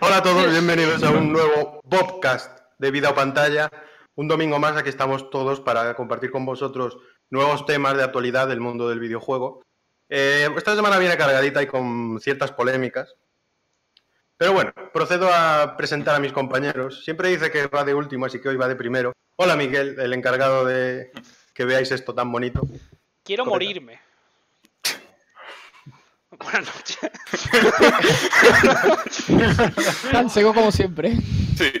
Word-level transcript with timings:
Hola 0.00 0.18
a 0.18 0.22
todos, 0.22 0.46
bienvenidos 0.50 1.02
a 1.02 1.10
un 1.10 1.32
nuevo 1.32 1.80
podcast 1.82 2.58
de 2.78 2.90
vida 2.90 3.10
o 3.10 3.14
pantalla. 3.14 3.70
Un 4.14 4.28
domingo 4.28 4.58
más, 4.58 4.76
aquí 4.76 4.88
estamos 4.88 5.30
todos 5.30 5.60
para 5.60 5.94
compartir 5.94 6.30
con 6.30 6.44
vosotros 6.44 6.98
nuevos 7.30 7.66
temas 7.66 7.96
de 7.96 8.02
actualidad 8.04 8.48
del 8.48 8.60
mundo 8.60 8.88
del 8.88 9.00
videojuego. 9.00 9.62
Eh, 10.08 10.48
esta 10.56 10.74
semana 10.74 10.98
viene 10.98 11.16
cargadita 11.16 11.62
y 11.62 11.66
con 11.66 12.18
ciertas 12.20 12.52
polémicas. 12.52 13.14
Pero 14.36 14.52
bueno, 14.54 14.72
procedo 14.92 15.28
a 15.32 15.76
presentar 15.76 16.14
a 16.14 16.20
mis 16.20 16.32
compañeros. 16.32 17.04
Siempre 17.04 17.28
dice 17.28 17.50
que 17.50 17.66
va 17.66 17.84
de 17.84 17.94
último, 17.94 18.26
así 18.26 18.40
que 18.40 18.48
hoy 18.48 18.56
va 18.56 18.68
de 18.68 18.76
primero. 18.76 19.12
Hola 19.36 19.54
Miguel, 19.54 19.96
el 19.98 20.12
encargado 20.14 20.64
de 20.64 21.12
que 21.52 21.64
veáis 21.64 21.92
esto 21.92 22.14
tan 22.14 22.32
bonito. 22.32 22.62
Quiero 23.22 23.44
Correcto. 23.44 23.50
morirme. 23.50 24.00
Buenas 26.42 26.66
noches. 26.66 26.98
Tan 30.10 30.30
seco 30.30 30.54
como 30.54 30.72
siempre. 30.72 31.12
Sí. 31.56 31.72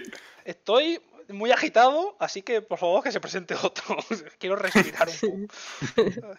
Estoy 0.44 1.00
muy 1.28 1.50
agitado, 1.50 2.16
así 2.18 2.42
que 2.42 2.60
por 2.60 2.78
favor 2.78 3.02
que 3.02 3.12
se 3.12 3.20
presente 3.20 3.54
otro. 3.54 3.96
Quiero 4.38 4.56
respirar 4.56 5.08
un 5.22 5.48
poco. 5.94 6.36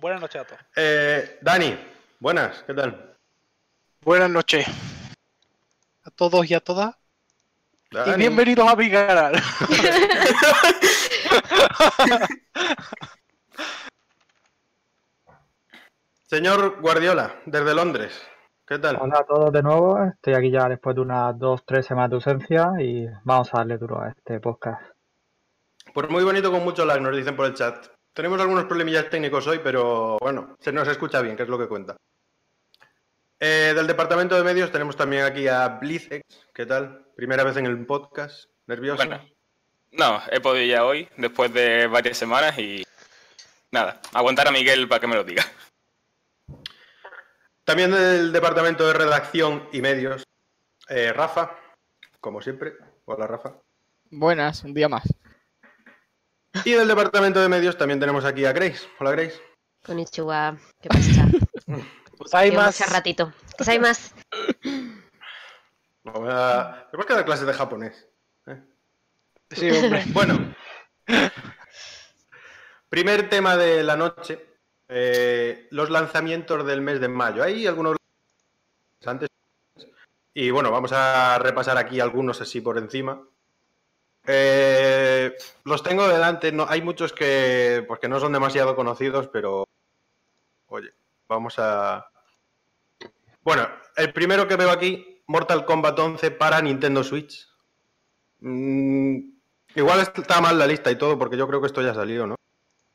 Buenas 0.00 0.20
noches 0.20 0.40
a 0.40 0.44
todos. 0.44 0.60
Eh, 0.76 1.38
Dani, 1.42 1.78
buenas, 2.18 2.62
¿qué 2.66 2.72
tal? 2.74 3.16
Buenas 4.00 4.30
noches 4.30 4.66
a 6.04 6.10
todos 6.10 6.50
y 6.50 6.54
a 6.54 6.60
todas. 6.60 6.94
Y 8.06 8.12
bienvenidos 8.16 8.66
a 8.68 8.74
mi 8.74 8.90
canal. 8.90 9.42
Señor 16.32 16.80
Guardiola, 16.80 17.42
desde 17.44 17.74
Londres, 17.74 18.18
¿qué 18.66 18.78
tal? 18.78 18.96
Hola 18.98 19.18
a 19.18 19.26
todos 19.26 19.52
de 19.52 19.62
nuevo, 19.62 20.02
estoy 20.02 20.32
aquí 20.32 20.50
ya 20.50 20.66
después 20.66 20.96
de 20.96 21.02
unas 21.02 21.38
dos, 21.38 21.62
tres 21.66 21.84
semanas 21.84 22.08
de 22.08 22.14
ausencia 22.14 22.70
y 22.80 23.06
vamos 23.22 23.52
a 23.52 23.58
darle 23.58 23.76
duro 23.76 24.00
a 24.00 24.08
este 24.08 24.40
podcast. 24.40 24.80
Pues 25.92 26.08
muy 26.08 26.24
bonito 26.24 26.50
con 26.50 26.64
mucho 26.64 26.86
lag, 26.86 27.02
nos 27.02 27.14
dicen 27.14 27.36
por 27.36 27.44
el 27.44 27.52
chat. 27.52 27.86
Tenemos 28.14 28.40
algunos 28.40 28.64
problemillas 28.64 29.10
técnicos 29.10 29.46
hoy, 29.46 29.60
pero 29.62 30.16
bueno, 30.22 30.56
se 30.58 30.72
nos 30.72 30.88
escucha 30.88 31.20
bien, 31.20 31.36
que 31.36 31.42
es 31.42 31.50
lo 31.50 31.58
que 31.58 31.68
cuenta. 31.68 31.98
Eh, 33.38 33.74
del 33.76 33.86
departamento 33.86 34.34
de 34.34 34.42
medios 34.42 34.72
tenemos 34.72 34.96
también 34.96 35.24
aquí 35.24 35.48
a 35.48 35.68
Blizex, 35.68 36.22
¿qué 36.54 36.64
tal? 36.64 37.08
Primera 37.14 37.44
vez 37.44 37.58
en 37.58 37.66
el 37.66 37.84
podcast, 37.84 38.46
nervioso. 38.66 39.04
Bueno, 39.04 39.22
no, 39.90 40.22
he 40.30 40.40
podido 40.40 40.64
ya 40.64 40.86
hoy, 40.86 41.10
después 41.18 41.52
de 41.52 41.88
varias 41.88 42.16
semanas 42.16 42.58
y 42.58 42.82
nada, 43.70 44.00
aguantar 44.14 44.48
a 44.48 44.50
Miguel 44.50 44.88
para 44.88 44.98
que 44.98 45.08
me 45.08 45.16
lo 45.16 45.24
diga. 45.24 45.44
También 47.64 47.92
del 47.92 48.32
departamento 48.32 48.86
de 48.86 48.92
redacción 48.92 49.68
y 49.72 49.80
medios, 49.80 50.24
eh, 50.88 51.12
Rafa, 51.12 51.56
como 52.20 52.42
siempre. 52.42 52.74
Hola 53.04 53.26
Rafa. 53.26 53.54
Buenas, 54.10 54.64
un 54.64 54.74
día 54.74 54.88
más. 54.88 55.04
Y 56.64 56.72
del 56.72 56.88
departamento 56.88 57.40
de 57.40 57.48
medios 57.48 57.78
también 57.78 58.00
tenemos 58.00 58.24
aquí 58.24 58.44
a 58.44 58.52
Grace. 58.52 58.86
Hola 58.98 59.12
Grace. 59.12 59.40
Konnichiwa, 59.84 60.56
¿qué 60.80 60.88
pasa? 60.88 61.26
Pues 62.18 62.34
hay 62.34 62.52
más. 62.52 62.78
ratito. 62.92 63.32
¿Qué 63.58 63.68
hay 63.68 63.80
más? 63.80 64.14
Vamos 66.04 66.28
a... 66.30 66.86
Tenemos 66.88 67.06
que 67.06 67.14
dar 67.14 67.24
clases 67.24 67.46
de 67.48 67.52
japonés. 67.52 68.08
Sí, 69.50 69.68
hombre. 69.70 70.04
Bueno, 70.12 70.54
primer 72.88 73.28
tema 73.28 73.56
de 73.56 73.82
la 73.82 73.96
noche, 73.96 74.51
eh, 74.94 75.68
los 75.70 75.88
lanzamientos 75.90 76.66
del 76.66 76.82
mes 76.82 77.00
de 77.00 77.08
mayo. 77.08 77.42
Hay 77.42 77.66
algunos 77.66 77.96
antes 79.04 79.28
y 80.34 80.50
bueno, 80.50 80.70
vamos 80.70 80.92
a 80.92 81.38
repasar 81.38 81.76
aquí 81.76 82.00
algunos 82.00 82.40
así 82.40 82.60
por 82.60 82.78
encima. 82.78 83.22
Eh, 84.26 85.34
los 85.64 85.82
tengo 85.82 86.06
delante, 86.08 86.52
no, 86.52 86.66
hay 86.68 86.80
muchos 86.80 87.12
que, 87.12 87.84
pues 87.86 88.00
que 88.00 88.08
no 88.08 88.20
son 88.20 88.32
demasiado 88.32 88.74
conocidos, 88.76 89.28
pero 89.28 89.66
oye, 90.68 90.92
vamos 91.28 91.54
a... 91.58 92.06
Bueno, 93.42 93.68
el 93.96 94.12
primero 94.12 94.46
que 94.46 94.56
veo 94.56 94.70
aquí, 94.70 95.22
Mortal 95.26 95.64
Kombat 95.64 95.98
11 95.98 96.30
para 96.30 96.62
Nintendo 96.62 97.02
Switch. 97.02 97.48
Mm, 98.40 99.18
igual 99.74 100.00
está 100.00 100.40
mal 100.40 100.58
la 100.58 100.66
lista 100.66 100.90
y 100.90 100.96
todo, 100.96 101.18
porque 101.18 101.36
yo 101.36 101.46
creo 101.48 101.60
que 101.60 101.66
esto 101.66 101.82
ya 101.82 101.92
salió, 101.92 102.26
¿no? 102.26 102.36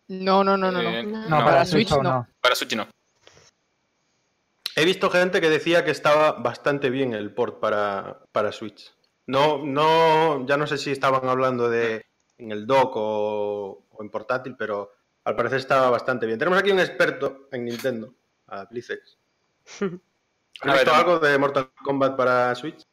No, 0.08 0.44
no, 0.44 0.58
no, 0.58 0.72
no. 0.72 0.82
Eh, 0.82 1.04
no. 1.04 1.22
No, 1.22 1.30
No, 1.30 1.38
para 1.38 1.46
para 1.46 1.66
Switch 1.66 1.92
no. 1.92 2.28
Para 2.42 2.56
Switch 2.56 2.76
no. 2.76 2.88
He 4.76 4.86
visto 4.86 5.10
gente 5.10 5.42
que 5.42 5.50
decía 5.50 5.84
que 5.84 5.92
estaba 5.92 6.34
bastante 6.34 6.90
bien 6.90 7.14
el 7.14 7.34
port 7.34 7.60
para, 7.60 8.20
para 8.32 8.52
Switch. 8.52 8.94
No, 9.26 9.66
no, 9.66 10.46
ya 10.46 10.56
no 10.56 10.68
sé 10.68 10.78
si 10.78 10.92
estaban 10.92 11.28
hablando 11.28 11.70
de 11.70 12.06
en 12.38 12.52
el 12.52 12.68
dock 12.68 12.94
o, 12.96 13.86
o 13.90 14.04
en 14.04 14.10
portátil, 14.10 14.56
pero 14.56 14.94
al 15.24 15.36
parecer 15.36 15.60
estaba 15.60 15.90
bastante 15.90 16.26
bien. 16.26 16.40
Tenemos 16.40 16.60
aquí 16.60 16.72
un 16.72 16.80
experto 16.80 17.50
en 17.52 17.66
Nintendo, 17.66 18.14
a 18.48 18.66
Blizzx. 18.66 19.18
A 20.62 20.72
¿Has 20.72 20.74
visto 20.74 20.94
algo 20.94 21.20
de 21.20 21.38
Mortal 21.38 21.70
Kombat 21.84 22.16
para 22.16 22.56
Switch? 22.56 22.84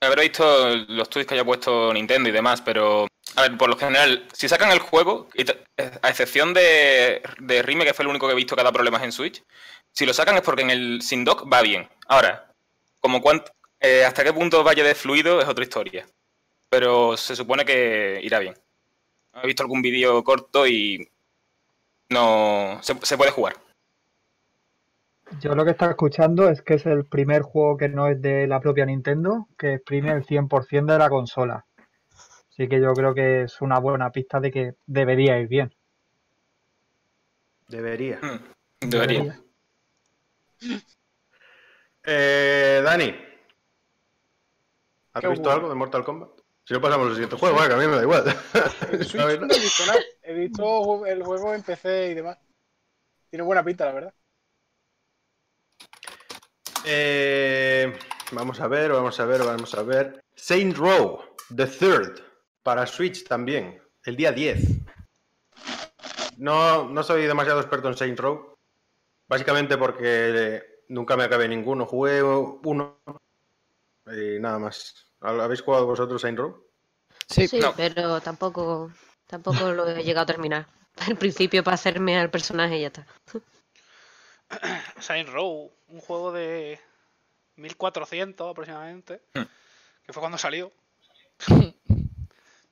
Habré 0.00 0.22
visto 0.22 0.68
los 0.88 1.08
tweets 1.08 1.26
que 1.28 1.34
haya 1.34 1.44
puesto 1.44 1.92
Nintendo 1.92 2.28
y 2.28 2.32
demás, 2.32 2.60
pero 2.60 3.06
a 3.36 3.42
ver, 3.42 3.56
por 3.56 3.70
lo 3.70 3.76
general, 3.76 4.28
si 4.34 4.48
sacan 4.48 4.70
el 4.70 4.78
juego, 4.78 5.28
a 6.02 6.08
excepción 6.10 6.52
de, 6.52 7.22
de 7.38 7.62
Rime, 7.62 7.84
que 7.84 7.94
fue 7.94 8.02
el 8.04 8.10
único 8.10 8.26
que 8.26 8.32
he 8.32 8.36
visto 8.36 8.54
que 8.54 8.62
da 8.62 8.70
problemas 8.72 9.02
en 9.02 9.12
Switch, 9.12 9.42
si 9.92 10.04
lo 10.04 10.12
sacan 10.12 10.36
es 10.36 10.42
porque 10.42 10.62
en 10.62 10.70
el 10.70 11.02
sin 11.02 11.24
dock 11.24 11.50
va 11.50 11.62
bien. 11.62 11.88
Ahora, 12.06 12.52
como 13.00 13.22
cuant- 13.22 13.50
eh, 13.80 14.04
hasta 14.04 14.24
qué 14.24 14.32
punto 14.32 14.62
vaya 14.62 14.84
de 14.84 14.94
fluido 14.94 15.40
es 15.40 15.48
otra 15.48 15.64
historia. 15.64 16.06
Pero 16.70 17.16
se 17.16 17.36
supone 17.36 17.64
que 17.64 18.20
irá 18.22 18.38
bien. 18.40 18.54
He 19.42 19.46
visto 19.46 19.62
algún 19.62 19.82
vídeo 19.82 20.24
corto 20.24 20.66
y 20.66 21.08
no 22.10 22.80
se 22.82 23.16
puede 23.16 23.30
jugar. 23.30 23.56
Yo 25.40 25.54
lo 25.54 25.64
que 25.64 25.72
estaba 25.72 25.92
escuchando 25.92 26.48
es 26.48 26.62
que 26.62 26.74
es 26.74 26.86
el 26.86 27.06
primer 27.06 27.42
juego 27.42 27.76
que 27.76 27.88
no 27.88 28.08
es 28.08 28.20
de 28.20 28.46
la 28.46 28.60
propia 28.60 28.86
Nintendo, 28.86 29.48
que 29.58 29.74
exprime 29.74 30.12
el 30.12 30.24
100% 30.24 30.92
de 30.92 30.98
la 30.98 31.08
consola. 31.08 31.66
Así 32.50 32.68
que 32.68 32.80
yo 32.80 32.92
creo 32.92 33.14
que 33.14 33.42
es 33.42 33.60
una 33.60 33.78
buena 33.78 34.10
pista 34.10 34.40
de 34.40 34.50
que 34.50 34.74
debería 34.86 35.38
ir 35.38 35.48
bien. 35.48 35.74
Debería. 37.68 38.20
Hmm, 38.22 38.88
Debería. 38.88 39.40
Eh, 42.04 42.80
Dani, 42.84 43.14
¿has 45.14 45.20
¿Qué 45.20 45.28
visto 45.28 45.50
algo 45.50 45.68
de 45.68 45.74
Mortal 45.74 46.04
Kombat? 46.04 46.30
Si 46.64 46.72
no 46.74 46.80
pasamos 46.80 47.08
al 47.08 47.14
siguiente 47.14 47.36
juego, 47.36 47.62
eh, 47.62 47.68
que 47.68 47.74
a 47.74 47.76
mí 47.76 47.86
me 47.86 47.96
da 47.96 48.02
igual. 48.02 48.24
Switch 49.04 49.14
no 49.16 49.28
he 49.30 49.36
visto 49.36 49.86
nada. 49.86 50.00
He 50.22 50.34
visto 50.34 51.06
el 51.06 51.22
juego 51.22 51.54
en 51.54 51.62
PC 51.62 52.10
y 52.10 52.14
demás. 52.14 52.38
Tiene 53.30 53.42
buena 53.42 53.64
pinta, 53.64 53.86
la 53.86 53.92
verdad. 53.92 54.14
Eh, 56.84 57.96
vamos 58.32 58.60
a 58.60 58.68
ver, 58.68 58.92
vamos 58.92 59.18
a 59.20 59.24
ver, 59.24 59.42
vamos 59.42 59.74
a 59.74 59.82
ver. 59.82 60.22
Saint 60.34 60.76
Row, 60.76 61.20
The 61.54 61.66
Third, 61.66 62.20
para 62.62 62.86
Switch 62.86 63.26
también, 63.26 63.80
el 64.04 64.16
día 64.16 64.32
10. 64.32 64.60
No, 66.38 66.88
no 66.88 67.02
soy 67.02 67.22
demasiado 67.26 67.60
experto 67.60 67.88
en 67.88 67.96
Saint 67.96 68.18
Row, 68.18 68.54
básicamente 69.28 69.78
porque 69.78 70.62
nunca 70.88 71.16
me 71.16 71.24
acabé 71.24 71.48
ninguno. 71.48 71.86
Jugué 71.86 72.22
uno 72.22 72.98
y 74.06 74.38
nada 74.40 74.58
más. 74.58 75.06
¿Habéis 75.20 75.62
jugado 75.62 75.86
vosotros 75.86 76.20
Saint 76.20 76.38
Row? 76.38 76.66
Sí, 77.28 77.48
Sí, 77.48 77.58
no. 77.60 77.72
pero 77.74 78.20
tampoco, 78.20 78.90
tampoco 79.26 79.72
lo 79.72 79.88
he 79.88 80.02
llegado 80.02 80.24
a 80.24 80.26
terminar. 80.26 80.66
Al 81.08 81.16
principio 81.16 81.64
para 81.64 81.74
hacerme 81.76 82.16
al 82.18 82.30
personaje 82.30 82.78
y 82.78 82.82
ya 82.82 82.86
está. 82.88 83.06
Saint 85.00 85.28
Row, 85.28 85.72
un 85.88 86.00
juego 86.00 86.32
de 86.32 86.78
1400 87.56 88.50
aproximadamente, 88.50 89.20
Hmm. 89.34 89.42
que 90.06 90.12
fue 90.12 90.20
cuando 90.20 90.38
salió. 90.38 90.72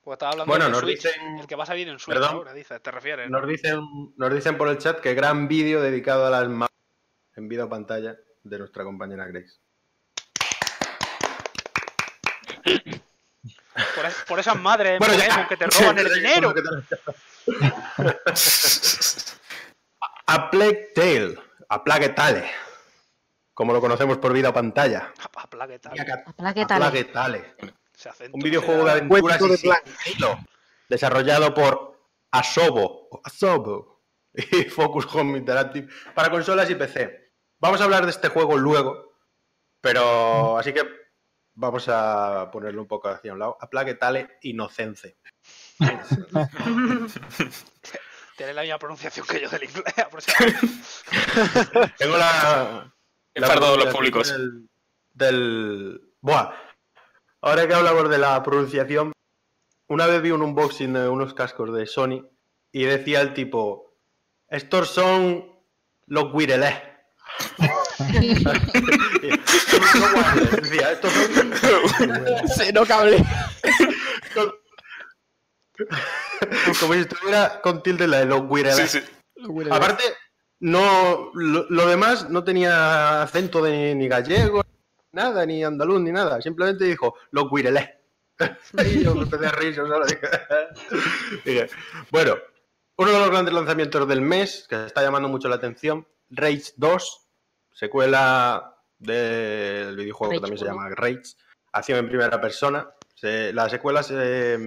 Porque 0.03 0.15
estaba 0.15 0.31
hablando 0.33 0.51
Bueno, 0.51 0.65
de 0.65 0.71
nos 0.71 0.81
Switch, 0.81 0.97
dicen- 1.01 1.37
el 1.39 1.47
que 1.47 1.55
va 1.55 1.63
a 1.63 1.67
salir 1.67 1.87
en 1.87 1.97
Switch 1.97 2.15
Perdón. 2.17 2.35
ahora, 2.35 2.53
te 2.53 2.91
refieres. 2.91 3.29
¿no? 3.29 3.39
Nos 3.39 3.47
dicen, 3.49 3.79
nos 4.17 4.33
dicen 4.33 4.57
por 4.57 4.67
el 4.67 4.77
chat 4.77 4.99
que 4.99 5.13
gran 5.13 5.47
vídeo 5.47 5.81
dedicado 5.81 6.25
a 6.27 6.29
las 6.29 6.49
ma- 6.49 6.67
en 7.37 7.47
vida 7.47 7.63
o 7.65 7.69
pantalla 7.69 8.17
de 8.43 8.59
nuestra 8.59 8.83
compañera 8.83 9.25
Grace. 9.27 9.53
Por, 13.95 14.05
es- 14.05 14.23
por 14.27 14.39
esas 14.39 14.59
madres 14.59 14.93
en 14.93 14.99
Bueno, 14.99 15.13
ya. 15.15 15.47
Que 15.47 15.55
te 15.57 15.65
roban 15.67 15.97
el 15.99 16.13
dinero. 16.13 16.53
A 20.27 20.49
Plague 20.49 20.91
Tale, 20.95 21.37
a 21.73 21.83
Plague 21.83 22.09
Tale, 22.09 22.43
como 23.53 23.73
lo 23.73 23.81
conocemos 23.81 24.17
por 24.19 24.31
vida 24.33 24.49
o 24.49 24.53
pantalla. 24.53 25.11
A- 25.19 25.43
a 25.43 25.47
¿qué 26.53 26.61
A 26.61 26.67
tal? 26.67 26.77
Plague 26.79 27.05
Tale, 27.05 27.55
Ese 27.95 28.09
acento 28.09 28.35
un 28.37 28.43
videojuego 28.43 28.85
de 28.85 28.91
aventuras 28.91 29.41
y 29.41 29.49
de 29.49 29.57
Plague. 29.57 29.83
sigilo, 30.03 30.37
desarrollado 30.89 31.53
por 31.53 31.99
Asobo, 32.31 33.09
Asobo 33.23 34.03
y 34.33 34.63
Focus 34.65 35.07
Home 35.15 35.37
Interactive 35.39 35.87
para 36.13 36.29
consolas 36.29 36.69
y 36.69 36.75
PC. 36.75 37.31
Vamos 37.59 37.81
a 37.81 37.85
hablar 37.85 38.03
de 38.05 38.11
este 38.11 38.27
juego 38.29 38.57
luego, 38.57 39.15
pero 39.81 40.57
así 40.57 40.73
que 40.73 40.83
vamos 41.55 41.87
a 41.87 42.49
ponerlo 42.51 42.81
un 42.81 42.87
poco 42.87 43.07
hacia 43.09 43.33
un 43.33 43.39
lado. 43.39 43.57
A 43.59 43.69
plaque 43.69 43.93
tale 43.95 44.37
inocence. 44.41 45.17
Tiene 48.37 48.53
la 48.53 48.61
misma 48.63 48.79
pronunciación 48.79 49.25
que 49.27 49.41
yo 49.41 49.49
del 49.49 49.63
inglés, 49.63 49.83
aproximadamente. 49.97 50.67
Tengo 51.97 52.17
la. 52.17 52.93
La 53.35 53.55
todos 53.55 53.77
los 53.83 53.93
públicos. 53.93 54.27
Del, 54.31 54.69
del- 55.13 56.01
Buah. 56.21 56.51
Ahora 57.41 57.67
que 57.67 57.73
hablamos 57.73 58.09
de 58.09 58.17
la 58.17 58.41
pronunciación, 58.43 59.11
una 59.87 60.05
vez 60.07 60.21
vi 60.21 60.31
un 60.31 60.41
unboxing 60.43 60.93
de 60.93 61.09
unos 61.09 61.33
cascos 61.33 61.73
de 61.73 61.85
Sony 61.87 62.25
y 62.71 62.83
decía 62.85 63.21
el 63.21 63.33
tipo: 63.33 63.97
Estos 64.47 64.89
son 64.89 65.51
los 66.07 66.33
wireless. 66.33 66.75
decía, 70.61 70.91
estos 70.91 71.11
son 71.11 71.53
Cero 72.55 72.83
cable. 72.87 73.23
Como 76.79 76.93
si 76.93 76.99
estuviera 76.99 77.61
con 77.61 77.81
tilde 77.83 78.07
la 78.07 78.19
de 78.19 78.25
los. 78.25 78.43
Sí, 78.75 78.87
sí. 78.87 79.03
Aparte, 79.71 80.03
no, 80.59 81.31
lo, 81.33 81.65
lo 81.69 81.87
demás 81.87 82.29
no 82.29 82.43
tenía 82.43 83.21
acento 83.23 83.61
de 83.61 83.95
ni 83.95 84.07
gallego, 84.07 84.63
nada, 85.11 85.45
ni 85.45 85.63
andaluz, 85.63 86.01
ni 86.01 86.11
nada. 86.11 86.41
Simplemente 86.41 86.85
dijo, 86.85 87.15
los 87.31 87.49
guirelés. 87.51 87.89
y 88.85 89.03
yo 89.03 89.15
me 89.15 89.23
empecé 89.23 89.47
a 89.47 89.51
reír, 89.51 89.73
yo 89.73 89.87
solo 89.87 90.05
dije. 90.05 90.21
Dije, 91.45 91.69
bueno, 92.11 92.35
uno 92.97 93.11
de 93.11 93.19
los 93.19 93.29
grandes 93.29 93.53
lanzamientos 93.53 94.07
del 94.07 94.21
mes, 94.21 94.65
que 94.69 94.85
está 94.85 95.01
llamando 95.01 95.29
mucho 95.29 95.49
la 95.49 95.55
atención, 95.55 96.07
Rage 96.29 96.73
2, 96.77 97.27
secuela 97.71 98.75
del 98.97 99.95
videojuego 99.95 100.33
que 100.33 100.39
también 100.39 100.57
se 100.57 100.65
1. 100.65 100.73
llama 100.73 100.89
Rage, 100.95 101.21
acción 101.73 101.99
en 101.99 102.07
primera 102.07 102.39
persona. 102.41 102.89
Se- 103.15 103.53
la 103.53 103.69
secuela 103.69 104.01
se... 104.03 104.57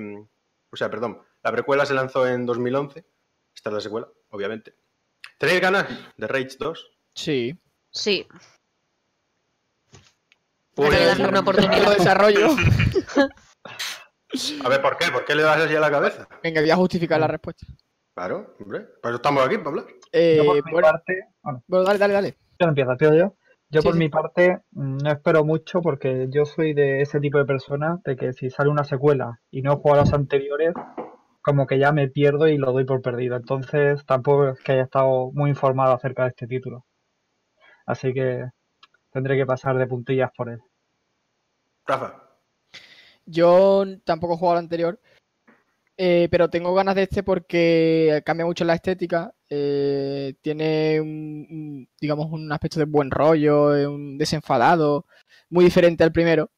O 0.77 0.79
sea, 0.79 0.91
perdón, 0.91 1.23
la 1.43 1.51
precuela 1.53 1.87
se 1.87 1.95
lanzó 1.95 2.27
en 2.29 2.45
2011. 2.45 3.03
Esta 3.55 3.71
es 3.71 3.75
la 3.75 3.81
secuela, 3.81 4.07
obviamente. 4.29 4.75
¿Tenéis 5.39 5.63
ganas 5.63 5.87
de 6.19 6.27
Rage 6.27 6.51
2? 6.59 6.91
Sí. 7.15 7.59
Sí, 7.91 8.27
Pues- 10.75 10.93
hay 10.93 10.99
que 10.99 11.05
darle 11.07 11.29
una 11.29 11.41
oportunidad. 11.41 11.97
desarrollo. 11.97 12.49
A 14.65 14.69
ver, 14.69 14.83
¿por 14.83 14.99
qué? 14.99 15.11
¿Por 15.11 15.25
qué 15.25 15.35
le 15.35 15.45
das 15.45 15.63
así 15.63 15.75
a 15.75 15.81
la 15.81 15.91
cabeza? 15.91 16.29
Venga, 16.43 16.61
voy 16.61 16.71
a 16.71 16.77
justificar 16.77 17.19
la 17.19 17.27
respuesta. 17.27 17.67
Claro, 18.15 18.55
hombre. 18.61 18.81
Por 19.01 19.13
eso 19.13 19.17
estamos 19.17 19.47
aquí, 19.47 19.55
hablar. 19.55 19.87
Eh, 20.13 20.35
Yo 20.37 20.45
por 20.45 20.57
mi 20.57 20.61
bueno, 20.73 20.89
parte, 20.89 21.21
bueno, 21.43 21.65
bueno, 21.67 21.85
dale, 21.87 21.99
dale, 21.99 22.13
dale. 22.13 22.39
ya 22.61 22.67
empieza, 22.67 22.93
empiezo 22.93 23.15
yo. 23.15 23.35
Yo 23.69 23.81
Sí, 23.81 23.89
por 23.89 23.95
sí. 23.95 23.99
mi 23.99 24.09
parte 24.09 24.61
mm, 24.73 24.99
no 24.99 25.11
espero 25.11 25.45
mucho 25.45 25.81
porque 25.81 26.29
yo 26.31 26.45
soy 26.45 26.73
de 26.73 27.03
ese 27.03 27.21
tipo 27.21 27.39
de 27.39 27.45
persona 27.45 27.99
de 28.05 28.17
que 28.17 28.33
si 28.33 28.51
sale 28.51 28.71
una 28.71 28.85
secuela 28.85 29.41
y 29.51 29.63
no 29.63 29.73
he 29.73 29.77
jugado 29.77 30.03
a 30.03 30.05
las 30.05 30.15
anteriores, 30.15 30.73
como 31.43 31.67
que 31.67 31.79
ya 31.79 31.93
me 31.93 32.09
pierdo 32.09 32.49
y 32.49 32.59
lo 32.59 32.73
doy 32.73 32.85
por 32.85 33.03
perdido. 33.03 33.37
Entonces 33.37 34.05
tampoco 34.07 34.49
es 34.49 34.61
que 34.61 34.73
haya 34.73 34.83
estado 34.83 35.31
muy 35.33 35.51
informado 35.51 35.95
acerca 35.95 36.23
de 36.25 36.29
este 36.31 36.47
título. 36.47 36.85
Así 37.87 38.13
que 38.13 38.45
tendré 39.13 39.37
que 39.37 39.47
pasar 39.47 39.79
de 39.79 39.87
puntillas 39.87 40.31
por 40.37 40.49
él. 40.49 40.61
Rafa. 41.87 42.23
Yo 43.25 43.85
tampoco 44.05 44.35
he 44.35 44.37
jugado 44.37 44.59
al 44.59 44.65
anterior, 44.65 45.01
eh, 45.97 46.29
pero 46.31 46.51
tengo 46.51 46.75
ganas 46.75 46.95
de 46.95 47.03
este 47.03 47.23
porque 47.23 48.23
cambia 48.25 48.47
mucho 48.47 48.65
la 48.65 48.75
estética. 48.75 49.33
Eh, 49.51 50.35
tiene 50.43 51.01
un, 51.01 51.89
digamos, 52.01 52.31
un 52.31 52.51
aspecto 52.53 52.79
de 52.79 52.87
buen 52.87 53.11
rollo, 53.11 53.69
un 53.91 54.19
desenfadado, 54.19 55.07
muy 55.51 55.65
diferente 55.65 56.05
al 56.05 56.13
primero. 56.13 56.51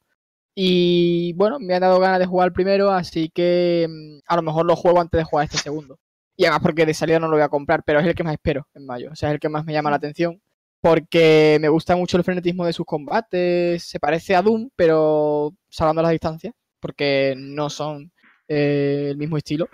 Y 0.55 1.33
bueno, 1.33 1.57
me 1.59 1.75
han 1.75 1.81
dado 1.81 1.99
ganas 1.99 2.19
de 2.19 2.25
jugar 2.25 2.47
al 2.47 2.53
primero, 2.53 2.91
así 2.91 3.29
que 3.29 3.87
mm, 3.89 4.19
a 4.27 4.35
lo 4.35 4.41
mejor 4.41 4.65
lo 4.65 4.75
juego 4.75 4.99
antes 4.99 5.19
de 5.19 5.23
jugar 5.23 5.45
este 5.45 5.57
segundo. 5.57 5.99
Y 6.35 6.45
además 6.45 6.61
porque 6.63 6.85
de 6.85 6.93
salida 6.93 7.19
no 7.19 7.27
lo 7.27 7.35
voy 7.35 7.43
a 7.43 7.49
comprar, 7.49 7.83
pero 7.85 7.99
es 7.99 8.05
el 8.05 8.15
que 8.15 8.23
más 8.23 8.33
espero 8.33 8.67
en 8.73 8.85
mayo. 8.85 9.11
O 9.11 9.15
sea, 9.15 9.29
es 9.29 9.33
el 9.35 9.39
que 9.39 9.49
más 9.49 9.65
me 9.65 9.73
llama 9.73 9.89
la 9.89 9.97
atención. 9.97 10.41
Porque 10.81 11.57
me 11.61 11.69
gusta 11.69 11.95
mucho 11.97 12.17
el 12.17 12.23
frenetismo 12.23 12.65
de 12.65 12.73
sus 12.73 12.85
combates. 12.85 13.83
Se 13.83 13.99
parece 13.99 14.35
a 14.35 14.41
Doom, 14.41 14.69
pero 14.75 15.53
salvando 15.69 16.01
las 16.01 16.11
distancias. 16.11 16.53
Porque 16.79 17.35
no 17.37 17.69
son 17.69 18.11
eh, 18.47 19.09
el 19.11 19.17
mismo 19.17 19.37
estilo. 19.37 19.67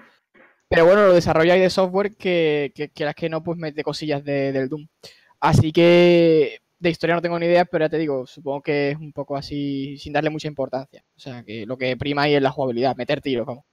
Pero 0.76 0.86
bueno, 0.86 1.08
lo 1.08 1.14
desarrolla 1.14 1.54
ahí 1.54 1.60
de 1.62 1.70
software 1.70 2.16
que, 2.16 2.72
que 2.76 2.90
quieras 2.90 3.16
que 3.16 3.30
no, 3.30 3.42
pues 3.44 3.58
mete 3.58 3.84
cosillas 3.84 4.24
de- 4.24 4.52
del 4.52 4.70
Doom. 4.70 4.88
Así 5.40 5.72
que 5.72 6.60
de 6.80 6.90
historia 6.90 7.16
no 7.16 7.22
tengo 7.22 7.40
ni 7.40 7.46
idea, 7.46 7.66
pero 7.66 7.86
ya 7.86 7.90
te 7.90 7.98
digo, 7.98 8.28
supongo 8.28 8.62
que 8.62 8.92
es 8.92 8.98
un 8.98 9.12
poco 9.14 9.36
así, 9.38 9.98
sin 9.98 10.14
darle 10.14 10.30
mucha 10.30 10.48
importancia. 10.48 11.04
O 11.16 11.20
sea, 11.20 11.44
que 11.44 11.66
lo 11.66 11.78
que 11.78 11.96
prima 11.98 12.24
ahí 12.24 12.36
es 12.36 12.42
la 12.42 12.52
jugabilidad, 12.52 12.96
meter 12.96 13.22
tiros, 13.22 13.46
vamos. 13.48 13.64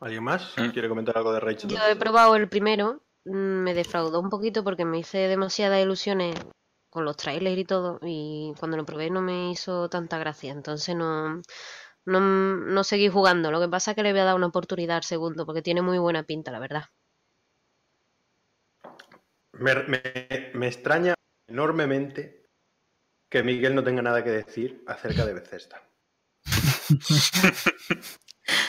¿Alguien 0.00 0.22
más 0.22 0.54
Mm. 0.56 0.68
quiere 0.70 0.88
comentar 0.88 1.16
algo 1.16 1.32
de 1.32 1.40
Rage 1.40 1.66
2? 1.66 1.72
Yo 1.72 1.86
he 1.88 1.96
probado 1.96 2.36
el 2.36 2.48
primero, 2.48 3.02
mm, 3.24 3.30
me 3.64 3.74
defraudó 3.74 4.20
un 4.20 4.30
poquito 4.30 4.62
porque 4.62 4.84
me 4.84 4.98
hice 4.98 5.18
demasiadas 5.18 5.82
ilusiones 5.82 6.34
con 6.90 7.04
los 7.04 7.16
trailers 7.16 7.58
y 7.58 7.64
todo, 7.64 7.98
y 8.02 8.54
cuando 8.58 8.76
lo 8.76 8.86
probé 8.86 9.10
no 9.10 9.20
me 9.20 9.50
hizo 9.50 9.88
tanta 9.90 10.18
gracia, 10.18 10.52
entonces 10.52 10.96
no, 10.96 11.42
no, 12.08 12.20
no 12.20 12.84
seguí 12.84 13.08
jugando. 13.08 13.50
Lo 13.50 13.60
que 13.60 13.68
pasa 13.68 13.92
es 13.92 13.94
que 13.94 14.02
le 14.02 14.12
voy 14.12 14.20
a 14.20 14.24
dar 14.24 14.34
una 14.34 14.46
oportunidad 14.46 14.96
al 14.98 15.04
segundo, 15.04 15.46
porque 15.46 15.62
tiene 15.62 15.82
muy 15.82 15.98
buena 15.98 16.22
pinta, 16.24 16.50
la 16.50 16.58
verdad. 16.58 16.84
Me, 19.52 19.74
me- 19.84 20.50
me 20.54 20.66
extraña 20.66 21.14
enormemente 21.48 22.46
que 23.30 23.42
Miguel 23.42 23.74
no 23.74 23.84
tenga 23.84 24.02
nada 24.02 24.24
que 24.24 24.30
decir 24.30 24.82
acerca 24.86 25.24
de 25.26 25.34
Bethesda. 25.34 25.82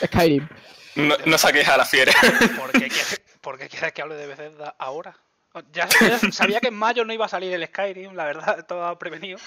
Skyrim. 0.06 0.48
No, 0.96 1.16
no 1.26 1.38
saques 1.38 1.68
a 1.68 1.78
la 1.78 1.86
fiera. 1.86 2.12
¿Por 2.58 2.72
qué 2.72 2.90
quieres, 2.90 3.22
por 3.42 3.58
qué 3.58 3.70
quieres 3.70 3.94
que 3.94 4.02
hable 4.02 4.16
de 4.16 4.28
Bethesda 4.28 4.76
ahora? 4.80 5.16
Ya, 5.72 5.88
ya 6.02 6.20
sabía 6.32 6.60
que 6.60 6.68
en 6.68 6.76
mayo 6.76 7.06
no 7.06 7.14
iba 7.14 7.26
a 7.26 7.30
salir 7.30 7.54
el 7.54 7.66
Skyrim, 7.66 8.14
la 8.14 8.26
verdad, 8.26 8.60
estaba 8.60 8.98
prevenido. 9.00 9.40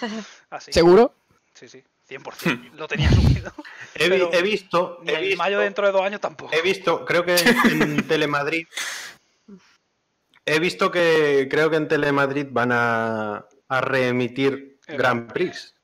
Así. 0.51 0.73
¿Seguro? 0.73 1.15
Sí, 1.55 1.69
sí, 1.69 1.85
100%. 2.19 2.73
Lo 2.75 2.87
tenía 2.89 3.09
asumido. 3.09 3.53
He, 3.95 4.05
vi- 4.05 4.11
Pero 4.11 4.31
he 4.33 4.43
visto, 4.43 4.99
Ni 5.03 5.13
he 5.13 5.15
en 5.17 5.21
visto, 5.23 5.37
mayo 5.39 5.59
dentro 5.61 5.87
de 5.87 5.93
dos 5.93 6.03
años 6.03 6.21
tampoco. 6.21 6.53
he 6.55 6.63
visto, 6.63 7.05
creo 7.05 7.25
que 7.25 7.37
en, 7.37 8.07
Telemadrid, 8.09 8.67
he 10.47 10.59
visto 10.59 10.91
que 10.91 11.47
creo 11.51 11.69
que 11.71 11.77
en 11.77 11.89
Telemadrid 11.89 12.47
van 12.51 12.73
a, 12.73 13.47
a 13.69 13.81
reemitir 13.81 14.79
El 14.87 14.97
Grand 14.97 15.33
Prix. 15.33 15.75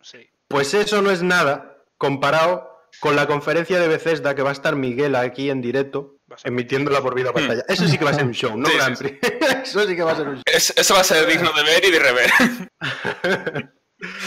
Sí. 0.00 0.28
Pues 0.48 0.74
eso 0.74 1.02
no 1.02 1.10
es 1.10 1.22
nada 1.22 1.76
comparado 1.98 2.68
con 3.00 3.14
la 3.16 3.26
conferencia 3.26 3.78
de 3.78 3.88
Bethesda 3.88 4.34
que 4.34 4.42
va 4.42 4.50
a 4.50 4.52
estar 4.52 4.74
Miguel 4.76 5.14
aquí 5.16 5.50
en 5.50 5.60
directo, 5.60 6.16
emitiéndola 6.44 7.00
por 7.00 7.14
vida 7.14 7.32
pantalla. 7.32 7.64
Eso 7.68 7.86
sí 7.86 7.98
que 7.98 8.04
va 8.04 8.10
a 8.10 8.14
ser 8.14 8.24
un 8.24 8.32
show, 8.34 8.56
no 8.56 8.68
Sí, 8.70 8.76
Grand 8.76 8.96
sí. 8.96 9.04
Prix. 9.04 9.32
Eso 9.64 9.86
sí 9.86 9.96
que 9.96 10.02
va 10.02 10.12
a 10.12 10.16
ser 10.16 10.28
un 10.28 10.34
show. 10.36 10.42
Es- 10.46 10.74
eso 10.76 10.94
va 10.94 11.00
a 11.00 11.04
ser 11.04 11.26
digno 11.26 11.50
de 11.52 11.62
ver 11.62 11.84
y 11.84 11.90
de 11.90 11.98
rever. 11.98 13.70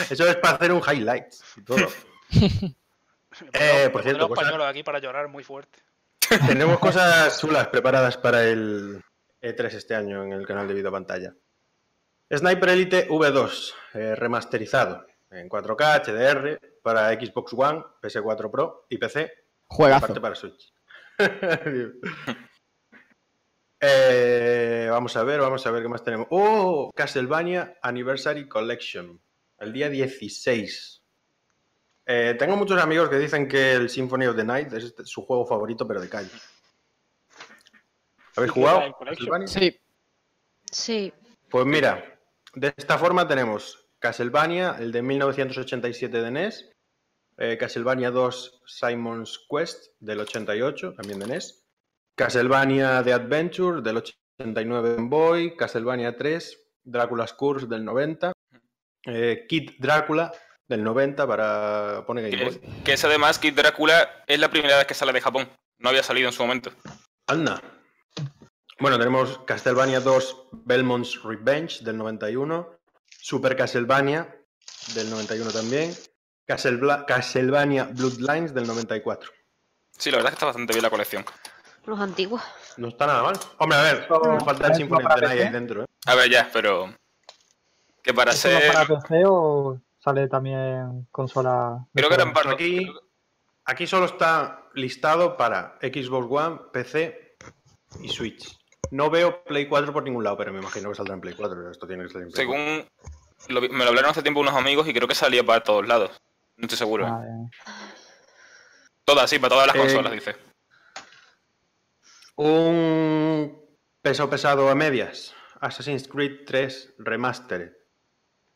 Eso 0.09 0.27
es 0.27 0.35
para 0.37 0.55
hacer 0.55 0.71
un 0.71 0.81
highlights 0.81 1.43
y 1.57 1.63
todo. 1.63 1.87
Eh, 3.51 3.89
por 3.91 4.03
cierto, 4.03 4.03
pondré 4.03 4.13
los 4.19 4.29
cosa- 4.29 4.41
pañuelos 4.43 4.67
aquí 4.67 4.83
para 4.83 4.99
llorar 4.99 5.27
muy 5.27 5.43
fuerte. 5.43 5.79
Tenemos 6.47 6.77
cosas 6.77 7.39
chulas 7.41 7.67
preparadas 7.67 8.15
para 8.15 8.43
el 8.47 9.01
E3 9.41 9.73
este 9.73 9.95
año 9.95 10.23
en 10.23 10.33
el 10.33 10.45
canal 10.45 10.67
de 10.67 10.75
Video 10.75 10.91
Pantalla. 10.91 11.33
Sniper 12.31 12.69
Elite 12.69 13.07
V2, 13.09 13.73
eh, 13.95 14.13
remasterizado 14.15 15.07
en 15.31 15.49
4K, 15.49 16.03
HDR, 16.05 16.59
para 16.83 17.09
Xbox 17.13 17.53
One, 17.53 17.83
PS4 18.03 18.51
Pro 18.51 18.85
y 18.87 18.99
PC, 18.99 19.31
Juegazo. 19.65 20.05
aparte 20.05 20.21
para 20.21 20.35
Switch. 20.35 20.71
Eh, 23.85 24.87
vamos 24.89 25.15
a 25.17 25.23
ver, 25.23 25.41
vamos 25.41 25.65
a 25.67 25.71
ver 25.71 25.81
qué 25.83 25.89
más 25.89 26.03
tenemos. 26.03 26.27
Oh, 26.29 26.89
Castlevania 26.95 27.77
Anniversary 27.81 28.47
Collection, 28.47 29.19
el 29.63 29.73
día 29.73 29.89
16. 29.89 31.01
Eh, 32.05 32.35
tengo 32.37 32.55
muchos 32.57 32.81
amigos 32.81 33.09
que 33.09 33.17
dicen 33.17 33.47
que 33.47 33.73
el 33.73 33.89
Symphony 33.89 34.25
of 34.25 34.35
the 34.35 34.43
Night 34.43 34.71
es 34.73 34.83
este- 34.85 35.05
su 35.05 35.25
juego 35.25 35.45
favorito, 35.45 35.87
pero 35.87 36.01
de 36.01 36.09
calle. 36.09 36.29
¿Habéis 38.35 38.51
Sí, 38.53 38.59
jugado? 38.59 38.97
Sí, 39.47 39.79
Sí, 40.71 41.13
Pues 41.49 41.65
mira, 41.67 42.19
de 42.55 42.73
esta 42.75 42.97
forma 42.97 43.27
tenemos 43.27 43.87
Castlevania, 43.99 44.75
el 44.79 44.91
de 44.91 45.03
1987 45.03 46.19
de 46.19 46.31
NES, 46.31 46.71
eh, 47.37 47.57
Castlevania 47.59 48.09
2 48.09 48.59
Simon's 48.65 49.45
Quest 49.47 49.93
del 49.99 50.19
88, 50.21 50.93
también 50.95 51.19
de 51.19 51.27
NES, 51.27 51.63
Castlevania 52.15 53.03
The 53.03 53.13
Adventure 53.13 53.81
del 53.83 53.97
89 53.97 54.95
en 54.97 55.09
Boy, 55.11 55.55
Castlevania 55.55 56.17
3, 56.17 56.59
Drácula's 56.83 57.33
Curse 57.33 57.67
del 57.67 57.85
90, 57.85 58.32
eh, 59.05 59.45
Kid 59.47 59.71
Drácula 59.79 60.31
del 60.67 60.83
90 60.83 61.27
para 61.27 62.03
pone 62.05 62.21
Game 62.29 62.43
Boy. 62.45 62.59
Que, 62.59 62.83
que 62.83 62.93
es 62.93 63.03
además 63.03 63.39
Kid 63.39 63.53
Drácula 63.55 64.23
es 64.27 64.39
la 64.39 64.49
primera 64.49 64.77
vez 64.77 64.85
que 64.87 64.93
sale 64.93 65.11
de 65.13 65.21
Japón. 65.21 65.49
No 65.79 65.89
había 65.89 66.03
salido 66.03 66.27
en 66.29 66.33
su 66.33 66.41
momento. 66.43 66.71
Anda. 67.27 67.61
Bueno, 68.79 68.97
tenemos 68.97 69.39
Castlevania 69.45 69.99
2 69.99 70.47
Belmont's 70.65 71.21
Revenge 71.23 71.83
del 71.83 71.97
91, 71.97 72.79
Super 73.09 73.55
Castlevania 73.55 74.35
del 74.95 75.09
91 75.09 75.51
también. 75.51 75.93
Castleva- 76.47 77.05
Castlevania 77.05 77.85
Bloodlines 77.85 78.53
del 78.53 78.67
94. 78.67 79.31
Sí, 79.97 80.11
la 80.11 80.17
verdad 80.17 80.29
es 80.29 80.31
que 80.31 80.35
está 80.35 80.45
bastante 80.47 80.73
bien 80.73 80.83
la 80.83 80.89
colección. 80.89 81.23
Los 81.85 81.99
antiguos. 81.99 82.41
No 82.77 82.87
está 82.89 83.05
nada 83.07 83.23
mal. 83.23 83.35
Hombre, 83.59 83.77
a 83.77 83.81
ver, 83.83 84.07
no 84.09 84.39
falta 84.39 84.65
el 84.67 84.71
¿eso 84.71 84.79
Symphony 84.79 85.03
of 85.03 85.07
para 85.07 85.15
the 85.15 85.21
Night 85.21 85.31
ahí 85.31 85.45
PC? 85.45 85.51
dentro, 85.53 85.83
¿eh? 85.83 85.87
A 86.05 86.15
ver, 86.15 86.29
ya, 86.29 86.49
pero. 86.51 86.93
Que 88.03 88.13
para 88.13 88.31
¿Esto 88.31 88.49
va 88.51 88.59
ser. 88.59 88.73
para 88.73 88.85
PC 89.01 89.23
o 89.25 89.79
sale 89.99 90.27
también 90.27 91.07
consola? 91.11 91.85
Creo 91.95 92.09
que 92.09 92.15
eran 92.15 92.33
para. 92.33 92.51
Aquí, 92.51 92.85
aquí 93.65 93.87
solo 93.87 94.05
está 94.05 94.67
listado 94.75 95.37
para 95.37 95.77
Xbox 95.81 96.27
One, 96.29 96.59
PC 96.73 97.37
y 98.01 98.09
Switch. 98.09 98.57
No 98.91 99.09
veo 99.09 99.43
Play 99.45 99.67
4 99.67 99.91
por 99.93 100.03
ningún 100.03 100.23
lado, 100.23 100.37
pero 100.37 100.51
me 100.53 100.59
imagino 100.59 100.89
que 100.89 100.95
saldrá 100.95 101.15
en 101.15 101.21
Play 101.21 101.33
4. 101.33 101.71
Esto 101.71 101.87
tiene 101.87 102.03
que 102.03 102.09
salir 102.09 102.27
en 102.27 102.31
Play 102.33 102.45
4. 102.45 102.63
Según. 102.65 102.87
lo 103.49 103.61
vi- 103.61 103.69
me 103.69 103.83
lo 103.83 103.89
hablaron 103.89 104.11
hace 104.11 104.21
tiempo 104.21 104.39
unos 104.41 104.53
amigos 104.55 104.87
y 104.87 104.93
creo 104.93 105.07
que 105.07 105.15
salía 105.15 105.43
para 105.43 105.63
todos 105.63 105.87
lados. 105.87 106.21
No 106.57 106.63
estoy 106.65 106.77
seguro. 106.77 107.07
Ah. 107.07 107.23
Todas, 109.05 109.29
sí, 109.29 109.39
para 109.39 109.49
todas 109.55 109.67
las 109.67 109.75
Eh, 109.75 109.79
consolas, 109.79 110.11
dice. 110.13 110.35
Un 112.35 113.59
peso 114.01 114.29
pesado 114.29 114.69
a 114.69 114.75
medias. 114.75 115.33
Assassin's 115.59 116.07
Creed 116.07 116.45
3 116.45 116.93
Remastered 116.99 117.71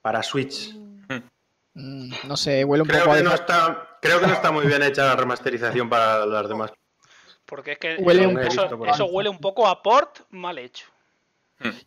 para 0.08 0.24
Switch. 0.24 0.74
Mm, 1.74 2.12
no 2.30 2.38
sé, 2.38 2.64
huele 2.64 2.84
un 2.84 2.88
Creo 2.88 3.02
poco 3.02 3.12
a 3.12 3.18
que, 3.18 3.24
no 3.24 3.34
está, 3.34 3.98
creo 4.02 4.22
que 4.22 4.28
no 4.28 4.34
está 4.34 4.52
muy 4.52 4.66
bien 4.66 4.82
hecha 4.84 5.04
la 5.04 5.18
remasterización 5.18 5.90
para 5.90 6.26
las 6.26 6.48
demás. 6.48 6.72
Porque 7.46 7.74
es 7.74 7.78
que 7.78 7.98
Huele 8.00 8.22
eso, 8.22 8.30
un 8.30 8.40
eso- 8.40 8.70
poco- 8.70 8.86
eso 8.88 9.06
huele 9.08 9.28
un 9.30 9.38
poco 9.40 9.68
a 9.68 9.84
port 9.84 10.20
mal 10.30 10.58
hecho. 10.60 10.86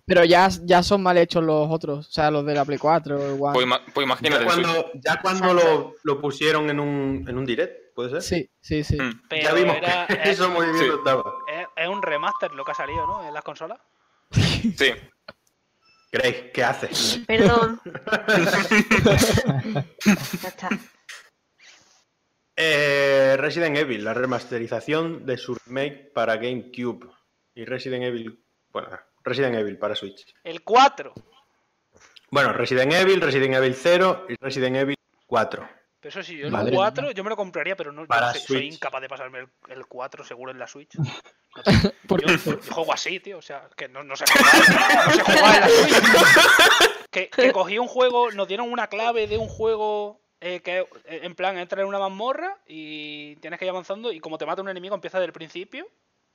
Pero 0.05 0.25
ya, 0.25 0.50
ya 0.65 0.83
son 0.83 1.03
mal 1.03 1.17
hechos 1.17 1.43
los 1.43 1.67
otros. 1.71 2.09
O 2.09 2.12
sea, 2.12 2.31
los 2.31 2.45
de 2.45 2.55
la 2.55 2.65
Play 2.67 2.77
4, 2.79 3.17
el 3.17 3.39
One. 3.41 3.55
Pues, 3.55 3.67
ima- 3.67 3.81
pues 3.95 3.95
Ya 3.97 4.03
imagínate. 4.03 4.45
Switch. 4.50 4.62
cuando, 4.67 4.91
ya 5.03 5.21
cuando 5.23 5.55
lo, 5.55 5.95
lo 6.03 6.21
pusieron 6.21 6.69
en 6.69 6.79
un, 6.79 7.25
en 7.27 7.39
un 7.39 7.47
direct, 7.47 7.95
¿puede 7.95 8.11
ser? 8.11 8.23
Sí, 8.23 8.50
sí, 8.61 8.85
sí. 8.85 9.00
Mm. 9.00 9.23
Pero 9.31 9.43
ya 9.49 9.55
vimos 9.55 9.77
era, 9.77 10.07
que 10.07 10.12
es, 10.12 10.19
eso 10.41 10.50
muy 10.50 10.67
bien 10.67 10.79
Sí. 10.79 10.87
no 10.89 10.95
estaba. 10.97 11.25
es- 11.49 11.69
es 11.77 11.89
un 11.89 12.03
remaster 12.03 12.53
lo 12.53 12.65
que 12.67 12.73
ha 12.73 12.75
salido, 12.75 13.07
¿no? 13.07 13.27
En 13.27 13.33
las 13.33 13.43
consolas. 13.45 13.79
Sí. 14.31 14.93
Grace, 16.12 16.50
¿qué 16.52 16.64
haces? 16.64 17.21
Perdón. 17.26 17.81
ya 17.85 17.93
está. 20.49 20.69
Eh, 22.57 23.37
Resident 23.38 23.76
Evil, 23.76 24.05
la 24.05 24.12
remasterización 24.12 25.25
de 25.25 25.38
su 25.38 25.55
remake 25.55 26.11
para 26.12 26.37
GameCube. 26.37 27.09
Y 27.55 27.64
Resident 27.64 28.05
Evil, 28.05 28.43
bueno, 28.73 28.99
Resident 29.23 29.57
Evil 29.57 29.79
para 29.79 29.95
Switch. 29.95 30.35
El 30.45 30.62
4. 30.62 31.14
Bueno, 32.31 32.52
Resident 32.52 32.93
Evil, 32.93 33.21
Resident 33.21 33.55
Evil 33.55 33.75
0 33.75 34.26
y 34.29 34.35
Resident 34.35 34.76
Evil 34.76 34.97
4. 35.26 35.69
Pero 36.00 36.09
eso 36.09 36.23
sí, 36.23 36.38
yo 36.38 36.50
Madre 36.50 36.71
el 36.71 36.76
4 36.76 37.11
yo 37.12 37.23
me 37.23 37.30
lo 37.30 37.37
compraría, 37.37 37.76
pero 37.76 37.92
no, 37.92 38.07
Para 38.07 38.33
soy 38.33 38.69
incapaz 38.69 39.02
de 39.02 39.09
pasarme 39.09 39.40
el, 39.40 39.49
el 39.69 39.87
4 39.87 40.25
seguro 40.25 40.50
en 40.50 40.59
la 40.59 40.66
Switch. 40.66 40.97
¿Por 42.07 42.25
Yo, 42.26 42.37
yo 42.37 42.73
juego 42.73 42.92
así, 42.92 43.21
tío, 43.21 43.38
o 43.38 43.42
sea, 43.42 43.69
que 43.76 43.88
no, 43.88 44.02
no 44.02 44.16
sé 44.16 44.25
jugar, 44.26 45.07
no 45.07 45.12
sé 45.12 45.23
jugar 45.23 45.54
en 45.54 45.61
la 45.61 45.69
Switch. 45.69 46.90
Que, 47.11 47.28
que 47.28 47.50
cogí 47.50 47.76
un 47.76 47.88
juego, 47.88 48.30
nos 48.30 48.47
dieron 48.47 48.71
una 48.71 48.87
clave 48.87 49.26
de 49.26 49.37
un 49.37 49.49
juego 49.49 50.21
eh, 50.40 50.61
que 50.61 50.78
eh, 50.78 50.87
en 51.25 51.35
plan 51.35 51.59
entra 51.59 51.83
en 51.83 51.88
una 51.88 51.99
mazmorra 51.99 52.57
y 52.66 53.37
tienes 53.37 53.59
que 53.59 53.66
ir 53.66 53.71
avanzando 53.71 54.11
y 54.11 54.21
como 54.21 54.38
te 54.38 54.47
mata 54.47 54.62
un 54.62 54.69
enemigo 54.69 54.95
empieza 54.95 55.19
desde 55.19 55.26
el 55.26 55.33
principio. 55.33 55.87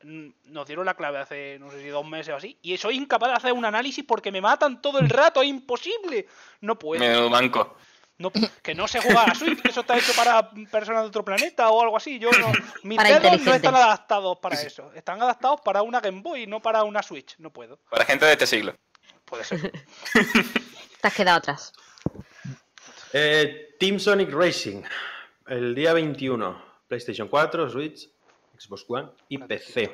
Nos 0.04 0.68
dieron 0.68 0.86
la 0.86 0.94
clave 0.94 1.18
hace, 1.18 1.58
no 1.58 1.72
sé 1.72 1.82
si 1.82 1.88
dos 1.88 2.06
meses 2.06 2.34
o 2.34 2.36
así, 2.38 2.60
y 2.62 2.78
soy 2.78 2.98
incapaz 2.98 3.30
de 3.30 3.36
hacer 3.36 3.54
un 3.54 3.66
análisis 3.66 4.04
porque 4.04 4.32
me 4.32 4.42
matan 4.42 4.82
todo 4.82 5.00
el 5.00 5.10
rato, 5.10 5.42
es 5.42 5.48
imposible. 5.48 6.28
No 6.62 6.78
puedo. 6.78 7.00
Menudo 7.00 7.30
banco. 7.30 7.78
No, 8.18 8.32
que 8.64 8.74
no 8.76 8.88
se 8.88 9.02
juega 9.02 9.24
a 9.24 9.28
la 9.28 9.36
Switch, 9.36 9.62
que 9.62 9.68
eso 9.70 9.82
está 9.82 9.98
hecho 9.98 10.14
para 10.16 10.50
personas 10.72 11.02
de 11.04 11.08
otro 11.10 11.26
planeta 11.26 11.70
o 11.70 11.82
algo 11.82 11.98
así. 11.98 12.18
Yo 12.18 12.32
no, 12.32 12.52
mis 12.84 12.96
Para 12.98 13.20
dedos 13.20 13.42
no 13.42 13.54
están 13.54 13.76
adaptados 13.76 14.38
para 14.40 14.56
eso. 14.62 14.92
Están 14.94 15.22
adaptados 15.22 15.60
para 15.62 15.82
una 15.82 16.00
Game 16.00 16.22
Boy, 16.22 16.48
no 16.48 16.62
para 16.62 16.84
una 16.84 17.04
Switch. 17.04 17.36
No 17.40 17.52
puedo. 17.52 17.80
Para 17.90 18.06
gente 18.06 18.26
de 18.26 18.32
este 18.32 18.48
siglo. 18.48 18.74
Puede 19.26 19.44
ser. 19.44 19.70
Te 21.02 21.08
has 21.08 21.14
quedado 21.14 21.38
atrás. 21.40 21.74
Eh, 23.14 23.76
Team 23.80 24.00
Sonic 24.00 24.32
Racing, 24.32 24.84
el 25.48 25.76
día 25.76 25.94
21. 25.94 26.64
PlayStation 26.88 27.28
4, 27.28 27.70
Switch, 27.70 28.10
Xbox 28.58 28.86
One 28.88 29.10
y 29.28 29.38
PC. 29.40 29.94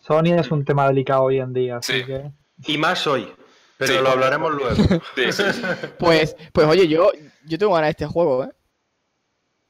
Sony 0.00 0.34
es 0.38 0.50
un 0.50 0.64
tema 0.64 0.88
delicado 0.88 1.24
hoy 1.24 1.38
en 1.38 1.52
día, 1.52 1.76
así 1.76 2.00
Sí. 2.00 2.06
que 2.06 2.30
Y 2.66 2.78
más 2.78 3.06
hoy, 3.06 3.32
pero 3.76 3.92
Sí. 3.94 4.00
lo 4.00 4.10
hablaremos 4.10 4.52
luego. 4.52 4.74
Sí, 5.14 5.30
sí, 5.32 5.42
sí. 5.52 5.62
Pues, 5.98 6.34
pues 6.52 6.66
oye, 6.66 6.88
yo, 6.88 7.10
yo 7.46 7.58
tengo 7.58 7.74
ganas 7.74 7.88
de 7.88 7.90
este 7.92 8.06
juego, 8.06 8.44
¿eh? 8.44 8.50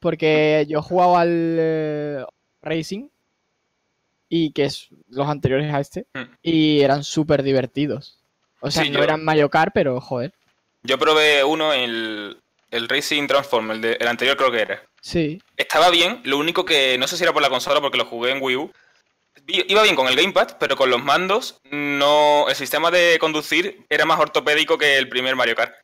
Porque 0.00 0.66
yo 0.68 0.78
he 0.78 0.82
jugado 0.82 1.16
al 1.16 1.28
eh, 1.58 2.24
Racing 2.62 3.08
y 4.28 4.50
que 4.52 4.64
es 4.64 4.88
los 5.08 5.28
anteriores 5.28 5.72
a 5.72 5.80
este 5.80 6.06
Mm. 6.14 6.22
y 6.42 6.80
eran 6.80 7.04
súper 7.04 7.42
divertidos. 7.42 8.18
O 8.60 8.70
sea, 8.70 8.82
Sí, 8.84 8.90
no 8.90 8.98
yo- 8.98 9.04
eran 9.04 9.24
Mario 9.24 9.48
Kart, 9.50 9.72
pero 9.74 10.00
joder. 10.00 10.32
Yo 10.82 10.98
probé 10.98 11.44
uno, 11.44 11.72
el, 11.72 12.40
el 12.70 12.88
Racing 12.88 13.26
Transform, 13.28 13.70
el, 13.72 13.80
de- 13.80 13.96
el 14.00 14.08
anterior 14.08 14.36
creo 14.36 14.50
que 14.50 14.60
era. 14.62 14.82
Sí. 15.00 15.40
Estaba 15.56 15.90
bien, 15.90 16.20
lo 16.24 16.38
único 16.38 16.64
que 16.64 16.96
no 16.98 17.06
sé 17.06 17.16
si 17.16 17.22
era 17.22 17.32
por 17.32 17.42
la 17.42 17.50
consola 17.50 17.80
porque 17.80 17.98
lo 17.98 18.04
jugué 18.06 18.32
en 18.32 18.42
Wii 18.42 18.56
U. 18.56 18.72
Iba 19.46 19.82
bien 19.82 19.96
con 19.96 20.06
el 20.08 20.14
gamepad, 20.16 20.56
pero 20.58 20.76
con 20.76 20.90
los 20.90 21.02
mandos 21.02 21.58
no 21.70 22.46
el 22.48 22.54
sistema 22.54 22.90
de 22.90 23.18
conducir 23.20 23.84
era 23.88 24.04
más 24.04 24.20
ortopédico 24.20 24.78
que 24.78 24.98
el 24.98 25.08
primer 25.08 25.34
Mario 25.36 25.54
Kart. 25.56 25.74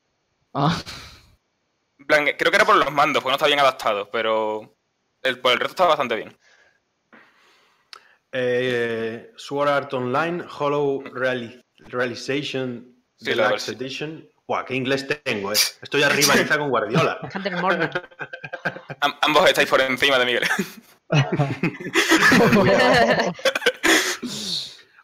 Ah, 0.55 0.77
plan, 2.09 2.25
creo 2.37 2.51
que 2.51 2.57
era 2.57 2.65
por 2.65 2.77
los 2.77 2.91
mandos, 2.93 3.23
porque 3.23 3.33
no 3.33 3.37
está 3.37 3.47
bien 3.47 3.61
adaptado, 3.61 4.11
pero 4.11 4.77
el, 5.23 5.39
por 5.41 5.53
el 5.53 5.59
resto 5.61 5.73
estaba 5.73 5.91
bastante 5.91 6.17
bien. 6.17 6.37
Eh, 8.33 9.33
Sword 9.37 9.69
Art 9.69 9.93
Online, 9.95 10.45
Hollow 10.59 11.03
Reali- 11.15 11.63
Realization 11.79 12.95
Sí, 13.17 13.31
Deluxe. 13.31 13.69
Edition. 13.71 14.29
Buah, 14.47 14.65
qué 14.65 14.75
inglés 14.75 15.07
tengo, 15.25 15.53
eh. 15.53 15.57
Estoy 15.83 16.03
a 16.03 16.09
rivaliza 16.09 16.59
con 16.59 16.71
Guardiola. 16.71 17.19
Am- 19.01 19.15
ambos 19.23 19.49
estáis 19.49 19.69
por 19.69 19.81
encima 19.81 20.19
de 20.19 20.25
Miguel. 20.25 20.45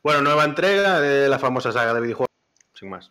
Bueno, 0.03 0.21
nueva 0.21 0.45
entrega 0.45 1.01
de 1.01 1.31
la 1.31 1.39
famosa 1.39 1.73
saga 1.73 1.95
de 1.95 2.01
videojuegos. 2.03 2.29
Sin 2.75 2.91
más. 2.91 3.11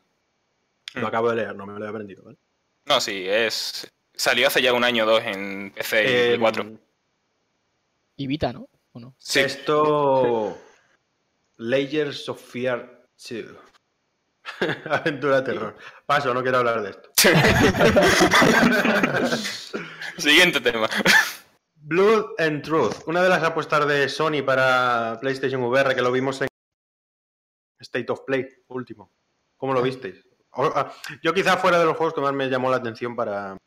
Lo 0.93 1.01
Mm. 1.01 1.05
acabo 1.05 1.29
de 1.31 1.38
leer, 1.38 1.55
no 1.55 1.65
me 1.65 1.79
lo 1.79 1.85
he 1.85 1.89
aprendido, 1.89 2.23
¿vale? 2.23 2.38
No, 2.85 3.01
sí, 3.01 3.25
es. 3.27 3.91
Salió 4.15 4.47
hace 4.47 4.61
ya 4.61 4.73
un 4.73 4.83
año 4.83 5.05
o 5.05 5.07
dos 5.07 5.23
en 5.23 5.71
PC 5.71 6.03
y 6.03 6.07
Eh, 6.33 6.37
4. 6.39 6.65
y 8.17 8.27
Vita, 8.27 8.53
¿no? 8.53 8.67
¿O 8.91 8.99
no? 8.99 9.15
Sí, 9.17 9.39
Esto. 9.39 10.55
Layers 11.57 12.29
of 12.29 12.39
Fear 12.41 13.07
2. 13.29 13.45
Aventura 14.85 15.41
de 15.41 15.53
terror. 15.53 15.75
Paso, 16.05 16.31
no 16.33 16.41
quiero 16.43 16.59
hablar 16.59 16.81
de 16.83 16.89
esto. 16.91 17.09
Siguiente 20.17 20.61
tema. 20.61 20.87
Blood 21.75 22.35
and 22.39 22.61
Truth, 22.63 23.07
una 23.07 23.21
de 23.23 23.29
las 23.29 23.43
apuestas 23.43 23.87
de 23.87 24.07
Sony 24.09 24.41
para 24.45 25.17
PlayStation 25.19 25.61
VR 25.63 25.95
que 25.95 26.01
lo 26.01 26.11
vimos 26.11 26.41
en 26.41 26.47
State 27.79 28.11
of 28.11 28.21
Play 28.25 28.47
último. 28.67 29.11
¿Cómo 29.57 29.73
lo 29.73 29.81
visteis? 29.81 30.23
Ah, 30.55 30.91
Yo 31.24 31.33
quizá 31.33 31.57
fuera 31.57 31.79
de 31.79 31.86
los 31.86 31.98
juegos 31.98 32.13
que 32.13 32.22
más 32.22 32.33
me 32.33 32.48
llamó 32.50 32.69
la 32.69 32.77
atención 32.77 33.15
para 33.15 33.57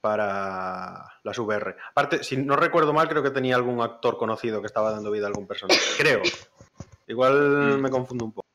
para 0.00 1.18
las 1.24 1.36
VR. 1.38 1.74
Aparte, 1.90 2.22
si 2.22 2.36
no 2.36 2.54
recuerdo 2.54 2.92
mal, 2.92 3.08
creo 3.08 3.22
que 3.22 3.30
tenía 3.30 3.56
algún 3.56 3.80
actor 3.82 4.16
conocido 4.16 4.60
que 4.60 4.68
estaba 4.68 4.92
dando 4.92 5.10
vida 5.10 5.24
a 5.26 5.28
algún 5.28 5.46
personaje. 5.48 5.80
Creo. 5.98 6.22
Igual 7.08 7.78
Mm. 7.78 7.80
me 7.80 7.90
confundo 7.90 8.24
un 8.26 8.32
poco. 8.32 8.46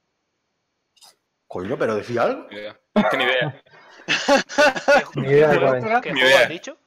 Coño, 1.48 1.78
pero 1.78 1.96
decía 1.96 2.24
algo. 2.24 2.48
Ni 2.50 2.58
idea. 2.58 2.80
Ni 2.96 3.24
idea. 3.24 3.62
¿Qué, 4.06 5.20
Ni 5.20 5.28
idea 5.28 5.52
qué 5.52 5.58
juego, 5.58 6.02
qué 6.02 6.12
juego 6.14 6.38
has 6.38 6.50
dicho? 6.50 6.78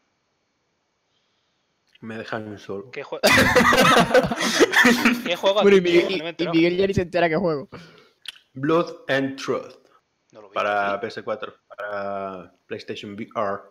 Me 2.00 2.16
dejan 2.18 2.58
solo. 2.58 2.90
¿Qué, 2.90 3.04
jue- 3.04 3.20
¿Qué 5.26 5.36
juego 5.36 5.58
has 5.58 5.62
Bueno, 5.64 5.76
y 5.76 5.80
dicho? 5.80 6.06
Miguel, 6.08 6.36
No 6.38 6.44
y-. 6.44 6.48
Miguel 6.56 6.76
ya 6.76 6.86
ni 6.86 6.94
se 6.94 7.02
entera 7.02 7.28
que 7.28 7.36
juego. 7.36 7.68
Blood 8.54 9.04
and 9.08 9.36
Truth 9.36 9.74
No 10.32 10.40
lo 10.40 10.46
he 10.46 10.50
visto, 10.50 10.54
para 10.54 11.00
tío. 11.00 11.08
PS4, 11.08 11.54
para 11.68 12.52
PlayStation 12.66 13.12
VR. 13.12 13.62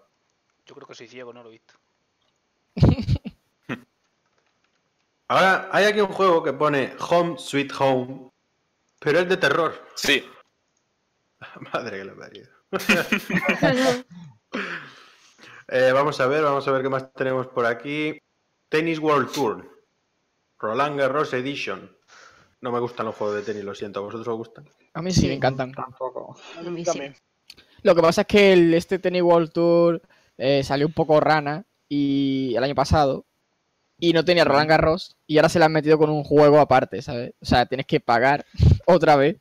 Yo 0.65 0.75
creo 0.75 0.87
que 0.87 0.95
soy 0.95 1.07
ciego, 1.07 1.33
no 1.33 1.43
lo 1.43 1.49
he 1.49 1.53
visto. 1.53 1.73
Ahora, 5.27 5.69
hay 5.71 5.85
aquí 5.85 6.01
un 6.01 6.11
juego 6.11 6.43
que 6.43 6.53
pone 6.53 6.95
Home 7.09 7.37
Sweet 7.37 7.71
Home, 7.79 8.31
pero 8.99 9.19
es 9.19 9.29
de 9.29 9.37
terror. 9.37 9.73
Sí. 9.95 10.23
Madre 11.73 11.97
que 11.97 12.05
lo 12.05 12.17
parió. 12.17 12.47
Eh, 15.67 15.91
vamos 15.91 16.19
a 16.19 16.27
ver, 16.27 16.43
vamos 16.43 16.67
a 16.67 16.71
ver 16.71 16.83
qué 16.83 16.89
más 16.89 17.11
tenemos 17.13 17.47
por 17.47 17.65
aquí. 17.65 18.21
Tennis 18.69 18.99
World 18.99 19.31
Tour. 19.31 19.67
Roland 20.59 20.99
Garros 20.99 21.33
Edition. 21.33 21.97
No 22.61 22.71
me 22.71 22.79
gustan 22.79 23.07
los 23.07 23.15
juegos 23.15 23.37
de 23.37 23.41
tenis, 23.41 23.63
lo 23.63 23.73
siento. 23.73 23.99
¿A 23.99 24.03
vosotros 24.03 24.27
os 24.27 24.37
gustan? 24.37 24.69
A 24.95 25.01
mí 25.01 25.11
sí, 25.11 25.27
me 25.27 25.33
encantan. 25.35 25.71
tampoco. 25.71 26.35
A 26.57 26.63
mí 26.63 26.79
sí. 26.79 26.85
también. 26.85 27.15
Lo 27.83 27.93
que 27.93 28.01
pasa 28.01 28.21
es 28.21 28.27
que 28.27 28.53
el, 28.53 28.73
este 28.73 28.97
Tennis 28.97 29.21
World 29.21 29.51
Tour 29.51 30.01
eh, 30.37 30.63
salió 30.63 30.87
un 30.87 30.93
poco 30.93 31.19
rana 31.19 31.65
y 31.87 32.53
el 32.57 32.63
año 32.63 32.73
pasado 32.73 33.25
y 33.99 34.11
no 34.13 34.25
tenía 34.25 34.43
Roland 34.43 34.69
Garros 34.69 35.15
y 35.27 35.37
ahora 35.37 35.49
se 35.49 35.59
le 35.59 35.65
han 35.65 35.71
metido 35.71 35.97
con 35.97 36.09
un 36.09 36.23
juego 36.23 36.59
aparte, 36.59 37.01
¿sabes? 37.01 37.33
O 37.41 37.45
sea, 37.45 37.65
tienes 37.65 37.85
que 37.85 37.99
pagar 37.99 38.45
otra 38.87 39.15
vez 39.15 39.37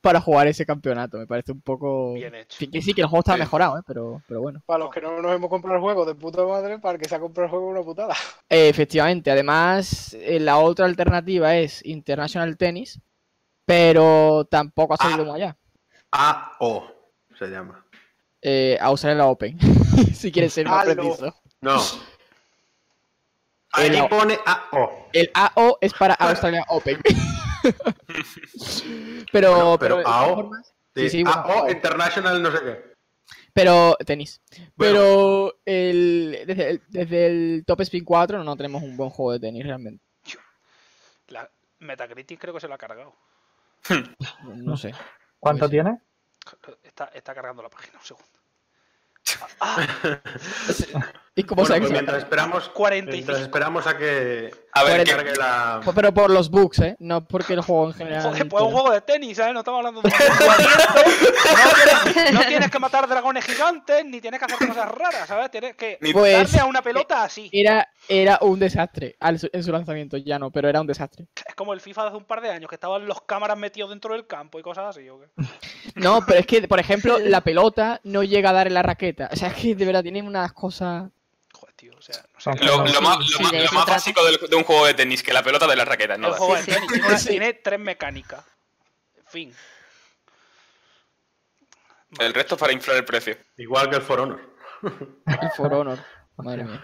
para 0.00 0.20
jugar 0.20 0.48
ese 0.48 0.66
campeonato. 0.66 1.18
Me 1.18 1.26
parece 1.28 1.52
un 1.52 1.60
poco... 1.60 2.14
Bien 2.14 2.34
hecho. 2.34 2.56
Sí, 2.58 2.66
que 2.68 2.82
sí, 2.82 2.92
que 2.94 3.02
el 3.02 3.06
juego 3.06 3.20
está 3.20 3.34
Sí. 3.34 3.38
mejorado, 3.40 3.78
¿eh? 3.78 3.82
pero, 3.86 4.20
pero 4.26 4.40
bueno. 4.40 4.60
Para 4.66 4.80
los 4.84 4.90
que 4.92 5.00
no 5.00 5.20
nos 5.22 5.32
hemos 5.32 5.48
comprado 5.48 5.76
el 5.76 5.82
juego 5.82 6.04
de 6.04 6.14
puta 6.16 6.44
madre, 6.44 6.78
para 6.80 6.96
el 6.96 7.00
que 7.00 7.08
se 7.08 7.14
ha 7.14 7.20
comprado 7.20 7.44
el 7.44 7.50
juego 7.50 7.68
una 7.68 7.82
putada. 7.82 8.14
Eh, 8.48 8.68
efectivamente, 8.68 9.30
además 9.30 10.14
eh, 10.14 10.40
la 10.40 10.58
otra 10.58 10.86
alternativa 10.86 11.56
es 11.56 11.84
International 11.84 12.56
Tennis, 12.56 13.00
pero 13.64 14.46
tampoco 14.50 14.94
ha 14.94 14.96
salido 14.96 15.22
Ah. 15.22 15.24
muy 15.24 15.42
allá. 15.42 15.56
AO 16.10 16.86
se 17.38 17.46
llama. 17.48 17.84
Eh, 18.40 18.76
Australia 18.80 19.26
Open, 19.26 19.58
si 20.14 20.32
quieres 20.32 20.52
ser 20.52 20.66
más 20.68 20.86
Halo. 20.86 20.94
preciso. 20.94 21.34
No. 21.60 21.80
Ahí 23.72 23.88
El- 23.88 24.08
pone 24.08 24.38
AO. 24.44 25.08
El 25.12 25.30
AO 25.32 25.78
es 25.80 25.94
para 25.94 26.14
Australia 26.14 26.64
Open. 26.68 27.00
pero, 29.32 29.52
Bueno, 29.54 29.78
pero 29.78 29.96
pero, 29.96 30.08
AO, 30.08 30.34
formas- 30.34 30.74
Sí, 30.94 31.04
Sí, 31.04 31.10
sí, 31.10 31.22
bueno, 31.24 31.40
AO 31.40 31.50
AO. 31.60 31.70
International 31.70 32.42
no 32.42 32.52
sé 32.52 32.58
qué. 32.62 32.92
pero 33.54 33.96
tenis. 34.04 34.42
Bueno. 34.50 34.66
Pero 34.76 35.54
el, 35.64 36.42
desde, 36.46 36.70
el, 36.70 36.82
desde 36.88 37.26
el 37.26 37.64
Top 37.66 37.80
Spin 37.80 38.04
4 38.04 38.44
no 38.44 38.56
tenemos 38.56 38.82
un 38.82 38.96
buen 38.96 39.08
juego 39.10 39.32
de 39.32 39.40
tenis 39.40 39.64
realmente. 39.64 40.04
La 41.28 41.48
Metacritic 41.78 42.38
creo 42.40 42.52
que 42.52 42.60
se 42.60 42.68
lo 42.68 42.74
ha 42.74 42.78
cargado. 42.78 43.14
No, 44.44 44.76
sé. 44.76 44.92
¿Cuánto 45.38 45.60
Pues 45.60 45.70
tiene? 45.70 46.00
Está, 46.82 47.06
está 47.06 47.34
cargando 47.34 47.62
la 47.62 47.70
página, 47.70 47.98
un 47.98 48.04
segundo. 48.04 48.28
¿Y 51.34 51.44
cómo 51.44 51.62
Bueno, 51.62 51.74
se 51.74 51.80
pues 51.80 51.92
mientras 51.92 52.18
esperamos, 52.18 52.68
45. 52.68 53.14
mientras 53.16 53.40
esperamos 53.40 53.86
a 53.86 53.96
que 53.96 54.50
A 54.74 54.84
ver, 54.84 55.02
que- 55.02 55.12
cargue 55.12 55.34
la... 55.36 55.80
Pero 55.94 56.12
por 56.12 56.28
los 56.30 56.50
bugs, 56.50 56.78
¿eh? 56.80 56.96
No 56.98 57.24
porque 57.26 57.54
el 57.54 57.62
juego 57.62 57.86
en 57.86 57.94
general. 57.94 58.22
Joder, 58.22 58.48
pues 58.48 58.60
es 58.62 58.66
un 58.66 58.68
tiene- 58.68 58.72
juego 58.82 58.90
de 58.94 59.00
tenis, 59.00 59.36
¿sabes? 59.38 59.54
No 59.54 59.60
estamos 59.60 59.78
hablando 59.78 60.02
de 60.02 60.08
un 60.08 60.12
juego 60.12 60.52
abierto. 60.52 60.92
No 61.64 62.04
tienes, 62.12 62.32
no 62.34 62.40
tienes 62.44 62.70
que 62.70 62.78
matar 62.78 63.08
dragones 63.08 63.46
gigantes, 63.46 64.04
ni 64.04 64.20
tienes 64.20 64.40
que 64.40 64.44
hacer 64.52 64.68
cosas 64.68 64.90
raras, 64.92 65.26
¿sabes? 65.26 65.50
Tienes 65.50 65.74
que 65.74 65.96
Ni- 66.02 66.12
Pues- 66.12 66.34
darle 66.52 66.58
a 66.60 66.64
una 66.66 66.82
pelota 66.82 67.24
así. 67.24 67.48
Era, 67.50 67.88
era 68.10 68.38
un 68.42 68.58
desastre 68.58 69.16
en 69.20 69.64
su 69.64 69.72
lanzamiento, 69.72 70.18
ya 70.18 70.38
no, 70.38 70.50
pero 70.50 70.68
era 70.68 70.82
un 70.82 70.86
desastre. 70.86 71.28
Es 71.48 71.54
como 71.54 71.72
el 71.72 71.80
FIFA 71.80 72.02
de 72.02 72.08
hace 72.08 72.16
un 72.18 72.24
par 72.24 72.42
de 72.42 72.50
años, 72.50 72.68
que 72.68 72.74
estaban 72.74 73.06
los 73.06 73.22
cámaras 73.22 73.56
metidos 73.56 73.88
dentro 73.88 74.12
del 74.12 74.26
campo 74.26 74.58
y 74.58 74.62
cosas 74.62 74.94
así, 74.96 75.08
¿o 75.08 75.18
qué? 75.18 75.28
No, 75.94 76.24
pero 76.26 76.40
es 76.40 76.46
que, 76.46 76.68
por 76.68 76.78
ejemplo, 76.78 77.18
la 77.18 77.40
pelota 77.40 78.00
no 78.04 78.22
llega 78.22 78.50
a 78.50 78.52
dar 78.52 78.66
en 78.66 78.74
la 78.74 78.82
raqueta. 78.82 79.30
O 79.32 79.36
sea, 79.36 79.48
es 79.48 79.54
que 79.54 79.74
de 79.74 79.86
verdad 79.86 80.02
tienen 80.02 80.26
unas 80.26 80.52
cosas. 80.52 81.04
Joder, 82.02 82.02
tío, 82.02 82.02
o 82.02 82.04
sea, 82.10 82.22
no 82.34 82.38
sé. 82.38 82.38
Son 82.38 82.58
lo, 82.94 83.00
más, 83.02 83.18
lo 83.18 83.24
Sí, 83.24 83.42
más- 83.42 83.52
de 83.52 83.58
lo 83.58 83.64
eso 83.64 83.74
más 83.74 83.84
trata. 83.84 83.96
básico 83.98 84.20
de 84.48 84.56
un 84.56 84.64
juego 84.64 84.86
de 84.86 84.94
tenis, 84.94 85.22
que 85.22 85.32
la 85.32 85.42
pelota 85.42 85.66
de 85.66 85.76
las 85.76 85.88
raquetas, 85.88 86.18
¿no? 86.18 86.28
El 86.28 86.34
juego 86.34 86.56
Sí, 86.58 86.70
de 86.70 86.74
tenis 86.76 86.90
tiene, 86.92 87.16
tiene 87.18 87.52
tres 87.54 87.80
mecánicas. 87.80 88.44
Fin. 89.28 89.54
El 92.18 92.34
resto 92.34 92.56
es 92.56 92.60
para 92.60 92.72
inflar 92.72 92.96
el 92.98 93.04
precio. 93.04 93.36
Igual 93.56 93.88
que 93.88 93.96
el 93.96 94.02
For 94.02 94.20
Honor. 94.20 94.40
El 95.26 95.50
For 95.56 95.72
Honor. 95.72 95.98
Madre 96.36 96.64
mía. 96.64 96.82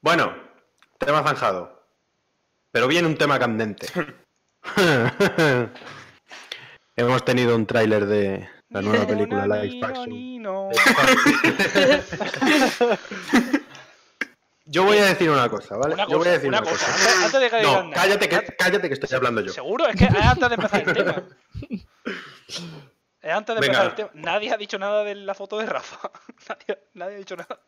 Bueno, 0.00 0.34
tema 0.98 1.22
zanjado. 1.22 1.82
Pero 2.70 2.86
viene 2.88 3.06
un 3.08 3.16
tema 3.18 3.38
candente. 3.38 3.86
Hemos 6.96 7.24
tenido 7.24 7.54
un 7.56 7.66
tráiler 7.66 8.06
de 8.06 8.48
la 8.70 8.80
nueva 8.80 9.06
película 9.06 9.46
Live 9.46 9.84
Action. 9.86 10.70
Yo 14.64 14.84
voy 14.84 14.96
a 14.98 15.06
decir 15.06 15.28
una 15.28 15.48
cosa, 15.48 15.76
¿vale? 15.76 15.94
Una 15.94 16.06
Yo 16.08 16.18
voy 16.18 16.28
a 16.28 16.28
cosa, 16.30 16.30
decir 16.32 16.48
una 16.48 16.60
una 16.60 16.70
cosa. 16.70 16.86
cosa. 16.86 17.04
Antes, 17.04 17.24
antes 17.24 17.40
de 17.40 17.50
que 17.50 17.62
No, 17.62 17.90
cállate 17.92 18.28
que, 18.28 18.56
cállate 18.56 18.88
que 18.88 18.94
estoy 18.94 19.16
hablando 19.16 19.40
yo. 19.40 19.52
Seguro, 19.52 19.88
es 19.88 19.96
que 19.96 20.04
es 20.04 20.14
antes 20.14 20.48
de 20.48 20.54
empezar 20.54 20.88
el 20.88 20.94
tema. 21.04 21.22
Es 23.20 23.32
antes 23.32 23.54
de 23.54 23.60
Venga. 23.60 23.82
empezar 23.82 23.86
el 23.86 23.94
tema. 23.94 24.10
Nadie 24.14 24.52
ha 24.52 24.56
dicho 24.56 24.78
nada 24.78 25.02
de 25.04 25.14
la 25.16 25.34
foto 25.34 25.58
de 25.58 25.66
Rafa. 25.66 26.10
Nadie, 26.48 26.78
nadie 26.94 27.14
ha 27.16 27.18
dicho 27.18 27.36
nada. 27.36 27.58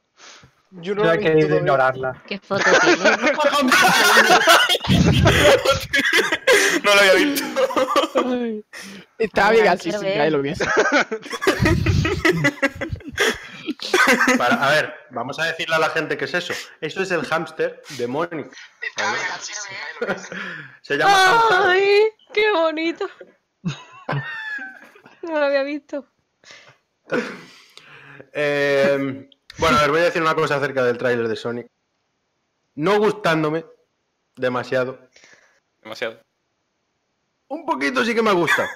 Yo 0.77 0.93
no 0.97 1.03
querido 1.05 1.31
todavía. 1.35 1.57
ignorarla. 1.59 2.23
¿Qué 2.27 2.41
foto 2.41 2.65
tiene? 2.81 2.97
no 6.83 6.95
lo 6.95 7.01
había 7.01 7.15
visto. 7.15 7.45
Estaba 9.19 9.51
bien 9.53 9.69
así, 9.69 9.93
sin 9.93 10.01
que 10.01 10.31
lo 10.31 10.43
viese. 10.43 10.65
Para- 14.38 14.64
a 14.66 14.70
ver, 14.70 14.94
vamos 15.11 15.38
a 15.38 15.44
decirle 15.44 15.75
a 15.75 15.79
la 15.79 15.90
gente 15.90 16.16
qué 16.16 16.25
es 16.27 16.35
eso. 16.35 16.55
Eso 16.81 17.03
es 17.03 17.11
el 17.11 17.25
hámster 17.27 17.83
de 17.90 18.07
Mónica. 18.07 18.51
¿vale? 18.97 20.16
Se 20.83 20.97
llama. 20.97 21.42
¡Ay! 21.70 22.03
¡Qué 22.33 22.51
bonito! 22.53 23.09
No 25.23 25.38
lo 25.38 25.44
había 25.47 25.62
visto. 25.62 26.07
Eh, 28.33 29.29
bueno, 29.59 29.77
a 29.79 29.81
ver, 29.83 29.90
voy 29.90 30.01
a 30.01 30.05
decir 30.05 30.20
una 30.23 30.35
cosa 30.35 30.57
acerca 30.57 30.85
del 30.85 30.99
tráiler 30.99 31.29
de 31.29 31.37
Sonic. 31.37 31.66
No 32.75 32.99
gustándome 32.99 33.64
demasiado. 34.37 35.09
Demasiado. 35.83 36.20
Un 37.49 37.64
poquito 37.64 38.05
sí 38.05 38.14
que 38.14 38.23
me 38.23 38.33
gusta. 38.33 38.68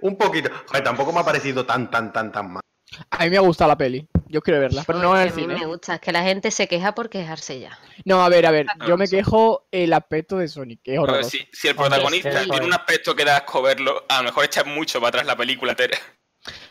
Un 0.00 0.16
poquito. 0.16 0.50
Joder, 0.66 0.82
tampoco 0.84 1.12
me 1.12 1.20
ha 1.20 1.24
parecido 1.24 1.64
tan, 1.66 1.90
tan, 1.90 2.12
tan, 2.12 2.30
tan 2.32 2.52
mal. 2.52 2.62
A 3.10 3.24
mí 3.24 3.30
me 3.30 3.38
ha 3.38 3.40
gustado 3.40 3.68
la 3.68 3.76
peli. 3.78 4.06
Yo 4.26 4.42
quiero 4.42 4.60
verla, 4.60 4.82
pero 4.86 4.98
no 4.98 5.14
en 5.14 5.20
a 5.20 5.22
el 5.24 5.34
mí 5.34 5.42
cine. 5.42 5.54
me 5.58 5.66
gusta, 5.66 5.94
es 5.94 6.00
que 6.00 6.12
la 6.12 6.22
gente 6.22 6.50
se 6.50 6.66
queja 6.68 6.94
por 6.94 7.08
quejarse 7.10 7.58
ya. 7.60 7.78
No, 8.04 8.22
a 8.24 8.28
ver, 8.28 8.44
a 8.46 8.50
ver. 8.50 8.66
Ah, 8.68 8.86
Yo 8.86 8.96
me 8.96 9.06
sí. 9.06 9.16
quejo 9.16 9.66
el 9.70 9.92
aspecto 9.92 10.38
de 10.38 10.48
Sonic, 10.48 10.80
que 10.82 10.92
es 10.94 10.98
A 10.98 11.02
ver, 11.02 11.10
horroroso. 11.10 11.30
si, 11.30 11.48
si 11.52 11.68
el 11.68 11.76
Hombre, 11.76 11.88
protagonista 11.90 12.42
tiene 12.44 12.66
un 12.66 12.72
aspecto 12.74 13.14
que 13.14 13.24
da 13.24 13.36
asco 13.38 13.62
verlo, 13.62 14.04
a 14.08 14.18
lo 14.18 14.24
mejor 14.24 14.44
echa 14.44 14.64
mucho 14.64 15.00
para 15.00 15.08
atrás 15.08 15.26
la 15.26 15.36
película 15.36 15.72
entera. 15.72 15.98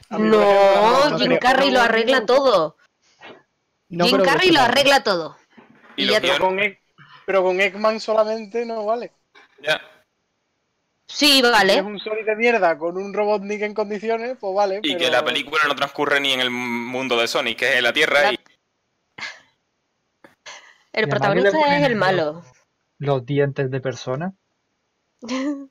A 0.09 0.17
mí, 0.19 0.27
No, 0.29 1.09
no 1.09 1.17
Jim. 1.19 1.37
Carrey 1.39 1.71
lo 1.71 1.81
arregla 1.81 2.25
todo. 2.25 2.77
No 3.89 4.05
Jim 4.05 4.21
Carrey 4.23 4.51
lo 4.51 4.61
arregla 4.61 5.03
todo. 5.03 5.37
Y 5.95 6.03
Y 6.03 6.05
los 6.05 6.15
ya 6.15 6.21
Pero 6.21 6.33
guiones, 6.37 6.39
con, 6.47 6.59
Egg- 6.59 6.79
pero 7.25 7.43
con 7.43 7.61
Eggman 7.61 7.99
solamente 7.99 8.65
no 8.65 8.85
vale. 8.85 9.11
ya. 9.63 9.81
Sí, 11.13 11.39
Si 11.39 11.45
es 11.45 11.51
vale. 11.51 11.81
un 11.81 11.99
Sonic 11.99 12.25
de 12.25 12.35
mierda 12.35 12.77
con 12.77 12.97
un 12.97 13.13
Robotnik 13.13 13.61
en 13.61 13.73
condiciones, 13.73 14.37
pues 14.39 14.55
vale. 14.55 14.79
Y 14.81 14.93
pero... 14.93 14.99
que 14.99 15.09
la 15.11 15.25
película 15.25 15.61
no 15.67 15.75
transcurre 15.75 16.19
ni 16.21 16.31
en 16.33 16.39
el 16.41 16.49
mundo 16.49 17.17
de 17.19 17.27
Sonic, 17.27 17.59
que 17.59 17.69
es 17.71 17.75
en 17.77 17.83
la 17.83 17.93
Tierra. 17.93 18.31
Y... 18.33 18.35
El 20.93 21.03
Y 21.03 21.03
además 21.03 21.09
protagonista 21.19 21.77
es 21.77 21.83
el 21.85 21.91
el- 21.91 21.95
malo. 21.97 22.43
Los 22.97 23.25
dientes 23.25 23.69
de 23.71 23.79
persona. 23.81 24.33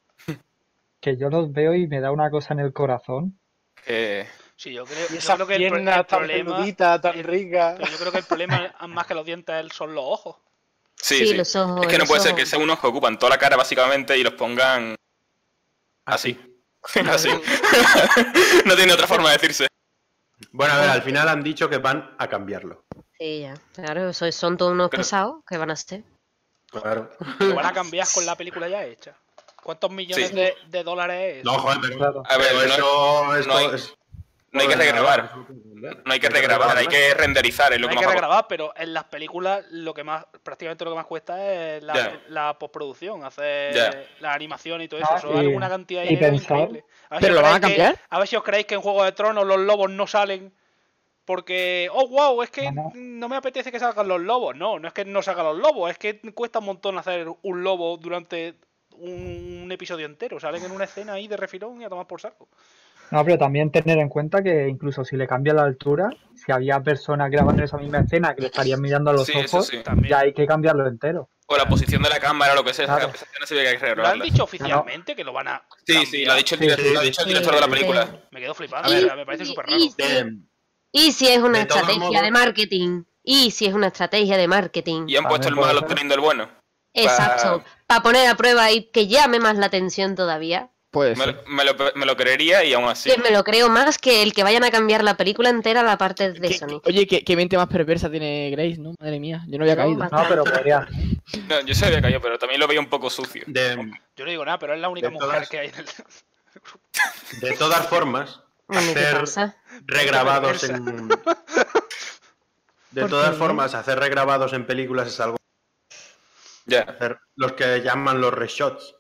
Que 1.03 1.17
yo 1.17 1.31
los 1.31 1.51
veo 1.53 1.73
y 1.75 1.87
me 1.89 1.99
da 2.01 2.13
una 2.13 2.31
cosa 2.31 2.53
en 2.53 2.61
el 2.61 2.73
corazón. 2.75 3.39
que- 3.87 4.27
Sí, 4.57 4.75
yo 4.75 4.85
creo, 4.85 5.07
Y 5.09 5.13
yo 5.15 5.19
esas 5.19 5.37
creo 5.37 5.47
que 5.47 5.55
el, 5.57 5.63
el 5.63 5.85
tan 5.87 6.05
problema. 6.05 6.57
peluditas, 6.57 7.01
tan 7.01 7.17
el- 7.19 7.25
pero 7.25 7.79
yo 7.79 7.97
creo 7.99 8.13
que 8.13 8.19
el 8.19 8.25
problema, 8.25 8.75
más 8.89 9.07
que 9.07 9.15
los 9.15 9.25
dientes, 9.25 9.73
son 9.73 9.95
los 9.95 10.05
ojos. 10.07 10.37
Sí, 10.97 11.17
Sí, 11.21 11.27
sí. 11.29 11.35
los 11.35 11.57
ojos. 11.57 11.81
Es 11.81 11.89
que 11.89 11.97
no 11.97 12.05
puede 12.05 12.21
ser 12.21 12.35
que 12.35 12.45
sean 12.45 12.61
unos 12.61 12.79
que 12.79 12.87
ocupan 12.87 13.19
toda 13.19 13.31
la 13.31 13.39
cara 13.39 13.57
básicamente 13.57 14.19
y 14.19 14.23
los 14.23 14.35
pongan 14.35 14.95
así. 16.11 16.39
Así. 17.11 17.29
no 18.65 18.77
tiene 18.77 18.93
otra 18.93 19.07
forma 19.07 19.31
de 19.31 19.39
decirse. 19.39 19.67
Bueno, 20.53 20.75
a 20.75 20.81
ver, 20.81 20.91
al 20.91 21.03
final 21.03 21.29
han 21.29 21.43
dicho 21.43 21.69
que 21.69 21.79
van 21.79 22.15
a 22.19 22.27
cambiarlo. 22.29 22.85
Sí, 23.19 23.41
ya. 23.43 23.55
Claro, 23.75 24.13
so- 24.13 24.31
son 24.33 24.57
todos 24.57 24.73
unos 24.73 24.89
pesados 24.91 25.43
que 25.47 25.59
van 25.59 25.71
a 25.71 25.77
ser. 25.77 26.03
Claro. 26.71 27.11
Lo 27.41 27.55
van 27.55 27.67
a 27.67 27.73
cambiar 27.73 28.07
con 28.15 28.25
la 28.25 28.37
película 28.37 28.69
ya 28.69 28.85
hecha. 28.85 29.15
¿Cuántos 29.63 29.91
millones 29.91 30.29
Sí. 30.31 30.35
de, 30.35 30.55
de 30.69 30.83
dólares 30.85 31.39
es? 31.39 31.45
No, 31.45 31.59
joder, 31.59 31.79
pero, 31.83 31.97
Claro. 31.99 32.23
A 32.27 32.37
ver, 32.39 32.49
pero 32.49 32.67
no- 32.69 33.35
eso, 33.35 33.37
esto 33.37 33.49
no 33.53 33.57
hay- 33.59 33.75
es- 33.75 33.95
No 34.53 34.61
hay 34.63 34.69
que 34.69 34.75
regrabar. 34.77 35.31
No 36.05 36.13
hay 36.13 36.19
que 36.21 36.29
regrabar, 36.29 36.77
hay 36.77 36.87
que 36.89 37.15
renderizar, 37.15 37.73
es 37.73 37.79
No 37.79 37.87
lo 37.87 37.91
hay 37.91 37.97
que 37.97 38.01
que 38.01 38.07
más 38.07 38.09
va 38.09 38.11
a 38.11 38.15
regrabar, 38.15 38.47
pero 38.49 38.73
en 38.77 38.93
las 38.93 39.05
películas 39.05 39.65
lo 39.71 39.95
que 39.95 40.03
más, 40.03 40.25
prácticamente 40.43 40.85
lo 40.85 40.91
que 40.91 40.97
más 40.97 41.07
cuesta 41.07 41.53
es 41.77 41.83
la, 41.85 42.21
la 42.29 42.59
postproducción, 42.59 43.23
hacer 43.25 44.09
la 44.21 44.33
animación 44.35 44.83
y 44.83 44.89
todo 44.89 45.01
eso. 45.01 45.09
Ah, 45.13 45.19
Eso 45.19 45.31
y- 45.31 45.35
vale 45.35 45.57
una 45.57 45.69
cantidad 45.69 46.03
de 46.03 46.13
y 46.13 46.17
pensar- 46.17 46.59
increíble. 46.59 46.85
A 47.11 47.15
ver 47.15 47.21
si 47.21 47.27
¿Pero 47.27 47.35
os 47.35 47.37
lo 47.37 47.43
van 47.43 47.55
a 47.55 47.61
creéis 47.61 47.77
que- 47.77 47.83
cambiar? 47.85 48.05
a 48.11 48.19
ver 48.19 48.29
si 48.29 48.37
os 48.37 48.43
creéis 48.43 48.67
que 48.67 48.75
en 48.75 48.81
Juego 48.81 49.05
de 49.05 49.13
Tronos 49.13 49.47
los 49.47 49.59
lobos 49.61 49.89
no 49.91 50.07
salen 50.09 50.53
porque, 51.25 51.89
oh, 51.93 52.09
wow, 52.09 52.43
es 52.43 52.51
que 52.51 52.73
No, 52.73 52.83
no. 52.85 52.93
no 52.95 53.29
me 53.29 53.37
apetece 53.37 53.71
que 53.71 53.79
salgan 53.79 54.09
los 54.09 54.21
lobos. 54.21 54.57
No, 54.57 54.79
no 54.81 54.89
es 54.89 54.95
que 54.95 55.05
no 55.05 55.23
salgan 55.23 55.47
los 55.47 55.59
lobos, 55.59 55.91
es 55.93 55.99
que 55.99 56.19
cuesta 56.35 56.59
un 56.59 56.65
montón 56.65 56.99
hacer 56.99 57.29
un 57.43 57.63
lobo 57.63 57.97
durante 57.99 58.57
un, 58.97 59.61
un 59.65 59.71
episodio 59.73 60.07
entero. 60.07 60.41
Salen 60.41 60.65
en 60.65 60.73
una 60.73 60.85
escena 60.85 61.13
ahí 61.13 61.29
de 61.29 61.37
refilón 61.37 61.81
y 61.81 61.85
a 61.85 61.89
tomar 61.89 62.07
por 62.09 62.21
saco. 62.21 62.49
No, 63.11 63.25
pero 63.25 63.39
también 63.39 63.71
tener 63.73 63.99
en 63.99 64.09
cuenta 64.09 64.43
que 64.43 64.69
incluso 64.69 65.05
si 65.05 65.17
le 65.17 65.27
cambia 65.27 65.53
la 65.53 65.63
altura, 65.65 66.11
si 66.37 66.53
había 66.53 66.81
personas 66.81 67.31
grabando 67.31 67.65
esa 67.65 67.77
misma 67.77 68.01
escena 68.01 68.35
que 68.35 68.43
le 68.43 68.47
estarían 68.49 68.81
mirando 68.81 69.11
a 69.11 69.15
los 69.15 69.27
Sí, 69.27 69.33
ojos, 69.37 69.67
sí. 69.67 69.83
Ya 70.09 70.21
hay 70.21 70.33
que 70.33 70.47
cambiarlo 70.47 70.87
entero. 70.87 71.29
O 71.47 71.57
la 71.57 71.67
posición 71.69 72.01
de 72.03 72.09
la 72.09 72.21
cámara 72.21 72.53
o 72.53 72.57
lo 72.57 72.65
que 72.65 72.73
sea. 72.73 72.87
Claro. 72.87 73.11
Esa 73.13 73.25
escena 73.25 73.47
sí 73.47 73.55
que 73.57 73.69
hay 73.69 73.77
que 73.79 73.95
¿Lo 73.97 74.07
han 74.07 74.21
dicho 74.21 74.45
oficialmente 74.45 75.17
que 75.17 75.25
lo 75.25 75.33
van 75.33 75.49
a. 75.49 75.63
Sí, 75.85 76.07
sí, 76.07 76.25
lo 76.25 76.33
ha 76.33 76.37
dicho 76.37 76.55
el 76.55 76.61
director, 76.61 76.87
sí, 76.87 76.93
lo 76.93 76.99
ha 77.01 77.03
sí. 77.03 77.09
dicho 77.09 77.23
el 77.23 77.29
director 77.29 77.55
de 77.55 77.61
la 77.61 77.69
película. 77.69 78.09
Me 78.31 78.41
quedo 78.41 78.55
flipando, 78.55 78.89
A 78.89 78.93
ver, 78.93 79.03
o 79.05 79.07
sea, 79.09 79.17
me 79.17 79.27
parece 79.27 79.45
súper 79.47 79.67
raro. 79.67 79.77
Y, 79.81 79.93
De- 79.99 80.37
y 80.93 81.13
si 81.13 81.27
es 81.29 81.39
una 81.39 81.59
de 81.59 81.63
estrategia 81.63 82.23
de 82.23 82.31
marketing. 82.31 83.03
Y 83.25 83.51
si 83.51 83.67
es 83.67 83.75
una 83.75 83.89
estrategia 83.89 84.37
de 84.37 84.47
marketing. 84.47 85.07
Y 85.09 85.17
han 85.17 85.25
puesto 85.25 85.49
el 85.49 85.57
malo 85.57 85.81
ser. 85.81 85.89
teniendo 85.89 86.15
el 86.15 86.21
bueno. 86.21 86.49
Exacto. 86.95 87.65
Para 87.87 88.03
poner 88.03 88.29
a 88.29 88.35
prueba 88.37 88.71
y 88.71 88.85
que 88.91 89.07
llame 89.09 89.39
más 89.41 89.57
la 89.59 89.67
atención 89.67 90.15
todavía. 90.15 90.71
Puede 90.91 91.15
Me, 91.15 91.25
ser. 91.25 91.35
lo- 91.37 91.43
me 91.47 91.65
lo, 91.65 91.75
me 91.95 92.05
lo 92.07 92.17
creería 92.17 92.65
y 92.65 92.73
aún 92.73 92.87
así. 92.89 93.11
Que 93.11 93.19
me 93.21 93.31
lo 93.31 93.45
creo 93.45 93.69
más 93.69 93.97
que 93.99 94.23
el 94.25 94.33
que 94.33 94.43
vayan 94.43 94.65
a 94.65 94.73
cambiar 94.73 95.05
la 95.05 95.17
película 95.17 95.49
entera 95.49 95.81
a 95.81 95.85
la 95.85 95.97
parte 95.97 96.33
de 96.33 96.49
¿Qué- 96.49 96.59
Sonic. 96.59 96.85
Oye, 96.87 97.07
¿qué, 97.07 97.23
qué 97.23 97.37
mente 97.37 97.57
más 97.57 97.69
perversa 97.69 98.11
tiene 98.11 98.51
Grace, 98.51 98.79
¿no? 98.79 98.95
Madre 98.99 99.21
mía, 99.21 99.45
yo 99.47 99.59
no 99.59 99.65
había 99.65 99.77
No, 99.77 99.83
caído. 99.83 99.99
bastante. 99.99 100.23
No, 100.25 100.29
pero 100.29 100.45
podría. 100.57 100.89
No, 101.49 101.61
yo 101.61 101.75
se 101.77 101.87
había 101.87 102.03
caído, 102.03 102.21
pero 102.21 102.39
también 102.39 102.59
lo 102.61 102.67
veía 102.67 102.81
un 102.81 102.89
poco 102.89 103.09
sucio. 103.09 103.45
de- 103.47 103.77
Yo 104.17 104.25
no 104.25 104.31
digo 104.31 104.45
nada, 104.45 104.59
pero 104.59 104.75
es 104.75 104.81
la 104.81 104.89
única 104.89 105.11
mujer 105.11 105.29
todas- 105.29 105.49
que 105.49 105.59
hay 105.61 105.69
en 105.69 105.75
el. 105.77 105.87
de 107.41 107.53
todas 107.57 107.87
formas, 107.87 108.41
Bueno, 108.67 108.93
¿qué 108.93 108.99
hacer 109.07 109.55
regrabados 109.87 110.65
en. 110.65 111.09
De 112.91 113.03
¿Por 113.03 113.11
todas 113.11 113.31
qué? 113.31 113.37
formas, 113.37 113.75
hacer 113.75 114.01
regrabados 114.01 114.53
en 114.55 114.67
películas 114.67 115.07
es 115.07 115.21
algo. 115.21 115.37
Ya. 116.67 116.81
hacer 116.83 117.19
Los 117.37 117.53
que 117.53 117.81
llaman 117.83 118.21
los 118.21 118.35
reshots. 118.35 118.97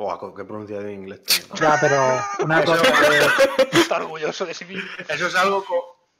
Buah, 0.00 0.18
qué 0.34 0.44
pronunciado 0.46 0.82
en 0.86 0.94
inglés. 0.94 1.22
también. 1.22 1.58
Ya, 1.60 1.76
pero 1.78 2.44
una 2.46 2.62
Eso, 2.62 2.72
cosa 2.72 3.16
es. 3.18 3.72
Está 3.72 3.96
orgulloso 3.96 4.46
de 4.46 4.54
sí 4.54 4.64
mismo. 4.64 4.88
Eso 5.06 5.26
es 5.26 5.34
algo, 5.34 5.62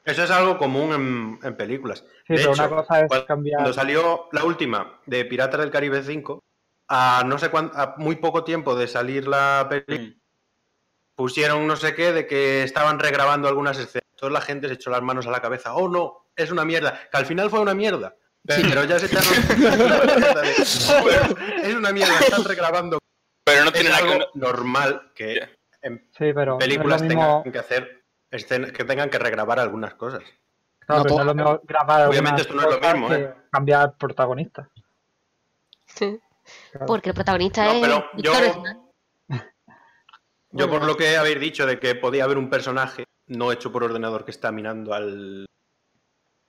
eso 0.04 0.22
es 0.22 0.30
algo 0.30 0.58
común 0.58 0.92
en, 0.92 1.38
en 1.48 1.56
películas. 1.56 2.04
Sí, 2.26 2.34
De 2.34 2.40
pero 2.40 2.52
hecho, 2.52 2.62
una 2.62 2.68
cosa 2.68 3.00
es 3.00 3.08
cuando 3.08 3.26
cambiar. 3.26 3.72
salió 3.72 4.28
la 4.32 4.44
última 4.44 5.00
de 5.06 5.24
Piratas 5.24 5.60
del 5.60 5.70
Caribe 5.70 6.02
5, 6.02 6.42
a 6.88 7.22
no 7.24 7.38
sé 7.38 7.48
cuánto, 7.48 7.78
a 7.78 7.94
muy 7.96 8.16
poco 8.16 8.44
tiempo 8.44 8.74
de 8.74 8.86
salir 8.86 9.26
la 9.26 9.66
película, 9.70 10.14
pusieron 11.14 11.66
no 11.66 11.76
sé 11.76 11.94
qué 11.94 12.12
de 12.12 12.26
que 12.26 12.62
estaban 12.62 12.98
regrabando 12.98 13.48
algunas 13.48 13.78
escenas. 13.78 14.04
Toda 14.14 14.30
la 14.32 14.42
gente 14.42 14.68
se 14.68 14.74
echó 14.74 14.90
las 14.90 15.00
manos 15.00 15.26
a 15.26 15.30
la 15.30 15.40
cabeza. 15.40 15.74
Oh, 15.74 15.88
no, 15.88 16.26
es 16.36 16.50
una 16.50 16.66
mierda. 16.66 17.00
Que 17.10 17.16
al 17.16 17.24
final 17.24 17.48
fue 17.48 17.60
una 17.60 17.72
mierda. 17.72 18.14
Pero 18.44 18.84
ya 18.84 18.98
se 18.98 19.06
echaron. 19.06 19.32
es 21.64 21.74
una 21.74 21.92
mierda, 21.92 22.18
están 22.20 22.44
regrabando. 22.44 22.99
Pero 23.44 23.62
no 23.62 23.68
Es 23.68 23.72
tiene 23.72 23.90
nada 23.90 24.02
que 24.02 24.12
algo 24.12 24.26
normal 24.34 25.12
que 25.14 25.48
en 25.82 26.08
Sí, 26.10 26.32
pero 26.34 26.52
no 26.52 26.58
es 26.58 26.64
películas 26.64 27.02
mismo, 27.02 27.42
tengan 27.42 27.52
que 27.52 27.58
hacer 27.58 28.04
escenas, 28.30 28.72
que 28.72 28.84
tengan 28.84 29.10
que 29.10 29.18
regrabar 29.18 29.58
algunas 29.58 29.94
cosas. 29.94 30.22
claro, 30.78 31.02
no 31.02 31.04
pero 31.04 31.14
no 31.14 31.20
es 31.20 31.26
lo 31.26 31.34
mismo 31.34 31.60
grabar 31.64 32.08
Obviamente 32.08 32.42
esto 32.42 32.54
no 32.54 32.62
es 32.62 32.68
lo 32.68 32.80
mismo, 32.80 33.14
¿eh? 33.14 33.34
cambiar 33.50 33.96
protagonista. 33.96 34.68
Sí. 35.86 36.20
Claro. 36.72 36.86
Porque 36.86 37.10
el 37.10 37.14
protagonista 37.14 37.64
No, 37.64 37.72
es 37.72 37.80
pero 37.80 38.04
yo, 38.16 38.32
yo 40.50 40.70
por 40.70 40.84
lo 40.84 40.96
que 40.96 41.16
habéis 41.16 41.40
dicho 41.40 41.66
de 41.66 41.78
que 41.78 41.94
podía 41.94 42.24
haber 42.24 42.38
un 42.38 42.50
personaje 42.50 43.04
no 43.26 43.52
hecho 43.52 43.70
por 43.70 43.84
ordenador 43.84 44.24
que 44.24 44.32
está 44.32 44.50
mirando 44.50 44.92
al 44.92 45.46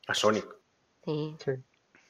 a 0.07 0.13
Sonic. 0.13 0.47
Sí. 1.05 1.35
Sí. 1.43 1.51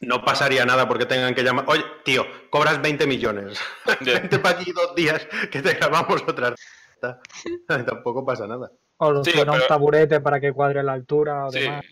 No 0.02 0.24
pasaría 0.26 0.66
nada 0.66 0.88
porque 0.88 1.06
tengan 1.06 1.34
que 1.36 1.44
llamar. 1.44 1.66
Oye, 1.68 1.84
tío, 2.04 2.26
cobras 2.50 2.82
20 2.82 3.06
millones. 3.08 3.60
Ya. 4.02 4.14
Vente 4.20 4.40
para 4.40 4.60
aquí 4.60 4.72
dos 4.72 4.96
días 4.96 5.26
que 5.52 5.62
te 5.62 5.74
grabamos 5.74 6.22
otra. 6.28 6.56
Tampoco 7.68 8.26
pasa 8.26 8.48
nada. 8.48 8.72
O 8.98 9.12
lo 9.12 9.24
Sí, 9.24 9.32
pero- 9.34 9.54
un 9.54 9.62
taburete 9.68 10.20
para 10.22 10.40
que 10.40 10.52
cuadre 10.54 10.84
la 10.84 10.94
altura 10.94 11.46
o 11.46 11.52
Sí. 11.52 11.60
demás. 11.62 11.86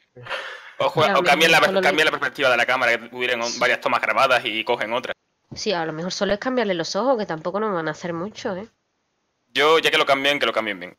O, 0.80 0.89
juega- 0.89 1.17
o 1.19 1.24
cambian, 1.24 1.52
la, 1.52 1.60
cambian 1.60 2.06
la 2.06 2.12
perspectiva 2.12 2.50
de 2.50 2.58
la 2.58 2.65
cámara, 2.65 2.98
que 2.98 3.10
tuvieran 3.10 3.41
varias 3.60 3.82
tomas 3.82 4.02
grabadas 4.02 4.41
y 4.45 4.63
cogen 4.63 4.93
otra. 4.93 5.13
Sí, 5.54 5.74
a 5.74 5.86
lo 5.86 5.91
mejor 5.93 6.12
solo 6.12 6.34
es 6.34 6.39
cambiarle 6.39 6.74
los 6.74 6.95
ojos, 6.95 7.17
que 7.17 7.26
tampoco 7.26 7.60
nos 7.60 7.74
van 7.74 7.88
a 7.88 7.91
hacer 7.91 8.13
mucho, 8.13 8.56
¿eh? 8.56 8.67
Yo, 9.54 9.80
ya 9.80 9.91
que 9.91 9.98
lo 9.98 10.06
cambien, 10.06 10.39
que 10.39 10.45
lo 10.45 10.54
cambien 10.54 10.80
bien. 10.80 10.95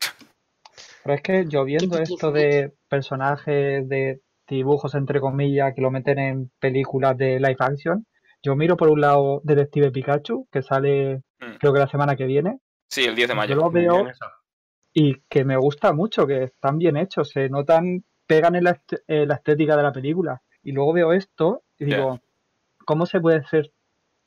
Pero 1.03 1.15
es 1.15 1.21
que 1.23 1.45
yo 1.47 1.63
viendo 1.63 1.97
esto 1.97 2.31
de 2.31 2.71
personajes 2.89 3.87
de 3.89 4.19
dibujos 4.55 4.93
entre 4.95 5.19
comillas 5.19 5.73
que 5.75 5.81
lo 5.81 5.91
meten 5.91 6.19
en 6.19 6.51
películas 6.59 7.17
de 7.17 7.39
live 7.39 7.55
action, 7.59 8.05
yo 8.43 8.55
miro 8.55 8.75
por 8.77 8.89
un 8.89 9.01
lado 9.01 9.41
Detective 9.43 9.91
Pikachu, 9.91 10.47
que 10.51 10.61
sale 10.61 11.21
Mm. 11.39 11.55
creo 11.59 11.73
que 11.73 11.79
la 11.79 11.87
semana 11.87 12.15
que 12.15 12.25
viene, 12.25 12.59
Sí, 12.87 13.03
el 13.05 13.15
10 13.15 13.29
de 13.29 13.33
yo 13.33 13.37
mayo. 13.37 13.55
lo 13.55 13.71
Muy 13.71 13.81
veo 13.81 14.07
y 14.93 15.21
que 15.29 15.43
me 15.45 15.57
gusta 15.57 15.93
mucho, 15.93 16.27
que 16.27 16.43
están 16.43 16.77
bien 16.77 16.97
hechos, 16.97 17.29
se 17.29 17.49
notan, 17.49 18.03
pegan 18.27 18.55
en 18.55 18.65
la, 18.65 18.71
est- 18.71 19.01
en 19.07 19.27
la 19.27 19.35
estética 19.35 19.75
de 19.77 19.83
la 19.83 19.91
película. 19.93 20.41
Y 20.63 20.71
luego 20.73 20.93
veo 20.93 21.13
esto 21.13 21.63
y 21.79 21.85
digo, 21.85 22.19
¿cómo 22.85 23.05
se 23.05 23.19
puede 23.19 23.43
ser 23.47 23.71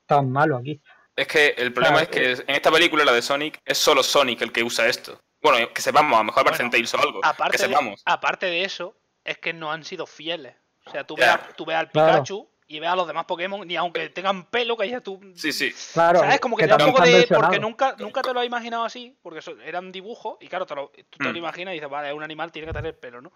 tan 0.06 0.30
malo 0.30 0.56
aquí? 0.56 0.80
Es 1.16 1.28
que 1.28 1.48
el 1.58 1.72
problema 1.72 1.98
Claro, 2.04 2.10
es 2.10 2.40
que 2.40 2.42
en 2.50 2.56
esta 2.56 2.72
película, 2.72 3.04
la 3.04 3.12
de 3.12 3.22
Sonic, 3.22 3.60
es 3.64 3.78
solo 3.78 4.02
Sonic 4.02 4.42
el 4.42 4.50
que 4.52 4.64
usa 4.64 4.86
esto. 4.88 5.20
Bueno, 5.42 5.68
que 5.72 5.82
sepamos, 5.82 6.14
a 6.14 6.18
lo 6.18 6.24
mejor 6.24 6.40
aparece 6.40 6.62
Bueno, 6.64 6.66
en 6.68 6.70
Tails 6.72 6.94
o 6.94 7.00
algo. 7.00 7.20
Aparte 7.22 7.56
que 7.56 7.62
de, 7.62 7.68
sepamos. 7.68 8.02
aparte 8.06 8.46
de 8.46 8.64
eso, 8.64 8.96
es 9.24 9.38
que 9.38 9.52
no 9.52 9.72
han 9.72 9.84
sido 9.84 10.06
fieles. 10.06 10.54
O 10.86 10.90
sea, 10.90 11.04
tú, 11.04 11.16
ves, 11.16 11.26
a- 11.28 11.48
tú 11.56 11.64
ves 11.64 11.76
al 11.76 11.90
Claro. 11.90 12.12
Pikachu 12.12 12.48
y 12.66 12.78
ves 12.78 12.88
a 12.90 12.96
los 12.96 13.06
demás 13.06 13.24
Pokémon, 13.24 13.66
ni 13.66 13.76
aunque 13.76 14.08
tengan 14.10 14.44
pelo, 14.50 14.76
que 14.76 14.88
ya 14.88 15.00
tú. 15.00 15.20
Sí, 15.34 15.52
sí. 15.52 15.72
Claro, 15.92 16.20
¿Sabes? 16.20 16.40
Como 16.40 16.56
que, 16.56 16.64
te 16.66 16.76
da 16.76 16.84
un 16.84 16.92
poco 16.92 17.02
de. 17.04 17.26
Porque 17.28 17.58
nunca, 17.58 17.94
nunca 17.98 18.22
te 18.22 18.32
lo 18.34 18.40
has 18.40 18.46
imaginado 18.46 18.84
así, 18.84 19.16
porque 19.22 19.38
eso 19.38 19.58
eran 19.64 19.90
dibujos, 19.92 20.36
y 20.40 20.48
claro, 20.48 20.66
te 20.66 20.74
lo- 20.74 20.90
tú 21.10 21.18
te 21.18 21.28
Mm. 21.28 21.32
lo 21.32 21.38
imaginas 21.38 21.72
y 21.72 21.76
dices, 21.76 21.88
vale, 21.90 22.08
es 22.08 22.14
un 22.14 22.22
animal, 22.22 22.52
tiene 22.52 22.68
que 22.68 22.74
tener 22.74 22.98
pelo, 22.98 23.20
¿no? 23.22 23.32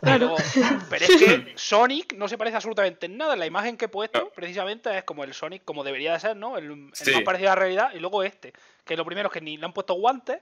Pero, 0.00 0.36
pero 0.90 1.04
es 1.04 1.16
que 1.16 1.52
Sonic 1.56 2.12
no 2.14 2.28
se 2.28 2.38
parece 2.38 2.54
absolutamente 2.56 3.06
en 3.06 3.16
nada. 3.16 3.34
La 3.34 3.46
imagen 3.46 3.76
que 3.76 3.86
he 3.86 3.88
puesto, 3.88 4.20
No. 4.20 4.28
precisamente, 4.30 4.96
es 4.96 5.02
como 5.02 5.24
el 5.24 5.34
Sonic, 5.34 5.64
como 5.64 5.82
debería 5.82 6.12
de 6.12 6.20
ser, 6.20 6.36
¿no? 6.36 6.56
El, 6.56 6.70
el 6.70 6.90
Sí. 6.92 7.10
más 7.10 7.22
parecido 7.22 7.50
a 7.50 7.54
la 7.56 7.60
realidad. 7.60 7.90
Y 7.94 7.98
luego 7.98 8.22
este, 8.22 8.52
que 8.84 8.96
lo 8.96 9.04
primero 9.04 9.26
es 9.28 9.32
que 9.32 9.40
ni 9.40 9.56
le 9.56 9.64
han 9.66 9.72
puesto 9.72 9.94
guantes, 9.94 10.38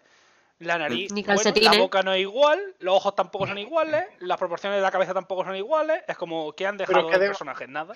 la 0.59 0.79
nariz, 0.79 1.13
Ni 1.13 1.23
bueno, 1.23 1.43
la 1.61 1.79
boca 1.79 2.03
no 2.03 2.13
es 2.15 2.21
igual, 2.21 2.61
los 2.79 2.97
ojos 2.97 3.15
tampoco 3.15 3.47
son 3.47 3.59
iguales, 3.59 4.05
las 4.21 4.39
proporciones 4.39 4.79
de 4.79 4.83
la 4.83 4.91
cabeza 4.91 5.13
tampoco 5.13 5.45
son 5.45 5.55
iguales. 5.57 6.03
Es 6.09 6.17
como, 6.17 6.53
¿qué 6.53 6.67
han 6.67 6.77
dejado 6.79 7.01
es 7.01 7.05
que 7.07 7.13
del 7.13 7.21
adem- 7.23 7.27
personaje? 7.29 7.67
Nada. 7.69 7.95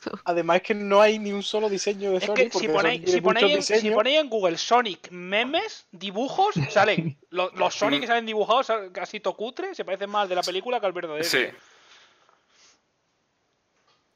Además 0.24 0.56
es 0.58 0.62
que 0.62 0.74
no 0.74 1.00
hay 1.02 1.18
ni 1.18 1.32
un 1.32 1.42
solo 1.42 1.68
diseño 1.68 2.12
de 2.12 2.18
Es 2.18 2.24
Sonic. 2.24 2.52
que 2.52 2.58
si 2.58 2.68
ponéis, 2.68 3.10
si, 3.10 3.20
ponéis 3.20 3.44
en, 3.44 3.50
muchos 3.50 3.66
si 3.66 3.72
diseños. 3.74 3.94
ponéis 3.96 4.18
en 4.20 4.30
Google 4.30 4.56
Sonic 4.56 5.10
memes, 5.10 5.86
dibujos, 5.90 6.54
salen 6.70 7.18
los, 7.30 7.52
los 7.54 7.74
Sonic 7.74 8.00
que 8.02 8.06
salen 8.06 8.24
dibujados 8.24 8.66
salen 8.66 8.90
casi 8.92 9.20
tocutre, 9.20 9.74
se 9.74 9.84
parecen 9.84 10.08
más 10.10 10.22
al 10.22 10.28
de 10.28 10.34
la 10.36 10.42
película 10.42 10.80
que 10.80 10.86
al 10.86 10.92
verdadero. 10.92 11.24
Sí. 11.24 11.46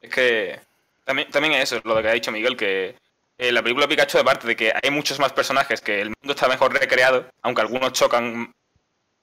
Es 0.01 0.09
que 0.13 0.59
también, 1.03 1.29
también 1.29 1.53
es 1.53 1.71
eso, 1.71 1.81
lo 1.83 2.01
que 2.01 2.07
ha 2.09 2.13
dicho 2.13 2.31
Miguel, 2.31 2.55
que 2.57 2.95
en 3.37 3.53
la 3.53 3.61
película 3.61 3.87
Pikachu, 3.87 4.17
aparte 4.19 4.47
de 4.47 4.55
que 4.55 4.73
hay 4.81 4.91
muchos 4.91 5.19
más 5.19 5.33
personajes, 5.33 5.81
que 5.81 6.01
el 6.01 6.07
mundo 6.09 6.33
está 6.33 6.47
mejor 6.47 6.73
recreado, 6.73 7.29
aunque 7.41 7.61
algunos 7.61 7.93
chocan 7.93 8.53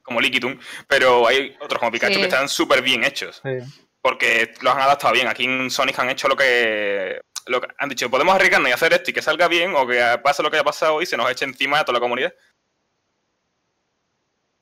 como 0.02 0.20
Liquitum, 0.20 0.58
pero 0.88 1.26
hay 1.26 1.56
otros 1.60 1.78
como 1.78 1.92
Pikachu 1.92 2.14
Sí. 2.14 2.20
que 2.20 2.26
están 2.26 2.48
súper 2.48 2.82
bien 2.82 3.04
hechos, 3.04 3.40
Sí. 3.44 3.58
porque 4.02 4.52
los 4.60 4.74
han 4.74 4.82
adaptado 4.82 5.14
bien. 5.14 5.28
Aquí 5.28 5.44
en 5.44 5.70
Sonic 5.70 5.98
han 5.98 6.10
hecho 6.10 6.28
lo 6.28 6.36
que, 6.36 7.20
lo 7.46 7.60
que 7.60 7.68
han 7.78 7.88
dicho, 7.88 8.10
podemos 8.10 8.34
arriesgarnos 8.34 8.68
y 8.68 8.72
hacer 8.72 8.92
esto 8.92 9.10
y 9.10 9.14
que 9.14 9.22
salga 9.22 9.48
bien, 9.48 9.74
o 9.76 9.86
que 9.86 10.00
pase 10.22 10.42
lo 10.42 10.50
que 10.50 10.56
haya 10.56 10.64
pasado 10.64 11.00
y 11.00 11.06
se 11.06 11.16
nos 11.16 11.30
eche 11.30 11.44
encima 11.44 11.78
a 11.80 11.84
toda 11.84 11.94
la 11.98 12.00
comunidad. 12.00 12.34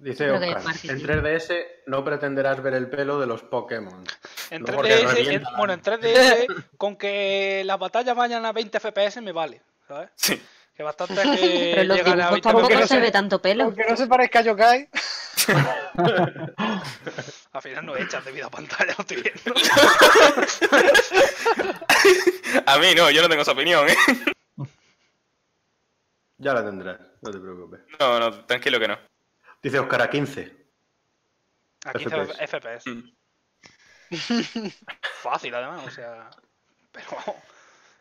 Dice 0.03 0.31
Oscar, 0.31 0.63
en 0.85 0.99
3DS 1.03 1.67
no 1.87 2.03
pretenderás 2.03 2.63
ver 2.63 2.73
el 2.73 2.89
pelo 2.89 3.21
de 3.21 3.27
los 3.27 3.43
Pokémon. 3.43 4.03
En 4.51 4.63
No, 4.63 4.73
porque 4.73 4.95
3DS, 4.97 5.15
revienta 5.15 5.35
en- 5.49 5.53
la- 5.53 5.59
bueno, 5.59 5.73
en 5.75 5.83
3DS, 5.83 6.47
con 6.79 6.97
que 6.97 7.63
las 7.67 7.79
batallas 7.79 8.17
vayan 8.17 8.47
a 8.47 8.53
20 8.53 8.81
FPS 8.81 9.21
me 9.21 9.33
vale, 9.33 9.61
¿sabes? 9.87 10.09
Sí. 10.17 10.41
Que 10.75 10.83
bastante 10.83 11.15
que 11.23 11.73
Pero 11.75 11.85
los 11.85 11.97
llegan 11.99 12.13
a 12.21 12.31
dibujos 12.31 12.33
20 12.33 12.49
tampoco 12.49 12.75
no 12.81 12.87
se 12.87 12.99
ve 13.01 13.11
tanto 13.11 13.43
pelo. 13.43 13.65
Aunque 13.65 13.85
no 13.87 13.95
se 13.97 14.07
parezca 14.07 14.39
a 14.39 14.43
Yokai. 14.43 14.89
Al 17.53 17.63
final 17.63 17.85
no 17.85 17.97
echas 17.97 18.25
de 18.25 18.33
vida 18.33 18.47
a 18.47 18.51
pantalla, 18.51 18.95
lo 18.97 19.03
estoy 19.03 19.23
viendo. 19.23 19.53
A 22.67 22.79
mí 22.79 22.95
no, 22.97 23.11
yo 23.11 23.21
no 23.23 23.29
tengo 23.29 23.43
esa 23.43 23.53
opinión, 23.53 23.87
¿eh? 23.89 23.97
Ya 26.39 26.55
la 26.55 26.65
tendrás, 26.65 26.99
no 27.21 27.31
te 27.31 27.39
preocupes. 27.39 27.81
No, 27.99 28.19
no, 28.19 28.45
tranquilo 28.47 28.81
que 28.81 28.89
no. 28.89 28.99
Dice 29.63 29.79
Oscar 29.79 30.03
a 30.03 30.11
15. 30.11 30.57
A 31.87 31.93
15 31.93 32.17
FPS. 32.17 32.49
FPS. 32.49 32.87
Mm. 32.91 33.11
Fácil, 35.23 35.55
además, 35.55 35.87
o 35.87 35.91
sea. 35.91 36.31
Pero. 36.93 37.07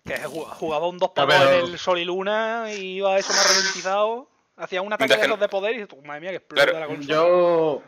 Que 0.06 0.18
jugaba 0.24 0.88
un 0.88 0.98
2 0.98 1.10
A 1.10 1.14
por 1.14 1.32
en 1.34 1.54
el 1.66 1.78
Sol 1.78 2.00
y 2.00 2.06
Luna 2.06 2.74
y 2.74 2.98
iba 2.98 3.18
eso 3.18 3.32
más 3.34 3.56
ralentizado. 3.56 4.30
Hacía 4.56 4.82
un 4.82 4.92
ataque 4.92 5.16
de 5.16 5.24
esos 5.24 5.40
de 5.40 5.50
poder 5.50 5.80
y 5.80 5.86
tú, 5.86 6.02
madre 6.02 6.22
mía, 6.22 6.30
que 6.32 6.36
explota 6.38 6.64
Claro, 6.64 6.80
la 6.80 6.88
consola. 6.88 7.16
Yo, 7.16 7.84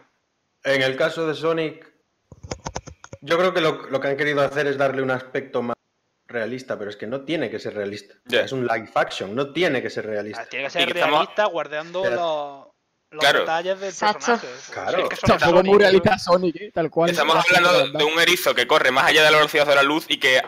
en 0.63 0.81
el 0.83 0.95
caso 0.95 1.25
de 1.27 1.33
Sonic, 1.33 1.91
yo 3.21 3.37
creo 3.37 3.53
que 3.53 3.61
lo, 3.61 3.89
lo 3.89 3.99
que 3.99 4.07
han 4.09 4.17
querido 4.17 4.41
hacer 4.41 4.67
es 4.67 4.77
darle 4.77 5.01
un 5.01 5.11
aspecto 5.11 5.61
más 5.61 5.75
realista, 6.27 6.77
pero 6.77 6.89
es 6.89 6.95
que 6.95 7.07
no 7.07 7.21
tiene 7.25 7.49
que 7.49 7.59
ser 7.59 7.73
realista. 7.73 8.15
Es 8.29 8.51
un 8.51 8.65
live 8.67 8.89
action, 8.95 9.35
no 9.35 9.51
tiene 9.51 9.81
que 9.81 9.89
ser 9.89 10.05
Ah, 10.05 10.09
realista. 10.09 10.45
Tiene 10.45 10.65
que 10.65 10.69
ser 10.71 10.93
realista 10.93 11.45
guardando 11.45 12.03
Pero- 12.03 12.15
los, 12.15 12.67
los 13.11 13.19
Claro. 13.19 13.39
detalles 13.41 13.79
del 13.79 13.93
personaje. 13.93 14.47
Claro. 14.71 15.03
Es 15.03 15.09
que 15.09 15.15
son 15.17 15.29
Tampoco 15.29 15.51
Sonic, 15.57 15.65
muy 15.71 15.79
realista 15.79 16.17
Sonic, 16.17 16.55
¿eh? 16.55 16.71
tal 16.73 16.89
cual. 16.89 17.09
Estamos 17.09 17.35
hablando 17.35 17.89
de 17.97 18.03
un 18.05 18.19
erizo 18.19 18.55
que 18.55 18.65
corre 18.67 18.91
más 18.91 19.05
allá 19.05 19.23
de 19.23 19.31
la 19.31 19.37
velocidad 19.37 19.67
de 19.67 19.75
la 19.75 19.83
luz 19.83 20.05
y 20.07 20.17
que 20.17 20.41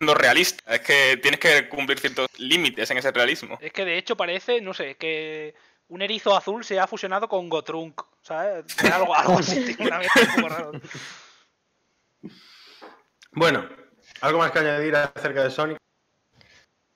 no 0.00 0.14
realista. 0.14 0.74
Es 0.74 0.80
que 0.80 1.18
tienes 1.22 1.38
que 1.40 1.68
cumplir 1.68 1.98
ciertos 2.00 2.28
límites 2.38 2.90
en 2.90 2.98
ese 2.98 3.12
realismo. 3.12 3.58
Es 3.60 3.72
que 3.72 3.84
de 3.84 3.98
hecho 3.98 4.16
parece, 4.16 4.60
no 4.60 4.72
sé, 4.74 4.96
que 4.96 5.54
un 5.88 6.02
erizo 6.02 6.36
azul 6.36 6.64
se 6.64 6.80
ha 6.80 6.86
fusionado 6.86 7.28
con 7.28 7.48
Gotrunk, 7.48 8.02
¿sabes? 8.22 8.64
Es 8.82 8.90
algo, 8.90 9.14
algo 9.14 9.38
así, 9.38 9.76
una 9.78 9.98
mezcla 9.98 10.22
un 10.22 10.34
poco 10.34 10.48
raro. 10.48 10.72
Bueno, 13.32 13.68
¿algo 14.22 14.38
más 14.38 14.50
que 14.50 14.58
añadir 14.60 14.96
acerca 14.96 15.44
de 15.44 15.50
Sonic? 15.50 15.76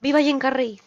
¡Viva 0.00 0.20
Jim 0.20 0.38
Carrey! 0.38 0.80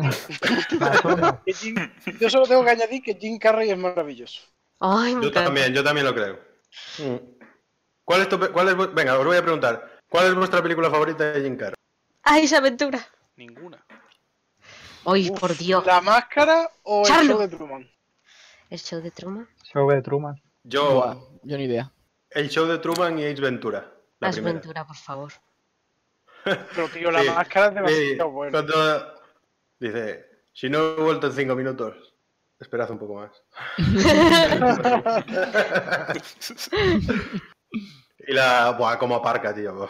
Yo 2.20 2.30
solo 2.30 2.46
tengo 2.46 2.64
que 2.64 2.70
añadir 2.70 3.02
que 3.02 3.14
Jim 3.14 3.38
Carrey 3.38 3.70
es 3.70 3.78
maravilloso. 3.78 4.40
Ay, 4.78 5.14
me 5.16 5.24
Yo 5.24 5.32
también, 5.32 5.74
yo 5.74 5.84
también 5.84 6.06
lo 6.06 6.14
creo. 6.14 6.38
¿Cuál 8.04 8.22
es 8.22 8.28
tu 8.28 8.38
pe- 8.40 8.48
cuál 8.48 8.68
es 8.68 8.76
vu- 8.76 8.92
venga, 8.94 9.18
os 9.18 9.24
voy 9.24 9.36
a 9.36 9.42
preguntar. 9.42 9.98
¿Cuál 10.08 10.26
es 10.28 10.34
vuestra 10.34 10.62
película 10.62 10.90
favorita 10.90 11.32
de 11.32 11.42
Jim 11.42 11.56
Carrey? 11.56 11.74
¡Ay, 12.22 12.44
esa 12.44 12.58
aventura! 12.58 13.06
Ninguna. 13.36 13.84
¡Ay, 15.06 15.30
Uf, 15.30 15.40
por 15.40 15.56
Dios! 15.56 15.84
¿La 15.86 16.00
máscara 16.00 16.70
o 16.82 17.06
el 17.06 17.28
show 17.28 17.38
de 17.38 17.48
Truman? 17.48 17.90
¿El 18.68 18.78
show 18.78 19.00
de 19.00 19.10
Truman? 19.10 19.48
Show 19.72 19.90
de 19.90 20.02
Truman. 20.02 20.42
Yo, 20.64 21.38
yo 21.42 21.56
ni 21.56 21.64
idea. 21.64 21.90
el 22.30 22.48
show 22.50 22.66
de 22.66 22.78
Truman 22.78 23.18
y 23.18 23.24
Ace 23.24 23.40
Ventura. 23.40 23.90
La. 24.20 24.30
Ventura, 24.30 24.86
por 24.86 24.96
favor. 24.96 25.32
Pero 26.44 26.88
tío, 26.88 27.10
la 27.10 27.22
Sí, 27.22 27.30
máscara 27.30 27.66
es 27.66 27.72
Sí, 27.72 27.76
demasiado 28.00 28.30
buena. 28.30 28.52
cuando 28.52 29.14
dice, 29.80 30.26
si 30.52 30.68
no 30.70 30.78
he 30.78 30.94
vuelto 31.00 31.26
en 31.28 31.32
cinco 31.32 31.54
minutos, 31.56 32.14
esperad 32.58 32.90
un 32.90 32.98
poco 32.98 33.14
más. 33.14 33.30
y 38.18 38.32
la, 38.32 38.70
buah, 38.72 38.98
como 38.98 39.14
aparca, 39.16 39.54
tío. 39.54 39.88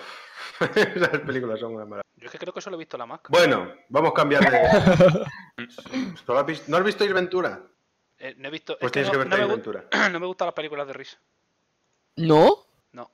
Esas 0.74 1.20
películas 1.26 1.60
son 1.60 1.74
una 1.74 1.84
maravilla. 1.84 2.02
Yo 2.16 2.26
es 2.26 2.32
que 2.32 2.38
creo 2.38 2.52
que 2.52 2.60
solo 2.60 2.76
he 2.76 2.78
visto 2.78 2.98
la 2.98 3.06
máscara. 3.06 3.36
Bueno, 3.38 3.72
vamos 3.88 4.10
a 4.10 4.14
cambiar 4.14 4.50
de... 4.50 5.24
¿Solo 6.26 6.38
has 6.40 6.46
visto- 6.46 6.70
¿No 6.70 6.76
has 6.76 6.84
visto 6.84 7.04
Ace 7.04 7.12
Ventura? 7.14 7.62
Eh, 8.18 8.34
no 8.36 8.48
he 8.48 8.50
visto. 8.50 8.76
Pues 8.78 8.90
es 8.90 8.92
que 8.92 9.00
tienes 9.00 9.08
no, 9.08 9.12
que 9.12 9.18
ver 9.18 9.28
no 9.28 9.36
me 9.36 9.42
Ace 9.42 9.52
gu- 9.52 9.56
Ventura. 9.56 10.08
no 10.10 10.20
me 10.20 10.26
gustan 10.26 10.46
las 10.46 10.54
películas 10.54 10.86
de 10.86 10.92
risa. 10.92 11.18
¿No? 12.16 12.66
No. 12.92 13.10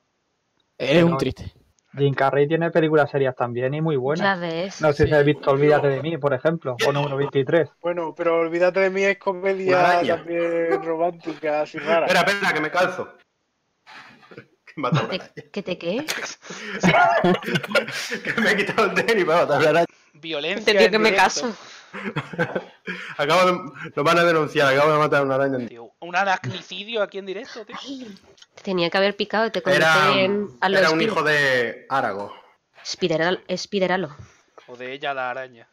Eres 0.77 1.03
un 1.05 1.11
No. 1.11 1.17
triste. 1.17 1.53
Jim 1.97 2.13
Carrey 2.13 2.47
tiene 2.47 2.71
películas 2.71 3.09
serias 3.09 3.35
también 3.35 3.73
y 3.73 3.81
muy 3.81 3.95
buenas. 3.95 4.39
ves. 4.39 4.81
No 4.81 4.93
sé 4.93 5.03
si 5.03 5.09
Sí. 5.09 5.15
has 5.15 5.25
visto 5.25 5.51
Olvídate 5.51 5.87
de 5.87 6.01
mí, 6.01 6.17
por 6.17 6.33
ejemplo, 6.33 6.75
o 6.87 6.91
número 6.91 7.17
23. 7.17 7.69
Bueno, 7.81 8.13
pero 8.15 8.39
olvídate 8.39 8.79
de 8.81 8.89
mí, 8.89 9.03
es 9.03 9.17
comedia 9.17 10.01
también 10.05 10.83
romántica, 10.83 11.61
así 11.61 11.77
rara. 11.79 12.05
Espera, 12.05 12.21
espera, 12.29 12.53
que 12.53 12.61
me 12.61 12.71
calzo. 12.71 13.09
Que 14.65 15.19
¿Te- 15.33 15.49
¿Qué 15.49 15.63
te 15.63 15.77
qué? 15.77 16.05
Que 18.23 18.41
me 18.41 18.51
he 18.51 18.55
quitado 18.57 18.91
el 18.91 19.05
tenis 19.05 19.25
para 19.25 19.41
matar 19.41 19.59
una 19.61 19.69
araña. 19.69 19.85
Violencia. 20.13 20.77
Te 20.77 20.91
que 20.91 20.99
me 20.99 21.15
caso. 21.15 21.55
Acabo 23.17 23.45
de... 23.51 23.91
Lo 23.95 24.03
van 24.03 24.17
a 24.19 24.23
denunciar, 24.23 24.73
acabo 24.73 24.91
de 24.93 24.99
matar 24.99 25.21
a 25.21 25.23
una 25.23 25.35
araña. 25.35 25.67
Tío, 25.67 25.91
un 25.99 26.15
aracnicidio 26.15 27.01
aquí 27.01 27.17
en 27.17 27.25
directo, 27.25 27.65
tío. 27.65 27.75
Ay, 27.81 28.15
te 28.55 28.63
tenía 28.63 28.89
que 28.89 28.97
haber 28.97 29.15
picado 29.15 29.45
y 29.47 29.51
te 29.51 29.59
Era, 29.59 29.93
convertí 29.93 30.19
en 30.19 30.47
a 30.61 30.69
lo 30.69 30.77
era 30.77 30.89
un 30.91 31.01
hijo 31.01 31.23
de 31.23 31.85
Árago. 31.89 32.33
Spideral- 32.83 33.43
Spideralo. 33.55 34.15
O 34.67 34.75
de 34.77 34.93
ella 34.93 35.13
la 35.13 35.29
araña. 35.29 35.67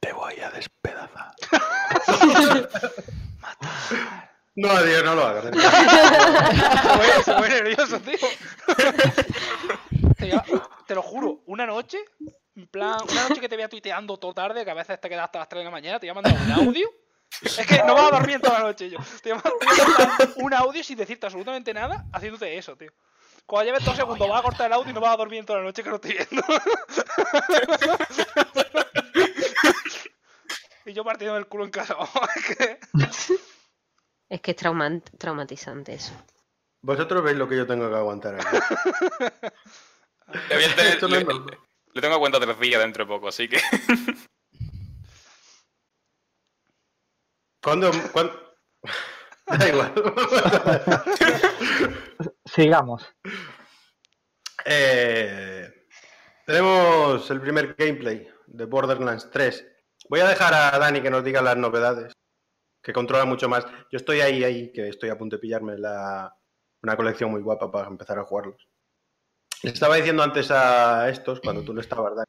Te 0.00 0.12
voy 0.12 0.38
a 0.40 0.50
despedazar. 0.50 1.34
No, 4.56 4.82
Dios, 4.84 5.02
no 5.04 5.16
lo 5.16 5.26
hagas. 5.26 5.44
Se 7.24 7.32
pone, 7.34 7.48
nervioso, 7.48 7.98
tío. 7.98 8.16
Te 10.86 10.94
lo 10.94 11.02
juro, 11.02 11.40
una 11.46 11.66
noche, 11.66 11.98
en 12.56 12.66
plan, 12.68 12.96
una 13.10 13.28
noche 13.28 13.40
que 13.40 13.48
te 13.48 13.56
vea 13.56 13.68
tuiteando 13.68 14.16
todo 14.16 14.32
tarde, 14.34 14.64
que 14.64 14.70
a 14.70 14.74
veces 14.74 15.00
te 15.00 15.08
quedas 15.08 15.24
hasta 15.24 15.38
las 15.40 15.48
3 15.48 15.60
de 15.60 15.64
la 15.64 15.70
mañana, 15.70 15.98
te 15.98 16.06
voy 16.06 16.10
a 16.18 16.22
mandar 16.22 16.34
un 16.42 16.52
audio. 16.68 16.88
Es 17.42 17.66
que 17.66 17.78
no 17.82 17.94
vas 17.94 18.12
a 18.12 18.16
dormir 18.18 18.36
en 18.36 18.40
toda 18.42 18.60
la 18.60 18.66
noche 18.66 18.88
yo. 18.90 18.98
Te 19.22 19.32
voy 19.32 19.42
a 19.44 19.48
voy 19.48 19.58
mandar 19.98 20.28
un 20.36 20.54
audio 20.54 20.84
sin 20.84 20.96
decirte 20.96 21.26
absolutamente 21.26 21.74
nada, 21.74 22.04
haciéndote 22.12 22.56
eso, 22.56 22.76
tío. 22.76 22.92
Cuando 23.46 23.70
lleves 23.72 23.84
dos 23.84 23.96
segundos 23.96 24.28
vas 24.28 24.40
a 24.40 24.42
cortar 24.42 24.66
el 24.68 24.72
audio 24.74 24.90
y 24.90 24.94
no 24.94 25.00
vas 25.00 25.12
a 25.14 25.16
dormir 25.16 25.40
en 25.40 25.46
toda 25.46 25.58
la 25.58 25.64
noche 25.66 25.82
que 25.82 25.90
lo 25.90 25.96
estoy 25.96 26.12
viendo. 26.12 26.42
y 30.86 30.92
yo 30.92 31.04
partiendo 31.04 31.36
el 31.36 31.46
culo 31.46 31.64
en 31.64 31.70
casa. 31.70 31.96
Es 32.36 32.56
que- 32.56 32.78
Es 34.28 34.40
que 34.40 34.50
es 34.52 34.56
traumatizante 34.56 35.94
eso. 35.94 36.12
Vosotros 36.82 37.22
veis 37.22 37.36
lo 37.36 37.48
que 37.48 37.56
yo 37.56 37.66
tengo 37.66 37.88
que 37.90 37.96
aguantar 37.96 38.34
aquí. 38.36 38.56
Esto 40.50 41.08
no 41.08 41.16
es 41.16 41.24
normal. 41.26 41.58
Le 41.94 42.00
tengo 42.00 42.18
cuenta 42.18 42.40
tres 42.40 42.58
días 42.58 42.80
dentro 42.82 43.04
de 43.04 43.08
poco, 43.08 43.28
así 43.28 43.48
que. 43.48 43.58
¿Cuándo? 47.62 47.90
cuándo- 48.12 48.40
Da 49.46 49.68
igual. 49.68 49.92
Sigamos. 52.46 53.06
Eh, 54.64 55.70
tenemos 56.46 57.30
el 57.30 57.40
primer 57.42 57.74
gameplay 57.74 58.26
de 58.46 58.64
Borderlands 58.64 59.30
3. 59.30 59.66
Voy 60.08 60.20
a 60.20 60.28
dejar 60.28 60.54
a 60.54 60.78
Dani 60.78 61.02
que 61.02 61.10
nos 61.10 61.22
diga 61.24 61.42
las 61.42 61.56
novedades, 61.58 62.12
que 62.82 62.92
controla 62.94 63.26
mucho 63.26 63.48
más. 63.48 63.66
Yo 63.90 63.98
estoy 63.98 64.20
ahí, 64.22 64.44
ahí, 64.44 64.72
que 64.72 64.88
estoy 64.88 65.10
a 65.10 65.18
punto 65.18 65.36
de 65.36 65.40
pillarme 65.40 65.76
la, 65.78 66.34
una 66.82 66.96
colección 66.96 67.30
muy 67.30 67.42
guapa 67.42 67.70
para 67.70 67.88
empezar 67.88 68.18
a 68.18 68.24
jugarlos. 68.24 68.66
Le 69.64 69.70
estaba 69.70 69.96
diciendo 69.96 70.22
antes 70.22 70.50
a 70.50 71.08
estos, 71.08 71.40
cuando 71.40 71.62
tú 71.62 71.72
no 71.72 71.80
estabas, 71.80 72.14
Dani, 72.14 72.26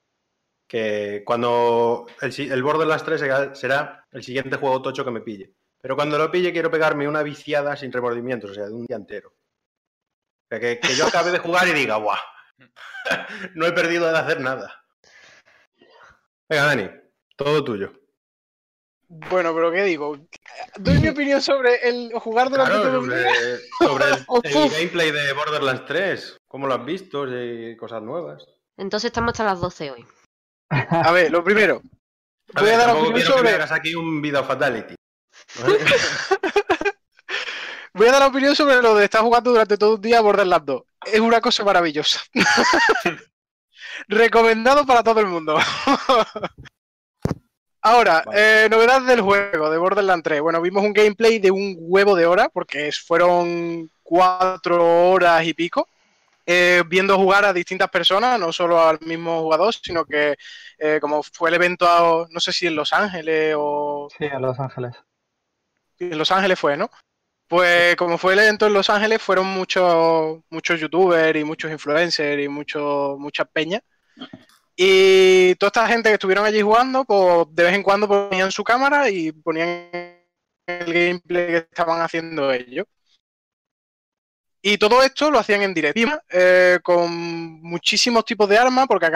que 0.68 1.24
cuando 1.26 2.08
el, 2.22 2.52
el 2.52 2.64
Borderlands 2.64 3.04
3 3.04 3.20
será- 3.20 3.56
será 3.56 4.06
el 4.12 4.24
siguiente 4.24 4.56
juego 4.58 4.82
tocho 4.82 5.04
que 5.06 5.12
me 5.12 5.22
pille. 5.22 5.54
Pero 5.82 5.96
cuando 5.96 6.18
lo 6.18 6.32
pille 6.32 6.52
quiero 6.54 6.72
pegarme 6.72 7.08
una 7.08 7.22
viciada 7.24 7.76
sin 7.76 7.92
remordimientos, 7.92 8.52
o 8.52 8.54
sea, 8.54 8.66
de 8.66 8.74
un 8.74 8.86
día 8.86 8.96
entero. 8.96 9.30
O 9.30 10.48
sea, 10.50 10.60
que, 10.60 10.80
que 10.80 10.96
yo 10.96 11.06
acabe 11.08 11.32
de 11.32 11.40
jugar 11.40 11.68
y 11.68 11.74
diga, 11.74 11.98
¡buah! 11.98 12.18
no 13.56 13.66
he 13.68 13.72
perdido 13.74 14.12
de 14.12 14.18
hacer 14.18 14.40
nada. 14.40 14.84
Venga, 16.50 16.66
Dani, 16.66 16.90
todo 17.36 17.64
tuyo. 17.64 17.92
Bueno, 19.08 19.54
pero 19.54 19.72
¿qué 19.72 19.84
digo? 19.84 20.18
Doy 20.78 21.00
mi 21.00 21.10
opinión 21.10 21.40
sobre 21.42 21.88
el 21.88 22.12
jugar 22.20 22.50
durante 22.50 22.72
Claro, 22.74 22.90
todo 22.90 23.00
el 23.00 23.06
sobre, 23.06 23.20
día. 23.20 23.60
sobre 23.80 24.06
el, 24.06 24.26
el 24.64 24.72
gameplay 24.72 25.12
de 25.12 25.34
Borderlands 25.34 25.86
3. 25.86 26.38
¿Cómo 26.56 26.68
lo 26.68 26.76
has 26.76 26.86
visto? 26.86 27.28
Si 27.28 27.76
cosas 27.76 28.02
nuevas. 28.02 28.48
Entonces 28.78 29.10
estamos 29.10 29.32
hasta 29.32 29.44
las 29.44 29.60
12 29.60 29.92
hoy. 29.92 30.06
A 30.70 31.12
ver, 31.12 31.30
lo 31.30 31.44
primero. 31.44 31.82
A 32.54 32.62
Voy 32.62 32.70
ver, 32.70 32.76
a 32.76 32.78
dar 32.78 32.90
opinión 32.92 33.14
quiero 33.14 33.28
que 33.28 33.34
me 33.34 33.50
sobre. 33.50 33.54
hagas 33.56 33.72
aquí 33.74 33.94
un 33.94 34.22
video 34.22 34.42
fatality. 34.42 34.96
¿vale? 35.60 35.80
Voy 37.94 38.08
a 38.08 38.12
dar 38.14 38.24
opinión 38.24 38.56
sobre 38.56 38.82
lo 38.82 38.96
de 38.96 39.04
estar 39.04 39.22
jugando 39.22 39.52
durante 39.52 39.78
todo 39.78 39.96
un 39.96 40.02
día 40.02 40.20
a 40.20 40.22
Borderlands 40.22 40.66
2. 40.66 40.82
Es 41.08 41.20
una 41.20 41.42
cosa 41.42 41.66
maravillosa. 41.66 42.22
Recomendado 44.08 44.86
para 44.86 45.04
todo 45.04 45.20
el 45.20 45.26
mundo. 45.26 45.60
Ahora, 47.82 48.24
Vale. 48.26 48.64
eh, 48.64 48.70
novedad 48.70 49.02
del 49.02 49.20
juego 49.20 49.70
de 49.70 49.78
Borderlands 49.78 50.24
3. 50.24 50.40
Bueno, 50.40 50.62
vimos 50.62 50.86
un 50.86 50.94
gameplay 50.94 51.38
de 51.38 51.52
un 51.52 51.76
huevo 51.82 52.16
de 52.16 52.26
hora, 52.26 52.48
porque 52.48 52.94
fueron 52.94 53.92
cuatro 54.04 55.10
horas 55.12 55.46
y 55.46 55.54
pico, 55.54 55.86
eh, 56.46 56.84
viendo 56.88 57.18
jugar 57.18 57.46
a 57.46 57.54
distintas 57.54 57.90
personas, 57.90 58.40
no 58.40 58.52
solo 58.54 58.82
al 58.82 59.00
mismo 59.02 59.42
jugador, 59.42 59.74
sino 59.74 60.06
que 60.06 60.36
eh, 60.78 61.00
como 61.02 61.24
fue 61.24 61.50
el 61.50 61.56
evento, 61.56 61.88
a- 61.88 62.28
no 62.30 62.40
sé 62.40 62.54
si 62.54 62.68
en 62.68 62.76
Los 62.76 62.94
Ángeles 62.94 63.56
o 63.58 64.10
Sí, 64.18 64.26
a 64.26 64.40
Los 64.40 64.60
Ángeles. 64.60 64.96
en 66.00 66.18
Los 66.18 66.32
Ángeles 66.32 66.60
fue, 66.60 66.78
¿no? 66.78 66.90
Pues 67.48 67.96
como 67.98 68.18
fue 68.18 68.34
el 68.34 68.40
evento 68.40 68.68
en 68.68 68.74
Los 68.74 68.90
Ángeles, 68.90 69.22
fueron 69.22 69.48
muchos 69.48 70.40
muchos 70.50 70.80
youtubers 70.80 71.40
y 71.40 71.44
muchos 71.44 71.72
influencers 71.72 72.44
y 72.44 72.48
muchos 72.50 73.18
muchas 73.20 73.48
peñas. 73.54 73.82
Y 74.76 75.56
toda 75.56 75.70
esta 75.70 75.88
gente 75.88 76.10
que 76.10 76.16
estuvieron 76.16 76.46
allí 76.46 76.62
jugando, 76.62 77.06
pues 77.06 77.48
de 77.52 77.64
vez 77.64 77.74
en 77.76 77.84
cuando 77.84 78.08
ponían 78.08 78.52
su 78.52 78.64
cámara 78.64 79.10
y 79.10 79.32
ponían 79.32 79.90
el 80.68 80.94
gameplay 80.94 81.48
que 81.48 81.58
estaban 81.58 82.02
haciendo 82.02 82.52
ellos. 82.52 82.86
Y 84.68 84.80
todo 84.80 85.04
esto 85.04 85.30
lo 85.30 85.38
hacían 85.38 85.62
en 85.62 85.76
directo, 85.76 86.20
eh, 86.28 86.80
con 86.82 87.12
muchísimos 87.62 88.26
tipos 88.26 88.50
de 88.50 88.58
armas, 88.58 88.88
porque 88.88 89.12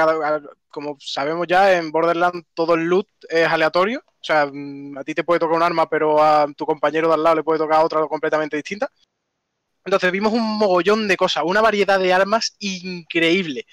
como 0.70 0.96
sabemos 1.00 1.48
ya, 1.48 1.76
en 1.76 1.92
Borderlands 1.92 2.46
todo 2.54 2.76
el 2.76 2.86
loot 2.86 3.08
es 3.28 3.48
aleatorio. 3.48 4.04
O 4.06 4.24
sea, 4.24 4.46
mm, 4.46 5.00
a 5.00 5.04
ti 5.04 5.16
te 5.16 5.24
puede 5.24 5.40
tocar 5.40 5.56
un 5.56 5.64
arma, 5.64 5.90
pero 5.90 6.22
a 6.22 6.46
tu 6.56 6.68
compañero 6.68 7.08
de 7.08 7.16
al 7.16 7.24
lado 7.24 7.38
le 7.38 7.44
puede 7.44 7.58
tocar 7.58 7.84
otra 7.84 8.06
completamente 8.06 8.58
distinta. 8.58 8.92
Entonces 9.84 10.12
vimos 10.12 10.34
un 10.34 10.60
mogollón 10.60 11.08
de 11.08 11.18
cosas, 11.18 11.44
una 11.44 11.62
variedad 11.62 12.00
de 12.00 12.14
armas 12.14 12.56
increíble. 12.60 13.66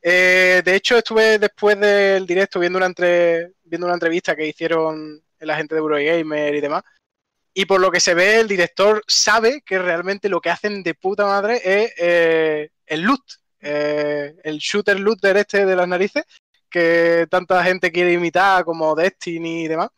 Eh, 0.00 0.62
de 0.64 0.74
hecho, 0.74 0.96
estuve 0.96 1.38
después 1.38 1.78
del 1.78 2.26
directo 2.26 2.58
viendo 2.58 2.78
una, 2.78 2.88
viendo 3.64 3.86
una 3.86 3.94
entrevista 3.94 4.34
que 4.34 4.48
hicieron 4.48 5.22
la 5.40 5.56
gente 5.56 5.74
de 5.74 5.80
Eurogamer 5.80 6.54
y 6.54 6.60
demás. 6.62 6.84
Y 7.54 7.66
por 7.66 7.80
lo 7.80 7.90
que 7.90 8.00
se 8.00 8.14
ve, 8.14 8.40
el 8.40 8.48
director 8.48 9.02
sabe 9.06 9.62
que 9.62 9.78
realmente 9.78 10.28
lo 10.28 10.40
que 10.40 10.50
hacen 10.50 10.82
de 10.82 10.94
puta 10.94 11.26
madre 11.26 11.60
es 11.64 11.92
eh, 11.98 12.70
el 12.86 13.02
loot. 13.02 13.22
eh, 13.60 14.34
el 14.42 14.58
shooter 14.58 14.98
looter 14.98 15.36
este 15.36 15.64
de 15.66 15.76
las 15.76 15.86
narices, 15.88 16.24
que 16.70 17.26
tanta 17.30 17.62
gente 17.64 17.92
quiere 17.92 18.12
imitar 18.14 18.64
como 18.64 18.94
Destiny 18.94 19.64
y 19.64 19.68
demás. 19.68 19.88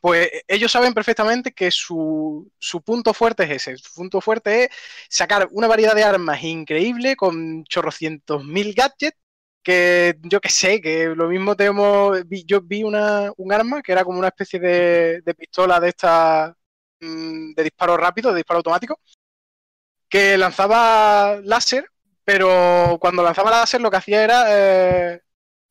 Pues 0.00 0.28
ellos 0.46 0.70
saben 0.70 0.92
perfectamente 0.94 1.52
que 1.52 1.70
su, 1.70 2.50
su 2.58 2.82
punto 2.82 3.14
fuerte 3.14 3.44
es 3.44 3.50
ese. 3.50 3.76
Su 3.78 3.92
punto 3.94 4.20
fuerte 4.20 4.64
es 4.64 4.70
sacar 5.08 5.48
una 5.52 5.66
variedad 5.66 5.94
de 5.94 6.04
armas 6.04 6.42
increíble 6.44 7.16
con 7.16 7.64
chorrocientos 7.64 8.44
mil 8.44 8.74
gadgets 8.74 9.16
que 9.66 10.16
yo 10.22 10.40
que 10.40 10.48
sé, 10.48 10.80
que 10.80 11.08
lo 11.08 11.26
mismo 11.26 11.56
tenemos, 11.56 12.18
yo 12.46 12.60
vi 12.60 12.84
una, 12.84 13.32
un 13.36 13.52
arma 13.52 13.82
que 13.82 13.90
era 13.90 14.04
como 14.04 14.16
una 14.20 14.28
especie 14.28 14.60
de, 14.60 15.34
pistola 15.36 15.80
de 15.80 15.88
esta 15.88 16.56
mm, 17.00 17.52
de 17.52 17.62
disparo 17.64 17.96
rápido, 17.96 18.30
de 18.30 18.36
disparo 18.36 18.58
automático, 18.58 19.00
que 20.08 20.38
lanzaba 20.38 21.40
láser, 21.42 21.84
pero 22.24 22.96
cuando 23.00 23.24
lanzaba 23.24 23.50
láser 23.50 23.80
lo 23.80 23.90
que 23.90 23.96
hacía 23.96 24.22
era 24.22 24.44
eh, 24.50 25.22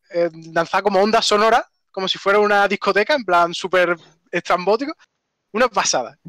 eh, 0.10 0.30
lanzar 0.54 0.84
como 0.84 1.02
ondas 1.02 1.26
sonoras, 1.26 1.64
como 1.90 2.10
si 2.10 2.18
fuera 2.18 2.40
una 2.40 2.68
discoteca, 2.68 3.16
en 3.16 3.24
plan 3.24 3.54
súper 3.54 3.96
estrambótico, 4.30 4.94
una 5.54 5.70
pasada. 5.70 6.20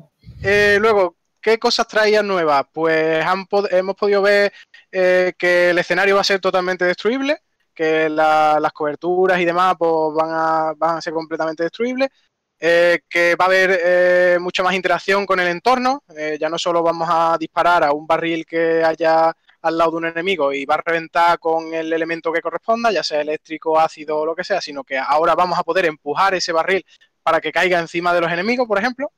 Eh, 0.41 0.79
luego, 0.81 1.17
¿qué 1.41 1.59
cosas 1.59 1.89
traían 1.89 2.29
nuevas? 2.29 2.65
Pues 2.73 3.25
han 3.25 3.45
hemos 3.73 3.97
podido 3.97 4.23
ver 4.23 4.53
que 4.93 5.71
el 5.71 5.79
escenario 5.79 6.15
va 6.15 6.21
a 6.21 6.25
ser 6.25 6.39
totalmente 6.39 6.85
destruible, 6.85 7.41
que 7.77 8.09
la- 8.11 8.59
las 8.61 8.73
coberturas 8.73 9.41
y 9.41 9.47
demás 9.47 9.77
pues, 9.79 9.93
van, 10.17 10.31
a, 10.33 10.75
van 10.77 10.99
a 10.99 11.03
ser 11.03 11.13
completamente 11.15 11.63
destruibles, 11.65 12.11
eh, 12.59 13.01
que 13.09 13.37
va 13.37 13.45
a 13.47 13.49
haber 13.49 13.81
eh, 13.85 14.39
mucha 14.41 14.63
más 14.63 14.75
interacción 14.75 15.27
con 15.27 15.41
el 15.41 15.49
entorno, 15.49 16.03
eh, 16.17 16.39
ya 16.41 16.49
no 16.49 16.59
solo 16.59 16.83
vamos 16.83 17.09
a 17.11 17.37
disparar 17.39 17.85
a 17.85 17.93
un 17.93 18.07
barril 18.07 18.47
que 18.47 18.83
haya 18.85 19.33
al 19.63 19.79
lado 19.79 19.93
de 19.93 19.97
un 19.99 20.07
enemigo 20.07 20.53
y 20.53 20.65
va 20.65 20.77
a 20.77 20.83
reventar 20.85 21.39
con 21.39 21.75
el 21.75 21.93
elemento 21.93 22.33
que 22.33 22.41
corresponda, 22.41 22.91
ya 22.93 23.03
sea 23.03 23.21
eléctrico, 23.21 23.79
ácido 23.79 24.19
o 24.19 24.27
lo 24.27 24.35
que 24.35 24.45
sea, 24.45 24.61
sino 24.61 24.85
que 24.85 24.97
ahora 24.99 25.35
vamos 25.35 25.59
a 25.59 25.65
poder 25.65 25.87
empujar 25.87 26.35
ese 26.35 26.53
barril 26.53 26.85
para 27.23 27.41
que 27.41 27.53
caiga 27.53 27.79
encima 27.81 28.15
de 28.15 28.21
los 28.21 28.31
enemigos, 28.33 28.67
por 28.69 28.79
ejemplo. 28.79 29.13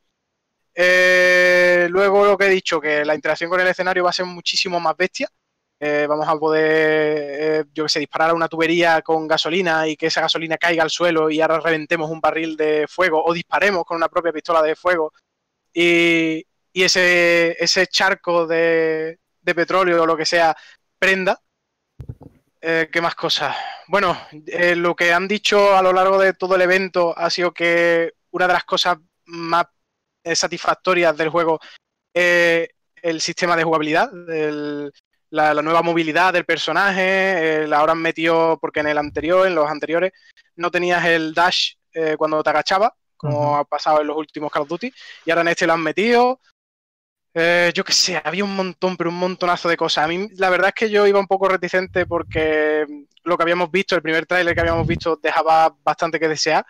Eh, 0.75 1.89
luego 1.91 2.25
lo 2.25 2.39
que 2.39 2.47
he 2.47 2.51
dicho, 2.51 2.81
que 2.81 3.05
la 3.05 3.15
interacción 3.15 3.51
con 3.51 3.61
el 3.61 3.67
escenario 3.69 4.05
va 4.05 4.11
a 4.11 4.13
ser 4.13 4.27
muchísimo 4.27 4.79
más 4.81 4.97
bestia. 4.97 5.29
Eh, 5.81 6.07
vamos 6.09 6.27
a 6.27 6.37
poder, 6.37 7.61
eh, 7.61 7.65
yo 7.73 7.85
que 7.85 7.89
sé, 7.89 8.01
disparar 8.01 8.31
a 8.31 8.35
una 8.35 8.49
tubería 8.49 9.01
con 9.01 9.29
gasolina 9.29 9.87
y 9.87 9.97
que 9.97 10.07
esa 10.07 10.21
gasolina 10.21 10.59
caiga 10.59 10.83
al 10.83 10.91
suelo 10.91 11.31
y 11.31 11.41
ahora 11.41 11.61
reventemos 11.61 12.11
un 12.11 12.21
barril 12.21 12.57
de 12.57 12.87
fuego 12.89 13.25
o 13.25 13.33
disparemos 13.33 13.85
con 13.85 13.97
una 13.97 14.09
propia 14.09 14.33
pistola 14.33 14.61
de 14.61 14.75
fuego 14.75 15.13
y, 15.73 16.45
y 16.73 16.83
ese, 16.83 17.57
ese 17.63 17.87
charco 17.87 18.45
de, 18.45 19.21
de 19.41 19.55
petróleo 19.55 20.03
o 20.03 20.07
lo 20.07 20.17
que 20.17 20.27
sea 20.27 20.57
prenda. 20.99 21.41
Eh, 22.61 22.89
¿Qué 22.91 23.01
más 23.01 23.15
cosas? 23.15 23.55
Bueno, 23.87 24.19
eh, 24.49 24.75
lo 24.75 24.97
que 24.97 25.13
han 25.13 25.29
dicho 25.29 25.77
a 25.77 25.83
lo 25.83 25.93
largo 25.93 26.19
de 26.19 26.33
todo 26.33 26.57
el 26.57 26.63
evento 26.63 27.17
ha 27.17 27.31
sido 27.31 27.53
que 27.53 28.15
una 28.33 28.49
de 28.49 28.53
las 28.53 28.65
cosas 28.65 28.99
más 29.27 29.67
satisfactorias 30.25 31.17
del 31.17 31.29
juego 31.29 31.61
es 32.13 32.69
el 33.01 33.21
sistema 33.21 33.55
de 33.55 33.63
jugabilidad, 33.63 34.11
la, 35.31 35.55
la 35.55 35.63
nueva 35.63 35.83
movilidad 35.83 36.33
del 36.33 36.45
personaje, 36.45 37.63
eh, 37.63 37.67
la 37.67 37.79
ahora 37.79 37.93
han 37.93 38.03
metido, 38.03 38.59
porque 38.61 38.81
en 38.81 38.89
el 38.89 38.99
anterior, 38.99 39.47
en 39.47 39.55
los 39.55 39.69
anteriores, 39.69 40.13
no 40.57 40.71
tenías 40.71 41.05
el 41.05 41.35
dash 41.35 41.75
eh, 41.93 42.17
cuando 42.17 42.43
te 42.43 42.51
agachabas, 42.51 42.93
como 43.17 43.57
ha 43.57 43.65
pasado 43.65 44.01
en 44.01 44.07
los 44.07 44.17
últimos 44.17 44.51
Call 44.51 44.63
of 44.63 44.69
Duty, 44.69 44.93
y 45.25 45.31
ahora 45.31 45.43
en 45.43 45.49
este 45.49 45.67
lo 45.67 45.73
han 45.73 45.83
metido. 45.83 46.41
Eh, 47.35 47.71
yo 47.75 47.85
qué 47.85 47.93
sé, 47.93 48.21
había 48.25 48.45
un 48.45 48.57
montón, 48.57 48.97
pero 48.97 49.11
un 49.11 49.19
montonazo 49.19 49.69
de 49.69 49.77
cosas. 49.77 50.05
A 50.05 50.09
mí 50.09 50.29
la 50.37 50.51
verdad 50.51 50.69
es 50.69 50.75
que 50.75 50.91
yo 50.91 51.07
iba 51.07 51.21
un 51.21 51.27
poco 51.27 51.49
reticente 51.49 52.07
porque 52.07 52.85
lo 53.23 53.37
que 53.37 53.43
habíamos 53.43 53.71
visto, 53.71 53.95
el 53.95 54.03
primer 54.03 54.27
tráiler 54.27 54.55
que 54.55 54.61
habíamos 54.61 54.87
visto, 54.87 55.19
dejaba 55.23 55.75
bastante 55.85 56.19
que 56.19 56.29
desear. 56.29 56.65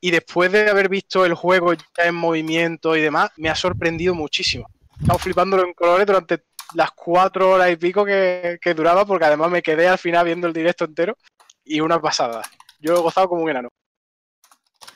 Y 0.00 0.10
después 0.10 0.50
de 0.50 0.68
haber 0.68 0.88
visto 0.88 1.24
el 1.24 1.34
juego 1.34 1.74
ya 1.74 2.04
en 2.04 2.16
movimiento 2.16 2.96
y 2.96 3.02
demás, 3.02 3.30
me 3.36 3.48
ha 3.48 3.54
sorprendido 3.54 4.14
muchísimo. 4.14 4.68
He 4.98 5.02
estado 5.02 5.18
flipándolo 5.20 5.64
en 5.64 5.74
colores 5.74 6.06
durante 6.06 6.42
las 6.74 6.90
cuatro 6.92 7.50
horas 7.50 7.70
y 7.70 7.76
pico 7.76 8.04
que, 8.04 8.58
que 8.60 8.74
duraba, 8.74 9.04
porque 9.04 9.26
además 9.26 9.50
me 9.50 9.62
quedé 9.62 9.88
al 9.88 9.98
final 9.98 10.24
viendo 10.24 10.46
el 10.46 10.52
directo 10.52 10.84
entero 10.84 11.16
y 11.64 11.80
una 11.80 12.00
pasada. 12.00 12.42
Yo 12.80 12.94
he 12.94 13.00
gozado 13.00 13.28
como 13.28 13.42
un 13.42 13.50
enano. 13.50 13.68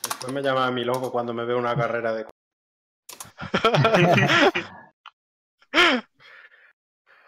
Después 0.03 0.33
me 0.33 0.41
llama 0.41 0.67
a 0.67 0.71
mi 0.71 0.83
loco 0.83 1.11
cuando 1.11 1.33
me 1.33 1.45
veo 1.45 1.57
una 1.57 1.75
carrera 1.75 2.13
de. 2.13 2.25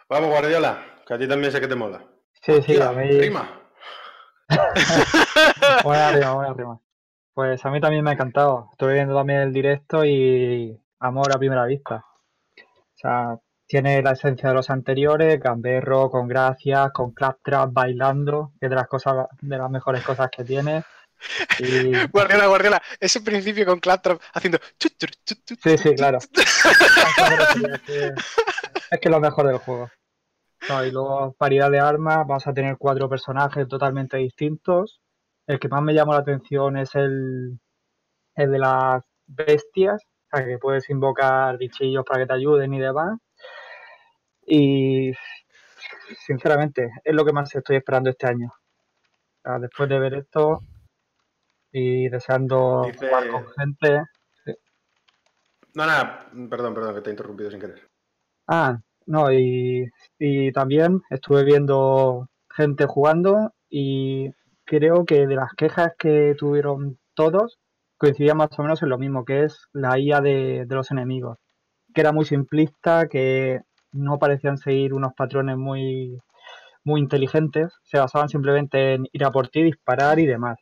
Vamos, 0.09 0.29
Guardiola, 0.29 0.83
que 1.05 1.13
a 1.13 1.19
ti 1.19 1.27
también 1.27 1.51
sé 1.51 1.61
que 1.61 1.67
te 1.67 1.75
mola. 1.75 2.03
Sí, 2.41 2.61
sí, 2.63 2.81
a 2.81 2.91
mí. 2.91 3.11
Rima. 3.11 3.59
Buena 5.83 6.11
rima, 6.11 6.33
buena 6.33 6.53
rima. 6.53 6.79
Pues 7.33 7.63
a 7.63 7.69
mí 7.69 7.79
también 7.79 8.03
me 8.03 8.09
ha 8.09 8.13
encantado. 8.13 8.69
Estuve 8.71 8.95
viendo 8.95 9.15
también 9.15 9.41
el 9.41 9.53
directo 9.53 10.03
y 10.03 10.81
amor 10.99 11.31
a 11.31 11.37
primera 11.37 11.65
vista. 11.65 12.03
O 12.57 12.95
sea, 12.95 13.37
tiene 13.69 14.01
la 14.01 14.13
esencia 14.13 14.49
de 14.49 14.55
los 14.55 14.71
anteriores, 14.71 15.39
gamberro, 15.39 16.09
con 16.09 16.27
gracias, 16.27 16.91
con 16.91 17.11
claptrap, 17.11 17.71
bailando, 17.71 18.51
que 18.59 18.65
es 18.65 18.69
de 18.71 18.75
las 18.75 18.87
cosas, 18.87 19.27
de 19.39 19.57
las 19.59 19.69
mejores 19.69 20.03
cosas 20.03 20.27
que 20.35 20.43
tiene. 20.43 20.83
Y 21.59 21.91
Guardiola, 22.11 22.47
Guardiola, 22.47 22.81
ese 22.99 23.21
principio 23.21 23.67
con 23.67 23.79
Claptrap 23.79 24.19
haciendo. 24.33 24.57
sí, 24.79 25.77
sí, 25.77 25.95
claro. 25.95 26.17
Es 28.91 28.99
que, 28.99 29.07
es 29.07 29.11
lo 29.11 29.19
mejor 29.19 29.45
del 29.45 29.57
juego. 29.57 29.87
No, 30.67 30.83
y 30.83 30.89
luego 30.89 31.35
variedad 31.39 31.69
de 31.69 31.79
armas, 31.79 32.25
vamos 32.25 32.47
a 32.47 32.53
tener 32.53 32.75
cuatro 32.79 33.07
personajes 33.07 33.67
totalmente 33.67 34.17
distintos. 34.17 34.99
El 35.45 35.59
que 35.59 35.69
más 35.69 35.83
me 35.83 35.93
llamó 35.93 36.13
la 36.13 36.21
atención 36.21 36.75
es 36.75 36.95
el, 36.95 37.59
el 38.33 38.51
de 38.51 38.57
las 38.57 39.03
bestias, 39.27 40.01
o 40.31 40.37
sea, 40.37 40.43
que 40.43 40.57
puedes 40.57 40.89
invocar 40.89 41.55
bichillos 41.59 42.03
para 42.03 42.21
que 42.21 42.25
te 42.25 42.33
ayuden 42.33 42.73
y 42.73 42.79
demás. 42.79 43.19
Y 44.51 45.11
sinceramente, 46.25 46.89
es 47.03 47.13
lo 47.13 47.23
que 47.23 47.31
más 47.33 47.53
estoy 47.53 47.75
esperando 47.77 48.09
este 48.09 48.27
año. 48.27 48.47
O 48.47 49.41
sea, 49.43 49.59
después 49.59 49.87
de 49.87 49.99
ver 49.99 50.15
esto 50.15 50.61
y 51.71 52.09
deseando 52.09 52.81
Dice- 52.85 53.07
jugar 53.07 53.27
con 53.29 53.45
gente. 53.51 54.03
No, 55.75 55.85
nada, 55.85 56.29
perdón, 56.49 56.73
perdón, 56.73 56.95
que 56.95 57.01
te 57.01 57.09
he 57.09 57.13
interrumpido 57.13 57.51
sin 57.51 57.59
querer. 57.59 57.87
Ah, 58.47 58.79
no, 59.05 59.31
y, 59.31 59.87
y 60.17 60.51
también 60.51 61.01
estuve 61.11 61.43
viendo 61.43 62.27
gente 62.49 62.87
jugando 62.87 63.53
y 63.69 64.31
creo 64.65 65.05
que 65.05 65.27
de 65.27 65.35
las 65.35 65.53
quejas 65.53 65.93
que 65.97 66.33
tuvieron 66.37 66.97
todos 67.13 67.59
coincidía 67.97 68.33
más 68.33 68.49
o 68.57 68.63
menos 68.63 68.81
en 68.81 68.89
lo 68.89 68.97
mismo, 68.97 69.25
que 69.25 69.43
es 69.43 69.67
la 69.73 69.99
IA 69.99 70.21
de, 70.21 70.65
de 70.65 70.75
los 70.75 70.89
enemigos, 70.89 71.37
que 71.93 72.01
era 72.01 72.11
muy 72.11 72.25
simplista, 72.25 73.07
que 73.07 73.61
no 73.91 74.19
parecían 74.19 74.57
seguir 74.57 74.93
unos 74.93 75.13
patrones 75.13 75.57
muy, 75.57 76.19
muy 76.83 77.01
inteligentes, 77.01 77.73
se 77.83 77.99
basaban 77.99 78.29
simplemente 78.29 78.93
en 78.95 79.07
ir 79.11 79.23
a 79.25 79.31
por 79.31 79.47
ti, 79.49 79.63
disparar 79.63 80.19
y 80.19 80.25
demás. 80.25 80.57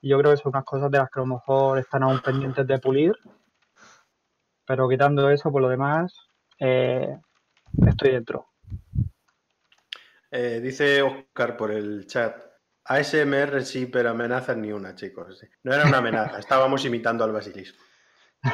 Y 0.00 0.10
yo 0.10 0.18
creo 0.18 0.32
que 0.32 0.38
son 0.38 0.50
unas 0.50 0.64
cosas 0.64 0.90
de 0.90 0.98
las 0.98 1.10
que 1.10 1.20
a 1.20 1.22
lo 1.22 1.34
mejor 1.34 1.78
están 1.78 2.02
aún 2.02 2.20
pendientes 2.20 2.66
de 2.66 2.78
pulir, 2.78 3.12
pero 4.66 4.88
quitando 4.88 5.30
eso, 5.30 5.50
por 5.50 5.62
lo 5.62 5.68
demás, 5.68 6.14
eh, 6.58 7.18
estoy 7.86 8.12
dentro. 8.12 8.48
Eh, 10.30 10.60
dice 10.60 11.02
Oscar 11.02 11.56
por 11.56 11.70
el 11.70 12.06
chat. 12.06 12.36
ASMR 12.86 13.64
sí, 13.64 13.86
pero 13.86 14.10
amenazas 14.10 14.56
ni 14.56 14.72
una, 14.72 14.94
chicos. 14.94 15.46
No 15.62 15.72
era 15.72 15.86
una 15.86 15.98
amenaza, 15.98 16.38
estábamos 16.40 16.84
imitando 16.84 17.24
al 17.24 17.32
basilisco. 17.32 17.82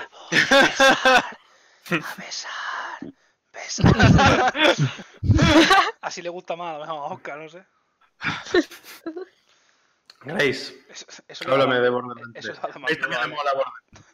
A 1.90 2.14
besar. 2.16 2.59
Así 6.00 6.22
le 6.22 6.28
gusta 6.28 6.56
más, 6.56 6.74
a 6.74 6.78
lo 6.78 6.86
mejor 6.86 6.98
a 6.98 7.02
Oscar, 7.14 7.38
no 7.38 7.48
sé. 7.48 7.64
Grace, 10.22 10.74
Eso, 10.90 11.06
eso 11.28 11.44
háblame 11.50 11.80
de 11.80 11.88
Borderlands. 11.88 12.36
Eso 12.36 12.52
3. 12.52 12.62
le 12.64 12.72
da 12.72 12.78
más 12.78 12.90
Grace 12.90 13.00
también 13.00 13.22
le 13.22 13.28
miedo, 13.28 13.38
mola 13.42 13.52
Borderlands. 13.54 14.04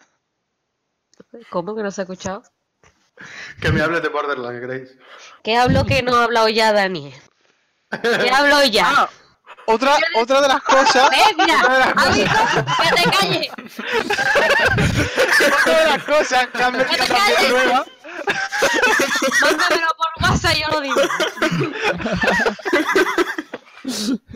¿Cómo 1.50 1.74
que 1.74 1.82
no 1.82 1.90
se 1.90 2.02
ha 2.02 2.04
escuchado? 2.04 2.42
Que 3.60 3.72
me 3.72 3.82
hables 3.82 4.02
de 4.02 4.08
Borderlands, 4.08 4.60
Grace. 4.60 4.96
¿Qué 5.42 5.56
hablo 5.56 5.84
que 5.84 6.02
no 6.02 6.14
ha 6.16 6.24
hablado 6.24 6.48
ya, 6.48 6.72
Dani? 6.72 7.12
¿Qué 8.02 8.30
hablo 8.30 8.62
ya? 8.64 8.86
Ah, 8.88 9.08
otra, 9.66 9.96
otra 10.16 10.40
de 10.42 10.48
las 10.48 10.62
cosas. 10.62 11.10
¿Ves? 11.10 11.36
Mira, 11.36 11.60
¿has 11.96 12.16
visto? 12.16 12.38
¡Que 12.82 12.88
te 13.02 13.10
calles! 13.10 13.50
Otra 15.60 15.78
de 15.78 15.84
las 15.86 16.04
cosas 16.04 16.46
que 16.48 16.62
han 16.62 16.76
metido 16.76 16.90
¡Que 16.90 16.96
te 17.02 17.06
también 17.14 17.34
calles! 17.36 17.50
nuevas. 17.50 17.86
Mándamelo 19.42 19.88
por 19.96 20.24
WhatsApp 20.30 20.54
y 20.56 20.60
yo 20.60 20.68
lo 20.70 20.80
digo. 20.80 21.00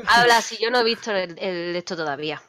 Habla, 0.06 0.40
si 0.42 0.56
yo 0.62 0.70
no 0.70 0.80
he 0.80 0.84
visto 0.84 1.10
el, 1.12 1.38
el 1.38 1.76
esto 1.76 1.96
todavía. 1.96 2.40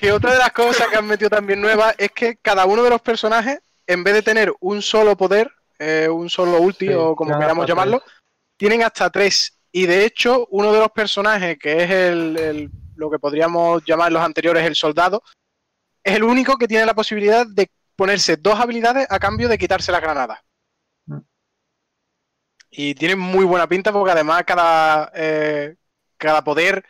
Que 0.00 0.12
otra 0.12 0.32
de 0.32 0.38
las 0.38 0.52
cosas 0.52 0.88
que 0.88 0.96
han 0.96 1.06
metido 1.06 1.30
también 1.30 1.60
nuevas 1.60 1.94
es 1.98 2.10
que 2.12 2.36
cada 2.36 2.64
uno 2.66 2.82
de 2.82 2.90
los 2.90 3.00
personajes, 3.00 3.58
en 3.86 4.04
vez 4.04 4.14
de 4.14 4.22
tener 4.22 4.52
un 4.60 4.82
solo 4.82 5.16
poder, 5.16 5.50
eh, 5.78 6.08
un 6.08 6.28
solo 6.30 6.60
ulti 6.60 6.86
Sí, 6.88 6.92
o 6.92 7.16
como 7.16 7.38
queramos 7.38 7.66
llamarlo, 7.66 8.02
tienen 8.56 8.82
hasta 8.82 9.10
tres 9.10 9.54
Y 9.72 9.86
de 9.86 10.04
hecho, 10.04 10.46
uno 10.50 10.72
de 10.72 10.78
los 10.80 10.90
personajes, 10.90 11.58
que 11.58 11.82
es 11.84 11.90
el, 11.90 12.36
el- 12.38 12.70
lo 12.96 13.10
que 13.10 13.18
podríamos 13.18 13.82
llamar 13.84 14.10
los 14.10 14.22
anteriores 14.22 14.64
el 14.64 14.74
soldado, 14.74 15.22
es 16.02 16.16
el 16.16 16.24
único 16.24 16.56
que 16.56 16.66
tiene 16.66 16.84
la 16.86 16.94
posibilidad 16.94 17.46
de 17.46 17.70
ponerse 17.94 18.36
dos 18.36 18.58
habilidades 18.58 19.06
a 19.10 19.18
cambio 19.20 19.48
de 19.48 19.56
quitarse 19.58 19.92
las 19.92 20.00
granadas. 20.00 20.40
Y 22.80 22.94
tiene 22.94 23.16
muy 23.16 23.44
buena 23.44 23.66
pinta 23.66 23.90
porque 23.90 24.12
además 24.12 24.44
cada, 24.46 25.10
eh, 25.12 25.74
cada 26.16 26.44
poder 26.44 26.84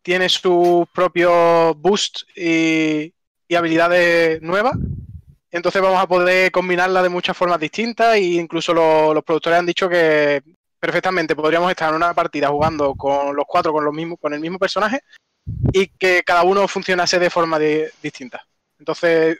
tiene 0.00 0.30
sus 0.30 0.88
propios 0.94 1.76
boosts 1.76 2.24
y, 2.34 3.12
y 3.46 3.54
habilidades 3.54 4.40
nuevas. 4.40 4.72
Entonces 5.50 5.82
vamos 5.82 6.02
a 6.02 6.06
poder 6.06 6.50
combinarla 6.50 7.02
de 7.02 7.10
muchas 7.10 7.36
formas 7.36 7.60
distintas 7.60 8.14
e 8.14 8.20
incluso 8.20 8.72
lo- 8.72 9.12
los 9.12 9.22
productores 9.22 9.58
han 9.58 9.66
dicho 9.66 9.90
que 9.90 10.42
perfectamente 10.78 11.36
podríamos 11.36 11.70
estar 11.70 11.90
en 11.90 11.96
una 11.96 12.14
partida 12.14 12.48
jugando 12.48 12.94
con 12.94 13.36
los 13.36 13.44
cuatro 13.46 13.74
con 13.74 13.84
los 13.84 13.92
mismos, 13.92 14.18
con 14.18 14.32
el 14.32 14.40
mismo 14.40 14.58
personaje 14.58 15.00
y 15.70 15.88
que 15.88 16.22
cada 16.24 16.44
uno 16.44 16.66
funcionase 16.66 17.18
de 17.18 17.28
forma 17.28 17.58
de- 17.58 17.92
distinta. 18.02 18.42
Entonces, 18.78 19.36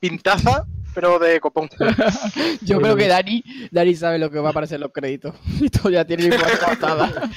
pintaza, 0.00 0.64
pero 0.96 1.18
de 1.18 1.38
copón. 1.40 1.68
Yo 2.62 2.80
creo 2.80 2.96
que. 2.96 3.06
Dani, 3.06 3.44
Dani 3.70 3.94
sabe 3.94 4.18
lo 4.18 4.30
que 4.30 4.40
va 4.40 4.48
a 4.48 4.50
aparecer 4.50 4.76
en 4.76 4.80
los 4.80 4.92
créditos. 4.92 5.34
Y 5.60 5.68
todo 5.68 5.90
ya 5.90 6.04
tiene 6.04 6.28
mi 6.28 6.36
cortada. 6.36 7.12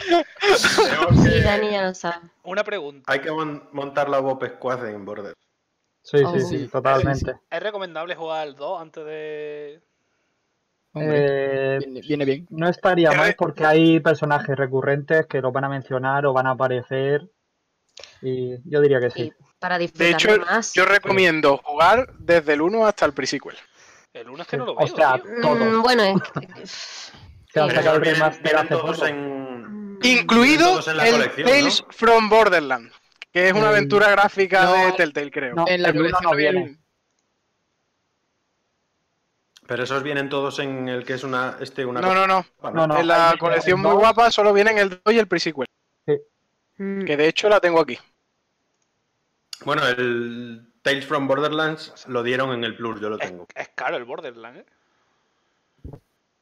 Sí, 0.60 1.42
Dani 1.44 1.72
ya 1.72 1.84
lo 1.88 1.94
sabe. 1.94 2.28
Una 2.44 2.64
pregunta. 2.64 3.04
Hay 3.12 3.20
que 3.20 3.30
mon- 3.32 3.64
montar 3.74 4.10
la 4.10 4.20
Bob 4.20 4.44
Squad 4.56 4.88
en 4.88 5.06
Border. 5.06 5.34
Sí, 6.02 6.18
Oh, 6.26 6.34
sí, 6.34 6.40
sí. 6.42 6.58
sí, 6.60 6.68
totalmente. 6.68 7.36
¿Es 7.52 7.60
recomendable 7.62 8.16
jugar 8.16 8.42
al 8.48 8.56
2 8.56 8.82
antes 8.82 9.06
de. 9.06 9.82
Hombre, 10.94 11.76
Eh, 11.76 11.80
viene, 11.80 12.02
viene 12.02 12.26
bien. 12.26 12.48
no 12.50 12.68
estaría 12.70 13.12
mal 13.12 13.36
porque 13.38 13.66
hay 13.66 14.00
personajes 14.00 14.56
recurrentes 14.58 15.28
que 15.28 15.42
los 15.42 15.54
van 15.54 15.66
a 15.66 15.70
mencionar 15.70 16.26
o 16.26 16.34
van 16.34 16.48
a 16.48 16.52
aparecer. 16.52 17.30
Y 18.22 18.56
yo 18.68 18.82
diría 18.82 19.00
que 19.00 19.12
sí. 19.12 19.22
Y 19.24 19.32
para 19.60 19.78
De 19.78 20.10
hecho, 20.10 20.38
más. 20.40 20.74
yo 20.74 20.86
recomiendo 20.86 21.58
jugar 21.58 22.14
desde 22.18 22.54
el 22.54 22.62
1 22.62 22.86
hasta 22.88 23.06
el 23.06 23.14
pre-sequel. 23.14 23.58
El 24.14 24.30
1 24.30 24.42
es 24.44 24.48
que 24.48 24.58
no 24.58 24.66
Sí. 24.66 24.68
lo 24.68 24.74
O 24.74 24.86
veo. 24.86 24.96
sea, 24.96 25.14
tío. 25.22 25.32
todo. 25.42 25.56
Mm, 25.56 25.82
bueno, 25.82 26.04
es 26.04 26.14
que- 26.34 26.48
Que 27.54 27.60
han 27.60 27.70
Sí. 27.70 27.76
sacado 27.76 27.96
el 27.98 28.02
vienen 28.02 28.22
hace 28.24 28.66
poco. 28.76 29.06
en... 29.06 29.96
Mm, 29.98 30.00
Incluido 30.04 30.80
en 30.90 30.98
la 30.98 31.08
el 31.08 31.14
colección, 31.16 31.48
Tales 31.50 31.84
from 31.90 32.30
Borderlands, 32.30 32.94
que 33.32 33.48
es 33.48 33.54
una 33.54 33.64
El- 33.64 33.68
aventura 33.76 34.10
gráfica 34.12 34.64
no, 34.66 34.74
de 34.86 34.92
Telltale, 34.94 35.32
creo. 35.32 35.56
No, 35.56 35.66
En 35.68 35.82
la 35.82 35.92
colección 35.92 36.24
no 36.24 36.36
viene. 36.36 36.60
viene. 36.64 36.80
Pero 39.68 39.84
esos 39.84 40.02
vienen 40.02 40.30
todos 40.30 40.58
en 40.60 40.90
el 40.90 41.06
que 41.06 41.14
es 41.14 41.24
una... 41.24 41.58
Este, 41.60 41.86
una 41.86 42.02
No, 42.02 42.14
no, 42.16 42.26
no. 42.26 42.46
No, 42.74 42.88
no. 42.88 43.00
en 43.00 43.08
la 43.08 43.36
colección 43.40 43.80
muy 43.80 43.92
guapa 43.94 44.32
solo 44.32 44.52
vienen 44.54 44.78
el 44.80 44.90
2 45.04 45.14
y 45.14 45.20
el 45.20 45.28
pre-sequel, 45.28 45.68
mm, 46.78 47.04
que 47.06 47.18
de 47.18 47.28
hecho 47.28 47.50
la 47.50 47.60
tengo 47.60 47.80
aquí. 47.80 48.00
Bueno, 49.66 49.86
el 49.88 50.66
Tales 50.82 51.06
from 51.06 51.28
Borderlands 51.28 52.06
lo 52.08 52.24
dieron 52.24 52.52
en 52.54 52.64
el 52.64 52.76
Plus, 52.76 53.00
yo 53.02 53.10
lo 53.10 53.18
tengo. 53.18 53.48
es 53.56 53.70
caro 53.70 53.98
el 53.98 54.06
Borderlands, 54.06 54.62
¿eh? 54.62 54.66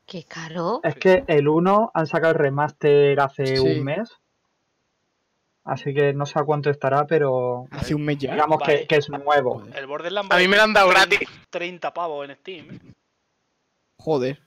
Qué 0.06 0.24
caro. 0.24 0.80
Es 0.84 0.96
que 0.96 1.24
el 1.28 1.48
1 1.50 1.92
han 1.94 2.08
sacado 2.08 2.34
el 2.34 2.40
remaster 2.40 3.20
hace 3.20 3.58
Sí. 3.58 3.60
un 3.60 3.84
mes. 3.84 4.10
Así 5.66 5.94
que 5.94 6.14
no 6.14 6.26
sé 6.26 6.40
a 6.40 6.44
cuánto 6.44 6.70
estará, 6.70 7.06
pero 7.06 7.68
Hace 7.72 7.94
un 7.94 8.06
mes 8.06 8.18
ya. 8.20 8.32
digamos 8.32 8.60
Vale. 8.60 8.82
que, 8.82 8.88
que 8.88 8.96
es 8.96 9.10
nuevo. 9.10 9.64
El 9.76 9.86
Borderlands 9.86 10.34
A 10.34 10.38
mí 10.38 10.48
me 10.48 10.56
lo 10.56 10.64
han 10.64 10.72
dado 10.74 10.88
gratis. 10.90 11.20
30 11.50 11.94
pavos 11.94 12.30
en 12.30 12.36
Steam. 12.38 12.72
¿eh? 12.72 12.80
Joder. 13.98 14.40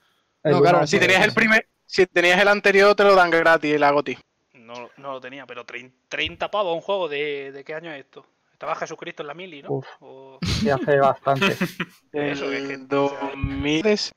El 0.43 0.53
No, 0.53 0.61
claro. 0.61 0.87
Si 0.87 0.97
tenías 0.99 1.23
el 1.23 1.33
primer, 1.33 1.67
si 1.85 2.07
tenías 2.07 2.41
el 2.41 2.47
anterior, 2.47 2.95
te 2.95 3.03
lo 3.03 3.13
dan 3.13 3.29
gratis, 3.29 3.79
la 3.79 3.91
GOTI. 3.91 4.17
No, 4.55 4.89
no 4.97 5.11
lo 5.11 5.21
tenía, 5.21 5.45
pero 5.45 5.63
30, 5.63 5.95
30 6.07 6.49
pavos 6.49 6.73
un 6.73 6.81
juego 6.81 7.07
de, 7.07 7.51
de 7.51 7.63
qué 7.63 7.75
año 7.75 7.91
es 7.91 7.99
esto. 7.99 8.25
Estaba 8.61 8.75
Jesucristo 8.75 9.23
en 9.23 9.27
la 9.27 9.33
mili, 9.33 9.63
¿no? 9.63 9.71
Uf. 9.71 9.87
O- 10.01 10.37
Sí, 10.43 10.69
hace 10.69 10.99
bastante. 10.99 11.47
Eso, 12.13 12.51
es 12.51 12.67
que- 12.67 12.73
El 12.75 12.87
2000 12.87 13.87
es- 13.87 14.11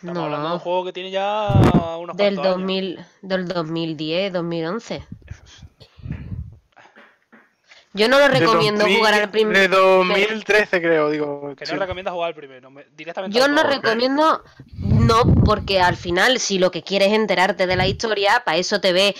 Estamos 0.00 0.24
hablando 0.24 0.48
de 0.48 0.52
un 0.54 0.58
No, 0.58 0.58
juego 0.58 0.84
que 0.86 0.92
tiene 0.92 1.12
ya 1.12 1.46
unos 2.00 2.16
del 2.16 2.34
cuantos 2.34 2.44
años. 2.46 2.56
2000, 2.58 3.04
del 3.22 3.46
2010, 3.46 4.32
2011. 4.32 5.06
Yo 7.92 8.08
no 8.08 8.18
lo 8.18 8.26
recomiendo 8.26 8.80
2000 8.80 8.98
jugar 8.98 9.14
al 9.14 9.30
primer. 9.30 9.56
De 9.56 9.68
2013, 9.68 10.82
creo, 10.82 11.08
digo. 11.08 11.54
Que 11.56 11.64
sí. 11.64 11.74
no 11.74 11.78
recomienda 11.78 12.10
jugar 12.10 12.28
al 12.30 12.34
primero. 12.34 12.72
me- 12.72 12.86
Directamente 12.96 13.38
Yo 13.38 13.46
no 13.46 13.62
recomiendo, 13.62 14.42
no, 14.74 15.22
porque 15.44 15.80
al 15.80 15.96
final, 15.96 16.40
si 16.40 16.58
lo 16.58 16.72
que 16.72 16.82
quieres 16.82 17.08
es 17.08 17.14
enterarte 17.14 17.68
de 17.68 17.76
la 17.76 17.86
historia, 17.86 18.42
para 18.44 18.56
eso 18.58 18.80
te 18.80 18.92
ve 18.92 19.14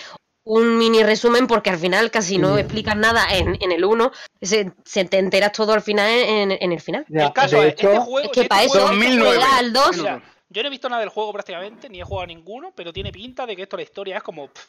un 0.46 0.78
mini 0.78 1.02
resumen, 1.02 1.46
porque 1.46 1.70
al 1.70 1.78
final 1.78 2.10
casi 2.10 2.38
no 2.38 2.54
Sí. 2.54 2.60
explicas 2.60 2.96
nada 2.96 3.26
en, 3.36 3.58
en 3.60 3.72
el 3.72 3.84
1, 3.84 4.10
se, 4.40 4.72
se 4.84 5.04
te 5.04 5.18
enteras 5.18 5.52
todo 5.52 5.72
al 5.72 5.82
final 5.82 6.08
en, 6.08 6.52
en 6.52 6.72
el 6.72 6.80
final. 6.80 7.04
Ya, 7.08 7.26
El 7.26 7.32
caso 7.32 7.62
es, 7.62 7.70
este 7.70 7.86
juego, 7.88 8.20
Es 8.20 8.28
que 8.30 8.40
este 8.40 8.48
para 8.48 8.62
eso 8.62 8.72
juego- 8.74 8.88
2009. 8.88 9.26
juega 9.36 9.58
al 9.58 9.72
2. 9.72 9.96
Mira, 9.98 10.22
yo 10.48 10.62
no 10.62 10.68
he 10.68 10.70
visto 10.70 10.88
nada 10.88 11.00
del 11.00 11.08
juego 11.10 11.32
prácticamente, 11.32 11.88
ni 11.88 12.00
he 12.00 12.04
jugado 12.04 12.22
a 12.22 12.26
ninguno, 12.28 12.72
pero 12.74 12.92
tiene 12.92 13.10
pinta 13.12 13.44
de 13.44 13.56
que 13.56 13.62
esto 13.62 13.76
la 13.76 13.82
historia 13.82 14.16
es 14.18 14.22
como. 14.22 14.46
pff, 14.48 14.64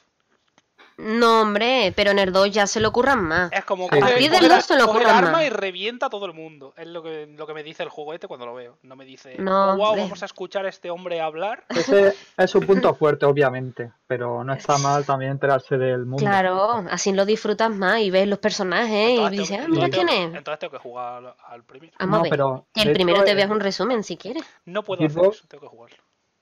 No, 0.97 1.41
hombre, 1.41 1.93
pero 1.95 2.09
en 2.09 2.17
el 2.17 2.31
2 2.31 2.49
ya 2.49 2.65
se 2.65 2.79
lo 2.79 2.87
ocurran 2.89 3.23
más. 3.23 3.51
es 3.51 3.63
como 3.65 3.85
A 3.85 3.89
coge, 3.89 3.99
partir 4.01 4.31
del 4.31 4.61
se 4.63 4.73
el 4.73 4.81
ocurran 4.81 5.15
arma 5.15 5.31
más. 5.33 5.45
y 5.45 5.49
revienta 5.49 6.07
a 6.07 6.09
todo 6.09 6.25
el 6.25 6.33
mundo. 6.33 6.73
Es 6.75 6.87
lo 6.87 7.03
que, 7.03 7.27
lo 7.27 7.45
que 7.45 7.53
me 7.53 7.61
dice 7.61 7.83
el 7.83 7.89
juego 7.89 8.13
este 8.15 8.27
cuando 8.27 8.47
lo 8.47 8.55
veo. 8.55 8.79
No 8.81 8.95
me 8.95 9.05
dice, 9.05 9.35
No, 9.37 9.73
oh, 9.73 9.77
wow, 9.77 9.85
hombre. 9.89 10.01
vamos 10.03 10.23
a 10.23 10.25
escuchar 10.25 10.65
a 10.65 10.69
este 10.69 10.89
hombre 10.89 11.21
hablar. 11.21 11.65
ese 11.69 12.15
es 12.35 12.49
su 12.49 12.61
punto 12.61 12.95
fuerte, 12.95 13.27
obviamente. 13.27 13.91
Pero 14.07 14.43
no 14.43 14.53
está 14.53 14.77
mal 14.79 15.05
también 15.05 15.31
enterarse 15.31 15.77
del 15.77 16.05
mundo. 16.05 16.17
Claro, 16.17 16.83
así 16.89 17.11
lo 17.13 17.25
disfrutas 17.25 17.69
más 17.69 17.99
y 17.99 18.09
ves 18.09 18.27
los 18.27 18.39
personajes 18.39 19.19
y 19.19 19.29
dices, 19.29 19.49
tengo- 19.59 19.63
ah, 19.65 19.67
mira 19.69 19.89
quién 19.89 20.09
es. 20.09 20.33
Entonces 20.35 20.59
tengo 20.59 20.71
que 20.71 20.79
jugar 20.79 21.17
al, 21.25 21.33
al 21.47 21.63
primero. 21.63 21.93
Vamos 21.99 22.11
No, 22.11 22.17
a 22.19 22.21
ver. 22.23 22.29
pero 22.31 22.65
Que 22.73 22.81
el 22.81 22.93
primero 22.93 23.17
hecho, 23.17 23.25
te 23.25 23.35
veas 23.35 23.51
un 23.51 23.59
resumen 23.59 24.03
si 24.03 24.17
quieres. 24.17 24.43
No 24.65 24.83
puedo 24.83 25.05
hacer 25.05 25.21
eso, 25.21 25.45
tengo 25.47 25.61
que 25.61 25.67
jugarlo. 25.67 25.97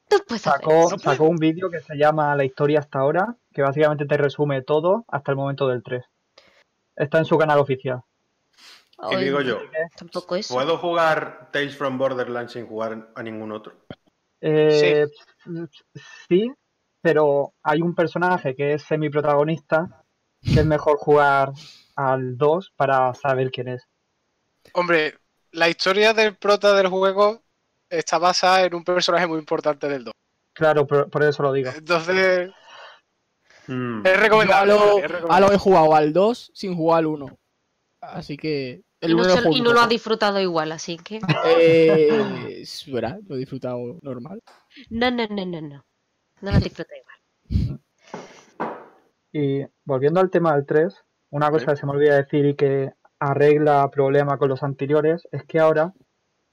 Tú 0.08 0.18
puedes 0.28 0.46
hacer 0.48 1.00
Sacó, 1.00 1.26
un 1.26 1.38
vídeo 1.38 1.70
que 1.70 1.80
se 1.80 1.96
llama 1.96 2.36
La 2.36 2.46
historia 2.46 2.80
hasta 2.80 3.00
ahora, 3.00 3.36
que 3.54 3.62
básicamente 3.62 4.06
te 4.06 4.18
resume 4.18 4.62
todo 4.62 5.06
hasta 5.08 5.32
el 5.32 5.38
momento 5.38 5.68
del 5.68 5.84
3. 5.84 6.04
Está 6.96 7.18
en 7.18 7.26
su 7.26 7.38
canal 7.38 7.60
oficial. 7.60 8.02
Y 9.12 9.16
digo 9.18 9.42
yo, 9.42 9.60
Tampoco 9.98 10.36
eso. 10.36 10.54
¿puedo 10.54 10.78
jugar 10.78 11.50
Tales 11.52 11.76
from 11.76 11.98
Borderlands 11.98 12.54
sin 12.54 12.66
jugar 12.66 13.12
a 13.14 13.24
ningún 13.24 13.52
otro? 13.52 13.74
Eh, 14.42 15.08
sí. 16.28 16.52
pero 17.02 17.54
hay 17.64 17.82
un 17.82 17.96
personaje 17.96 18.56
que 18.56 18.74
es 18.74 18.84
semiprotagonista 18.84 20.04
que 20.42 20.60
es 20.60 20.66
mejor 20.66 20.98
jugar 20.98 21.52
al 21.96 22.38
2 22.38 22.74
para 22.76 23.14
saber 23.16 23.52
quién 23.52 23.70
es. 23.70 23.84
Hombre, 24.74 25.18
la 25.52 25.70
historia 25.70 26.14
del 26.14 26.36
prota 26.36 26.74
del 26.76 26.88
juego 26.88 27.42
está 27.90 28.18
basada 28.18 28.64
en 28.66 28.74
un 28.76 28.84
personaje 28.84 29.28
muy 29.28 29.40
importante 29.40 29.88
del 29.88 30.04
2. 30.06 30.14
Claro, 30.54 30.86
por, 30.88 31.10
por 31.10 31.24
eso 31.24 31.44
lo 31.44 31.52
digo. 31.54 31.70
Entonces, 31.76 32.52
Mm. 33.68 34.06
es 34.06 34.14
Yo 34.14 34.20
a 34.20 34.22
recomendable. 34.22 34.74
lo, 34.74 35.00
es 35.00 35.12
a 35.28 35.40
lo 35.40 35.52
he 35.52 35.58
jugado 35.58 35.96
al 35.96 36.14
2 36.14 36.52
sin 36.54 36.76
jugar 36.76 37.00
al 37.00 37.08
1. 37.08 37.26
Así 38.02 38.38
que. 38.38 38.84
El 39.02 39.12
Y 39.12 39.16
no, 39.16 39.22
1 39.24 39.30
se- 39.30 39.36
lo 39.38 39.42
juego 39.42 39.58
y 39.58 39.62
no 39.62 39.74
lo 39.74 39.80
has 39.80 39.86
poco. 39.86 39.90
disfrutado 39.90 40.40
igual, 40.40 40.72
así 40.72 40.98
que. 40.98 41.20
Eh, 41.48 42.62
es 42.62 42.84
verdad, 42.92 43.20
lo 43.28 43.36
he 43.36 43.40
disfrutado 43.40 43.80
normal. 44.04 44.40
No, 44.92 45.10
no, 45.10 45.26
no, 45.28 45.46
no, 45.48 45.62
no. 45.62 45.86
No 46.42 46.52
lo 46.52 46.60
disfrutas 46.60 46.96
igual. 46.96 47.80
Y 49.34 49.66
volviendo 49.84 50.20
al 50.20 50.30
tema 50.30 50.54
del 50.56 50.66
3, 50.66 51.04
una 51.32 51.50
cosa 51.50 51.66
que 51.72 51.76
se 51.78 51.86
me 51.88 51.92
olvida 51.94 52.16
decir 52.18 52.46
y 52.46 52.56
que 52.56 52.92
arregla 53.20 53.90
problema 53.90 54.38
con 54.38 54.50
los 54.50 54.62
anteriores 54.64 55.28
es 55.32 55.44
que 55.46 55.60
ahora 55.60 55.94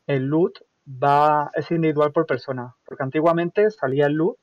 el 0.06 0.24
loot 0.24 0.60
va 0.86 1.50
es 1.54 1.70
individual 1.70 2.12
por 2.12 2.26
persona. 2.26 2.74
Porque 2.84 3.02
antiguamente 3.02 3.70
salía 3.70 4.06
el 4.06 4.14
loot 4.14 4.36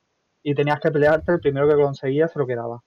y 0.43 0.55
tenías 0.55 0.79
que 0.79 0.91
pelearte, 0.91 1.33
el 1.33 1.39
primero 1.39 1.67
que 1.67 1.75
conseguías 1.75 2.31
se 2.31 2.39
lo 2.39 2.47
quedaba. 2.47 2.81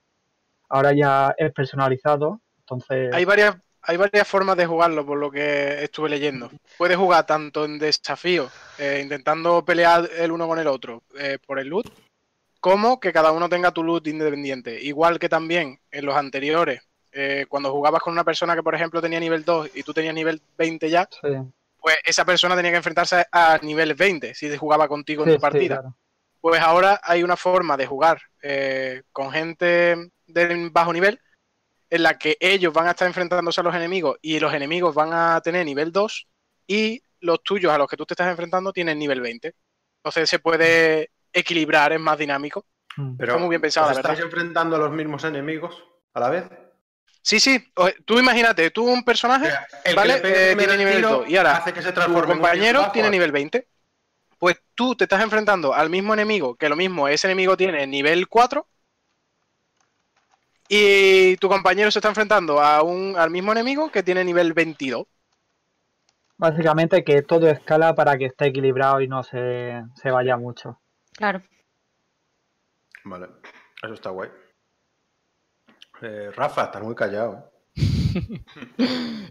Ahora 0.68 0.92
ya 0.92 1.34
es 1.36 1.52
personalizado, 1.52 2.40
entonces 2.60 3.12
Hay 3.12 3.24
varias, 3.26 3.56
hay 3.82 3.96
varias 3.98 4.26
formas 4.26 4.56
de 4.56 4.66
jugarlo, 4.66 5.04
por 5.04 5.18
lo 5.18 5.30
que 5.30 5.84
estuve 5.84 6.08
leyendo. 6.08 6.50
Puedes 6.78 6.96
jugar 6.96 7.26
tanto 7.26 7.64
en 7.64 7.78
desafío, 7.78 8.48
eh, 8.78 9.00
intentando 9.02 9.64
pelear 9.64 10.08
el 10.16 10.32
uno 10.32 10.48
con 10.48 10.58
el 10.58 10.66
otro 10.66 11.02
eh, 11.18 11.38
por 11.46 11.58
el 11.58 11.68
loot, 11.68 11.92
como 12.60 13.00
que 13.00 13.12
cada 13.12 13.32
uno 13.32 13.48
tenga 13.48 13.72
tu 13.72 13.82
loot 13.82 14.06
independiente. 14.06 14.80
Igual 14.82 15.18
que 15.18 15.28
también 15.28 15.78
en 15.90 16.06
los 16.06 16.16
anteriores, 16.16 16.80
eh, 17.10 17.44
cuando 17.48 17.70
jugabas 17.70 18.00
con 18.00 18.14
una 18.14 18.24
persona 18.24 18.54
que, 18.54 18.62
por 18.62 18.74
ejemplo, 18.74 19.02
tenía 19.02 19.20
nivel 19.20 19.44
2 19.44 19.70
y 19.74 19.82
tú 19.82 19.92
tenías 19.92 20.14
nivel 20.14 20.40
20 20.56 20.88
ya, 20.88 21.06
sí, 21.10 21.28
pues 21.82 21.96
esa 22.04 22.24
persona 22.24 22.54
tenía 22.54 22.70
que 22.70 22.76
enfrentarse 22.76 23.26
a 23.32 23.58
nivel 23.60 23.94
20 23.94 24.34
si 24.34 24.56
jugaba 24.56 24.86
contigo 24.86 25.24
en 25.24 25.30
sí, 25.30 25.36
tu 25.36 25.40
partida. 25.40 25.76
sí, 25.76 25.80
claro. 25.80 25.96
Pues 26.40 26.60
ahora 26.60 27.00
hay 27.02 27.22
una 27.22 27.36
forma 27.36 27.76
de 27.76 27.86
jugar 27.86 28.20
eh, 28.40 29.02
con 29.12 29.30
gente 29.32 30.10
de 30.26 30.70
bajo 30.72 30.92
nivel 30.92 31.20
en 31.90 32.02
la 32.02 32.18
que 32.18 32.36
ellos 32.40 32.72
van 32.72 32.86
a 32.86 32.90
estar 32.92 33.06
enfrentándose 33.06 33.60
a 33.60 33.64
los 33.64 33.74
enemigos 33.74 34.16
y 34.22 34.40
los 34.40 34.54
enemigos 34.54 34.94
van 34.94 35.12
a 35.12 35.40
tener 35.40 35.66
nivel 35.66 35.92
2 35.92 36.28
y 36.66 37.02
los 37.20 37.42
tuyos 37.42 37.72
a 37.72 37.78
los 37.78 37.88
que 37.88 37.96
tú 37.96 38.06
te 38.06 38.14
estás 38.14 38.28
enfrentando 38.28 38.72
tienen 38.72 38.98
nivel 38.98 39.20
20. 39.20 39.54
Entonces 39.98 40.30
se 40.30 40.38
puede 40.38 41.10
equilibrar, 41.32 41.92
es 41.92 42.00
más 42.00 42.18
dinámico. 42.18 42.66
Mm. 42.96 43.16
Pero 43.16 43.32
Está 43.32 43.40
muy 43.40 43.50
bien 43.50 43.60
pensado, 43.60 43.90
¿os 43.90 43.96
estáis 43.96 44.20
enfrentando 44.20 44.76
a 44.76 44.78
los 44.78 44.90
mismos 44.92 45.24
enemigos 45.24 45.84
a 46.14 46.20
la 46.20 46.30
vez? 46.30 46.44
Sí, 47.22 47.38
sí. 47.40 47.72
o- 47.76 47.88
Tú 48.04 48.18
imagínate, 48.18 48.70
tú 48.70 48.84
un 48.84 49.04
personaje, 49.04 49.48
El 49.84 49.94
¿vale? 49.96 50.14
Eh, 50.24 50.54
tiene 50.56 50.72
el 50.72 50.78
nivel 50.78 50.96
tiro 50.96 51.08
2 51.10 51.28
y 51.28 51.36
ahora 51.36 51.56
hace 51.56 51.72
que 51.72 51.80
se 51.82 51.92
tu 51.92 52.00
compañero 52.24 52.80
bajo. 52.80 52.92
tiene 52.92 53.10
nivel 53.10 53.32
20. 53.32 53.68
Pues 54.38 54.60
tú 54.74 54.96
te 54.96 55.04
estás 55.04 55.22
enfrentando 55.22 55.72
al 55.72 55.88
mismo 55.88 56.12
enemigo, 56.12 56.56
que 56.56 56.68
lo 56.68 56.74
mismo, 56.74 57.06
ese 57.06 57.28
enemigo 57.28 57.56
tiene 57.56 57.86
nivel 57.86 58.26
4. 58.28 58.66
Y 60.68 61.36
tu 61.36 61.48
compañero 61.48 61.90
se 61.90 61.98
está 62.00 62.08
enfrentando 62.08 62.60
a 62.60 62.82
un, 62.82 63.14
al 63.16 63.30
mismo 63.30 63.52
enemigo 63.52 63.90
que 63.92 64.02
tiene 64.02 64.24
nivel 64.24 64.52
22. 64.52 65.06
Básicamente 66.38 67.04
que 67.04 67.22
todo 67.22 67.48
escala 67.48 67.94
para 67.94 68.18
que 68.18 68.26
esté 68.26 68.46
equilibrado 68.46 69.00
y 69.00 69.06
no 69.06 69.22
se, 69.22 69.82
se 69.94 70.10
vaya 70.10 70.36
mucho. 70.36 70.80
Claro. 71.12 71.42
Vale, 73.04 73.28
eso 73.82 73.94
está 73.94 74.10
guay. 74.10 74.30
Eh, 76.02 76.30
Rafa, 76.34 76.64
estás 76.64 76.82
muy 76.82 76.94
callado. 76.94 77.36
¿eh? 77.36 77.42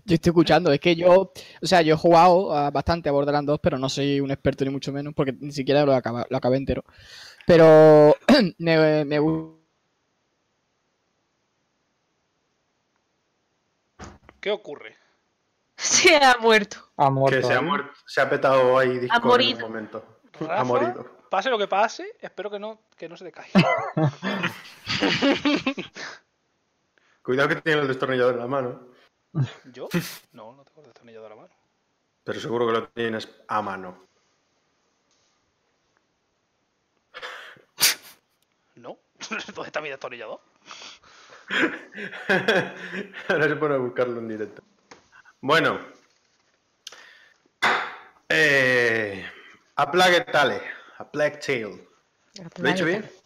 Yo 0.06 0.16
estoy 0.16 0.30
escuchando, 0.30 0.72
es 0.72 0.80
que 0.80 0.96
yo, 0.96 1.32
o 1.62 1.66
sea, 1.66 1.84
yo 1.84 1.94
he 1.94 1.98
jugado 1.98 2.56
ah, 2.56 2.72
bastante 2.72 3.08
a 3.08 3.12
Borderlands 3.12 3.46
2, 3.46 3.60
pero 3.62 3.78
no 3.78 3.88
soy 3.88 4.20
un 4.20 4.32
experto 4.32 4.66
ni 4.66 4.72
mucho 4.72 4.92
menos, 4.92 5.14
porque 5.14 5.34
ni 5.40 5.52
siquiera 5.52 5.86
lo 5.86 5.94
acabé, 5.94 6.26
lo 6.28 6.38
acabé 6.38 6.58
entero. 6.58 6.84
Pero 7.46 8.16
me, 8.58 9.06
me 9.06 9.20
¿Qué 14.40 14.50
ocurre? 14.50 14.96
Se 15.78 16.16
ha 16.16 16.38
muerto. 16.40 16.78
Ha 16.98 17.12
muerto. 17.12 17.42
Que 17.42 17.46
se 17.46 17.54
ha 17.54 17.62
muerto, 17.62 17.92
se 18.08 18.22
ha 18.22 18.30
petado 18.30 18.80
ahí 18.80 18.98
Discord 18.98 19.22
en 19.22 19.28
morido. 19.28 19.66
un 19.68 19.72
momento. 19.72 20.04
Rafa, 20.40 20.60
Ha 20.60 20.64
morido. 20.64 21.06
Pase 21.30 21.50
lo 21.50 21.60
que 21.60 21.68
pase, 21.68 22.08
espero 22.20 22.50
que 22.50 22.60
no, 22.60 22.82
que 22.98 23.08
no 23.08 23.16
se 23.16 23.26
te 23.26 23.32
caiga. 23.32 23.64
Cuidado 27.22 27.50
que 27.50 27.56
tiene 27.58 27.82
el 27.82 27.88
destornillador 27.88 28.34
en 28.36 28.40
la 28.40 28.48
mano. 28.48 28.88
¿Yo? 29.72 29.88
No, 30.34 30.54
no 30.54 30.64
tengo 30.64 30.82
el 30.82 30.88
destornillador 30.88 31.32
a 31.32 31.36
la 31.36 31.42
mano. 31.42 31.54
Pero 32.24 32.40
seguro 32.40 32.68
que 32.68 32.74
lo 32.74 32.88
tienes 32.90 33.30
a 33.48 33.62
mano. 33.62 34.08
No. 38.76 38.98
¿Dónde 39.30 39.68
está 39.68 39.82
mi 39.82 39.90
destornillador? 39.90 40.42
Ahora 43.28 43.48
se 43.48 43.56
pone 43.56 43.76
a 43.76 43.78
buscarlo 43.78 44.20
en 44.20 44.28
directo. 44.28 44.64
Bueno. 45.42 45.80
Eh, 48.30 49.26
a 49.76 49.92
Plague 49.92 50.22
Tale. 50.22 50.62
A 50.98 51.12
Plague 51.12 51.38
Tale. 51.38 51.88
¿Lo 52.58 52.70
he 52.70 52.72
dicho 52.72 52.86
bien? 52.86 53.21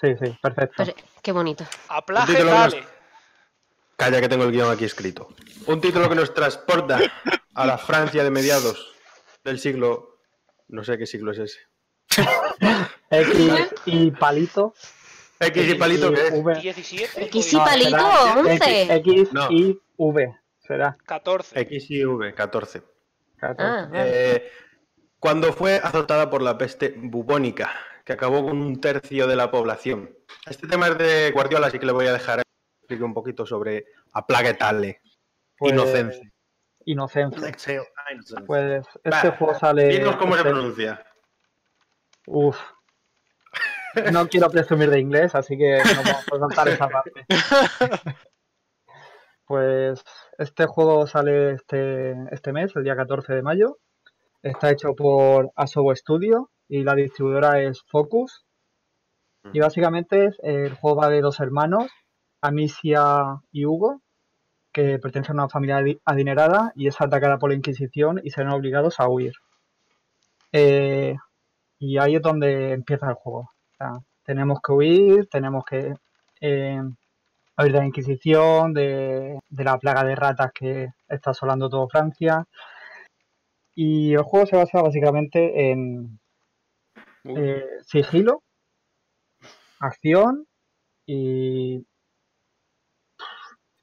Sí, 0.00 0.14
sí, 0.22 0.38
perfecto. 0.40 0.84
Pues, 0.84 0.94
qué 1.22 1.32
bonito. 1.32 1.64
Aplaje, 1.88 2.36
que 2.36 2.44
nos-. 2.44 2.76
Calla 3.96 4.20
que 4.20 4.28
tengo 4.28 4.44
el 4.44 4.52
guion 4.52 4.70
aquí 4.72 4.84
escrito. 4.86 5.28
Un 5.66 5.80
título 5.80 6.08
que 6.08 6.14
nos 6.14 6.32
transporta 6.32 6.98
a 7.54 7.66
la 7.66 7.76
Francia 7.76 8.24
de 8.24 8.30
mediados 8.30 8.94
del 9.44 9.58
siglo... 9.58 10.20
No 10.68 10.84
sé 10.84 10.96
qué 10.96 11.04
siglo 11.04 11.32
es 11.32 11.38
ese. 11.38 11.58
X 13.10 13.74
y 13.86 14.10
palito. 14.12 14.72
X 15.38 15.68
y 15.68 15.74
palito 15.74 16.12
que 16.12 16.28
es. 16.28 16.32
V. 16.32 16.60
17 16.60 17.24
X 17.24 17.52
y 17.52 17.56
palito, 17.56 17.90
será 17.90 18.34
11. 18.38 18.82
X, 18.82 18.90
X 18.90 19.32
No. 19.32 19.50
y 19.50 19.80
V. 19.96 20.36
Será. 20.60 20.96
14. 21.06 21.60
X 21.60 21.90
y 21.90 22.04
V, 22.04 22.34
14. 22.34 22.82
14. 23.38 23.62
Ah, 23.62 23.88
vale. 23.90 24.10
Eh, 24.36 24.50
cuando 25.18 25.52
fue 25.52 25.76
azotada 25.82 26.30
por 26.30 26.40
la 26.40 26.56
peste 26.56 26.94
bubónica, 26.96 27.70
que 28.10 28.14
acabó 28.14 28.44
con 28.44 28.60
un 28.60 28.80
tercio 28.80 29.28
de 29.28 29.36
la 29.36 29.52
población. 29.52 30.10
Este 30.44 30.66
tema 30.66 30.88
es 30.88 30.98
de 30.98 31.30
Guardiola, 31.30 31.68
así 31.68 31.78
que 31.78 31.86
le 31.86 31.92
voy 31.92 32.08
a 32.08 32.12
dejar 32.12 32.42
explique 32.80 33.04
un 33.04 33.14
poquito 33.14 33.46
sobre 33.46 33.86
a 34.12 34.26
Plague 34.26 34.54
Tale. 34.54 35.00
Pues, 35.56 35.72
Inocencia. 35.72 36.32
Inocencia. 36.86 37.38
Innocence. 38.10 38.34
Pues 38.48 38.84
este 39.04 39.30
juego 39.30 39.54
sale. 39.54 39.86
Dinos 39.90 40.16
cómo 40.16 40.32
se 40.32 40.40
este- 40.40 40.50
pronuncia. 40.50 41.06
Uf. 42.26 42.58
No 44.10 44.26
quiero 44.26 44.50
presumir 44.50 44.90
de 44.90 44.98
inglés, 44.98 45.36
así 45.36 45.56
que 45.56 45.78
no 45.78 46.02
vamos 46.02 46.26
a 46.32 46.38
saltar 46.38 46.68
esa 46.68 46.88
parte. 46.88 47.26
Pues 49.44 50.04
este 50.38 50.66
juego 50.66 51.08
sale 51.08 51.54
este, 51.54 52.14
este 52.30 52.52
mes, 52.52 52.70
el 52.76 52.84
día 52.84 52.94
14 52.94 53.34
de 53.34 53.42
mayo. 53.42 53.78
Está 54.42 54.70
hecho 54.70 54.94
por 54.94 55.50
Asobo 55.56 55.94
Studio 55.96 56.50
y 56.70 56.84
la 56.84 56.94
distribuidora 56.94 57.60
es 57.60 57.82
Focus. 57.82 58.46
Y 59.52 59.58
básicamente 59.60 60.26
es- 60.26 60.38
el 60.42 60.74
juego 60.74 61.00
va 61.00 61.08
de 61.08 61.20
dos 61.20 61.40
hermanos, 61.40 61.90
Amicia 62.40 63.40
y 63.50 63.66
Hugo, 63.66 64.00
que 64.72 65.00
pertenecen 65.00 65.40
a 65.40 65.42
una 65.44 65.48
familia 65.48 65.80
adi- 65.80 66.00
adinerada 66.04 66.72
y 66.76 66.86
es 66.86 67.00
atacada 67.00 67.38
por 67.38 67.50
la 67.50 67.56
Inquisición 67.56 68.20
y 68.22 68.30
se 68.30 68.42
ven 68.42 68.52
obligados 68.52 69.00
a 69.00 69.08
huir. 69.08 69.32
Eh, 70.52 71.16
y 71.80 71.98
ahí 71.98 72.14
es 72.14 72.22
donde 72.22 72.72
empieza 72.72 73.08
el 73.08 73.14
juego. 73.14 73.40
O 73.72 73.76
sea, 73.76 73.92
tenemos 74.24 74.60
que 74.62 74.72
huir, 74.72 75.28
tenemos 75.28 75.64
que 75.64 75.94
eh, 76.40 76.80
huir 77.58 77.72
de 77.72 77.78
la 77.78 77.86
Inquisición, 77.86 78.72
de, 78.74 79.40
de 79.48 79.64
la 79.64 79.76
plaga 79.78 80.04
de 80.04 80.14
ratas 80.14 80.52
que 80.52 80.88
está 81.08 81.30
asolando 81.32 81.68
todo 81.68 81.88
Francia. 81.88 82.44
Y 83.74 84.12
el 84.14 84.22
juego 84.22 84.46
se 84.46 84.56
basa 84.56 84.82
básicamente 84.82 85.72
en 85.72 86.19
eh, 87.24 87.66
sigilo, 87.86 88.42
acción 89.78 90.46
y... 91.06 91.86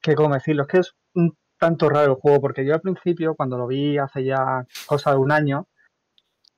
¿Qué 0.00 0.14
cómo 0.14 0.34
decirlo? 0.34 0.62
Es 0.62 0.68
que 0.68 0.78
es 0.78 0.94
un 1.14 1.36
tanto 1.58 1.88
raro 1.88 2.12
el 2.12 2.20
juego 2.20 2.40
porque 2.40 2.64
yo 2.64 2.74
al 2.74 2.80
principio, 2.80 3.34
cuando 3.34 3.58
lo 3.58 3.66
vi 3.66 3.98
hace 3.98 4.24
ya 4.24 4.64
cosa 4.86 5.10
de 5.10 5.18
un 5.18 5.32
año, 5.32 5.66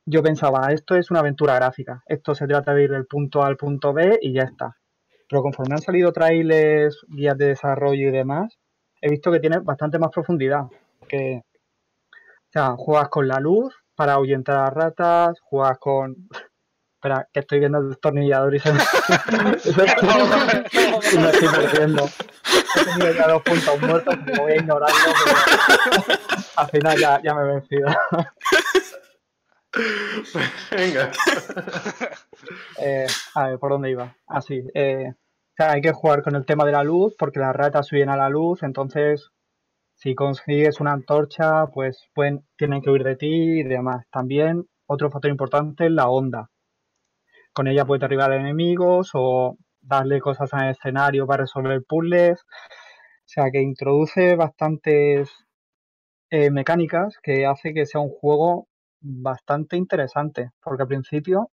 yo 0.06 0.22
pensaba, 0.22 0.72
esto 0.72 0.96
es 0.96 1.10
una 1.10 1.20
aventura 1.20 1.54
gráfica, 1.54 2.02
esto 2.06 2.34
se 2.34 2.46
trata 2.46 2.74
de 2.74 2.84
ir 2.84 2.90
del 2.90 3.06
punto 3.06 3.42
A 3.42 3.46
al 3.46 3.56
punto 3.56 3.92
B 3.92 4.18
y 4.20 4.32
ya 4.32 4.42
está. 4.42 4.76
Pero 5.28 5.42
conforme 5.42 5.74
han 5.74 5.82
salido 5.82 6.12
trailers, 6.12 7.04
guías 7.08 7.38
de 7.38 7.46
desarrollo 7.46 8.08
y 8.08 8.10
demás, 8.10 8.58
he 9.00 9.08
visto 9.08 9.30
que 9.30 9.40
tiene 9.40 9.58
bastante 9.60 9.98
más 9.98 10.10
profundidad. 10.10 10.64
Que, 11.08 11.42
o 11.42 12.52
sea, 12.52 12.74
juegas 12.76 13.08
con 13.08 13.28
la 13.28 13.38
luz 13.38 13.74
para 13.94 14.14
ahuyentar 14.14 14.56
a 14.56 14.70
ratas, 14.70 15.38
juegas 15.40 15.78
con... 15.78 16.28
Espera, 17.00 17.26
que 17.32 17.40
estoy 17.40 17.60
viendo 17.60 17.78
el 17.78 17.88
destornillador 17.88 18.54
y 18.54 18.58
se 18.58 18.70
me... 18.74 18.78
y 19.64 21.16
me 21.16 21.30
estoy 21.30 21.48
perdiendo. 21.48 22.04
He 22.76 22.84
tenido 22.84 23.14
ya 23.14 23.26
dos 23.26 23.42
puntos 23.42 23.80
muertos, 23.80 24.18
pero 24.26 24.42
voy 24.42 24.52
a 24.52 24.56
ignorarlo. 24.56 24.96
porque 25.96 26.18
Al 26.56 26.68
final 26.68 26.98
ya, 26.98 27.18
ya 27.22 27.34
me 27.34 27.40
he 27.40 27.54
vencido. 27.54 27.88
Venga. 30.70 31.10
Eh, 32.78 33.06
a 33.34 33.48
ver, 33.48 33.58
¿por 33.58 33.70
dónde 33.70 33.90
iba? 33.92 34.14
Ah, 34.26 34.42
sí. 34.42 34.62
eh, 34.74 35.10
o 35.10 35.54
sea, 35.56 35.72
hay 35.72 35.80
que 35.80 35.92
jugar 35.92 36.22
con 36.22 36.36
el 36.36 36.44
tema 36.44 36.66
de 36.66 36.72
la 36.72 36.84
luz 36.84 37.14
porque 37.18 37.40
las 37.40 37.56
ratas 37.56 37.86
suben 37.86 38.10
a 38.10 38.16
la 38.18 38.28
luz, 38.28 38.62
entonces 38.62 39.30
si 39.94 40.14
consigues 40.14 40.80
una 40.80 40.92
antorcha, 40.92 41.66
pues 41.68 42.10
pueden, 42.14 42.44
tienen 42.58 42.82
que 42.82 42.90
huir 42.90 43.04
de 43.04 43.16
ti 43.16 43.60
y 43.60 43.62
demás. 43.62 44.04
También 44.10 44.66
otro 44.86 45.10
factor 45.10 45.30
importante 45.30 45.86
es 45.86 45.92
la 45.92 46.10
onda. 46.10 46.50
Con 47.52 47.68
ella 47.68 47.84
puedes 47.84 48.00
derribar 48.00 48.32
enemigos 48.32 49.10
o 49.14 49.56
darle 49.80 50.20
cosas 50.20 50.52
al 50.54 50.70
escenario 50.70 51.26
para 51.26 51.42
resolver 51.44 51.82
puzzles. 51.86 52.40
O 52.42 53.32
sea, 53.32 53.50
que 53.50 53.60
introduce 53.60 54.36
bastantes 54.36 55.30
eh, 56.30 56.50
mecánicas 56.50 57.18
que 57.22 57.46
hace 57.46 57.74
que 57.74 57.86
sea 57.86 58.00
un 58.00 58.10
juego 58.10 58.68
bastante 59.00 59.76
interesante. 59.76 60.50
Porque 60.62 60.82
al 60.82 60.88
principio 60.88 61.50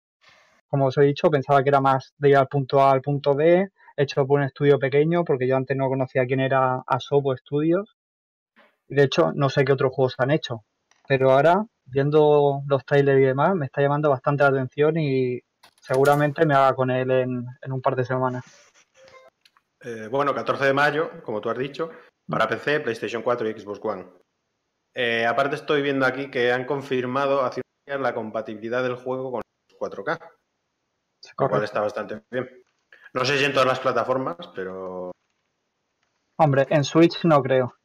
como 0.67 0.87
os 0.87 0.97
he 0.97 1.03
dicho, 1.03 1.29
pensaba 1.31 1.63
que 1.63 1.69
era 1.69 1.81
más 1.81 2.13
de 2.17 2.29
ir 2.29 2.37
al 2.37 2.47
punto 2.47 2.81
A 2.81 2.91
al 2.91 3.01
punto 3.01 3.35
B, 3.35 3.69
hecho 3.95 4.25
por 4.27 4.39
un 4.39 4.45
estudio 4.45 4.79
pequeño, 4.79 5.23
porque 5.23 5.47
yo 5.47 5.55
antes 5.55 5.77
no 5.77 5.87
conocía 5.87 6.25
quién 6.25 6.41
era 6.41 6.83
Asobo 6.85 7.35
Studios. 7.37 7.95
De 8.89 9.03
hecho, 9.03 9.31
no 9.33 9.49
sé 9.49 9.65
qué 9.65 9.73
otros 9.73 9.93
juegos 9.93 10.15
han 10.17 10.31
hecho. 10.31 10.63
Pero 11.07 11.31
ahora, 11.31 11.65
viendo 11.85 12.61
los 12.67 12.85
trailers 12.85 13.21
y 13.21 13.25
demás, 13.25 13.55
me 13.55 13.65
está 13.65 13.81
llamando 13.81 14.09
bastante 14.09 14.43
la 14.43 14.49
atención 14.49 14.97
y 14.97 15.41
seguramente 15.87 16.45
me 16.45 16.53
haga 16.53 16.75
con 16.75 16.91
él 16.91 17.09
en, 17.11 17.45
en 17.61 17.71
un 17.71 17.81
par 17.81 17.95
de 17.95 18.03
semanas. 18.05 18.43
Eh, 19.81 20.07
bueno, 20.11 20.33
14 20.35 20.65
de 20.65 20.73
mayo, 20.73 21.11
como 21.23 21.39
tú 21.39 21.49
has 21.49 21.57
dicho, 21.57 21.89
para 22.27 22.47
PC, 22.47 22.81
PlayStation 22.81 23.21
4 23.21 23.49
y 23.49 23.59
Xbox 23.59 23.79
One. 23.83 24.05
Eh, 24.93 25.25
aparte 25.25 25.55
estoy 25.55 25.81
viendo 25.81 26.05
aquí 26.05 26.29
que 26.29 26.51
han 26.51 26.65
confirmado 26.65 27.41
hace 27.43 27.61
unos 27.61 27.85
días 27.85 28.01
la 28.01 28.13
compatibilidad 28.15 28.83
del 28.83 28.95
juego 28.95 29.31
con 29.31 29.41
los 29.69 29.79
4K, 29.79 30.19
lo 31.39 31.49
cual 31.49 31.63
está 31.63 31.81
bastante 31.81 32.21
bien. 32.31 32.63
No 33.13 33.23
sé 33.23 33.37
si 33.37 33.45
en 33.45 33.53
todas 33.53 33.67
las 33.67 33.79
plataformas, 33.79 34.35
pero 34.53 35.11
Hombre, 36.39 36.67
en 36.69 36.83
Switch 36.83 37.23
no 37.23 37.41
creo. 37.41 37.75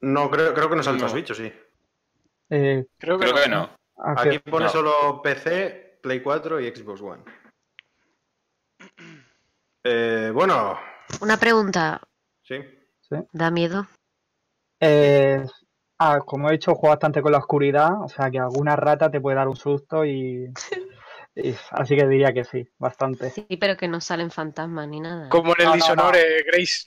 no 0.00 0.30
creo, 0.30 0.52
creo 0.54 0.68
que 0.68 0.76
no 0.76 0.82
salta 0.82 1.04
No. 1.04 1.08
Switch, 1.08 1.30
¿o 1.30 1.34
sí? 1.34 1.52
Eh, 2.50 2.86
Creo 2.98 3.18
que 3.18 3.26
Creo 3.30 3.36
no. 3.36 3.42
que 3.42 3.48
no. 3.48 3.70
¿a 3.98 4.20
Aquí 4.22 4.38
pone 4.40 4.66
No. 4.66 4.70
solo 4.70 5.22
PC, 5.22 5.87
Play 6.08 6.22
4 6.22 6.58
y 6.58 6.74
Xbox 6.74 7.02
One. 7.02 7.22
Eh, 9.84 10.30
bueno, 10.32 10.78
Una 11.20 11.36
pregunta, 11.36 12.00
sí. 12.40 12.56
¿da 13.32 13.50
miedo? 13.50 13.86
Eh, 14.80 15.44
ah, 15.98 16.20
como 16.24 16.48
he 16.48 16.52
dicho, 16.52 16.74
juego 16.74 16.94
bastante 16.94 17.20
con 17.20 17.32
la 17.32 17.36
oscuridad, 17.36 18.00
o 18.02 18.08
sea 18.08 18.30
que 18.30 18.38
alguna 18.38 18.74
rata 18.74 19.10
te 19.10 19.20
puede 19.20 19.36
dar 19.36 19.48
un 19.48 19.56
susto 19.56 20.06
y, 20.06 20.50
y- 21.36 21.54
así 21.72 21.94
que 21.94 22.06
diría 22.08 22.32
que 22.32 22.44
sí, 22.44 22.66
bastante. 22.78 23.28
Sí, 23.28 23.46
pero 23.60 23.76
que 23.76 23.86
no 23.86 24.00
salen 24.00 24.30
fantasmas 24.30 24.88
ni 24.88 25.00
nada. 25.00 25.28
Como 25.28 25.52
en 25.56 25.60
el 25.60 25.64
No, 25.66 25.70
no, 25.72 25.74
Dishonored, 25.76 26.46
Grace. 26.46 26.86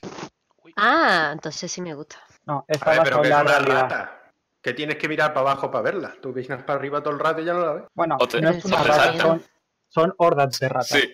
Ah, 0.77 1.29
entonces 1.31 1.71
sí 1.71 1.79
me 1.79 1.93
gusta. 1.93 2.17
No, 2.47 2.65
esta 2.67 2.89
ver, 2.89 2.97
va 2.97 3.03
pero 3.03 3.15
con 3.17 3.21
que 3.21 3.29
es 3.29 3.35
la 3.35 3.41
una 3.43 3.51
realidad. 3.59 3.81
rata. 3.83 4.20
Que 4.61 4.73
tienes 4.73 4.97
que 4.97 5.07
mirar 5.09 5.33
para 5.33 5.41
abajo 5.51 5.71
para 5.71 5.81
verla. 5.83 6.15
Tú 6.21 6.29
miras 6.33 6.63
para 6.63 6.77
arriba 6.79 7.01
todo 7.01 7.13
el 7.13 7.19
rato 7.19 7.41
y 7.41 7.45
ya 7.45 7.53
no 7.53 7.65
la 7.65 7.73
ves. 7.73 7.83
Bueno, 7.93 8.17
O 8.19 8.27
te- 8.27 8.41
no 8.41 8.49
es 8.51 8.63
o 8.63 8.67
una 8.67 8.81
te 8.81 8.87
rata, 8.87 9.03
saltan. 9.03 9.19
son, 9.27 9.45
son 9.89 10.13
hordas 10.17 10.59
de 10.59 10.69
ratas. 10.69 10.87
Sí, 10.87 11.13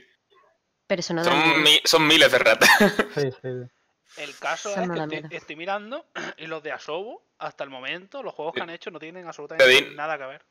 Pero 0.86 1.00
eso 1.00 1.14
no 1.14 1.24
son, 1.24 1.64
mi- 1.64 1.82
son 1.86 2.06
miles 2.08 2.32
de 2.32 2.39
ratas. 2.39 2.70
Sí, 3.16 3.30
sí. 3.41 3.48
El 4.22 4.36
caso 4.39 4.72
es 4.72 4.88
no 4.88 5.08
que 5.08 5.16
estoy, 5.18 5.38
estoy 5.38 5.56
mirando 5.56 6.06
y 6.38 6.48
los 6.48 6.62
de 6.64 6.72
Asobo, 6.72 7.24
hasta 7.38 7.64
el 7.64 7.70
momento, 7.70 8.22
los 8.24 8.34
juegos 8.34 8.54
que 8.54 8.62
han 8.62 8.70
hecho 8.70 8.91
no 8.91 9.00
tienen 9.00 9.24
Te 9.24 9.28
absolutamente 9.30 9.91
nada 9.95 10.18
que 10.18 10.26
ver. 10.26 10.45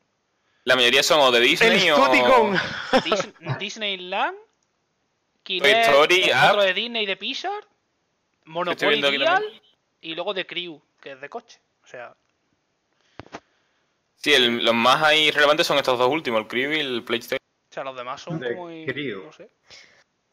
La 0.64 0.74
mayoría 0.74 1.02
son 1.02 1.20
o 1.20 1.30
de 1.30 1.38
El 1.38 1.44
Disney 1.44 1.90
o... 1.90 1.96
Stoticon. 1.96 2.54
Dis- 3.04 3.58
Disneyland, 3.58 4.36
Kinect, 5.42 5.88
Story, 5.88 6.30
otro 6.48 6.62
de 6.62 6.74
Disney 6.74 7.02
y 7.04 7.06
de 7.06 7.16
Pixar, 7.16 7.64
Monopoly 8.46 9.00
Real 9.00 9.44
y 10.00 10.14
luego 10.14 10.32
de 10.34 10.46
Crew, 10.46 10.80
que 11.00 11.12
es 11.12 11.20
de 11.20 11.28
coche. 11.28 11.60
O 11.84 11.86
sea, 11.86 12.16
Sí, 14.26 14.34
el- 14.34 14.64
los 14.64 14.74
más 14.74 15.00
ahí 15.04 15.30
relevantes 15.30 15.68
son 15.68 15.76
estos 15.78 15.96
dos 15.96 16.08
últimos, 16.10 16.40
el 16.40 16.48
Crew 16.48 16.72
y 16.72 16.80
el 16.80 17.04
PlayStation. 17.04 17.38
o 17.70 17.72
sea, 17.72 17.84
los 17.84 17.94
demás 17.96 18.20
son 18.20 18.40
como... 18.40 18.68
No 18.68 19.32
sé. 19.32 19.48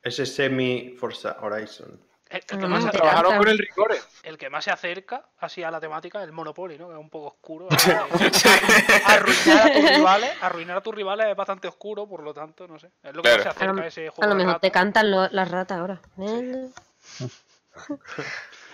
Ese 0.01 0.25
Semi 0.25 0.95
Forza 0.99 1.37
Horizon. 1.39 1.99
El, 2.27 2.37
el 2.37 2.43
que 2.59 2.67
más 2.67 2.83
se, 2.83 2.89
Trabajaron 2.89 3.37
con 3.37 3.47
el 3.47 3.57
Ricore. 3.59 3.97
el 4.23 4.37
que 4.39 4.49
más 4.49 4.63
se 4.65 4.71
acerca 4.71 5.23
así 5.37 5.61
a 5.61 5.69
la 5.69 5.79
temática 5.79 6.17
es 6.17 6.25
el 6.25 6.31
Monopoly, 6.31 6.79
¿no? 6.79 6.87
Que 6.87 6.93
es 6.95 6.99
un 6.99 7.11
poco 7.11 7.27
oscuro. 7.27 7.67
arruinar 9.05 9.67
a 9.67 9.73
tus 9.73 9.89
rivales, 9.97 10.31
arruinar 10.41 10.77
a 10.77 10.81
tus 10.81 10.95
rivales 10.95 11.27
es 11.27 11.35
bastante 11.35 11.67
oscuro, 11.67 12.07
por 12.07 12.23
lo 12.23 12.33
tanto, 12.33 12.67
no 12.67 12.79
sé. 12.79 12.89
Es 13.03 13.13
lo 13.15 13.21
que 13.21 13.29
Claro. 13.29 13.43
más 13.45 13.53
se 13.53 13.63
A 13.63 13.65
lo, 13.67 13.71
acerca 13.73 13.83
a 13.83 13.87
ese 13.87 14.07
a 14.07 14.11
juego 14.11 14.33
lo 14.33 14.39
de 14.39 14.45
mejor 14.45 14.59
te 14.59 14.71
cantan 14.71 15.11
lo- 15.11 15.29
las 15.29 15.51
ratas 15.51 15.77
ahora. 15.79 16.01
Eh, 16.19 16.69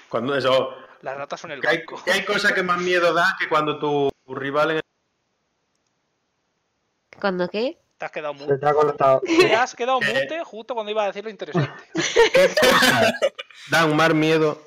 Cuando 0.08 0.36
eso. 0.38 0.74
Las 1.02 1.18
ratas 1.18 1.40
son 1.42 1.52
el 1.52 1.60
Que 1.62 1.68
hay, 1.68 1.86
que 2.06 2.12
hay 2.12 2.24
cosa 2.26 2.54
que 2.54 2.64
más 2.64 2.80
miedo 2.80 3.14
da 3.14 3.36
que 3.40 3.50
cuando 3.50 3.78
tu, 3.78 4.10
tu 4.26 4.36
rival 4.36 4.72
en 4.72 4.80
¿Cuándo 7.20 7.48
qué? 7.50 7.78
Te 7.98 8.06
has 8.06 8.12
quedado 8.12 8.34
Se 8.36 8.40
mute. 8.42 8.58
te 8.58 8.66
ha 8.68 8.74
cortado. 8.74 9.22
Te 9.26 9.56
has 9.56 9.76
quedado 9.76 10.00
mute 10.00 10.42
justo 10.46 10.74
cuando 10.74 10.92
iba 10.92 11.04
a 11.04 11.08
decir 11.08 11.24
lo 11.24 11.30
interesante. 11.30 11.84
dan 13.72 13.96
más 13.96 14.14
miedo 14.14 14.62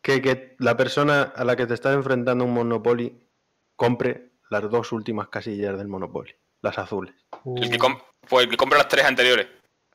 que 0.00 0.20
que 0.22 0.56
la 0.58 0.76
persona 0.76 1.22
a 1.22 1.44
la 1.44 1.54
que 1.56 1.66
te 1.66 1.74
estás 1.74 1.94
enfrentando 1.94 2.44
un 2.44 2.54
Monopoly 2.54 3.28
compre 3.76 4.32
las 4.50 4.68
dos 4.70 4.92
últimas 4.92 5.28
casillas 5.28 5.76
del 5.78 5.88
Monopoly, 5.88 6.34
las 6.62 6.78
azules. 6.78 7.14
El 7.56 7.70
que, 7.70 7.78
com- 7.78 8.00
pues 8.28 8.44
el 8.44 8.50
que 8.50 8.56
compra 8.56 8.78
las 8.78 8.88
tres 8.88 9.04
anteriores, 9.04 9.46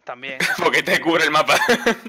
También. 0.03 0.37
porque 0.63 0.83
te 0.83 0.99
cubre 1.01 1.23
el 1.25 1.31
mapa. 1.31 1.55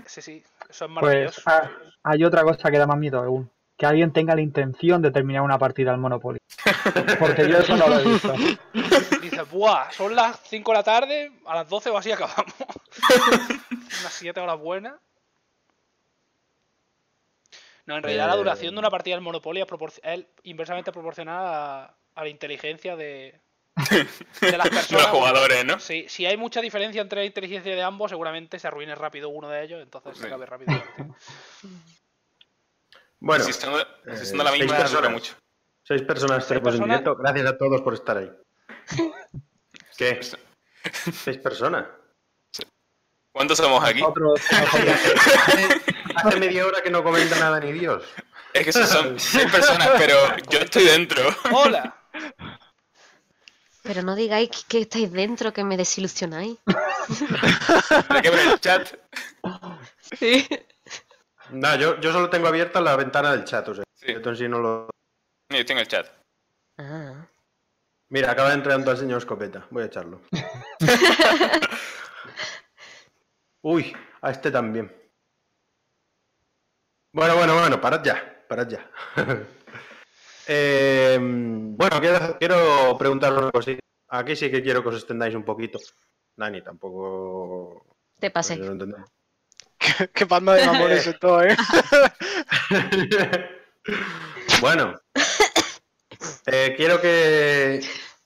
Sí, 0.07 0.21
sí. 0.23 0.43
Eso 0.69 0.85
es 0.85 0.91
Pues 0.91 0.91
maravilloso. 0.91 1.43
ah, 1.47 1.71
hay 2.05 2.25
otra 2.25 2.43
cosa 2.43 2.71
que 2.71 2.79
da 2.79 2.87
más 2.87 2.99
miedo 2.99 3.19
aún. 3.21 3.51
Que 3.79 3.87
alguien 3.87 4.13
tenga 4.13 4.35
la 4.35 4.41
intención 4.41 5.01
de 5.03 5.11
terminar 5.13 5.43
una 5.43 5.59
partida 5.59 5.93
al 5.93 5.99
Monopoly. 5.99 6.41
Porque 7.21 7.49
yo 7.49 7.59
eso 7.59 7.77
no 7.77 7.87
lo 7.89 8.01
he 8.01 8.05
visto. 8.05 8.33
Dices, 9.23 9.49
buah, 9.51 9.91
son 9.93 10.17
las 10.17 10.41
5 10.49 10.73
de 10.73 10.77
la 10.77 10.83
tarde, 10.83 11.33
a 11.47 11.55
las 11.55 11.69
12 11.69 11.91
o 11.91 11.97
así 11.97 12.11
acabamos. 12.11 12.53
Unas 13.71 14.13
7 14.13 14.41
horas 14.41 14.59
buenas. 14.59 14.95
No, 17.87 17.97
en 17.97 18.03
realidad 18.03 18.27
la 18.27 18.35
Eh. 18.35 18.39
duración 18.39 18.75
de 18.75 18.79
una 18.81 18.91
partida 18.91 19.15
del 19.15 19.23
Monopoly 19.23 19.63
es, 20.03 20.25
inversamente 20.43 20.93
proporcional 20.93 21.47
a, 21.47 21.95
a 22.17 22.23
la 22.23 22.29
inteligencia 22.29 22.97
de, 22.97 23.41
de 24.41 24.57
las 24.59 24.65
De 24.65 24.71
personas. 24.71 24.91
los 24.91 25.07
jugadores, 25.07 25.65
¿no? 25.65 25.79
Sí, 25.79 26.05
si 26.09 26.27
hay 26.27 26.37
mucha 26.37 26.61
diferencia 26.61 27.01
entre 27.01 27.21
la 27.21 27.27
inteligencia 27.27 27.75
de 27.75 27.83
ambos, 27.83 28.11
seguramente 28.11 28.59
se 28.59 28.67
arruine 28.67 28.95
rápido 28.95 29.29
uno 29.31 29.49
de 29.49 29.63
ellos, 29.65 29.81
entonces 29.83 30.19
se 30.19 30.27
acabe 30.27 30.45
rápido. 30.47 30.73
Bueno, 33.21 33.45
son 33.45 33.75
de 33.75 33.85
la 34.09 34.17
seis 34.17 34.35
misma, 34.35 34.59
dura 34.67 34.79
personas. 34.79 35.11
mucho. 35.11 35.35
seis 35.83 36.03
personas 36.03 36.45
Seis 36.47 36.61
tenemos 36.61 36.75
en 36.81 36.85
directo. 36.85 37.17
Gracias 37.17 37.47
a 37.47 37.59
todos 37.59 37.81
por 37.83 37.95
estar 37.95 38.17
ahí. 38.19 38.31
¿Qué? 39.99 40.21
¿Seis 41.13 41.39
personas? 41.39 41.87
¿Cuántos 43.33 43.59
somos 43.59 43.83
aquí? 43.85 44.03
Hace 46.17 46.41
media 46.41 46.67
hora 46.67 46.83
que 46.83 46.91
no 46.91 47.05
comenta 47.05 47.39
nada 47.39 47.61
ni 47.61 47.73
Dios. 47.73 48.03
Es 48.53 48.65
que 48.65 48.73
son 48.73 49.19
seis 49.21 49.51
personas, 49.51 49.91
pero 49.97 50.17
yo 50.51 50.59
estoy 50.61 50.85
dentro. 50.85 51.23
¡Hola! 51.53 51.95
Pero 53.83 54.03
no 54.03 54.15
digáis 54.17 54.51
que, 54.51 54.59
que 54.69 54.81
estáis 54.83 55.13
dentro, 55.13 55.53
que 55.53 55.65
me 55.65 55.77
desilusionáis. 55.77 56.57
Que 58.23 58.29
el 58.29 58.61
chat. 58.61 58.95
Sí. 60.19 60.47
Nada, 61.51 61.77
yo, 61.77 62.01
yo 62.01 62.13
solo 62.13 62.31
tengo 62.31 62.49
abierta 62.49 62.81
la 62.81 62.97
ventana 62.97 63.33
del 63.33 63.45
chat, 63.45 63.69
o 63.69 63.75
sea, 63.75 63.85
Sí. 63.95 64.13
esto 64.13 64.31
en 64.31 64.37
sí 64.37 64.49
no 64.49 64.59
lo... 64.61 64.89
Mira, 65.51 65.61
estoy 65.61 65.75
en 65.75 65.81
el 65.81 65.89
chat. 65.89 66.07
Ah. 66.79 67.27
Mira, 68.11 68.31
acaba 68.31 68.53
entrando 68.53 68.91
al 68.91 68.97
señor 68.97 69.19
Escopeta, 69.19 69.67
voy 69.71 69.83
a 69.83 69.87
echarlo. 69.87 70.21
Uy, 73.63 73.95
a 74.23 74.31
este 74.31 74.51
también. 74.51 74.95
Bueno, 77.13 77.37
bueno, 77.37 77.55
bueno, 77.59 77.81
parad 77.81 78.03
ya, 78.03 78.45
parad 78.49 78.69
ya. 78.69 78.91
Eh, 80.51 81.19
bueno, 81.21 82.01
quiero, 82.01 82.39
quiero 82.39 82.97
preguntaros 82.97 83.39
una 83.39 83.51
cosita. 83.51 83.83
Aquí 84.09 84.35
sí 84.35 84.51
que 84.51 84.63
quiero 84.63 84.83
que 84.83 84.89
os 84.89 84.95
extendáis 84.95 85.35
un 85.35 85.45
poquito. 85.45 85.79
Dani, 86.35 86.63
tampoco... 86.63 87.85
Te 88.19 88.31
pues, 88.31 88.49
pasé. 88.49 88.57
no 88.57 89.05
Qué 90.15 90.27
panda 90.27 90.55
de 90.55 90.67
mamones 90.67 91.07
y 91.07 91.13
todo, 91.19 91.43
¿eh? 91.45 91.57
bueno, 94.61 95.01
eh, 96.47 96.75
quiero 96.77 97.01
que, 97.01 97.81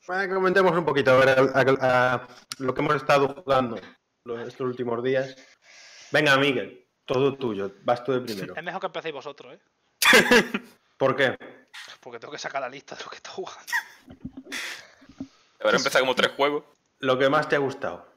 comentemos 0.06 0.76
un 0.76 0.84
poquito 0.84 1.12
a 1.12 1.16
ver, 1.24 1.28
a- 1.30 2.12
a 2.14 2.28
lo 2.58 2.74
que 2.74 2.80
hemos 2.80 2.96
estado 2.96 3.28
jugando 3.28 3.78
los- 4.24 4.48
estos 4.48 4.66
últimos 4.66 5.02
días. 5.02 5.36
Venga, 6.10 6.36
Miguel, 6.36 6.86
todo 7.04 7.34
tuyo, 7.36 7.72
vas 7.82 8.02
tú 8.04 8.12
de 8.12 8.20
primero. 8.20 8.54
Es 8.56 8.62
mejor 8.64 8.80
que 8.80 8.86
empecéis 8.86 9.14
vosotros, 9.14 9.54
¿eh? 9.54 9.60
¿Por 10.96 11.16
qué? 11.16 11.36
Porque 12.00 12.18
tengo 12.18 12.32
que 12.32 12.38
sacar 12.38 12.60
la 12.60 12.68
lista 12.68 12.94
de 12.96 13.04
lo 13.04 13.10
que 13.10 13.16
está 13.16 13.30
jugando. 13.30 13.72
Habrá 15.60 15.76
empezado 15.76 16.02
como 16.04 16.14
tres 16.14 16.32
juegos. 16.36 16.64
Lo 16.98 17.18
que 17.18 17.28
más 17.28 17.48
te 17.48 17.56
ha 17.56 17.58
gustado. 17.58 18.11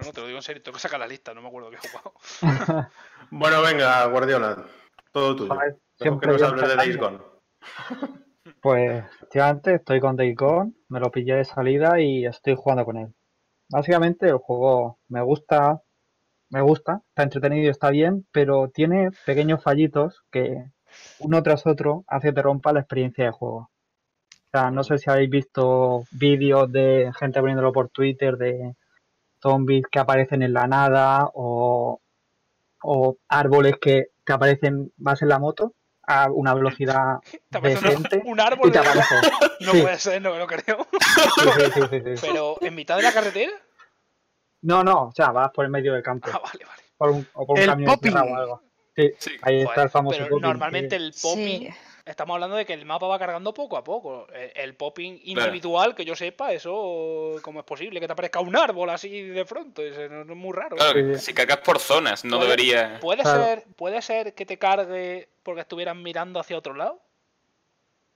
No, 0.00 0.06
no, 0.06 0.12
te 0.12 0.20
lo 0.20 0.26
digo 0.26 0.38
en 0.38 0.42
serio, 0.42 0.62
tengo 0.62 0.76
que 0.76 0.82
sacar 0.82 0.98
la 0.98 1.06
lista, 1.06 1.34
no 1.34 1.42
me 1.42 1.48
acuerdo 1.48 1.70
qué 1.70 1.76
he 1.76 1.88
jugado. 1.88 2.14
Bueno, 3.32 3.62
venga, 3.62 4.04
Guardiola, 4.06 4.64
todo 5.12 5.36
tuyo. 5.36 5.54
Que 5.98 6.10
nos 6.10 6.40
yo 6.40 6.48
hables 6.48 6.68
de 6.68 6.76
Days. 6.76 6.96
Gone. 6.96 7.18
Pues 8.60 9.04
efectivamente 9.04 9.74
estoy 9.74 10.00
con 10.00 10.16
Days 10.16 10.36
Gone, 10.36 10.72
me 10.88 10.98
lo 10.98 11.10
pillé 11.10 11.36
de 11.36 11.44
salida 11.44 12.00
y 12.00 12.26
estoy 12.26 12.56
jugando 12.56 12.84
con 12.84 12.96
él. 12.96 13.14
Básicamente 13.70 14.26
el 14.26 14.38
juego 14.38 14.98
me 15.08 15.22
gusta, 15.22 15.82
me 16.50 16.60
gusta, 16.60 17.02
está 17.08 17.22
entretenido 17.22 17.66
y 17.66 17.68
está 17.68 17.90
bien, 17.90 18.26
pero 18.32 18.68
tiene 18.68 19.10
pequeños 19.26 19.62
fallitos 19.62 20.24
que 20.32 20.64
uno 21.20 21.42
tras 21.42 21.66
otro 21.66 22.04
hace 22.08 22.28
que 22.28 22.34
te 22.34 22.42
rompa 22.42 22.72
la 22.72 22.80
experiencia 22.80 23.26
de 23.26 23.30
juego. 23.30 23.70
O 24.32 24.50
sea, 24.50 24.70
no 24.72 24.82
sé 24.82 24.98
si 24.98 25.08
habéis 25.08 25.30
visto 25.30 26.04
vídeos 26.10 26.72
de 26.72 27.12
gente 27.16 27.38
poniéndolo 27.38 27.72
por 27.72 27.90
Twitter 27.90 28.36
de 28.36 28.74
zombies 29.42 29.84
que 29.90 29.98
aparecen 29.98 30.42
en 30.42 30.52
la 30.52 30.66
nada 30.66 31.28
o, 31.34 32.00
o 32.82 33.16
árboles 33.28 33.74
que 33.80 34.08
te 34.24 34.32
aparecen, 34.32 34.92
vas 34.96 35.22
en 35.22 35.28
la 35.28 35.38
moto 35.38 35.74
a 36.02 36.30
una 36.30 36.54
velocidad 36.54 37.18
Decente. 37.50 38.22
un, 38.24 38.40
árbol 38.40 38.68
y 38.68 38.72
te 38.72 38.78
aparece. 38.78 39.14
No 39.60 39.72
Sí. 39.72 39.82
puede 39.82 39.98
ser, 39.98 40.22
no 40.22 40.32
me 40.32 40.38
lo 40.38 40.46
creo. 40.46 40.86
Sí, 41.36 41.48
sí, 41.54 41.70
sí, 41.74 41.80
sí, 41.90 42.16
sí. 42.16 42.26
Pero 42.26 42.56
en 42.62 42.74
mitad 42.74 42.96
de 42.96 43.02
la 43.02 43.12
carretera. 43.12 43.52
No, 44.62 44.82
no, 44.84 45.04
o 45.08 45.12
sea, 45.12 45.30
vas 45.32 45.50
por 45.52 45.64
el 45.64 45.70
medio 45.70 45.92
del 45.94 46.02
campo, 46.02 46.28
Ah, 46.32 46.40
vale, 46.42 46.64
vale. 46.66 46.82
por 46.96 47.10
un, 47.10 47.26
o 47.34 47.46
por 47.46 47.56
un 47.56 47.62
El 47.62 47.68
camión 47.68 47.90
o 48.16 48.36
algo. 48.36 48.62
Sí, 48.96 49.10
Sí. 49.18 49.30
ahí 49.42 49.58
está 49.60 49.68
Joder, 49.72 49.84
el 49.84 49.90
famoso 49.90 50.16
pero 50.18 50.28
popping, 50.30 50.42
normalmente 50.42 50.98
sí. 50.98 51.04
el 51.04 51.12
popping. 51.22 51.74
Estamos 52.10 52.34
hablando 52.34 52.56
de 52.56 52.66
que 52.66 52.72
el 52.74 52.84
mapa 52.86 53.06
va 53.06 53.18
cargando 53.18 53.54
poco 53.54 53.76
a 53.76 53.84
poco. 53.84 54.26
El, 54.34 54.50
el 54.54 54.74
popping 54.74 55.20
individual, 55.24 55.94
que 55.94 56.04
yo 56.04 56.16
sepa, 56.16 56.52
eso. 56.52 57.36
¿Cómo 57.42 57.60
es 57.60 57.64
posible 57.64 58.00
que 58.00 58.06
te 58.06 58.12
aparezca 58.12 58.40
un 58.40 58.56
árbol 58.56 58.90
así 58.90 59.22
de 59.22 59.44
pronto? 59.44 59.80
Eso 59.82 60.08
no, 60.08 60.24
no 60.24 60.32
es 60.32 60.38
muy 60.38 60.52
raro. 60.52 60.76
Claro, 60.76 60.92
Sí, 61.00 61.14
sí. 61.20 61.26
si 61.26 61.34
cargas 61.34 61.58
por 61.58 61.78
zonas, 61.78 62.24
no 62.24 62.38
Puede- 62.38 62.50
debería. 62.50 62.98
¿Puede, 63.00 63.22
Claro. 63.22 63.44
ser, 63.44 63.64
¿Puede 63.76 64.02
ser 64.02 64.34
que 64.34 64.44
te 64.46 64.58
cargue 64.58 65.28
porque 65.42 65.60
estuvieran 65.62 66.02
mirando 66.02 66.40
hacia 66.40 66.58
otro 66.58 66.74
lado? 66.74 67.00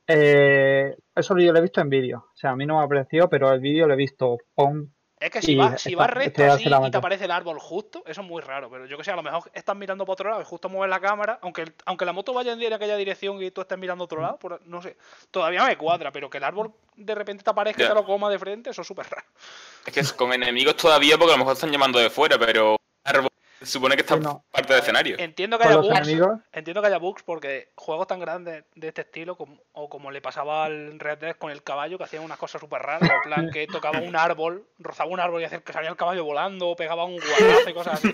Eh, 0.06 0.94
eso 1.16 1.38
yo 1.38 1.52
lo 1.52 1.58
he 1.58 1.62
visto 1.62 1.80
en 1.80 1.88
vídeo. 1.88 2.26
O 2.32 2.36
sea, 2.36 2.50
a 2.50 2.56
mí 2.56 2.66
no 2.66 2.78
me 2.78 2.84
ha 2.84 2.88
parecido, 2.88 3.28
pero 3.28 3.52
el 3.52 3.60
vídeo 3.60 3.86
lo 3.86 3.94
he 3.94 3.96
visto. 3.96 4.38
Pon, 4.54 4.93
Es 5.24 5.30
que 5.30 5.40
si 5.40 5.52
Y 5.52 5.56
vas 5.56 5.80
si 5.80 5.94
vas 5.94 6.10
recto 6.10 6.42
este 6.42 6.44
así 6.44 6.64
y 6.66 6.90
te 6.90 6.98
aparece 6.98 7.24
el 7.24 7.30
árbol 7.30 7.58
justo, 7.58 8.02
eso 8.06 8.20
es 8.20 8.26
muy 8.26 8.42
raro. 8.42 8.68
Pero 8.68 8.84
yo 8.84 8.98
que 8.98 9.04
sé, 9.04 9.10
a 9.10 9.16
lo 9.16 9.22
mejor 9.22 9.50
estás 9.54 9.74
mirando 9.74 10.04
para 10.04 10.12
otro 10.12 10.28
lado 10.28 10.42
y 10.42 10.44
justo 10.44 10.68
mueves 10.68 10.90
la 10.90 11.00
cámara, 11.00 11.38
aunque, 11.40 11.64
aunque 11.86 12.04
la 12.04 12.12
moto 12.12 12.34
vaya 12.34 12.52
en 12.52 12.72
aquella 12.74 12.96
dirección 12.96 13.42
y 13.42 13.50
tú 13.50 13.62
estés 13.62 13.78
mirando 13.78 14.02
a 14.02 14.04
otro 14.04 14.20
lado, 14.20 14.38
por- 14.38 14.60
no 14.66 14.82
sé. 14.82 14.98
Todavía 15.30 15.64
me 15.64 15.78
cuadra, 15.78 16.12
pero 16.12 16.28
que 16.28 16.36
el 16.36 16.44
árbol 16.44 16.74
de 16.94 17.14
repente 17.14 17.42
te 17.42 17.48
aparezca 17.48 17.82
y 17.84 17.88
te 17.88 17.94
lo 17.94 18.04
coma 18.04 18.28
de 18.28 18.38
frente, 18.38 18.68
eso 18.68 18.82
es 18.82 18.86
súper 18.86 19.06
raro. 19.08 19.26
Es 19.86 19.94
que 19.94 20.00
es 20.00 20.12
con 20.12 20.30
enemigos 20.34 20.76
todavía, 20.76 21.16
porque 21.16 21.32
a 21.32 21.36
lo 21.36 21.38
mejor 21.38 21.54
están 21.54 21.72
llamando 21.72 21.98
de 21.98 22.10
fuera, 22.10 22.38
pero 22.38 22.76
árbol 23.04 23.30
supone 23.62 23.94
que 23.94 24.02
está 24.02 24.16
no. 24.16 24.44
parte 24.50 24.72
del 24.72 24.82
escenario. 24.82 25.16
Entiendo 25.18 25.58
que 25.58 25.64
haya 25.66 25.76
bugs. 25.78 26.08
Entiendo 26.52 26.80
que 26.82 26.86
haya 26.88 26.98
bugs 26.98 27.22
porque 27.22 27.70
juegos 27.76 28.06
tan 28.06 28.20
grandes 28.20 28.64
de 28.74 28.88
este 28.88 29.02
estilo, 29.02 29.36
como, 29.36 29.58
o 29.72 29.88
como 29.88 30.10
le 30.10 30.20
pasaba 30.20 30.64
al 30.64 30.98
Red 30.98 31.18
Dead 31.18 31.36
con 31.36 31.50
el 31.50 31.62
caballo, 31.62 31.98
que 31.98 32.04
hacían 32.04 32.24
unas 32.24 32.38
cosas 32.38 32.60
súper 32.60 32.82
raras, 32.82 33.08
en 33.10 33.20
plan 33.22 33.50
que 33.50 33.66
tocaba 33.66 34.00
un 34.00 34.16
árbol, 34.16 34.66
rozaba 34.78 35.10
un 35.10 35.20
árbol 35.20 35.40
y 35.42 35.44
hacía 35.44 35.60
que 35.60 35.72
salía 35.72 35.90
el 35.90 35.96
caballo 35.96 36.24
volando, 36.24 36.68
o 36.68 36.76
pegaba 36.76 37.04
un 37.04 37.16
guardazo 37.18 37.70
y 37.70 37.74
cosas 37.74 38.04
así. 38.04 38.12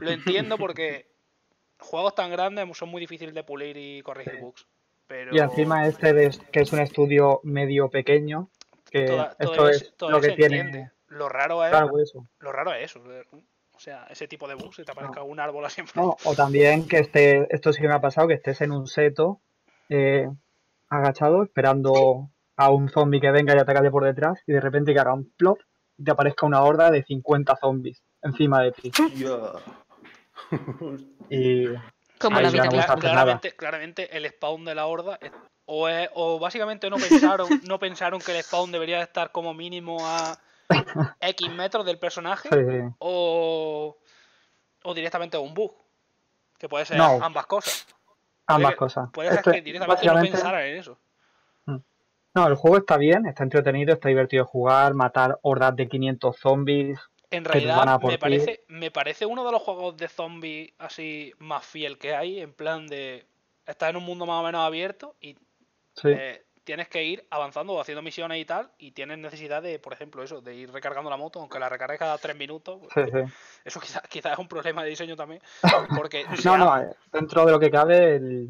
Lo 0.00 0.10
entiendo 0.10 0.58
porque 0.58 1.06
juegos 1.78 2.14
tan 2.14 2.30
grandes 2.30 2.66
son 2.76 2.88
muy 2.88 3.00
difíciles 3.00 3.34
de 3.34 3.44
pulir 3.44 3.76
y 3.76 4.02
corregir 4.02 4.40
bugs. 4.40 4.66
Pero 5.06 5.34
y 5.34 5.38
encima 5.38 5.86
este 5.86 6.12
de- 6.12 6.36
que 6.52 6.60
es 6.60 6.72
un 6.72 6.80
estudio 6.80 7.40
medio 7.42 7.88
pequeño, 7.88 8.48
que 8.90 9.06
toda- 9.06 9.36
esto 9.38 9.68
es 9.68 9.94
todo 9.96 10.10
lo 10.10 10.20
que 10.20 10.32
tiene. 10.32 10.58
entiende. 10.60 10.90
Lo 11.08 11.28
raro 11.30 11.64
es, 11.64 11.70
Claro, 11.70 11.98
eso. 11.98 12.26
lo 12.40 12.52
raro 12.52 12.74
es 12.74 12.90
eso. 12.90 13.02
O 13.78 13.80
sea, 13.80 14.08
ese 14.10 14.26
tipo 14.26 14.48
de 14.48 14.54
bugs, 14.56 14.76
que 14.78 14.84
te 14.84 14.90
aparezca 14.90 15.22
un 15.22 15.38
árbol 15.38 15.64
así 15.64 15.80
enfrente. 15.80 16.00
No, 16.10 16.16
o 16.24 16.34
también 16.34 16.88
que 16.88 16.98
esté, 16.98 17.46
esto 17.54 17.72
sí 17.72 17.80
que 17.80 17.86
me 17.86 17.94
ha 17.94 18.00
pasado, 18.00 18.26
que 18.26 18.34
estés 18.34 18.60
en 18.60 18.72
un 18.72 18.88
seto 18.88 19.40
eh, 19.88 20.28
agachado 20.88 21.44
esperando 21.44 22.28
a 22.56 22.70
un 22.70 22.88
zombie 22.88 23.20
que 23.20 23.30
venga 23.30 23.54
y 23.54 23.58
ataque 23.60 23.88
por 23.88 24.02
detrás 24.04 24.42
y 24.48 24.52
de 24.52 24.60
repente 24.60 24.92
que 24.92 24.98
haga 24.98 25.14
un 25.14 25.30
plop 25.36 25.60
y 25.96 26.02
te 26.02 26.10
aparezca 26.10 26.44
una 26.44 26.60
horda 26.64 26.90
de 26.90 27.04
50 27.04 27.54
zombies 27.56 28.02
encima 28.20 28.62
de 28.62 28.72
ti. 28.72 28.90
Y 31.30 31.66
Como 32.18 32.40
la 32.40 32.50
vida 32.50 32.64
no 32.64 32.70
claramente, 33.00 33.52
claramente 33.54 34.16
el 34.16 34.28
spawn 34.28 34.64
de 34.64 34.74
la 34.74 34.86
horda 34.86 35.18
es- 35.20 35.30
o, 35.66 35.88
es- 35.88 36.10
o 36.14 36.40
básicamente 36.40 36.90
no 36.90 36.96
pensaron 36.96 37.48
no 37.62 37.78
pensaron 37.78 38.18
que 38.20 38.36
el 38.36 38.42
spawn 38.42 38.72
debería 38.72 39.00
estar 39.02 39.30
como 39.30 39.54
mínimo 39.54 39.98
a 40.02 40.36
X 41.20 41.50
metros 41.50 41.84
del 41.86 41.98
personaje 41.98 42.48
sí, 42.50 42.94
o, 42.98 43.96
o 44.84 44.94
directamente 44.94 45.36
un 45.38 45.54
bug 45.54 45.72
que 46.58 46.68
puede 46.68 46.84
ser 46.84 46.96
No. 46.98 47.18
ambas 47.22 47.46
cosas 47.46 47.86
ambas 48.46 48.72
que- 48.72 48.76
cosas. 48.76 49.10
puede 49.12 49.32
ser 49.32 49.42
que 49.42 49.62
directamente 49.62 50.06
no 50.06 50.20
pensaran 50.20 50.62
en 50.66 50.76
eso 50.78 50.98
No, 52.34 52.46
el 52.46 52.54
juego 52.54 52.76
está 52.78 52.96
bien, 52.98 53.26
está 53.26 53.42
entretenido, 53.42 53.94
está 53.94 54.08
divertido 54.10 54.44
de 54.44 54.48
jugar, 54.50 54.94
matar 54.94 55.38
hordas 55.42 55.74
de 55.74 55.88
500 55.88 56.36
zombies. 56.38 56.98
en 57.30 57.44
realidad 57.44 57.98
me 58.02 58.18
parece 58.18 58.64
me 58.68 58.90
parece 58.90 59.26
uno 59.26 59.44
de 59.44 59.52
los 59.52 59.62
juegos 59.62 59.96
de 59.96 60.08
zombies 60.08 60.72
así 60.78 61.32
más 61.38 61.64
fiel 61.64 61.98
que 61.98 62.14
hay 62.14 62.40
en 62.40 62.52
plan 62.52 62.86
de 62.86 63.26
estás 63.66 63.90
en 63.90 63.96
un 63.96 64.04
mundo 64.04 64.24
más 64.26 64.40
o 64.40 64.44
menos 64.44 64.60
abierto 64.60 65.16
y 65.20 65.36
Sí, 65.94 66.08
eh, 66.10 66.44
tienes 66.68 66.88
que 66.88 67.02
ir 67.02 67.26
avanzando 67.30 67.72
o 67.72 67.80
haciendo 67.80 68.02
misiones 68.02 68.38
y 68.38 68.44
tal, 68.44 68.70
y 68.76 68.90
tienes 68.90 69.16
necesidad 69.16 69.62
de, 69.62 69.78
por 69.78 69.94
ejemplo, 69.94 70.22
eso, 70.22 70.42
de 70.42 70.54
ir 70.54 70.70
recargando 70.70 71.08
la 71.08 71.16
moto, 71.16 71.40
aunque 71.40 71.58
la 71.58 71.70
recargues 71.70 71.98
cada 71.98 72.18
tres 72.18 72.36
minutos. 72.36 72.82
sí, 72.92 73.00
sí. 73.10 73.32
Eso 73.64 73.80
quizás 73.80 74.02
quizá 74.10 74.34
es 74.34 74.38
un 74.38 74.48
problema 74.48 74.82
de 74.84 74.90
diseño 74.90 75.16
también. 75.16 75.40
Porque 75.96 76.24
No, 76.28 76.36
sea- 76.36 76.58
no, 76.58 76.82
eh, 76.82 76.94
dentro 77.10 77.46
de 77.46 77.52
lo 77.52 77.58
que 77.58 77.70
cabe, 77.70 78.16
el 78.16 78.48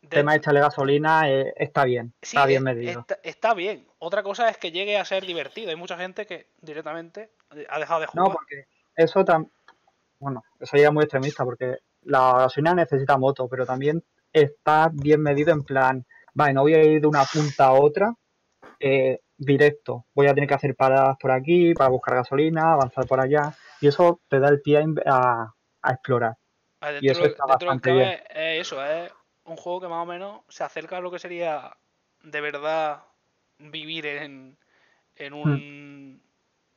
de- 0.00 0.08
tema 0.08 0.32
de 0.32 0.38
echarle 0.38 0.60
gasolina 0.60 1.30
eh, 1.30 1.52
está 1.54 1.84
bien, 1.84 2.14
sí, 2.22 2.36
está 2.38 2.46
bien 2.46 2.62
medido. 2.62 3.00
Está, 3.00 3.18
está 3.22 3.52
bien. 3.52 3.86
Otra 3.98 4.22
cosa 4.22 4.48
es 4.48 4.56
que 4.56 4.72
llegue 4.72 4.96
a 4.96 5.04
ser 5.04 5.26
divertido. 5.26 5.68
Hay 5.68 5.76
mucha 5.76 5.98
gente 5.98 6.24
que 6.24 6.46
directamente 6.62 7.30
ha 7.68 7.78
dejado 7.78 8.00
de 8.00 8.06
No, 8.14 8.22
jugar. 8.24 8.38
porque 8.38 8.64
eso 8.96 9.22
también, 9.22 9.52
bueno, 10.18 10.42
eso 10.58 10.78
ya 10.78 10.86
es 10.86 10.92
muy 10.94 11.02
extremista, 11.04 11.44
porque 11.44 11.76
la 12.04 12.32
gasolina 12.38 12.74
necesita 12.74 13.18
moto, 13.18 13.48
pero 13.50 13.66
también 13.66 14.02
está 14.32 14.88
bien 14.90 15.20
medido 15.20 15.52
en 15.52 15.62
plan, 15.62 16.06
vale, 16.34 16.54
no 16.54 16.62
voy 16.62 16.74
a 16.74 16.84
ir 16.84 17.00
de 17.00 17.06
una 17.06 17.26
punta 17.26 17.66
a 17.66 17.72
otra 17.72 18.14
eh, 18.80 19.20
directo, 19.36 20.06
voy 20.14 20.26
a 20.28 20.34
tener 20.34 20.48
que 20.48 20.54
hacer 20.54 20.76
paradas 20.76 21.16
por 21.20 21.30
aquí 21.30 21.74
para 21.74 21.90
buscar 21.90 22.16
gasolina, 22.16 22.72
avanzar 22.72 23.06
por 23.06 23.20
allá, 23.20 23.56
y 23.80 23.88
eso 23.88 24.20
te 24.28 24.40
da 24.40 24.48
el 24.48 24.60
pie 24.62 24.84
a, 25.06 25.54
a- 25.82 25.90
explorar. 25.92 26.36
Ah, 26.80 26.92
y 26.98 27.08
eso 27.08 27.24
Dentro, 27.24 27.26
está 27.26 27.46
bastante 27.46 27.92
bien. 27.92 28.12
es 28.30 28.66
eso, 28.66 28.84
es 28.84 29.12
un 29.44 29.56
juego 29.56 29.80
que 29.80 29.88
más 29.88 30.02
o 30.02 30.06
menos 30.06 30.42
se 30.48 30.64
acerca 30.64 30.96
a 30.98 31.00
lo 31.00 31.10
que 31.10 31.18
sería 31.18 31.76
de 32.22 32.40
verdad 32.40 33.04
vivir 33.58 34.06
en, 34.06 34.58
en 35.16 35.34
un 35.34 36.22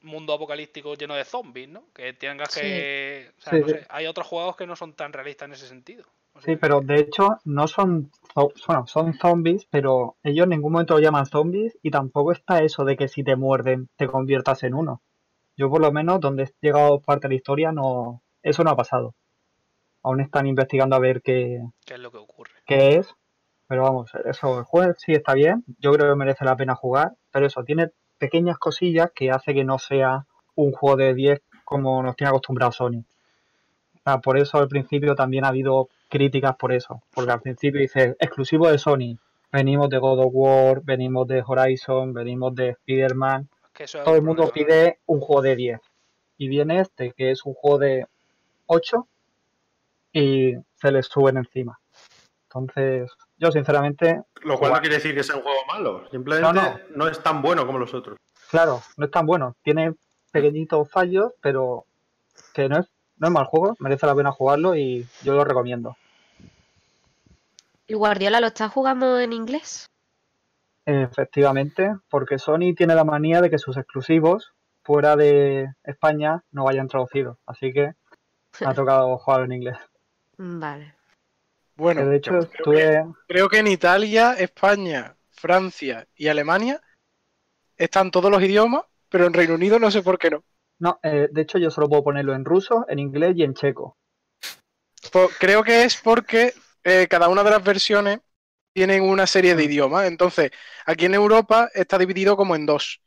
mundo 0.04 0.34
apocalíptico 0.34 0.96
lleno 0.96 1.16
de 1.16 1.26
zombies, 1.26 1.70
¿no? 1.70 1.84
Que 1.94 2.14
tengas 2.14 2.52
Sí. 2.52 2.62
que... 2.62 3.32
o 3.38 3.42
sea, 3.42 3.54
Sí, 3.54 3.60
no 3.62 3.68
sé, 3.68 3.86
hay 3.90 4.06
otros 4.06 4.28
juegos 4.28 4.56
que 4.56 4.68
no 4.68 4.76
son 4.76 4.94
tan 4.94 5.14
realistas 5.14 5.48
en 5.48 5.54
ese 5.54 5.68
sentido. 5.68 6.06
O 6.36 6.42
Sí, 6.42 6.56
pero 6.56 6.82
de 6.82 7.00
hecho 7.00 7.38
no 7.46 7.68
son, 7.68 8.12
bueno, 8.68 8.88
son 8.88 9.14
zombies, 9.14 9.66
pero 9.70 10.16
ellos 10.24 10.46
en 10.46 10.50
ningún 10.52 10.72
momento 10.74 10.96
lo 10.96 11.00
llaman 11.00 11.26
zombies 11.26 11.78
y 11.82 11.92
tampoco 11.92 12.32
está 12.32 12.64
eso 12.64 12.86
de 12.86 12.96
que 12.98 13.08
si 13.08 13.24
te 13.24 13.36
muerden 13.36 13.88
te 13.98 14.08
conviertas 14.08 14.64
en 14.64 14.74
uno. 14.74 15.02
Yo 15.56 15.70
por 15.70 15.82
lo 15.82 15.92
menos 15.92 16.20
donde 16.20 16.44
he 16.44 16.54
llegado 16.62 17.00
parte 17.02 17.28
de 17.28 17.34
la 17.34 17.36
historia 17.36 17.72
no, 17.72 18.24
eso 18.42 18.64
no 18.64 18.72
ha 18.72 18.76
pasado. 18.76 19.14
Aún 20.02 20.20
están 20.22 20.48
investigando 20.48 20.96
a 20.96 21.00
ver 21.00 21.22
qué, 21.22 21.62
¿Qué 21.86 21.94
es 21.94 22.00
lo 22.00 22.12
que 22.12 22.18
ocurre? 22.18 22.52
qué 22.66 22.96
es, 22.96 23.14
pero 23.68 23.84
vamos, 23.84 24.12
eso, 24.26 24.58
el 24.60 24.66
juego 24.66 24.94
sí 24.98 25.14
está 25.14 25.34
bien, 25.36 25.64
yo 25.80 25.92
creo 25.94 26.10
que 26.10 26.18
merece 26.18 26.44
la 26.46 26.58
pena 26.58 26.76
jugar, 26.76 27.14
pero 27.32 27.46
eso, 27.46 27.64
tiene 27.64 27.90
pequeñas 28.18 28.58
cosillas 28.58 29.12
que 29.14 29.32
hace 29.32 29.54
que 29.54 29.64
no 29.64 29.80
sea 29.80 30.26
un 30.56 30.72
juego 30.72 30.98
de 30.98 31.14
10 31.14 31.42
como 31.64 32.02
nos 32.04 32.16
tiene 32.16 32.30
acostumbrado 32.30 32.72
Sony. 32.72 33.04
Por 34.22 34.38
eso 34.38 34.58
al 34.58 34.68
principio 34.68 35.16
también 35.16 35.46
ha 35.46 35.50
habido 35.50 35.90
críticas 36.10 36.56
por 36.58 36.74
eso, 36.74 37.02
porque 37.14 37.32
al 37.32 37.42
principio 37.42 37.80
dice 37.80 38.16
exclusivo 38.20 38.70
de 38.70 38.78
Sony, 38.78 39.18
venimos 39.52 39.90
de 39.90 39.98
God 39.98 40.20
of 40.20 40.32
War, 40.34 40.82
venimos 40.84 41.28
de 41.28 41.44
Horizon, 41.46 42.14
venimos 42.14 42.54
de 42.54 42.70
Spider-Man, 42.70 43.50
Que 43.74 43.86
todo 43.86 44.16
el 44.16 44.22
mundo 44.22 44.52
pide 44.54 45.00
un 45.06 45.22
juego 45.22 45.42
de 45.42 45.56
10. 45.56 45.80
Y 46.38 46.48
viene 46.50 46.82
este, 46.82 47.14
que 47.14 47.32
es 47.32 47.46
un 47.46 47.54
juego 47.54 47.78
de 47.80 48.06
8, 48.66 49.08
y 50.12 50.54
se 50.76 50.92
les 50.92 51.08
suben 51.08 51.38
encima. 51.38 51.80
Entonces, 52.44 53.10
yo 53.44 53.52
sinceramente, 53.52 54.22
Lo 54.44 54.58
cual 54.58 54.72
no 54.74 54.80
quiere 54.80 54.96
decir 54.96 55.14
que 55.14 55.24
sea 55.24 55.36
un 55.36 55.44
juego 55.44 55.60
malo. 55.68 56.10
Simplemente 56.10 56.48
No, 56.54 56.54
no, 56.54 56.80
no. 56.96 57.08
es 57.08 57.22
tan 57.22 57.42
bueno 57.42 57.66
como 57.66 57.78
los 57.78 57.94
otros. 57.94 58.18
claro, 58.50 58.82
no 58.98 59.06
es 59.06 59.12
tan 59.12 59.26
bueno. 59.26 59.56
Tiene 59.64 59.94
pequeñitos 60.32 60.90
fallos, 60.90 61.34
pero 61.42 61.86
que 62.54 62.70
no 62.70 62.80
es, 62.80 62.88
no 63.18 63.28
es 63.28 63.34
mal 63.34 63.46
juego, 63.46 63.76
merece 63.80 64.06
la 64.08 64.16
pena 64.16 64.32
jugarlo 64.32 64.76
y 64.76 65.06
yo 65.24 65.34
lo 65.34 65.44
recomiendo. 65.44 65.96
¿Y 67.86 67.94
Guardiola 67.96 68.40
lo 68.40 68.48
está 68.48 68.70
jugando 68.70 69.20
en 69.20 69.34
inglés? 69.34 69.86
Efectivamente, 70.86 71.96
porque 72.10 72.40
Sony 72.40 72.74
tiene 72.76 72.96
la 72.96 73.04
manía 73.04 73.42
de 73.42 73.50
que 73.50 73.58
sus 73.58 73.78
exclusivos 73.78 74.54
fuera 74.84 75.16
de 75.16 75.68
España 75.84 76.44
no 76.52 76.64
vayan 76.66 76.88
traducidos. 76.88 77.38
Así 77.46 77.72
que 77.74 77.94
me 78.62 78.68
ha 78.68 78.74
tocado 78.74 79.18
jugarlo 79.18 79.46
en 79.46 79.52
inglés. 79.54 79.78
Vale. 80.38 80.96
Bueno, 81.76 82.02
Que 82.02 82.08
de 82.08 82.18
hecho, 82.18 82.32
creo 82.32 82.50
que, 82.50 82.58
estuve. 82.58 83.06
creo 83.28 83.50
que 83.50 83.58
en 83.58 83.68
Italia, 83.68 84.34
España, 84.34 85.16
Francia 85.32 86.08
y 86.16 86.28
Alemania 86.28 86.82
están 87.78 88.12
todos 88.12 88.30
los 88.30 88.42
idiomas, 88.42 88.84
pero 89.10 89.26
en 89.26 89.34
Reino 89.34 89.56
Unido 89.56 89.80
no 89.80 89.92
sé 89.92 90.02
por 90.02 90.18
qué 90.18 90.32
no. 90.32 90.44
No, 90.80 91.00
eh, 91.04 91.30
de 91.32 91.42
hecho, 91.42 91.58
yo 91.58 91.72
solo 91.72 91.90
puedo 91.90 92.04
ponerlo 92.04 92.34
en 92.34 92.46
ruso, 92.46 92.86
en 92.90 93.00
inglés 93.00 93.34
y 93.38 93.44
en 93.44 93.54
checo. 93.54 93.98
Creo 95.40 95.64
que 95.64 95.84
es 95.84 95.98
porque 95.98 96.54
eh, 96.84 97.08
cada 97.10 97.28
una 97.28 97.44
de 97.44 97.52
las 97.52 97.64
versiones 97.64 98.20
tienen 98.74 99.04
una 99.04 99.28
serie 99.28 99.56
de 99.56 99.64
idiomas. 99.64 100.08
Entonces, 100.08 100.52
aquí 100.86 101.06
en 101.06 101.14
Europa 101.14 101.70
está 101.74 101.98
dividido 101.98 102.36
como 102.36 102.56
en 102.56 102.66
dos. 102.66 103.02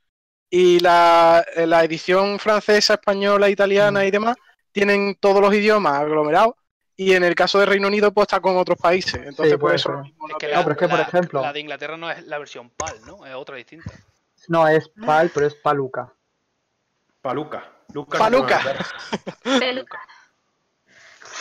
Y 0.49 0.79
la, 0.81 1.45
eh, 1.55 1.67
la 1.67 1.85
edición 1.85 2.39
francesa, 2.39 2.95
española, 2.95 3.51
italiana 3.51 4.05
y 4.05 4.11
demás 4.11 4.37
tienen 4.71 5.17
todos 5.19 5.41
los 5.41 5.53
idiomas 5.53 6.01
aglomerados. 6.01 6.55
Y 6.99 7.13
en 7.13 7.25
el 7.25 7.35
caso 7.35 7.59
de 7.59 7.67
Reino 7.67 7.89
Unido, 7.89 8.11
pues 8.13 8.25
está 8.25 8.41
con 8.41 8.57
otros 8.57 8.79
países. 8.79 9.15
Entonces, 9.15 9.53
Sí, 9.53 9.59
pues 9.59 9.75
eso 9.77 9.91
Es 10.03 10.13
¿no? 10.17 10.27
que 10.39 10.47
Que- 10.47 10.49
la, 10.53 10.57
No, 10.59 10.63
pero 10.65 10.73
es 10.73 10.79
que, 10.79 10.89
por 10.89 10.99
la- 10.99 11.05
ejemplo- 11.05 11.43
la 11.43 11.53
de 11.53 11.61
Inglaterra 11.61 11.97
no 11.97 12.11
es 12.11 12.25
la 12.27 12.39
versión 12.39 12.71
PAL, 12.71 12.97
¿no? 13.07 13.27
Es 13.27 13.35
otra 13.35 13.57
distinta. 13.57 13.91
No 14.49 14.67
es 14.67 14.89
PAL, 15.05 15.31
pero 15.35 15.47
es 15.47 15.55
Paluca. 15.57 16.13
Paluca. 17.21 17.65
Lucas 17.93 18.19
Paluca. 18.19 18.61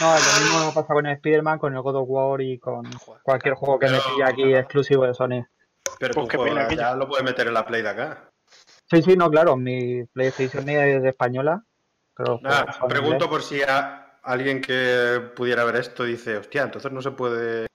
No, 0.01 0.14
lo 0.14 0.39
mismo 0.43 0.60
no 0.60 0.74
pasa 0.74 0.93
con 0.93 1.06
el 1.06 1.14
Spider-Man, 1.14 1.58
con 1.60 1.74
el 1.76 1.82
God 1.82 1.95
of 1.95 2.06
War 2.10 2.41
y 2.41 2.60
con 2.60 2.84
cualquier 3.24 3.53
juego 3.53 3.80
que 3.80 3.88
me 3.88 3.97
pilla 3.99 4.28
aquí 4.28 4.53
exclusivo 4.53 5.06
de 5.06 5.14
Sony. 5.14 5.45
Pero 5.99 6.14
Pues 6.16 6.28
pena 6.38 6.68
que 6.68 6.76
ya 6.76 6.95
lo 6.95 7.08
puedes 7.08 7.24
meter 7.24 7.47
en 7.47 7.53
la 7.53 7.66
Play 7.66 7.82
de 7.82 7.89
acá. 7.89 8.30
Sí, 8.89 9.01
sí, 9.01 9.16
no, 9.16 9.30
claro, 9.32 9.56
mi 9.56 10.03
PlayStation 10.06 10.68
es 10.70 11.03
española, 11.06 11.64
pero 12.16 12.39
Nada, 12.41 12.66
pregunto 12.88 13.30
por 13.30 13.41
si 13.41 13.62
a 13.64 14.05
alguien 14.26 14.61
que 14.61 15.21
pudiera 15.36 15.63
ver 15.63 15.78
esto 15.78 16.03
dice, 16.03 16.38
hostia, 16.38 16.63
entonces 16.63 16.91
no 16.91 17.01
se 17.01 17.11
puede. 17.11 17.67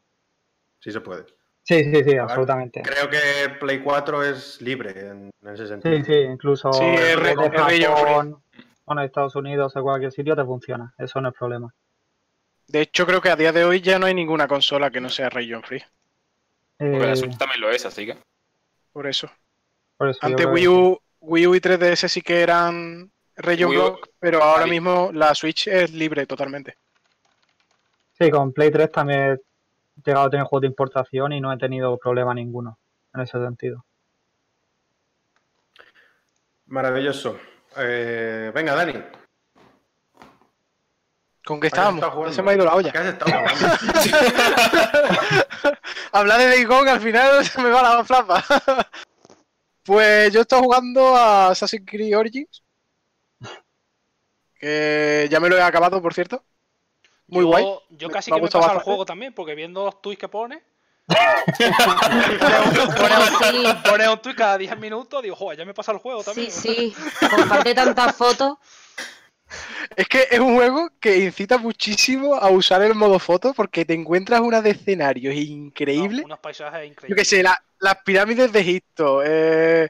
Sí 0.81 0.93
se 0.93 1.01
puede. 1.01 1.25
Sí, 1.63 1.85
sí, 1.85 2.05
sí, 2.05 2.17
absolutamente. 2.17 2.83
Creo 2.83 3.09
que 3.09 3.55
Play 3.61 3.81
4 3.81 4.25
es 4.25 4.61
libre 4.61 5.09
en, 5.09 5.31
ese 5.53 5.67
sentido. 5.69 5.97
Sí, 5.97 6.05
sí, 6.05 6.15
incluso 6.15 6.73
Sí, 6.73 6.85
es 6.85 7.17
free. 7.17 7.83
Japón 7.83 8.43
o 8.85 8.93
en 8.93 8.99
Estados 9.01 9.37
Unidos 9.37 9.77
o 9.77 9.83
cualquier 9.83 10.11
sitio 10.11 10.35
te 10.35 10.45
funciona. 10.45 10.93
Eso 10.99 11.21
no 11.21 11.29
es 11.29 11.35
problema. 11.35 11.73
De 12.67 12.81
hecho, 12.81 13.07
creo 13.07 13.21
que 13.21 13.31
a 13.31 13.37
día 13.37 13.53
de 13.53 13.65
hoy 13.65 13.81
ya 13.81 13.99
no 13.99 14.07
hay 14.07 14.15
ninguna 14.15 14.49
consola 14.49 14.91
que 14.91 15.01
no 15.01 15.09
sea 15.11 15.29
region 15.29 15.63
free. 15.63 15.83
Porque 16.79 16.99
la 16.99 17.13
Eh, 17.13 17.17
Switch 17.17 17.37
también 17.37 17.61
lo 17.61 17.71
es, 17.71 17.85
así 17.85 18.07
que. 18.07 18.17
Por 18.93 19.07
eso. 19.07 19.31
por 19.97 20.09
eso 20.09 20.19
Antes 20.23 20.47
Wii 20.47 20.69
U, 20.69 21.01
Wii 21.21 21.47
U 21.47 21.55
y 21.55 21.61
3DS 21.61 22.09
sí 22.09 22.23
que 22.23 22.41
eran 22.41 23.13
region 23.43 23.71
block, 23.71 24.09
pero 24.19 24.43
ahora 24.43 24.65
Ahí. 24.65 24.71
mismo 24.71 25.11
la 25.13 25.35
Switch 25.35 25.67
es 25.69 25.91
libre 25.93 26.27
totalmente. 26.27 26.77
Sí, 28.19 28.31
con 28.31 28.53
Play 28.53 28.71
3 28.71 28.91
también 28.93 29.21
he 29.21 29.39
llegado 30.05 30.27
a 30.27 30.31
tener 30.31 30.47
juegos 30.47 30.63
de 30.63 30.69
importación 30.69 31.33
y 31.33 31.41
no 31.41 31.53
he 31.53 31.59
tenido 31.59 31.97
problema 31.99 32.35
ninguno 32.35 32.79
en 33.15 33.21
ese 33.23 33.39
sentido. 33.39 33.85
Maravilloso. 36.67 37.39
Eh, 37.77 38.53
venga, 38.55 38.75
Dani. 38.75 38.95
¿Con 41.45 41.59
qué 41.59 41.67
¿a 41.67 41.71
qué 41.71 41.77
estábamos? 41.77 42.05
jugando? 42.05 42.33
se 42.33 42.43
me 42.43 42.51
ha 42.51 42.55
ido 42.55 42.65
la 42.65 42.71
¿A 42.73 42.75
olla. 42.77 42.93
qué 42.93 42.99
has 42.99 43.07
estado 43.07 43.33
jugando? 43.33 43.77
Hablar 46.13 46.39
de 46.39 46.47
Days 46.49 46.69
Gone 46.69 46.91
al 46.91 47.01
final 47.01 47.45
se 47.47 47.61
me 47.63 47.71
va 47.71 47.83
la 47.97 48.05
flapa. 48.05 48.45
pues 49.83 50.33
yo 50.33 50.41
he 50.41 50.43
estado 50.43 50.63
jugando 50.63 51.17
a 51.17 51.49
Assassin's 51.49 51.87
Creed 51.87 52.17
Origins. 52.17 52.63
Que 54.61 55.27
ya 55.31 55.41
me 55.41 55.49
lo 55.49 55.57
he 55.57 55.63
acabado, 55.63 56.01
por 56.03 56.13
cierto. 56.15 56.45
Muy 57.27 57.43
yo, 57.45 57.47
guay. 57.49 57.65
Yo 57.91 58.09
Me- 58.09 58.15
casi 58.15 58.31
me 58.31 58.35
ha 58.35 58.37
que 58.37 58.41
me 58.41 58.45
he 58.45 58.47
gustado 58.49 58.63
pasado 58.63 58.79
el 58.79 58.85
juego 58.85 59.05
también, 59.07 59.33
porque 59.33 59.55
viendo 59.55 59.85
los 59.87 60.03
tweets 60.03 60.21
que 60.21 60.29
pone, 60.29 60.63
Sí, 61.59 61.65
pone 63.89 64.09
un 64.09 64.19
tweet 64.21 64.35
cada 64.37 64.59
10 64.59 64.79
minutos, 64.79 65.23
digo, 65.23 65.35
joder, 65.37 65.59
ya 65.59 65.65
me 65.65 65.73
he 65.73 65.75
pasado 65.75 65.97
el 65.97 66.03
juego 66.03 66.21
sí, 66.23 66.27
también. 66.27 66.51
sí. 66.53 66.95
Comparte 67.35 67.75
tantas 67.75 68.15
fotos. 68.17 68.59
Es 69.97 70.07
que 70.07 70.29
es 70.31 70.39
un 70.39 70.55
juego 70.55 70.91
que 71.01 71.17
incita 71.19 71.59
muchísimo 71.59 72.37
a 72.37 72.49
usar 72.51 72.83
el 72.83 72.95
modo 72.95 73.19
foto 73.19 73.53
porque 73.55 73.85
te 73.85 73.95
encuentras 73.95 74.41
una 74.41 74.63
de 74.63 74.71
escenarios 74.71 75.35
No, 75.35 75.41
increíbles. 75.41 76.25
unos 76.25 76.39
paisajes 76.39 76.87
increíbles. 76.89 77.09
Yo 77.11 77.17
qué 77.17 77.25
sé, 77.25 77.43
la- 77.43 77.61
las 77.81 77.97
pirámides 78.05 78.53
de 78.53 78.61
Egipto. 78.61 79.23
eh, 79.25 79.89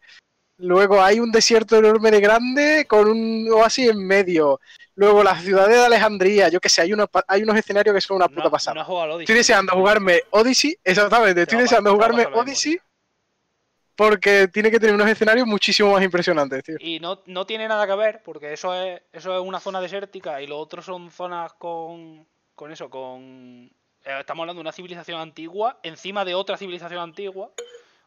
luego 0.60 1.02
hay 1.02 1.20
un 1.20 1.30
desierto 1.32 1.76
enorme 1.76 2.10
de 2.10 2.20
grande 2.20 2.86
con 2.88 3.08
un 3.08 3.48
oasis 3.52 3.90
en 3.90 4.06
medio. 4.06 4.60
Luego 4.94 5.22
las 5.22 5.42
ciudades 5.42 5.76
de 5.76 5.84
Alejandría. 5.84 6.48
Yo 6.48 6.60
qué 6.60 6.68
sé, 6.68 6.82
hay 6.82 6.92
hay 7.26 7.42
unos 7.42 7.56
escenarios 7.56 7.94
que 7.94 8.00
son 8.00 8.16
una 8.16 8.28
puta 8.28 8.44
no, 8.44 8.50
pasada. 8.50 8.74
no 8.74 8.86
Odyssey. 8.86 9.22
Estoy 9.22 9.36
deseando 9.36 9.72
jugarme 9.72 10.22
Odyssey, 10.30 10.76
exactamente, 10.84 11.42
estoy 11.42 11.58
deseando 11.58 11.92
jugarme 11.92 12.26
Odyssey 12.26 12.78
porque 14.00 14.48
tiene 14.48 14.70
que 14.70 14.80
tener 14.80 14.94
unos 14.94 15.10
escenarios 15.10 15.46
muchísimo 15.46 15.92
más 15.92 16.02
impresionantes, 16.02 16.62
tío. 16.64 16.76
Y 16.80 17.00
no, 17.00 17.20
no 17.26 17.44
tiene 17.44 17.68
nada 17.68 17.86
que 17.86 17.94
ver, 17.94 18.22
porque 18.24 18.54
eso 18.54 18.74
es, 18.74 19.02
eso 19.12 19.38
es 19.38 19.46
una 19.46 19.60
zona 19.60 19.78
desértica 19.78 20.40
y 20.40 20.46
lo 20.46 20.58
otro 20.58 20.80
son 20.80 21.10
zonas 21.10 21.52
con, 21.52 22.26
con 22.54 22.72
eso, 22.72 22.88
con... 22.88 23.70
eh, 24.04 24.16
estamos 24.20 24.44
hablando 24.44 24.60
de 24.60 24.62
una 24.62 24.72
civilización 24.72 25.20
antigua 25.20 25.80
encima 25.82 26.24
de 26.24 26.34
otra 26.34 26.56
civilización 26.56 27.00
antigua. 27.00 27.50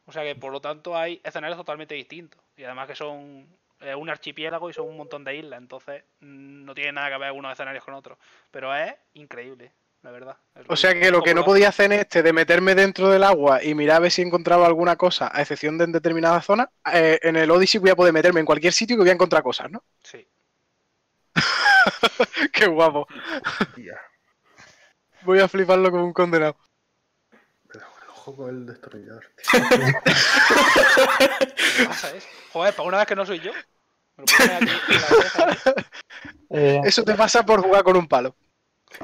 O 0.05 0.11
sea 0.11 0.23
que 0.23 0.35
por 0.35 0.51
lo 0.51 0.59
tanto 0.59 0.97
hay 0.97 1.21
escenarios 1.23 1.57
totalmente 1.57 1.95
distintos. 1.95 2.41
Y 2.57 2.63
además 2.63 2.87
que 2.87 2.95
son 2.95 3.47
eh, 3.79 3.95
un 3.95 4.09
archipiélago 4.09 4.69
y 4.69 4.73
son 4.73 4.87
un 4.87 4.97
montón 4.97 5.23
de 5.23 5.35
islas. 5.35 5.59
Entonces 5.59 6.03
mm, 6.19 6.65
no 6.65 6.73
tiene 6.73 6.93
nada 6.93 7.09
que 7.09 7.17
ver 7.17 7.31
unos 7.31 7.51
escenarios 7.51 7.83
con 7.83 7.93
otros. 7.93 8.17
Pero 8.51 8.75
es 8.75 8.93
increíble, 9.13 9.71
la 10.01 10.11
verdad. 10.11 10.37
Es 10.55 10.65
O 10.67 10.75
sea 10.75 10.93
que 10.93 11.11
lo 11.11 11.21
que 11.21 11.33
no 11.33 11.45
podía 11.45 11.69
hacer 11.69 11.91
en 11.91 11.99
este 11.99 12.23
de 12.23 12.33
meterme 12.33 12.75
dentro 12.75 13.09
del 13.09 13.23
agua 13.23 13.63
y 13.63 13.73
mirar 13.75 13.97
a 13.97 14.01
ver 14.01 14.11
si 14.11 14.21
encontraba 14.21 14.65
alguna 14.65 14.95
cosa, 14.95 15.31
a 15.33 15.41
excepción 15.41 15.77
de 15.77 15.85
en 15.85 15.91
determinadas 15.91 16.45
zonas, 16.45 16.67
eh, 16.93 17.19
en 17.21 17.35
el 17.35 17.51
Odyssey 17.51 17.79
voy 17.79 17.91
a 17.91 17.95
poder 17.95 18.13
meterme 18.13 18.39
en 18.39 18.45
cualquier 18.45 18.73
sitio 18.73 18.95
que 18.95 19.01
voy 19.01 19.09
a 19.09 19.13
encontrar 19.13 19.43
cosas, 19.43 19.71
¿no? 19.71 19.83
Sí. 20.03 20.27
Qué 22.53 22.67
guapo. 22.67 23.07
Voy 25.23 25.39
a 25.39 25.47
fliparlo 25.47 25.89
como 25.89 26.05
un 26.05 26.13
condenado. 26.13 26.57
Ojo 28.25 28.35
con 28.37 28.49
el 28.49 28.65
destornillador. 28.65 29.25
¿Qué 29.51 29.59
pasa 31.87 32.15
eso? 32.15 32.27
Joder, 32.51 32.73
para 32.73 32.87
una 32.87 32.97
vez 32.99 33.07
que 33.07 33.15
no 33.15 33.25
soy 33.25 33.39
yo. 33.39 33.51
Me 34.17 34.23
lo 34.23 34.25
pones 34.25 34.51
aquí 34.51 34.93
en 34.93 35.01
la 35.01 35.07
cabeza. 35.45 35.73
Eh, 36.49 36.81
Eso 36.85 37.03
te 37.03 37.15
pasa 37.15 37.43
por 37.45 37.61
jugar 37.61 37.83
con 37.83 37.97
un 37.97 38.07
palo. 38.07 38.35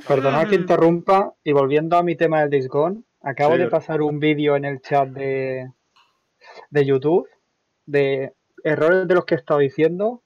Perdonad 0.07 0.47
que 0.47 0.55
interrumpa 0.55 1.33
y 1.43 1.51
volviendo 1.51 1.97
a 1.97 2.03
mi 2.03 2.15
tema 2.15 2.45
del 2.45 2.67
Gone, 2.67 3.01
acabo 3.21 3.53
Sí. 3.55 3.59
de 3.59 3.67
pasar 3.67 4.01
un 4.01 4.19
vídeo 4.19 4.55
en 4.55 4.65
el 4.65 4.81
chat 4.81 5.07
de, 5.09 5.71
de 6.69 6.85
YouTube 6.85 7.27
de 7.87 8.33
errores 8.63 9.07
de 9.07 9.15
los 9.15 9.25
que 9.25 9.33
he 9.33 9.37
estado 9.39 9.61
diciendo, 9.61 10.21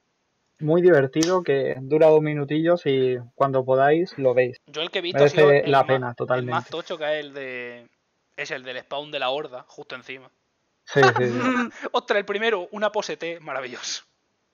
muy 0.59 0.81
divertido, 0.81 1.43
que 1.43 1.75
dura 1.79 2.07
dos 2.07 2.21
minutillos 2.21 2.81
y 2.85 3.17
cuando 3.35 3.63
podáis 3.63 4.17
lo 4.17 4.33
veis. 4.33 4.57
Yo 4.67 4.81
el 4.81 4.91
que 4.91 4.99
he 4.99 5.01
visto 5.01 5.19
ha 5.19 5.21
Merece 5.21 5.35
sido 5.37 5.51
el 5.51 5.71
la 5.71 5.77
más- 5.79 5.87
pena, 5.87 5.95
El 5.95 6.01
más 6.01 6.15
totalmente. 6.17 6.69
tocho 6.69 6.97
que 6.97 7.19
es 7.19 7.25
el 7.25 7.33
de. 7.33 7.87
Es 8.35 8.51
el 8.51 8.63
del 8.63 8.79
spawn 8.81 9.11
de 9.11 9.19
la 9.19 9.29
horda, 9.29 9.65
justo 9.67 9.95
encima. 9.95 10.29
Sí, 10.85 11.01
sí, 11.03 11.29
sí. 11.29 11.39
Ostras, 11.91 12.19
el 12.19 12.25
primero, 12.25 12.67
una 12.71 12.91
pose 12.91 13.17
T, 13.17 13.39
maravilloso. 13.39 14.03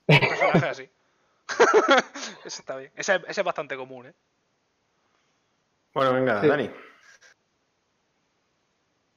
Un 0.08 0.20
personaje 0.20 0.66
así. 0.70 0.90
ese 2.46 2.62
está 2.62 2.76
bien. 2.76 2.92
Ese, 2.96 3.16
ese 3.28 3.42
es 3.42 3.46
bastante 3.46 3.76
común, 3.76 4.08
¿eh? 4.08 4.14
Bueno, 5.94 6.14
venga, 6.14 6.42
Sí. 6.42 6.48
Dani. 6.48 6.70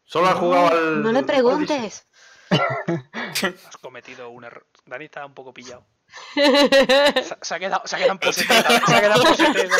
Solo 0.04 0.26
has 0.28 0.34
jugado 0.34 0.68
al. 0.68 1.02
No 1.02 1.12
le 1.12 1.22
preguntes. 1.22 2.06
Has 2.50 3.76
cometido 3.78 4.28
un 4.30 4.44
error. 4.44 4.66
Dani 4.84 5.06
está 5.06 5.24
un 5.24 5.34
poco 5.34 5.54
pillado. 5.54 5.86
Se, 6.34 7.36
se 7.40 7.54
ha 7.54 7.58
quedado, 7.58 7.82
se 7.86 7.96
ha 7.96 7.98
quedado 7.98 8.12
en 8.12 8.18
T. 8.18 8.32
Se 8.32 8.44
ha 8.52 9.00
quedado 9.00 9.22
en 9.26 9.52
¿verdad? 9.52 9.78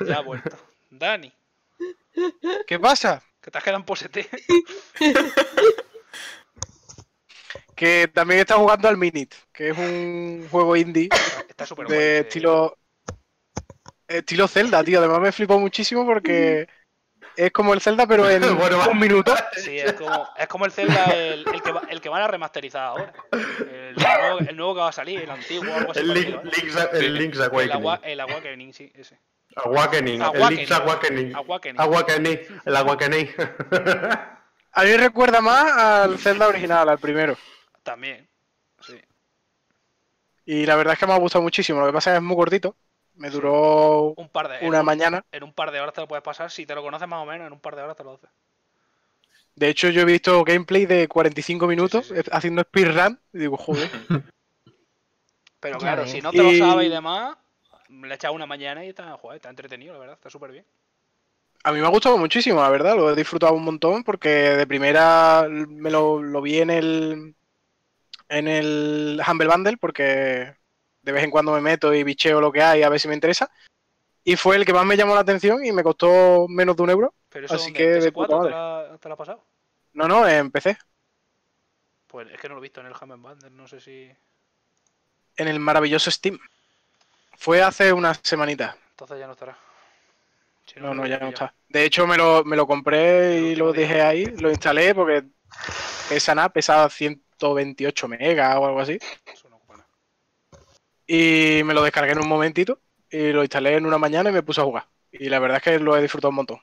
Ya 0.06 0.16
ha 0.16 0.20
vuelto. 0.20 0.56
Dani, 0.90 1.32
¿Qué 2.66 2.78
pasa? 2.78 3.22
que 3.40 3.50
te 3.50 3.58
has 3.58 3.64
quedado 3.64 3.78
en 3.78 3.86
pose 3.86 4.08
T. 4.08 4.28
Que 7.74 8.08
también 8.12 8.40
está 8.40 8.56
jugando 8.56 8.88
al 8.88 8.96
Minit, 8.96 9.34
que 9.52 9.70
es 9.70 9.78
un 9.78 10.48
juego 10.50 10.76
indie 10.76 11.08
Está 11.48 11.64
súper 11.64 11.86
de 11.86 11.94
guay, 11.94 12.06
eh. 12.06 12.18
estilo 12.20 12.76
estilo 14.08 14.48
Zelda, 14.48 14.82
tío. 14.82 14.98
Además 14.98 15.20
me 15.20 15.32
flipó 15.32 15.58
muchísimo 15.60 16.04
porque 16.04 16.68
es 17.46 17.52
como 17.52 17.72
el 17.74 17.80
Zelda, 17.80 18.06
pero 18.06 18.28
en 18.28 18.40
Bueno, 18.58 18.78
va. 18.78 18.88
un 18.88 18.98
minuto. 18.98 19.34
Sí, 19.56 19.78
es 19.78 19.92
como, 19.94 20.28
es 20.36 20.46
como 20.48 20.64
el 20.66 20.72
Zelda, 20.72 21.04
el, 21.06 21.44
el 21.52 21.62
que 21.62 21.72
va- 21.72 21.82
el 21.88 22.00
que 22.00 22.08
van 22.08 22.22
a 22.22 22.26
remasterizar 22.28 22.82
ahora. 22.84 23.12
El 23.32 23.94
nuevo, 23.96 24.38
el 24.40 24.56
nuevo 24.56 24.74
que 24.74 24.80
va 24.80 24.88
a 24.88 24.92
salir, 24.92 25.20
el 25.22 25.30
antiguo, 25.30 25.72
algo 25.74 25.90
así. 25.92 26.00
El, 26.00 26.12
Link, 26.14 26.34
parecido, 26.34 26.40
¿eh? 26.40 26.62
Link's, 26.62 26.94
el 27.00 27.14
Link's 27.14 27.36
El, 27.38 27.42
Awakening. 27.72 27.98
el 28.04 28.20
Awakening, 28.20 28.72
sí, 28.74 28.92
ese. 28.94 29.18
Awakening. 29.56 30.20
El 30.22 30.48
Link's 30.56 30.70
Awakening. 30.72 31.34
Awakening. 31.36 31.80
Awakening. 31.80 32.38
El 32.64 32.76
Awakening. 32.76 33.28
A 34.72 34.84
mí 34.84 34.90
me 34.90 34.96
recuerda 34.98 35.40
más 35.40 35.72
al 35.72 36.18
Zelda 36.18 36.46
original, 36.48 36.88
al 36.88 36.98
primero. 36.98 37.36
También. 37.82 38.28
Sí. 38.80 39.00
Y 40.44 40.66
la 40.66 40.76
verdad 40.76 40.94
es 40.94 40.98
que 41.00 41.06
me 41.06 41.14
ha 41.14 41.18
gustado 41.18 41.42
muchísimo. 41.42 41.80
Lo 41.80 41.86
que 41.86 41.92
pasa 41.92 42.10
es 42.10 42.14
que 42.14 42.16
es 42.18 42.22
muy 42.22 42.36
cortito. 42.36 42.76
Me 43.18 43.30
duró 43.30 44.14
Un 44.16 44.28
par 44.28 44.48
de. 44.48 44.58
en 44.58 44.66
una 44.68 44.80
un- 44.80 44.86
mañana. 44.86 45.22
En 45.32 45.42
un 45.42 45.52
par 45.52 45.70
de 45.70 45.80
horas 45.80 45.92
te 45.94 46.00
lo 46.00 46.08
puedes 46.08 46.22
pasar. 46.24 46.50
Si 46.50 46.64
te 46.66 46.74
lo 46.74 46.82
conoces 46.82 47.06
más 47.08 47.22
o 47.22 47.26
menos, 47.26 47.46
en 47.46 47.52
un 47.52 47.60
par 47.60 47.76
de 47.76 47.82
horas 47.82 47.96
te 47.96 48.04
lo 48.04 48.14
haces. 48.14 48.30
De 49.56 49.68
hecho, 49.68 49.88
yo 49.90 50.02
he 50.02 50.04
visto 50.04 50.44
gameplay 50.44 50.86
de 50.86 51.08
45 51.08 51.66
minutos 51.66 52.06
Sí, 52.06 52.14
sí, 52.14 52.22
sí. 52.22 52.30
haciendo 52.32 52.62
speedrun. 52.62 53.18
Y 53.32 53.38
digo, 53.38 53.56
joder. 53.56 53.90
Pero 55.60 55.78
claro, 55.78 56.06
si 56.06 56.20
no 56.20 56.30
te 56.30 56.42
lo 56.42 56.52
sabes 56.54 56.86
y 56.86 56.90
demás, 56.90 57.36
le 57.88 58.14
echas 58.14 58.30
una 58.32 58.46
mañana 58.46 58.84
y 58.84 58.90
está, 58.90 59.16
joder, 59.16 59.36
está 59.36 59.50
entretenido, 59.50 59.92
la 59.94 59.98
verdad. 59.98 60.14
Está 60.14 60.30
súper 60.30 60.52
bien. 60.52 60.64
A 61.64 61.72
mí 61.72 61.80
me 61.80 61.86
ha 61.86 61.90
gustado 61.90 62.16
muchísimo, 62.16 62.60
la 62.62 62.70
verdad. 62.70 62.94
Lo 62.96 63.10
he 63.10 63.16
disfrutado 63.16 63.52
un 63.54 63.64
montón 63.64 64.04
porque 64.04 64.28
de 64.28 64.66
primera 64.66 65.46
me 65.50 65.90
lo, 65.90 66.22
lo 66.22 66.40
vi 66.40 66.58
en 66.60 66.70
el 66.70 67.34
en 68.28 68.48
el 68.48 69.20
Humble 69.26 69.48
Bundle 69.48 69.76
porque 69.78 70.54
de 71.02 71.12
vez 71.12 71.24
en 71.24 71.30
cuando 71.30 71.52
me 71.52 71.60
meto 71.60 71.94
y 71.94 72.04
bicheo 72.04 72.40
lo 72.40 72.52
que 72.52 72.62
hay 72.62 72.82
a 72.82 72.88
ver 72.88 73.00
si 73.00 73.08
me 73.08 73.14
interesa. 73.14 73.50
Y 74.24 74.36
fue 74.36 74.56
el 74.56 74.64
que 74.64 74.72
más 74.72 74.84
me 74.84 74.96
llamó 74.96 75.14
la 75.14 75.20
atención 75.20 75.64
y 75.64 75.72
me 75.72 75.82
costó 75.82 76.46
menos 76.48 76.76
de 76.76 76.82
un 76.82 76.90
euro. 76.90 77.14
Pero 77.28 77.46
eso 77.46 77.54
Así 77.54 77.72
que 77.72 77.94
¿En 77.94 78.00
de 78.00 78.12
PS4 78.12 78.12
puta 78.12 78.40
te 78.42 78.50
la, 78.50 78.98
te 79.00 79.08
la 79.08 79.14
ha 79.14 79.16
pasado? 79.16 79.44
No, 79.94 80.06
no, 80.06 80.28
empecé. 80.28 80.76
Pues 82.06 82.28
es 82.32 82.40
que 82.40 82.48
no 82.48 82.54
lo 82.54 82.60
he 82.60 82.62
visto 82.62 82.80
en 82.80 82.86
el 82.86 82.94
Humble 83.00 83.16
Bundle, 83.16 83.50
no 83.50 83.68
sé 83.68 83.80
si. 83.80 84.10
En 85.36 85.48
el 85.48 85.60
maravilloso 85.60 86.10
Steam. 86.10 86.38
Fue 87.36 87.62
hace 87.62 87.92
unas 87.92 88.20
semanitas. 88.22 88.76
Entonces 88.90 89.18
ya 89.18 89.26
no 89.26 89.32
estará. 89.32 89.56
Si 90.66 90.80
No, 90.80 90.94
no, 90.94 91.06
ya 91.06 91.18
no 91.18 91.28
está. 91.28 91.54
De 91.68 91.84
hecho, 91.84 92.06
me 92.06 92.16
lo, 92.16 92.44
me 92.44 92.56
lo 92.56 92.66
compré 92.66 93.40
y 93.40 93.56
lo 93.56 93.72
dejé 93.72 94.02
ahí, 94.02 94.26
lo 94.26 94.50
instalé 94.50 94.94
porque 94.94 95.24
pesa 96.08 96.34
nada, 96.34 96.48
pesaba 96.48 96.88
128 96.90 98.08
megas 98.08 98.56
o 98.56 98.66
algo 98.66 98.80
así. 98.80 98.98
Y 101.08 101.62
me 101.64 101.74
lo 101.74 101.82
descargué 101.82 102.12
en 102.12 102.20
un 102.20 102.28
momentito 102.28 102.80
y 103.10 103.32
lo 103.32 103.42
instalé 103.42 103.76
en 103.76 103.86
una 103.86 103.98
mañana 103.98 104.30
y 104.30 104.32
me 104.32 104.42
puse 104.42 104.60
a 104.60 104.64
jugar. 104.64 104.86
Y 105.10 105.30
la 105.30 105.38
verdad 105.38 105.56
es 105.56 105.62
que 105.62 105.78
lo 105.78 105.96
he 105.96 106.02
disfrutado 106.02 106.28
un 106.30 106.36
montón. 106.36 106.60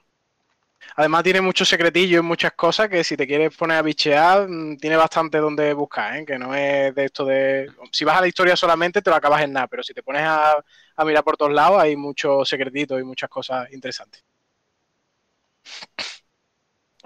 Además 0.95 1.23
tiene 1.23 1.41
muchos 1.41 1.67
secretillos 1.67 2.19
y 2.23 2.25
muchas 2.25 2.53
cosas 2.53 2.89
que 2.89 3.03
si 3.03 3.17
te 3.17 3.25
quieres 3.25 3.55
poner 3.57 3.77
a 3.77 3.81
bichear, 3.81 4.47
mm, 4.47 4.77
tiene 4.77 4.95
bastante 4.97 5.39
donde 5.39 5.73
buscar, 5.73 6.15
¿eh? 6.17 6.25
que 6.25 6.37
no 6.37 6.53
es 6.55 6.93
de 6.93 7.05
esto 7.05 7.25
de... 7.25 7.71
Si 7.91 8.05
vas 8.05 8.17
a 8.17 8.21
la 8.21 8.27
historia 8.27 8.55
solamente 8.55 9.01
te 9.01 9.09
lo 9.09 9.15
acabas 9.15 9.41
en 9.43 9.53
nada, 9.53 9.67
pero 9.67 9.83
si 9.83 9.93
te 9.93 10.03
pones 10.03 10.21
a, 10.23 10.63
mirar 11.05 11.23
por 11.23 11.37
todos 11.37 11.51
lados 11.53 11.81
hay 11.81 11.95
muchos 11.95 12.47
secretitos 12.47 12.99
y 13.01 13.03
muchas 13.03 13.29
cosas 13.29 13.71
interesantes. 13.73 14.23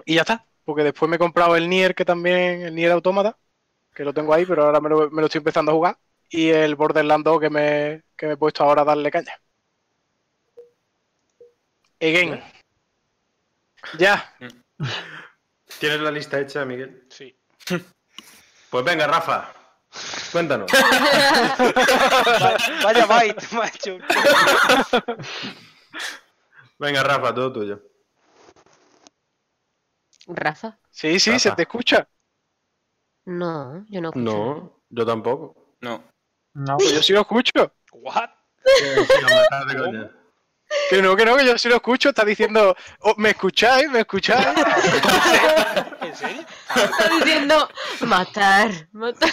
Y 0.04 0.14
ya 0.16 0.22
está, 0.22 0.44
porque 0.64 0.82
después 0.84 1.08
me 1.08 1.16
he 1.16 1.18
comprado 1.18 1.56
el 1.56 1.68
Nier, 1.68 1.94
que 1.94 2.04
también, 2.04 2.62
el 2.62 2.74
Nier 2.74 2.92
Automata, 2.92 3.38
que 3.94 4.04
lo 4.04 4.14
tengo 4.14 4.34
ahí, 4.34 4.46
pero 4.46 4.64
ahora 4.64 4.80
me 4.80 4.88
lo, 4.88 5.10
me 5.10 5.20
lo 5.22 5.26
estoy 5.26 5.38
empezando 5.40 5.72
a 5.72 5.74
jugar, 5.74 5.98
y 6.30 6.48
el 6.50 6.76
Borderlands 6.76 7.24
2 7.24 7.40
que 7.40 7.50
me, 7.50 8.02
que 8.16 8.26
me 8.26 8.32
he 8.34 8.36
puesto 8.36 8.64
ahora 8.64 8.82
a 8.82 8.84
darle 8.86 9.10
caña. 9.10 9.32
Again. 12.00 12.42
Ya. 13.98 14.34
¿Tienes 15.78 16.00
la 16.00 16.10
lista 16.10 16.38
hecha, 16.40 16.64
Miguel? 16.64 17.06
Sí. 17.10 17.36
Pues 18.70 18.84
venga, 18.84 19.04
Rafa. 19.08 19.52
Cuéntanos. 20.30 20.70
Va- 20.72 22.56
Vaya 22.84 23.04
bite, 23.06 23.46
macho. 23.52 23.98
Venga, 26.78 27.02
Rafa, 27.02 27.34
todo 27.34 27.52
tuyo. 27.52 27.82
Rafa. 30.28 30.78
Sí, 30.88 31.18
sí, 31.18 31.36
se 31.40 31.50
te 31.50 31.62
escucha. 31.62 32.08
No, 33.24 33.84
yo 33.88 34.00
no 34.00 34.10
escucho. 34.10 34.24
No, 34.24 34.82
yo 34.88 35.04
tampoco. 35.04 35.74
No. 35.80 36.04
No, 36.54 36.76
Pues 36.78 36.92
yo 36.92 37.02
sí 37.02 37.12
lo 37.12 37.20
escucho. 37.20 37.72
What? 37.92 38.30
Que 40.88 41.02
no, 41.02 41.16
que 41.16 41.24
no, 41.24 41.36
que 41.36 41.44
yo 41.44 41.58
sí 41.58 41.68
lo 41.68 41.74
escucho. 41.76 42.10
Está 42.10 42.24
diciendo, 42.24 42.76
"Oh, 43.00 43.14
¿me 43.16 43.30
escucháis? 43.30 43.90
¿Me 43.90 44.00
escucháis? 44.00 44.46
¿En 46.00 46.14
serio? 46.14 46.44
Está 46.76 47.08
diciendo 47.18 47.68
matar, 48.02 48.70
matar. 48.92 49.30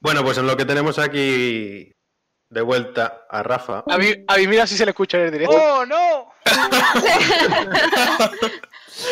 Bueno, 0.00 0.22
pues 0.24 0.38
en 0.38 0.46
lo 0.46 0.56
que 0.56 0.64
tenemos 0.64 0.98
aquí 0.98 1.92
de 2.48 2.60
vuelta 2.62 3.26
a 3.28 3.42
Rafa. 3.42 3.84
A 3.86 3.98
mí, 3.98 4.10
a 4.26 4.36
mí 4.38 4.46
mira 4.46 4.66
si 4.66 4.74
se 4.74 4.86
le 4.86 4.92
escucha 4.92 5.18
en 5.18 5.24
el 5.24 5.32
directo. 5.32 5.54
¡Oh, 5.54 5.84
no! 5.84 6.32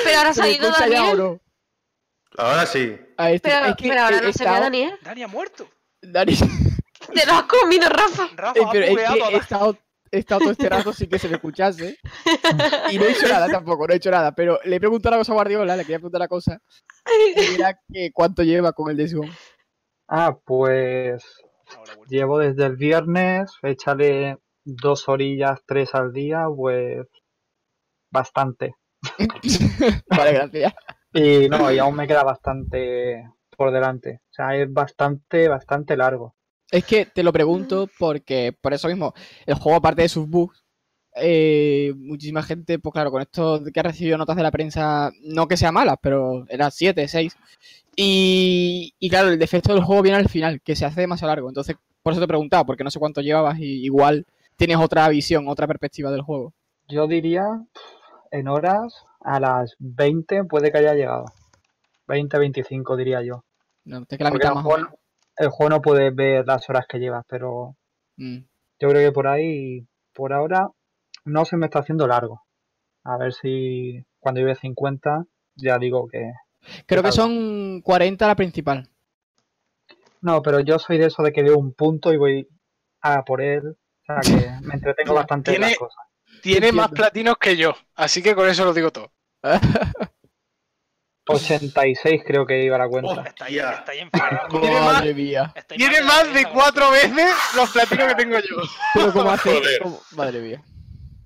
Pero 0.05 0.19
ahora 0.19 0.33
se 0.33 0.41
ha 0.41 0.45
¿Se 0.45 0.51
me 0.51 0.57
ido 0.57 0.71
Daniel. 0.71 1.41
Ahora 2.39 2.65
sí. 2.67 2.99
A 3.19 3.31
este- 3.31 3.51
Pero, 3.51 3.67
es 3.67 3.77
que 3.77 3.89
pero 3.89 4.01
ahora 4.03 4.21
no 4.23 4.33
se 4.33 4.45
ve 4.45 4.51
a 4.51 4.61
Daniel. 4.61 4.99
Dani 5.03 5.23
ha 5.23 5.29
muerto. 5.29 5.69
Dani- 6.03 6.37
Te 7.15 7.27
lo 7.27 7.33
has 7.33 7.43
comido, 7.45 7.89
Rafa. 7.89 8.29
Rafa 8.35 8.59
Eh, 8.59 8.65
ha 8.65 8.71
pero 8.71 8.87
es 8.87 8.97
que 8.97 9.35
he 9.35 9.37
estado, 9.37 9.79
he 10.11 10.19
estado 10.19 10.41
todo 10.41 10.51
este 10.53 10.69
rato 10.69 10.93
sin 10.93 11.09
que 11.09 11.19
se 11.19 11.29
me 11.29 11.35
escuchase. 11.37 11.99
Y 12.91 12.99
no 12.99 13.05
he 13.05 13.13
hecho 13.13 13.29
nada 13.29 13.49
tampoco, 13.49 13.87
no 13.87 13.93
he 13.93 13.97
hecho 13.97 14.11
nada. 14.11 14.33
Pero 14.35 14.59
le 14.65 14.77
he 14.77 14.81
preguntado 14.81 15.15
una 15.15 15.21
cosa 15.21 15.33
a 15.33 15.35
Guardiola, 15.35 15.77
le 15.77 15.83
quería 15.83 15.99
preguntar 15.99 16.21
una 16.21 16.29
cosa. 16.29 16.59
Y 17.37 17.55
era 17.61 17.79
que 17.93 18.11
cuánto 18.13 18.43
lleva 18.43 18.73
con 18.73 18.91
el 18.91 19.15
Gone. 19.15 19.33
Ah, 20.09 20.37
pues 20.45 21.25
llevo 22.09 22.39
desde 22.39 22.67
el 22.67 22.77
viernes, 22.77 23.51
échale 23.63 24.39
dos 24.65 25.09
orillas, 25.09 25.61
tres 25.67 25.95
al 25.95 26.13
día, 26.13 26.47
pues 26.55 27.07
bastante. 28.11 28.75
vale, 30.09 30.33
gracias. 30.33 30.75
Y 31.15 31.49
no, 31.49 31.73
y 31.73 31.79
aún 31.79 31.97
me 31.97 32.07
queda 32.07 32.23
bastante 32.23 33.25
por 33.63 33.73
delante. 33.73 34.21
O 34.29 34.35
sea, 34.35 34.57
es 34.57 34.73
bastante, 34.73 35.47
bastante 35.47 35.97
largo. 35.97 36.35
Es 36.69 36.85
que 36.85 37.07
te 37.07 37.23
lo 37.23 37.33
pregunto 37.33 37.89
porque, 37.97 38.53
por 38.61 38.73
eso 38.73 38.89
mismo, 38.89 39.15
el 39.47 39.55
juego, 39.55 39.79
aparte 39.79 40.03
de 40.03 40.09
sus 40.09 40.29
bugs, 40.29 40.65
eh, 41.15 41.93
muchísima 41.97 42.43
gente, 42.43 42.81
pues 42.81 42.93
claro, 42.93 43.13
con 43.13 43.23
esto 43.23 43.63
que 43.73 43.79
ha 43.79 43.85
recibido 43.85 44.19
notas 44.19 44.35
de 44.35 44.43
la 44.43 44.51
prensa, 44.51 45.13
no 45.23 45.47
que 45.47 45.57
sea 45.57 45.71
malas, 45.71 45.97
pero 46.03 46.45
eran 46.49 46.73
7, 46.73 47.07
6. 47.07 47.37
Y, 47.95 48.95
y 48.99 49.09
claro, 49.09 49.29
el 49.29 49.39
defecto 49.39 49.73
del 49.73 49.85
juego 49.85 50.03
viene 50.03 50.19
al 50.19 50.29
final, 50.29 50.61
que 50.61 50.75
se 50.75 50.85
hace 50.85 51.03
demasiado 51.03 51.33
largo. 51.33 51.49
Entonces, 51.49 51.77
por 52.03 52.15
eso 52.15 52.21
te 52.21 52.27
preguntaba, 52.27 52.65
porque 52.65 52.83
no 52.83 52.91
sé 52.91 52.99
cuánto 52.99 53.21
llevabas 53.21 53.61
y 53.61 53.85
igual 53.85 54.27
tienes 54.57 54.79
otra 54.79 55.09
visión, 55.09 55.47
otra 55.47 55.69
perspectiva 55.69 56.11
del 56.11 56.23
juego. 56.23 56.53
Yo 56.89 57.07
diría, 57.07 57.47
en 58.33 58.49
horas, 58.49 59.05
a 59.21 59.39
las 59.39 59.77
20 59.79 60.47
puede 60.47 60.73
que 60.73 60.79
haya 60.79 60.95
llegado. 60.95 61.27
20, 62.09 62.39
25 62.39 62.97
diría 62.97 63.23
yo. 63.23 63.45
No, 63.85 64.05
es 64.09 64.19
que 64.19 64.25
la 64.25 64.31
mitad 64.31 64.49
el 64.51 64.55
más 64.57 64.65
juego, 64.65 64.79
menos. 64.79 64.95
el 65.37 65.49
juego 65.49 65.71
no 65.71 65.83
puedes 65.83 66.15
ver 66.15 66.47
las 66.47 66.69
horas 66.69 66.87
que 66.89 66.99
llevas, 66.99 67.25
pero 67.29 67.77
Mm. 68.17 68.39
yo 68.81 68.89
creo 68.89 69.09
que 69.09 69.13
por 69.13 69.27
ahí, 69.27 69.87
por 70.13 70.33
ahora, 70.33 70.69
no 71.25 71.45
se 71.45 71.57
me 71.57 71.67
está 71.67 71.79
haciendo 71.81 72.07
largo. 72.07 72.43
A 73.05 73.17
ver 73.17 73.33
si 73.33 74.05
cuando 74.21 74.41
lleve 74.41 74.55
50, 74.55 75.25
ya 75.57 75.79
digo 75.79 76.07
que... 76.09 76.33
Creo 76.87 77.03
que 77.03 77.11
son 77.13 77.81
40 77.81 78.27
la 78.27 78.37
principal. 78.37 78.89
No, 80.21 80.41
pero 80.43 80.61
yo 80.61 80.79
soy 80.79 80.99
de 80.99 81.07
eso 81.07 81.23
de 81.23 81.33
que 81.33 81.43
veo 81.43 81.59
un 81.59 81.73
punto 81.73 82.13
y 82.13 82.17
voy 82.17 82.49
a 83.01 83.25
por 83.25 83.41
él. 83.41 83.69
O 83.69 84.05
sea, 84.05 84.21
que 84.21 84.51
me 84.67 84.75
entretengo 84.75 85.15
bastante 85.15 85.55
en 85.55 85.61
las 85.63 85.71
Tiene- 85.71 85.79
cosas. 85.79 86.05
Tiene 86.43 86.73
más 86.73 86.91
platinos 86.91 87.37
que 87.39 87.57
yo. 87.57 87.73
Así 87.95 88.23
que 88.23 88.35
con 88.35 88.49
eso 88.49 88.65
lo 88.65 88.73
digo 88.75 88.91
todo. 88.91 89.13
86 91.35 92.23
creo 92.27 92.47
que 92.47 92.65
iba 92.65 92.79
la 92.79 92.89
cuenta. 92.89 93.23
Está 93.23 93.45
ahí, 93.47 93.59
Hostia. 93.59 93.79
está 93.79 93.95
enfadado. 93.95 94.49
Tiene 94.61 94.81
más- 94.81 94.93
Madre 94.95 95.15
mía. 95.15 95.53
Está 95.55 95.75
Tiene 95.75 96.03
más 96.03 96.33
de 96.35 96.45
cuatro 96.47 96.91
veces 96.91 97.35
los 97.57 97.71
platinos 97.71 98.09
que 98.09 98.15
tengo 98.15 98.39
yo. 98.39 98.57
Pero 98.95 99.13
como 99.13 99.31
hace... 99.31 99.61
Como- 99.83 100.01
Madre 100.13 100.41
mía. 100.41 100.63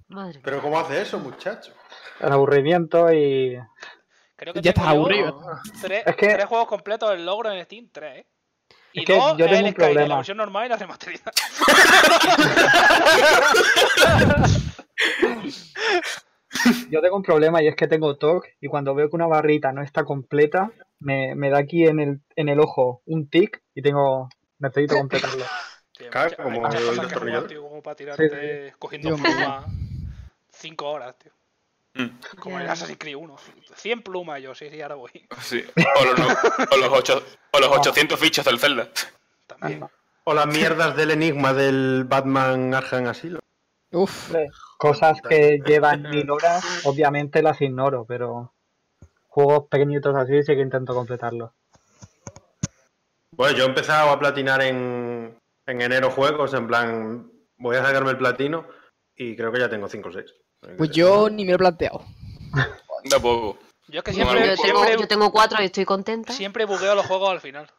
Madre 0.09 0.41
Pero 0.43 0.63
¿cómo 0.63 0.79
hace 0.79 1.03
eso, 1.03 1.19
muchacho? 1.19 1.73
El 2.21 2.33
aburrimiento 2.33 3.13
y... 3.13 3.59
Creo 4.37 4.55
que 4.55 4.61
Ya 4.61 4.71
estás 4.71 4.85
yo 4.85 4.91
aburrido. 4.91 5.41
Tres, 5.81 6.03
Es 6.07 6.17
que- 6.17 6.29
tres 6.35 6.47
juegos 6.47 6.69
completos 6.69 7.11
del 7.11 7.25
logro 7.27 7.51
en 7.51 7.65
Steam, 7.65 7.89
tres, 7.93 8.19
¿eh? 8.21 8.27
Y 8.93 9.01
Es 9.01 9.07
que 9.07 9.15
dos 9.15 9.37
yo 9.37 9.47
tengo 9.47 9.59
el 9.59 9.65
un 9.67 9.71
Skyrim, 9.73 9.89
la 9.89 9.95
problema. 9.95 10.17
versión 10.17 10.37
normal 10.39 10.67
y 10.67 10.69
la 10.71 10.77
remasterizada. 10.77 11.33
Yo 16.91 17.01
tengo 17.01 17.17
un 17.17 17.23
problema 17.23 17.63
y 17.63 17.67
es 17.69 17.77
que 17.77 17.87
tengo 17.89 18.17
TOC 18.17 18.47
y 18.61 18.69
cuando 18.69 18.95
veo 18.95 19.09
que 19.11 19.17
una 19.17 19.27
barrita 19.27 19.73
no 19.73 19.83
está 19.83 20.05
completa, 20.05 20.71
me, 21.01 21.35
me 21.35 21.51
da 21.51 21.59
aquí 21.59 21.85
en 21.87 21.99
el, 22.01 22.21
en 22.37 22.49
el 22.49 22.61
ojo 22.61 23.03
un 23.07 23.29
tic 23.29 23.63
y 23.75 23.83
tengo... 23.83 24.29
Necesito 24.59 24.97
completarlo. 24.97 25.45
Claro, 26.11 26.37
como 26.43 26.67
el 26.69 26.73
destornillador. 27.01 27.49
tío, 27.49 27.63
como 27.69 27.83
para 27.83 27.95
tirarte 27.97 28.73
cogiendo 28.79 29.09
Dios 29.09 29.21
mío. 29.21 29.31
plumas. 29.37 29.65
Cinco 30.51 30.89
horas, 30.91 31.15
tío. 31.19 31.33
Mm, 31.95 32.09
Como 32.41 32.59
el 32.59 32.67
Ya. 32.67 32.73
Assassin's 32.73 32.99
Creed 32.99 33.17
1. 33.17 33.37
100 33.75 34.03
plumas 34.03 34.41
yo, 34.43 34.55
sí, 34.55 34.69
sí, 34.71 34.81
ahora 34.81 34.95
voy. 34.95 35.11
sí. 35.41 35.63
O 35.77 36.05
los, 36.05 36.21
o 36.73 36.77
los 36.77 36.89
ocho- 36.93 37.23
o 37.53 37.59
los 37.61 37.69
800 37.71 38.19
fichos 38.19 38.45
del 38.45 38.59
Zelda. 38.59 38.89
También. 39.47 39.85
O 40.25 40.35
las 40.35 40.47
mierdas 40.47 40.97
del 40.97 41.11
enigma 41.11 41.53
del 41.53 42.05
Batman 42.09 42.75
Arkham 42.75 43.07
Asylum. 43.07 43.41
Uf. 43.93 44.33
Cosas 44.79 45.23
que 45.23 45.61
llevan 45.65 46.03
mil 46.11 46.31
horas, 46.31 46.85
obviamente 46.85 47.43
las 47.43 47.61
ignoro, 47.63 48.05
pero 48.07 48.53
juegos 49.27 49.69
pequeñitos 49.71 50.15
así 50.15 50.43
sí 50.43 50.55
que 50.55 50.61
intento 50.61 50.95
completarlos. 50.95 51.51
Bueno, 53.31 53.57
yo 53.57 53.65
he 53.65 53.69
empezado 53.69 54.11
a 54.11 54.19
platinar 54.19 54.63
en, 54.63 55.39
en 55.67 55.81
enero 55.81 56.11
juegos, 56.11 56.55
en 56.55 56.67
plan, 56.67 57.31
voy 57.59 57.77
a 57.77 57.83
sacarme 57.85 58.11
el 58.11 58.19
platino 58.19 58.67
y 59.15 59.37
creo 59.37 59.53
que 59.53 59.61
ya 59.61 59.69
tengo 59.69 59.89
5 59.89 60.09
o 60.09 60.13
6. 60.13 60.35
Pues 60.77 60.91
yo 60.91 61.29
ni 61.31 61.45
me 61.45 61.51
lo 61.51 61.57
he 61.57 61.59
planteado. 61.59 62.03
Tampoco. 63.11 63.59
Yo 63.89 64.01
es 64.01 64.05
que 64.05 64.11
No, 64.13 64.17
siempre, 64.17 64.41
Yo 64.41 64.63
tengo, 64.63 64.79
siempre, 64.85 65.01
yo 65.03 65.09
tengo 65.09 65.31
cuatro 65.31 65.63
y 65.63 65.67
estoy 65.67 65.85
contenta. 65.85 66.33
siempre 66.33 66.65
bugueo 66.65 66.95
los 66.95 67.07
juegos 67.07 67.31
al 67.31 67.41
final. 67.41 67.71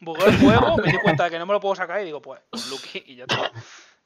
Bugueo 0.00 0.26
el 0.26 0.38
juego, 0.38 0.76
me 0.78 0.90
di 0.90 0.98
cuenta 0.98 1.24
de 1.24 1.30
que 1.30 1.38
no 1.38 1.46
me 1.46 1.52
lo 1.52 1.60
puedo 1.60 1.74
sacar 1.74 2.00
y 2.00 2.04
digo, 2.04 2.20
pues, 2.22 2.40
Lucky 2.70 3.02
y 3.06 3.16
ya 3.16 3.24
está. 3.24 3.52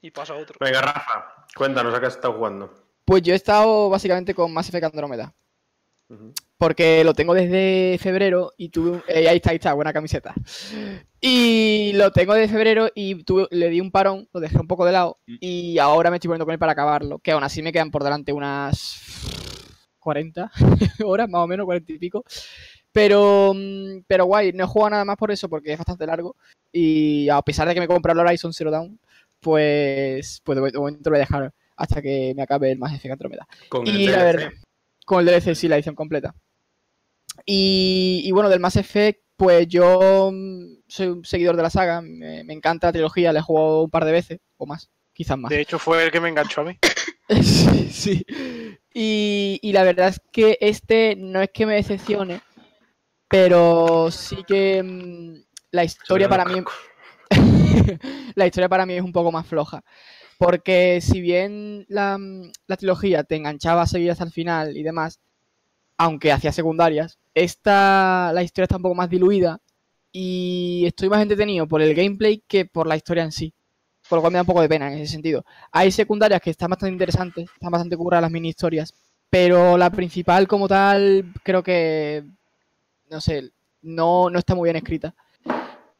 Y 0.00 0.10
paso 0.10 0.34
a 0.34 0.36
otro. 0.36 0.56
Venga, 0.60 0.80
Rafa, 0.80 1.46
cuéntanos 1.56 1.94
a 1.94 2.00
qué 2.00 2.06
has 2.06 2.14
estado 2.14 2.34
jugando. 2.34 2.72
Pues 3.04 3.22
yo 3.22 3.32
he 3.32 3.36
estado 3.36 3.88
básicamente 3.90 4.34
con 4.34 4.52
Mass 4.52 4.68
Effect 4.68 4.84
Andromeda. 4.84 5.34
Ujú. 6.08 6.32
Porque 6.56 7.04
lo 7.04 7.14
tengo 7.14 7.34
desde 7.34 7.98
febrero 8.00 8.52
y 8.56 8.70
tuve 8.70 9.02
eh, 9.08 9.28
ahí 9.28 9.36
está, 9.36 9.50
ahí 9.50 9.56
está, 9.56 9.72
buena 9.74 9.92
camiseta. 9.92 10.34
Y 11.20 11.92
lo 11.94 12.12
tengo 12.12 12.34
desde 12.34 12.52
febrero 12.52 12.90
y 12.94 13.22
tuve- 13.24 13.48
le 13.50 13.68
di 13.70 13.80
un 13.80 13.90
parón, 13.90 14.28
lo 14.32 14.40
dejé 14.40 14.58
un 14.58 14.66
poco 14.68 14.84
de 14.84 14.92
lado 14.92 15.18
y 15.26 15.78
ahora 15.78 16.10
me 16.10 16.16
estoy 16.16 16.28
poniendo 16.28 16.44
con 16.46 16.52
él 16.52 16.58
para 16.58 16.72
acabarlo. 16.72 17.18
Que 17.18 17.32
aún 17.32 17.44
así 17.44 17.62
me 17.62 17.72
quedan 17.72 17.90
por 17.90 18.04
delante 18.04 18.32
unas 18.32 19.00
40 19.98 20.50
horas, 21.04 21.28
más 21.28 21.40
o 21.42 21.46
menos, 21.46 21.66
40 21.66 21.92
y 21.92 21.98
pico. 21.98 22.24
Pero, 22.92 23.52
mm, 23.54 24.02
pero 24.06 24.24
guay, 24.26 24.52
no 24.52 24.64
he 24.64 24.66
jugado 24.66 24.90
nada 24.90 25.04
más 25.04 25.16
por 25.16 25.30
eso 25.30 25.48
porque 25.48 25.72
es 25.72 25.78
bastante 25.78 26.06
largo. 26.06 26.36
Y 26.72 27.28
a 27.28 27.42
pesar 27.42 27.68
de 27.68 27.74
que 27.74 27.80
me 27.80 27.84
he 27.84 27.88
comprado 27.88 28.20
el 28.20 28.26
Horizon 28.26 28.52
Zero 28.52 28.70
Dawn, 28.70 28.98
pues, 29.40 30.40
pues 30.44 30.56
de 30.56 30.78
momento 30.78 31.10
lo 31.10 31.14
voy 31.14 31.18
a 31.18 31.26
dejar 31.26 31.54
hasta 31.76 32.02
que 32.02 32.32
me 32.36 32.42
acabe 32.42 32.72
el 32.72 32.78
Mass 32.78 32.94
Effect 32.94 33.12
Andromeda. 33.12 33.46
Con 33.68 33.86
Y 33.86 34.06
el 34.06 34.12
la 34.12 34.24
DLC. 34.24 34.24
verdad, 34.24 34.52
con 35.06 35.20
el 35.20 35.26
DLC, 35.26 35.54
sí, 35.54 35.68
la 35.68 35.76
edición 35.76 35.94
completa. 35.94 36.34
Y, 37.46 38.22
y 38.24 38.30
bueno, 38.32 38.48
del 38.48 38.60
Mass 38.60 38.76
Effect, 38.76 39.20
pues 39.36 39.68
yo 39.68 40.30
mm, 40.32 40.78
soy 40.88 41.06
un 41.08 41.24
seguidor 41.24 41.56
de 41.56 41.62
la 41.62 41.70
saga, 41.70 42.00
me, 42.02 42.42
me 42.44 42.52
encanta 42.52 42.88
la 42.88 42.92
trilogía, 42.92 43.32
la 43.32 43.38
he 43.40 43.42
jugado 43.42 43.82
un 43.84 43.90
par 43.90 44.04
de 44.04 44.12
veces, 44.12 44.40
o 44.56 44.66
más, 44.66 44.90
quizás 45.12 45.38
más. 45.38 45.50
De 45.50 45.60
hecho, 45.60 45.78
fue 45.78 46.04
el 46.04 46.10
que 46.10 46.20
me 46.20 46.28
enganchó 46.28 46.62
a 46.62 46.64
mí. 46.64 46.78
Sí, 47.42 47.90
sí. 47.92 48.26
Y, 48.94 49.58
y 49.62 49.72
la 49.72 49.82
verdad 49.84 50.08
es 50.08 50.20
que 50.32 50.56
este 50.62 51.14
no 51.14 51.42
es 51.42 51.50
que 51.52 51.66
me 51.66 51.74
decepcione, 51.74 52.40
pero 53.28 54.10
sí 54.10 54.42
que 54.46 54.82
mm, 54.82 55.34
la 55.72 55.84
historia 55.84 56.28
para 56.28 56.46
mí 56.46 56.62
la 58.34 58.46
historia 58.46 58.68
para 58.68 58.86
mí 58.86 58.94
es 58.94 59.02
un 59.02 59.12
poco 59.12 59.32
más 59.32 59.46
floja. 59.46 59.82
Porque 60.38 61.00
si 61.00 61.20
bien 61.20 61.84
la, 61.88 62.18
la 62.66 62.76
trilogía 62.76 63.24
te 63.24 63.36
enganchaba 63.36 63.82
a 63.82 63.86
seguir 63.86 64.10
hasta 64.10 64.24
el 64.24 64.30
final 64.30 64.76
y 64.76 64.82
demás, 64.82 65.18
aunque 65.96 66.32
hacía 66.32 66.52
secundarias, 66.52 67.18
esta 67.34 68.30
la 68.32 68.42
historia 68.42 68.64
está 68.64 68.76
un 68.76 68.82
poco 68.82 68.94
más 68.94 69.10
diluida 69.10 69.60
y 70.12 70.84
estoy 70.86 71.08
más 71.08 71.22
entretenido 71.22 71.66
por 71.66 71.82
el 71.82 71.94
gameplay 71.94 72.42
que 72.46 72.64
por 72.64 72.86
la 72.86 72.96
historia 72.96 73.24
en 73.24 73.32
sí. 73.32 73.52
Por 74.08 74.18
lo 74.18 74.22
cual 74.22 74.32
me 74.32 74.36
da 74.38 74.42
un 74.42 74.46
poco 74.46 74.62
de 74.62 74.68
pena 74.68 74.90
en 74.90 75.00
ese 75.00 75.12
sentido. 75.12 75.44
Hay 75.70 75.90
secundarias 75.90 76.40
que 76.40 76.50
están 76.50 76.70
bastante 76.70 76.92
interesantes, 76.92 77.48
están 77.52 77.70
bastante 77.70 77.96
curradas 77.96 78.22
las 78.22 78.30
mini 78.30 78.48
historias, 78.48 78.94
pero 79.28 79.76
la 79.76 79.90
principal 79.90 80.48
como 80.48 80.66
tal 80.66 81.32
creo 81.42 81.62
que, 81.62 82.24
no 83.10 83.20
sé, 83.20 83.50
no, 83.82 84.30
no 84.30 84.38
está 84.38 84.54
muy 84.54 84.66
bien 84.66 84.76
escrita. 84.76 85.14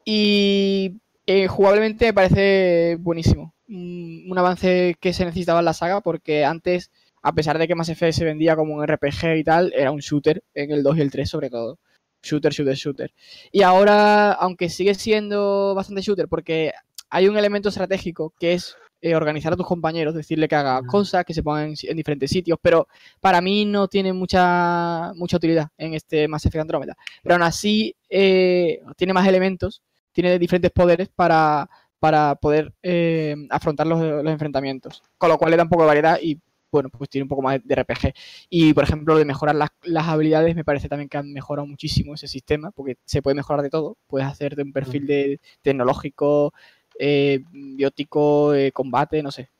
Y 0.04 0.96
eh, 1.28 1.46
jugablemente 1.46 2.06
me 2.06 2.14
parece 2.14 2.96
buenísimo. 2.98 3.54
Un, 3.68 4.24
un 4.30 4.38
avance 4.38 4.96
que 4.98 5.12
se 5.12 5.26
necesitaba 5.26 5.58
en 5.58 5.66
la 5.66 5.74
saga 5.74 6.00
porque 6.00 6.46
antes, 6.46 6.90
a 7.22 7.34
pesar 7.34 7.58
de 7.58 7.68
que 7.68 7.74
Mass 7.74 7.90
Effect 7.90 8.16
se 8.16 8.24
vendía 8.24 8.56
como 8.56 8.74
un 8.74 8.86
RPG 8.86 9.36
y 9.36 9.44
tal, 9.44 9.70
era 9.76 9.90
un 9.90 10.00
shooter 10.00 10.42
en 10.54 10.70
el 10.70 10.82
2 10.82 10.96
y 10.96 11.00
el 11.02 11.10
3 11.10 11.28
sobre 11.28 11.50
todo. 11.50 11.78
Shooter, 12.22 12.50
shooter, 12.50 12.74
shooter. 12.74 13.12
Y 13.52 13.60
ahora, 13.60 14.32
aunque 14.32 14.70
sigue 14.70 14.94
siendo 14.94 15.74
bastante 15.74 16.00
shooter, 16.00 16.28
porque 16.28 16.72
hay 17.10 17.28
un 17.28 17.36
elemento 17.36 17.68
estratégico 17.68 18.32
que 18.40 18.54
es 18.54 18.74
eh, 19.02 19.14
organizar 19.14 19.52
a 19.52 19.56
tus 19.56 19.66
compañeros, 19.66 20.14
decirle 20.14 20.48
que 20.48 20.56
haga 20.56 20.80
cosas, 20.82 21.26
que 21.26 21.34
se 21.34 21.42
pongan 21.42 21.68
en, 21.68 21.74
en 21.82 21.96
diferentes 21.96 22.30
sitios, 22.30 22.58
pero 22.62 22.88
para 23.20 23.42
mí 23.42 23.66
no 23.66 23.86
tiene 23.86 24.14
mucha, 24.14 25.12
mucha 25.14 25.36
utilidad 25.36 25.68
en 25.76 25.92
este 25.92 26.26
Mass 26.26 26.46
Effect 26.46 26.62
Andrómeda. 26.62 26.96
Pero 27.22 27.34
aún 27.34 27.42
así 27.42 27.94
eh, 28.08 28.80
tiene 28.96 29.12
más 29.12 29.28
elementos, 29.28 29.82
tiene 30.18 30.36
diferentes 30.36 30.72
poderes 30.72 31.08
para, 31.14 31.70
para 32.00 32.34
poder 32.34 32.74
eh, 32.82 33.36
afrontar 33.50 33.86
los, 33.86 34.00
los 34.00 34.32
enfrentamientos. 34.32 35.00
Con 35.16 35.28
lo 35.28 35.38
cual 35.38 35.52
le 35.52 35.56
da 35.56 35.62
un 35.62 35.68
poco 35.68 35.84
de 35.84 35.86
variedad 35.86 36.18
y 36.20 36.40
bueno, 36.72 36.88
pues 36.88 37.08
tiene 37.08 37.22
un 37.22 37.28
poco 37.28 37.40
más 37.40 37.60
de 37.62 37.74
RPG. 37.76 38.12
Y 38.50 38.74
por 38.74 38.82
ejemplo, 38.82 39.14
lo 39.14 39.18
de 39.20 39.24
mejorar 39.24 39.54
las, 39.54 39.70
las 39.84 40.08
habilidades, 40.08 40.56
me 40.56 40.64
parece 40.64 40.88
también 40.88 41.08
que 41.08 41.18
han 41.18 41.32
mejorado 41.32 41.68
muchísimo 41.68 42.14
ese 42.14 42.26
sistema, 42.26 42.72
porque 42.72 42.96
se 43.04 43.22
puede 43.22 43.36
mejorar 43.36 43.62
de 43.62 43.70
todo. 43.70 43.96
Puedes 44.08 44.26
hacer 44.26 44.56
de 44.56 44.64
un 44.64 44.72
perfil 44.72 45.06
de 45.06 45.40
tecnológico, 45.62 46.52
eh, 46.98 47.44
biótico, 47.52 48.54
eh, 48.54 48.72
combate, 48.72 49.22
no 49.22 49.30
sé. 49.30 49.50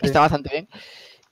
Está 0.00 0.20
bastante 0.20 0.48
bien. 0.48 0.68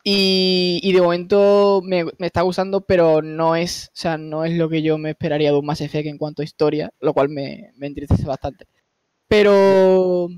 Y, 0.08 0.78
y 0.84 0.92
de 0.92 1.02
momento 1.02 1.80
me, 1.84 2.04
me 2.04 2.26
está 2.28 2.42
gustando, 2.42 2.80
pero 2.82 3.22
no 3.22 3.56
es, 3.56 3.88
o 3.88 3.96
sea, 3.96 4.16
no 4.16 4.44
es 4.44 4.52
lo 4.56 4.68
que 4.68 4.80
yo 4.80 4.98
me 4.98 5.10
esperaría 5.10 5.50
de 5.50 5.58
un 5.58 5.66
Mass 5.66 5.80
Effect 5.80 6.06
en 6.06 6.16
cuanto 6.16 6.42
a 6.42 6.44
historia, 6.44 6.90
lo 7.00 7.12
cual 7.12 7.28
me, 7.28 7.72
me 7.76 7.88
entristece 7.88 8.24
bastante. 8.24 8.66
Pero. 9.26 10.28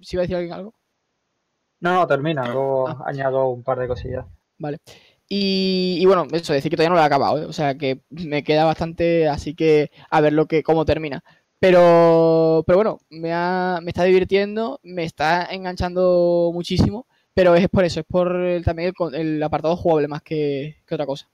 ¿Si 0.00 0.16
iba 0.16 0.20
a 0.20 0.24
decir 0.24 0.36
alguien 0.36 0.52
algo? 0.54 0.74
No, 1.80 1.94
no, 1.94 2.06
termina, 2.06 2.44
luego 2.46 2.88
Ah. 2.88 3.02
añado 3.06 3.48
un 3.48 3.62
par 3.62 3.78
de 3.78 3.88
cosillas. 3.88 4.26
Vale. 4.58 4.78
Y, 5.28 5.96
y 6.00 6.04
bueno, 6.06 6.26
eso, 6.32 6.52
decir 6.52 6.70
que 6.70 6.76
todavía 6.76 6.90
no 6.90 6.96
lo 6.96 7.02
he 7.02 7.04
acabado, 7.06 7.42
¿eh? 7.42 7.44
o 7.46 7.52
sea 7.54 7.76
que 7.76 8.02
me 8.10 8.42
queda 8.44 8.64
bastante, 8.64 9.26
así 9.28 9.54
que 9.54 9.90
a 10.10 10.20
ver 10.20 10.32
lo 10.34 10.46
que, 10.46 10.62
cómo 10.62 10.84
termina. 10.84 11.22
Pero, 11.60 12.62
pero 12.66 12.76
bueno, 12.78 12.98
me, 13.10 13.32
ha- 13.32 13.78
me 13.82 13.90
está 13.90 14.04
divirtiendo, 14.04 14.80
me 14.82 15.04
está 15.04 15.46
enganchando 15.50 16.50
muchísimo, 16.54 17.06
pero 17.38 17.54
es 17.54 17.68
por 17.68 17.84
eso, 17.84 18.00
es 18.00 18.06
por 18.06 18.34
el- 18.34 18.64
también 18.64 18.92
el, 18.98 19.14
el 19.14 19.42
apartado 19.44 19.76
jugable 19.76 20.08
más 20.08 20.22
que, 20.22 20.78
que 20.84 20.94
otra 20.96 21.06
cosa. 21.06 21.28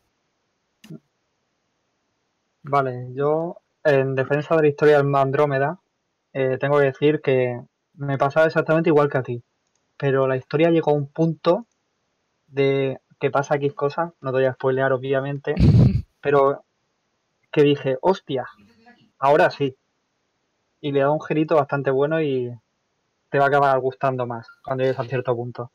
Vale, 2.63 3.09
yo 3.15 3.57
en 3.85 4.15
defensa 4.15 4.55
de 4.55 4.61
la 4.63 4.69
historia 4.69 4.99
del 4.99 5.15
Andrómeda 5.15 5.79
eh, 6.35 6.59
tengo 6.61 6.79
que 6.79 6.85
decir 6.85 7.23
que 7.23 7.59
me 7.95 8.19
pasaba 8.19 8.45
exactamente 8.45 8.91
igual 8.91 9.09
que 9.09 9.17
a 9.17 9.23
ti, 9.23 9.43
pero 9.97 10.27
la 10.29 10.37
historia 10.37 10.69
llegó 10.71 10.91
a 10.91 10.95
un 10.95 11.09
punto 11.09 11.67
de 12.49 13.01
que 13.21 13.31
pasa 13.31 13.57
X 13.57 13.73
cosas, 13.75 14.13
no 14.21 14.31
te 14.33 14.39
voy 14.39 14.47
a 14.47 14.55
spoilear 14.55 14.93
obviamente, 14.93 15.55
pero 16.21 16.65
que 17.53 17.63
dije, 17.63 17.99
hostia, 18.03 18.47
ahora 19.19 19.51
sí. 19.51 19.77
Y 20.81 20.93
le 20.93 21.01
da 21.01 21.11
un 21.11 21.21
girito 21.21 21.57
bastante 21.57 21.91
bueno 21.91 22.23
y 22.23 22.49
te 23.31 23.39
va 23.39 23.47
a 23.47 23.49
acabar 23.49 23.81
gustando 23.81 24.27
más 24.27 24.49
cuando 24.65 24.85
llegues 24.85 24.99
a 25.01 25.05
cierto 25.05 25.35
punto. 25.37 25.73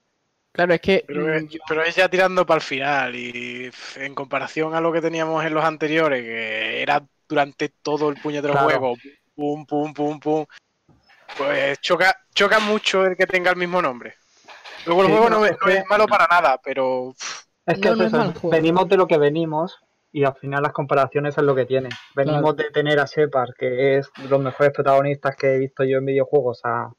Claro, 0.51 0.73
es 0.73 0.81
que 0.81 1.03
Pero, 1.07 1.21
mm, 1.25 1.29
es- 1.35 1.57
pero 1.67 1.83
es 1.83 1.95
ya 1.95 2.09
tirando 2.09 2.45
para 2.45 2.57
el 2.57 2.63
final 2.63 3.15
y 3.15 3.71
en 3.97 4.15
comparación 4.15 4.73
a 4.75 4.81
lo 4.81 4.91
que 4.91 5.01
teníamos 5.01 5.45
en 5.45 5.53
los 5.53 5.63
anteriores, 5.63 6.21
que 6.23 6.81
era 6.81 7.01
durante 7.27 7.69
todo 7.69 8.09
el 8.09 8.15
puñetero 8.15 8.53
Claro. 8.53 8.67
juego, 8.67 8.95
pum, 9.35 9.65
pum, 9.65 9.93
pum, 9.93 10.19
pum, 10.19 10.45
pues 11.37 11.79
choca, 11.81 12.15
choca 12.33 12.59
mucho 12.59 13.05
el 13.05 13.15
que 13.15 13.27
tenga 13.27 13.51
el 13.51 13.57
mismo 13.57 13.81
nombre. 13.81 14.15
Luego 14.85 15.01
el 15.01 15.07
Sí, 15.07 15.11
juego 15.13 15.29
no, 15.29 15.35
no, 15.39 15.45
es, 15.45 15.57
no 15.63 15.71
es 15.71 15.85
malo 15.87 16.07
para 16.07 16.27
nada, 16.27 16.59
pero 16.63 17.13
Es 17.65 17.77
que 17.79 17.89
No, 17.89 17.93
es 18.03 18.13
eso, 18.13 18.33
venimos 18.49 18.89
de 18.89 18.97
lo 18.97 19.07
que 19.07 19.17
venimos 19.17 19.77
y 20.11 20.23
al 20.23 20.35
final 20.35 20.63
las 20.63 20.73
comparaciones 20.73 21.37
es 21.37 21.43
lo 21.43 21.53
que 21.53 21.65
tiene. 21.65 21.89
Venimos 22.15 22.55
de 22.55 22.71
tener 22.71 22.99
a 22.99 23.05
Shepard, 23.05 23.53
que 23.55 23.97
es 23.97 24.09
de 24.17 24.27
los 24.27 24.41
mejores 24.41 24.73
protagonistas 24.73 25.35
que 25.35 25.53
he 25.53 25.59
visto 25.59 25.83
yo 25.83 25.99
en 25.99 26.05
videojuegos, 26.05 26.61
a 26.63 26.91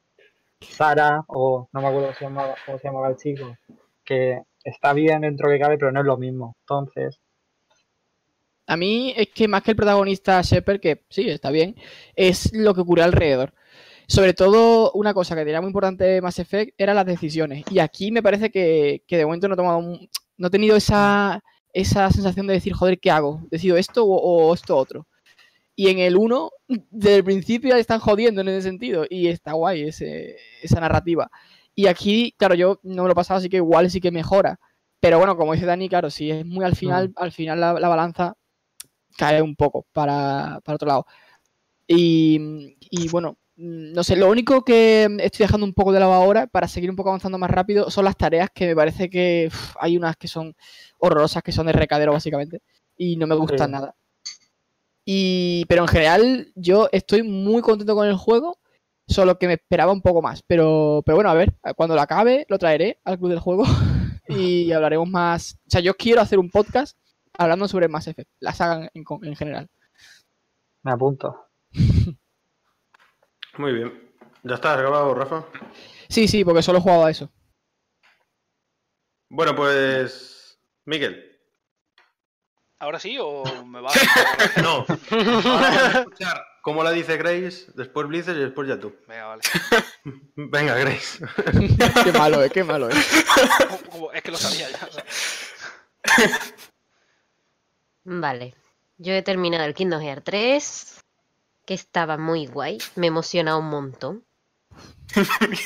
Sara, 0.61 1.25
o 1.29 1.69
no 1.73 1.81
me 1.81 1.89
acuerdo 1.89 2.09
cómo 2.09 2.19
se 2.19 2.25
llamaba, 2.25 2.55
cómo 2.67 2.79
se 2.79 2.89
el 2.89 3.17
chico, 3.17 3.57
que 4.05 4.43
está 4.65 4.93
bien 4.93 5.23
dentro 5.23 5.49
que 5.51 5.59
cabe, 5.59 5.79
pero 5.79 5.93
no 5.93 6.01
es 6.01 6.07
lo 6.07 6.17
mismo. 6.17 6.57
Entonces, 6.61 7.21
A 8.67 8.77
mí 8.77 9.13
es 9.17 9.29
que 9.31 9.49
más 9.49 9.63
que 9.63 9.73
el 9.73 9.77
protagonista 9.77 10.41
Shepard, 10.43 10.81
que 10.81 11.05
sí, 11.11 11.29
está 11.29 11.51
bien, 11.51 11.77
es 12.15 12.53
lo 12.55 12.75
que 12.75 12.83
ocurre 12.83 13.03
alrededor. 13.03 13.53
Sobre 14.07 14.35
todo, 14.35 14.93
una 14.93 15.15
cosa 15.15 15.35
que 15.37 15.45
tenía 15.45 15.61
muy 15.61 15.69
importante 15.69 16.21
Mass 16.21 16.39
Effect 16.39 16.75
eran 16.79 16.97
las 16.97 17.07
decisiones. 17.07 17.65
Y 17.71 17.79
aquí 17.81 18.11
me 18.13 18.23
parece 18.23 18.51
que, 18.51 19.03
de 19.09 19.25
momento 19.25 19.49
no 19.49 19.55
he 19.55 19.57
tomado 19.57 19.83
no 20.37 20.47
he 20.49 20.51
tenido 20.51 20.77
esa, 20.77 21.43
esa 21.73 22.11
sensación 22.11 22.47
de 22.47 22.55
decir, 22.55 22.73
joder, 22.73 22.99
¿qué 23.01 23.11
hago? 23.11 23.43
¿Decido 23.51 23.77
esto 23.77 24.05
o, 24.05 24.49
o 24.51 24.55
esto 24.55 24.77
otro? 24.77 25.07
Y 25.77 25.89
en 25.89 25.99
el 25.99 26.17
1, 26.17 26.51
desde 26.91 27.17
el 27.17 27.25
principio 27.25 27.75
están 27.77 28.01
jodiendo 28.01 28.41
en 28.41 28.49
ese 28.49 28.63
sentido. 28.63 29.05
Y 29.09 29.29
está 29.29 29.53
guay 29.53 29.83
ese- 29.89 30.37
esa 30.63 30.81
narrativa. 30.81 31.31
Y 31.75 31.87
aquí, 31.87 32.35
claro, 32.39 32.55
yo 32.55 32.81
no 32.83 33.03
me 33.03 33.09
lo 33.09 33.13
he 33.13 33.15
pasado, 33.15 33.39
así 33.39 33.49
que 33.49 33.57
igual 33.59 33.91
sí 33.91 34.01
que 34.01 34.11
mejora. 34.11 34.59
Pero 35.01 35.19
bueno, 35.19 35.37
como 35.37 35.53
dice 35.55 35.67
Dani, 35.67 35.89
claro, 35.89 36.11
si 36.11 36.31
es 36.31 36.45
muy 36.45 36.65
al 36.65 36.77
final, 36.77 37.13
al 37.17 37.33
final 37.33 37.61
la, 37.61 37.73
la 37.75 37.89
balanza 37.89 38.35
cae 39.17 39.41
un 39.43 39.57
poco 39.57 39.87
para, 39.93 40.61
para 40.65 40.77
otro 40.77 40.89
lado. 40.89 41.07
Y, 41.87 42.77
y 42.91 43.09
bueno, 43.09 43.39
mm, 43.57 43.93
no 43.93 44.05
sé, 44.05 44.17
lo 44.17 44.29
único 44.31 44.63
que 44.63 45.05
estoy 45.21 45.45
dejando 45.47 45.67
un 45.67 45.73
poco 45.75 45.93
de 45.93 46.01
lado 46.01 46.13
ahora 46.13 46.47
para 46.47 46.69
seguir 46.69 46.91
un 46.91 46.97
poco 46.97 47.09
avanzando 47.11 47.39
más 47.39 47.51
rápido 47.51 47.91
son 47.91 48.05
las 48.05 48.17
tareas 48.17 48.51
que 48.55 48.67
me 48.67 48.77
parece 48.77 49.11
que 49.11 49.47
uf, 49.49 49.75
hay 49.81 49.97
unas 49.97 50.17
que 50.17 50.29
son 50.29 50.55
horrorosas, 50.99 51.43
que 51.43 51.53
son 51.53 51.67
de 51.67 51.73
recadero 51.73 52.13
básicamente, 52.13 52.61
y 52.97 53.17
no 53.17 53.27
me 53.27 53.35
gustan 53.35 53.69
Sí. 53.69 53.73
nada. 53.73 53.97
Y, 55.13 55.65
pero 55.65 55.83
en 55.83 55.89
general 55.89 56.53
yo 56.55 56.89
estoy 56.93 57.25
muy 57.25 57.63
contento 57.63 57.97
con 57.97 58.07
el 58.07 58.15
juego, 58.15 58.61
solo 59.09 59.41
que 59.41 59.49
me 59.49 59.55
esperaba 59.55 59.91
un 59.91 60.03
poco 60.03 60.23
más. 60.23 60.45
Pero, 60.47 61.03
pero 61.05 61.17
bueno, 61.17 61.31
a 61.31 61.35
ver, 61.35 61.53
cuando 61.75 61.97
lo 61.97 62.01
acabe 62.01 62.47
lo 62.49 62.61
traeré 62.61 63.01
al 63.03 63.19
club 63.19 63.31
del 63.31 63.41
juego 63.41 63.65
y 64.29 64.71
hablaremos 64.73 65.09
más. 65.09 65.59
O 65.67 65.71
sea, 65.71 65.81
yo 65.81 65.95
quiero 65.95 66.21
hacer 66.21 66.39
un 66.39 66.49
podcast 66.49 66.97
hablando 67.37 67.67
sobre 67.67 67.89
Mass 67.89 68.07
Effect, 68.07 68.31
la 68.39 68.55
saga 68.55 68.89
en, 68.95 69.05
en 69.23 69.35
general. 69.35 69.69
me 70.85 70.93
apunto. 70.93 71.49
Muy 73.59 73.73
bien. 73.73 74.13
¿Ya 74.45 74.55
está 74.55 74.79
acabado, 74.79 75.13
Rafa? 75.13 75.45
Sí, 76.09 76.29
sí, 76.29 76.45
porque 76.45 76.63
solo 76.63 76.79
he 76.79 76.83
jugado 76.83 77.07
a 77.07 77.11
eso. 77.11 77.33
Bueno, 79.29 79.57
pues. 79.57 80.57
Miguel. 80.85 81.30
¿Ahora 82.81 82.99
sí 82.99 83.17
o 83.21 83.45
me 83.67 83.81
va? 83.81 83.93
No. 84.63 84.85
Ahora 84.89 85.37
vamos 85.45 85.95
a 85.95 85.99
escuchar 86.01 86.45
cómo 86.63 86.83
la 86.83 86.91
dice 86.91 87.17
Grace, 87.17 87.67
después 87.75 88.07
Blizzard 88.09 88.37
y 88.37 88.41
después 88.41 88.69
ya 88.69 88.79
tú. 88.81 88.95
Venga, 89.07 89.27
vale. 89.27 89.43
Venga, 90.37 90.75
Grace. 90.77 91.25
qué 92.05 92.13
malo, 92.13 92.43
eh, 92.43 92.51
qué 92.51 92.65
malo, 92.65 92.91
eh. 92.91 92.95
Como- 93.69 93.83
como- 93.91 94.13
es 94.13 94.23
que 94.23 94.31
lo 94.31 94.37
sabía 94.39 94.69
ya. 94.71 94.89
o 94.89 94.93
sea. 94.93 95.05
Vale. 98.05 98.55
Yo 98.99 99.13
he 99.15 99.23
terminado 99.23 99.65
el 99.65 99.75
Kingdom 99.75 100.03
Hearts 100.03 100.25
3, 100.25 101.05
que 101.67 101.75
estaba 101.75 102.17
muy 102.19 102.47
guay. 102.47 102.79
Me 102.97 103.07
emociona 103.07 103.57
un 103.57 103.67
montón. 103.69 104.25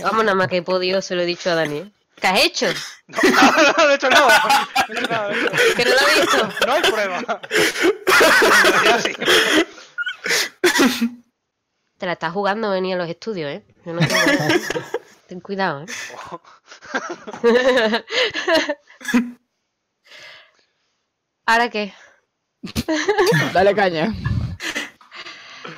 Vamos, 0.03 0.25
nada 0.25 0.35
más 0.35 0.49
que 0.49 0.59
he 0.59 0.63
podido, 0.63 1.03
se 1.03 1.15
lo 1.15 1.23
he 1.23 1.27
dicho 1.27 1.51
a 1.51 1.55
Daniel. 1.55 1.93
¿Qué 2.21 2.27
has 2.27 2.41
hecho? 2.45 2.67
No, 3.07 3.19
no, 3.23 3.63
no, 3.63 3.73
no 3.85 3.91
he 3.91 3.95
hecho 3.97 4.09
nada. 4.09 4.67
No 4.89 4.95
he 4.95 4.99
hecho 4.99 5.09
nada. 5.11 5.29
no 5.29 5.35
he 5.35 5.39
hecho 5.39 5.51
nada. 5.51 5.75
¿Que 5.77 5.85
no 5.85 5.91
lo 5.91 5.97
has 6.01 6.21
visto? 6.21 6.49
No 6.67 6.73
hay 6.73 6.83
prueba. 6.83 7.23
Te 11.99 12.07
la 12.07 12.13
estás 12.13 12.33
jugando 12.33 12.71
venir 12.71 12.95
a 12.95 12.99
los 12.99 13.09
estudios, 13.09 13.51
¿eh? 13.51 13.65
Yo 13.85 13.93
no 13.93 14.01
tengo- 14.01 14.15
Ten 15.29 15.41
cuidado, 15.41 15.85
¿eh? 15.85 15.87
¿Ahora 21.47 21.69
qué? 21.71 21.95
Dale 23.53 23.75
caña. 23.75 24.15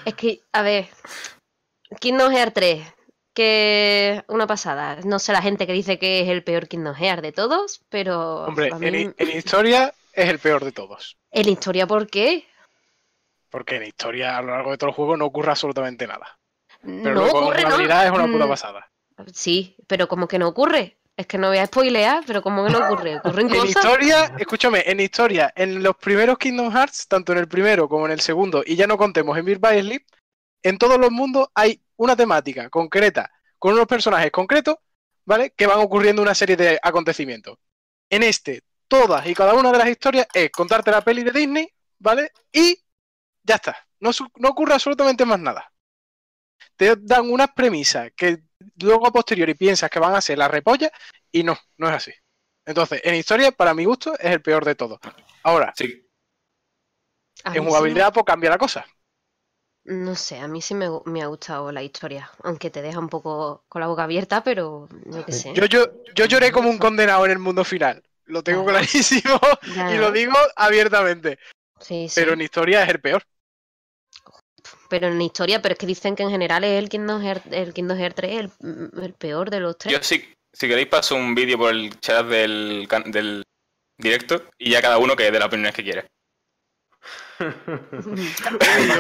Es 0.04 0.14
que, 0.14 0.40
a 0.52 0.62
ver, 0.62 0.88
Kingdom 2.00 2.32
Hearts 2.32 2.54
3, 2.54 2.86
que 3.36 4.24
una 4.28 4.46
pasada. 4.48 4.98
No 5.04 5.18
sé 5.20 5.32
la 5.32 5.42
gente 5.42 5.66
que 5.68 5.72
dice 5.74 5.98
que 6.00 6.22
es 6.22 6.28
el 6.30 6.44
peor 6.44 6.68
Kingdom 6.68 6.94
Hearts 6.96 7.22
de 7.22 7.32
todos, 7.32 7.82
pero 7.90 8.46
Hombre, 8.46 8.72
mí- 8.90 9.02
en, 9.02 9.14
en 9.18 9.28
historia 9.36 9.92
es 10.14 10.28
el 10.30 10.38
peor 10.38 10.64
de 10.64 10.72
todos. 10.72 11.18
en 11.30 11.48
historia, 11.48 11.86
¿por 11.86 12.08
qué? 12.08 12.46
Porque 13.50 13.74
en 13.76 13.82
historia 13.82 14.38
a 14.38 14.42
lo 14.42 14.52
largo 14.52 14.70
de 14.70 14.78
todo 14.78 14.90
el 14.90 14.94
juego 14.94 15.16
no 15.16 15.26
ocurre 15.26 15.50
absolutamente 15.50 16.06
nada. 16.06 16.38
Pero 17.02 17.14
no 17.14 17.20
luego 17.20 17.40
ocurre, 17.40 17.62
en 17.62 17.68
¿no? 17.68 17.70
jugabilidad 17.70 18.06
es 18.06 18.12
una 18.12 18.28
puta 18.28 18.46
Mm, 18.46 18.48
pasada. 18.48 18.92
Sí, 19.34 19.76
pero 19.86 20.08
como 20.08 20.28
que 20.28 20.38
no 20.38 20.48
ocurre. 20.48 20.98
Es 21.16 21.26
que 21.26 21.38
no 21.38 21.48
voy 21.48 21.58
a 21.58 21.66
spoilear, 21.66 22.24
pero 22.26 22.42
como 22.42 22.64
que 22.64 22.70
no 22.70 22.78
ocurre. 22.80 23.16
Ocurren 23.16 23.48
En 23.54 23.54
cosas. 23.60 23.68
historia, 23.68 24.32
escúchame, 24.38 24.82
en 24.86 25.00
historia, 25.00 25.52
en 25.56 25.82
los 25.82 25.96
primeros 25.96 26.38
Kingdom 26.38 26.70
Hearts, 26.72 27.08
tanto 27.08 27.32
en 27.32 27.38
el 27.38 27.48
primero 27.48 27.88
como 27.88 28.06
en 28.06 28.12
el 28.12 28.20
segundo, 28.20 28.62
y 28.66 28.76
ya 28.76 28.86
no 28.86 28.98
contemos 28.98 29.36
en 29.38 29.44
Beat 29.44 29.60
by 29.60 29.80
Sleep, 29.80 30.02
en 30.62 30.78
todos 30.78 30.98
los 30.98 31.10
mundos 31.10 31.48
hay 31.54 31.80
una 31.97 32.16
temática 32.16 32.68
concreta, 32.70 33.31
con 33.59 33.74
unos 33.74 33.86
personajes 33.86 34.31
concretos, 34.31 34.77
¿vale? 35.24 35.52
Que 35.56 35.66
van 35.66 35.81
ocurriendo 35.81 36.23
una 36.23 36.35
serie 36.35 36.56
de 36.56 36.78
acontecimientos. 36.82 37.59
En 38.09 38.23
este, 38.23 38.62
todas 38.89 39.27
y 39.27 39.35
cada 39.35 39.55
una 39.55 39.73
de 39.73 39.78
las 39.78 39.89
historias 39.89 40.27
es 40.32 40.51
contarte 40.51 40.90
la 40.90 41.01
peli 41.01 41.24
de 41.24 41.32
Disney, 41.32 41.68
¿vale? 41.98 42.31
Y 42.52 42.78
ya 43.43 43.56
está. 43.56 43.77
No, 44.01 44.10
no 44.36 44.48
ocurre 44.51 44.74
absolutamente 44.74 45.24
más 45.24 45.40
nada. 45.40 45.73
Te 46.77 46.94
dan 46.97 47.31
unas 47.31 47.52
premisas 47.52 48.12
que 48.14 48.43
luego 48.82 49.06
a 49.06 49.12
posteriori 49.12 49.55
piensas 49.55 49.90
que 49.90 49.98
van 49.98 50.14
a 50.14 50.20
ser 50.20 50.39
la 50.39 50.48
repolla 50.48 50.90
y 51.32 51.43
no, 51.43 51.59
no 51.78 51.89
es 51.89 51.94
así. 51.94 52.12
Entonces, 52.64 53.01
en 53.05 53.14
historia, 53.14 53.52
para 53.52 53.74
mi 53.74 53.85
gusto, 53.85 54.14
es 54.18 54.32
el 54.32 54.43
peor 54.43 54.64
de 54.64 54.74
todos. 54.74 54.98
Ahora, 55.43 55.73
Sí, 55.77 56.06
en 57.44 57.52
sí 57.52 57.59
jugabilidad, 57.60 58.12
pues 58.12 58.27
cambia 58.27 58.51
la 58.51 58.59
cosa. 58.59 58.85
No 59.86 60.14
sé, 60.14 60.38
a 60.38 60.48
mí 60.48 60.60
sí 60.60 60.74
me, 60.74 60.86
ha 60.86 61.26
gustado 61.26 61.72
la 61.72 61.82
historia. 61.82 62.30
Aunque 62.42 62.70
te 62.70 62.82
deja 62.82 62.98
un 62.98 63.08
poco 63.08 63.64
con 63.68 63.80
la 63.80 63.86
boca 63.86 64.04
abierta, 64.04 64.42
pero 64.42 64.88
yo 65.06 65.24
qué 65.24 65.32
sé. 65.32 65.54
Yo, 65.54 65.66
yo, 65.66 65.86
yo 66.14 66.24
lloré 66.26 66.52
como 66.52 66.68
un 66.68 66.78
condenado 66.78 67.24
en 67.24 67.32
el 67.32 67.38
mundo 67.38 67.64
final. 67.64 68.02
Lo 68.26 68.42
tengo 68.42 68.66
clarísimo 68.66 69.38
y 69.90 69.96
lo 69.96 70.10
digo 70.10 70.34
abiertamente. 70.56 71.38
sí, 71.80 72.08
sí. 72.08 72.20
Pero 72.20 72.32
en 72.32 72.40
historia 72.40 72.82
es 72.82 72.88
el 72.88 73.00
peor. 73.00 73.22
Pero 74.88 75.08
en 75.08 75.20
historia, 75.20 75.62
pero 75.62 75.72
es 75.74 75.78
que 75.78 75.86
dicen 75.86 76.16
que 76.16 76.22
en 76.22 76.30
general 76.30 76.64
es 76.64 76.78
el 76.78 76.88
Kingdom 76.88 77.22
Hearts, 77.22 77.46
el 77.50 77.72
Kingdom 77.72 77.98
Hearts 77.98 78.16
3 78.16 78.40
el, 78.40 78.50
el 79.02 79.12
peor 79.14 79.50
de 79.50 79.60
los 79.60 79.78
tres. 79.78 79.92
yo 79.92 80.02
sí, 80.02 80.24
si 80.52 80.68
queréis 80.68 80.88
paso 80.88 81.14
un 81.14 81.34
vídeo 81.34 81.58
por 81.58 81.72
el 81.72 81.98
chat 82.00 82.26
del, 82.26 82.86
can- 82.88 83.10
del 83.10 83.42
directo 83.98 84.42
y 84.58 84.70
ya 84.70 84.82
cada 84.82 84.98
uno 84.98 85.16
que 85.16 85.30
dé 85.30 85.38
las 85.38 85.48
opiniones 85.48 85.74
que 85.74 85.84
quiera. 85.84 86.06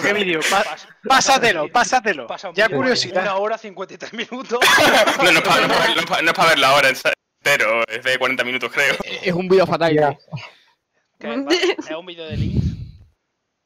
¿Qué 0.02 0.12
vídeo? 0.12 0.40
Pásatelo, 1.08 1.68
pásatelo. 1.70 2.26
Ya 2.54 2.68
curiosidad. 2.68 3.22
Una 3.22 3.36
hora 3.36 3.58
53 3.58 4.12
minutos. 4.14 4.58
No, 5.22 5.32
no 5.32 5.38
es 5.38 5.42
para, 5.42 5.66
no 5.66 5.72
es 5.72 5.78
para- 5.78 5.94
no 5.94 6.00
es 6.00 6.06
para- 6.06 6.22
no 6.22 6.28
es 6.30 6.34
para 6.36 6.48
verlo 6.50 6.66
ahora 6.66 6.88
entero, 6.90 7.82
es 7.88 8.02
de 8.02 8.18
40 8.18 8.44
minutos 8.44 8.70
creo. 8.72 8.94
Es 9.04 9.32
un 9.32 9.48
vídeo 9.48 9.66
fatal. 9.66 9.94
Ya. 9.94 10.16
Es 11.18 11.90
un 11.96 12.06
vídeo 12.06 12.26
de 12.26 12.36
links. 12.36 12.66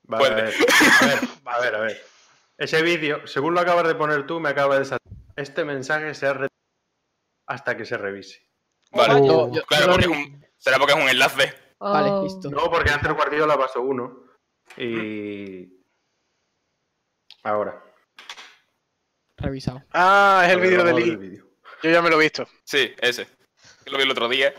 Vale, 0.04 0.26
a 0.26 0.30
ver, 0.34 0.54
a 1.00 1.06
ver, 1.06 1.18
a 1.44 1.60
ver, 1.60 1.74
a 1.74 1.80
ver. 1.80 2.02
Ese 2.58 2.82
vídeo, 2.82 3.26
según 3.26 3.54
lo 3.54 3.60
acabas 3.60 3.86
de 3.86 3.94
poner 3.94 4.26
tú, 4.26 4.40
me 4.40 4.48
acaba 4.50 4.78
de 4.78 4.84
saltar. 4.84 5.00
Este 5.36 5.64
mensaje 5.64 6.14
se 6.14 6.26
ha 6.26 6.32
retirado 6.32 6.50
hasta 7.46 7.76
que 7.76 7.84
se 7.84 7.96
revise. 7.96 8.40
Vale, 8.92 9.14
Oh, 9.22 9.52
yo- 9.52 9.62
claro, 9.64 9.86
porque 9.92 10.04
es 10.06 10.10
un, 10.10 10.46
será 10.58 10.78
porque 10.78 10.92
es 10.94 10.98
un 11.02 11.08
enlace. 11.08 11.54
Vale, 11.78 12.10
Oh, 12.10 12.22
listo. 12.24 12.50
No, 12.50 12.70
porque 12.70 12.90
antes 12.90 13.08
el 13.08 13.14
Guardiola 13.14 13.56
pasó 13.56 13.80
uno. 13.80 14.24
Y. 14.76 15.68
Ahora. 17.42 17.82
Revisado. 19.36 19.82
Ah, 19.92 20.42
es 20.46 20.52
el 20.52 20.60
vídeo 20.60 20.84
de 20.84 20.92
Lee. 20.94 21.10
el 21.10 21.16
vídeo. 21.18 21.46
Yo 21.82 21.90
ya 21.90 22.02
me 22.02 22.10
lo 22.10 22.16
he 22.20 22.24
visto. 22.24 22.46
Sí, 22.64 22.92
ese. 23.00 23.26
Lo 23.86 23.96
vi 23.96 24.04
el 24.04 24.10
otro 24.10 24.28
día. 24.28 24.52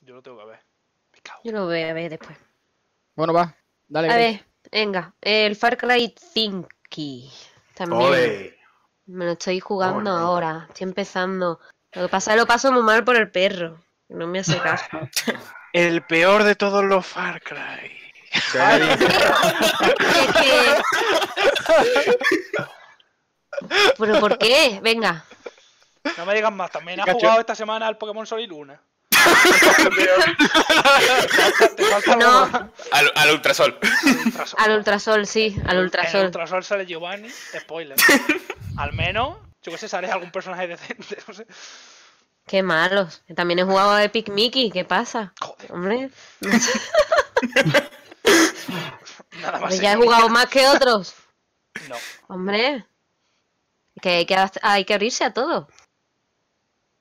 Yo 0.00 0.14
lo 0.14 0.22
tengo 0.22 0.38
que 0.38 0.46
ver. 0.46 0.60
Me 1.12 1.20
cago. 1.20 1.40
Yo 1.44 1.52
lo 1.52 1.66
voy 1.66 1.82
a 1.82 1.92
ver 1.92 2.10
después. 2.10 2.36
Bueno, 3.14 3.32
va. 3.34 3.54
Dale. 3.88 4.08
A 4.08 4.14
Grace. 4.16 4.32
ver, 4.32 4.46
venga. 4.72 5.14
El 5.20 5.54
Far 5.56 5.76
Cry 5.76 6.14
5. 6.32 6.68
También. 7.74 8.00
Ole. 8.02 8.58
Me 9.06 9.26
lo 9.26 9.32
estoy 9.32 9.60
jugando 9.60 10.10
Ole. 10.14 10.22
ahora. 10.22 10.66
Estoy 10.70 10.84
empezando. 10.88 11.60
Lo 11.92 12.02
que 12.02 12.08
pasa 12.08 12.30
es 12.30 12.36
que 12.36 12.40
lo 12.40 12.46
paso 12.46 12.72
muy 12.72 12.82
mal 12.82 13.04
por 13.04 13.16
el 13.16 13.30
perro. 13.30 13.78
que 14.08 14.14
No 14.14 14.26
me 14.26 14.38
hace 14.38 14.58
caso. 14.58 14.86
El 15.74 16.02
peor 16.06 16.44
de 16.44 16.54
todos 16.54 16.84
los 16.84 17.06
Far 17.06 17.42
Cry. 17.42 17.98
¿Pero 23.98 24.20
por 24.20 24.38
qué? 24.38 24.80
Venga. 24.82 25.24
No 26.16 26.26
me 26.26 26.34
digas 26.34 26.52
más. 26.52 26.70
También 26.70 27.00
has 27.00 27.10
jugado 27.10 27.40
esta 27.40 27.54
semana 27.54 27.86
al 27.86 27.96
Pokémon 27.98 28.26
Sol 28.26 28.40
y 28.40 28.46
Luna. 28.46 28.80
Te 31.76 31.84
falta 31.84 32.16
No. 32.16 32.70
Al, 32.90 33.12
al 33.14 33.30
ultrasol. 33.30 33.78
Ultrasol. 34.24 34.60
Al 34.60 34.76
ultrasol, 34.78 35.26
sí. 35.26 35.54
Al 35.64 35.70
En 35.70 35.76
el 35.76 35.84
ultrasol. 35.84 36.24
Ultrasol 36.26 36.64
sale 36.64 36.86
Giovanni. 36.86 37.30
Spoiler. 37.30 37.96
Al 38.78 38.92
menos, 38.94 39.36
yo 39.62 39.70
que 39.70 39.78
sé, 39.78 39.88
sale 39.88 40.10
algún 40.10 40.30
personaje 40.32 40.66
decente. 40.66 41.18
No 41.28 41.34
sé. 41.34 41.46
Qué 42.46 42.62
malos. 42.62 43.22
También 43.36 43.60
he 43.60 43.64
jugado 43.64 43.92
a 43.92 44.02
Epic 44.02 44.30
Mickey. 44.30 44.70
¿Qué 44.70 44.84
pasa? 44.84 45.32
Joder, 45.40 45.72
Hombre. 45.72 46.10
nada 49.32 49.60
más. 49.60 49.68
Pues 49.68 49.80
ya 49.80 49.92
he 49.92 49.96
jugado 49.96 50.28
más 50.28 50.46
que 50.48 50.66
otros. 50.68 51.14
No. 51.88 52.02
Hombre. 52.28 52.84
Que 54.02 54.10
hay 54.16 54.26
que, 54.26 54.36
hay 54.60 54.84
que 54.84 54.92
abrirse 54.94 55.24
a 55.24 55.32
todo. 55.32 55.66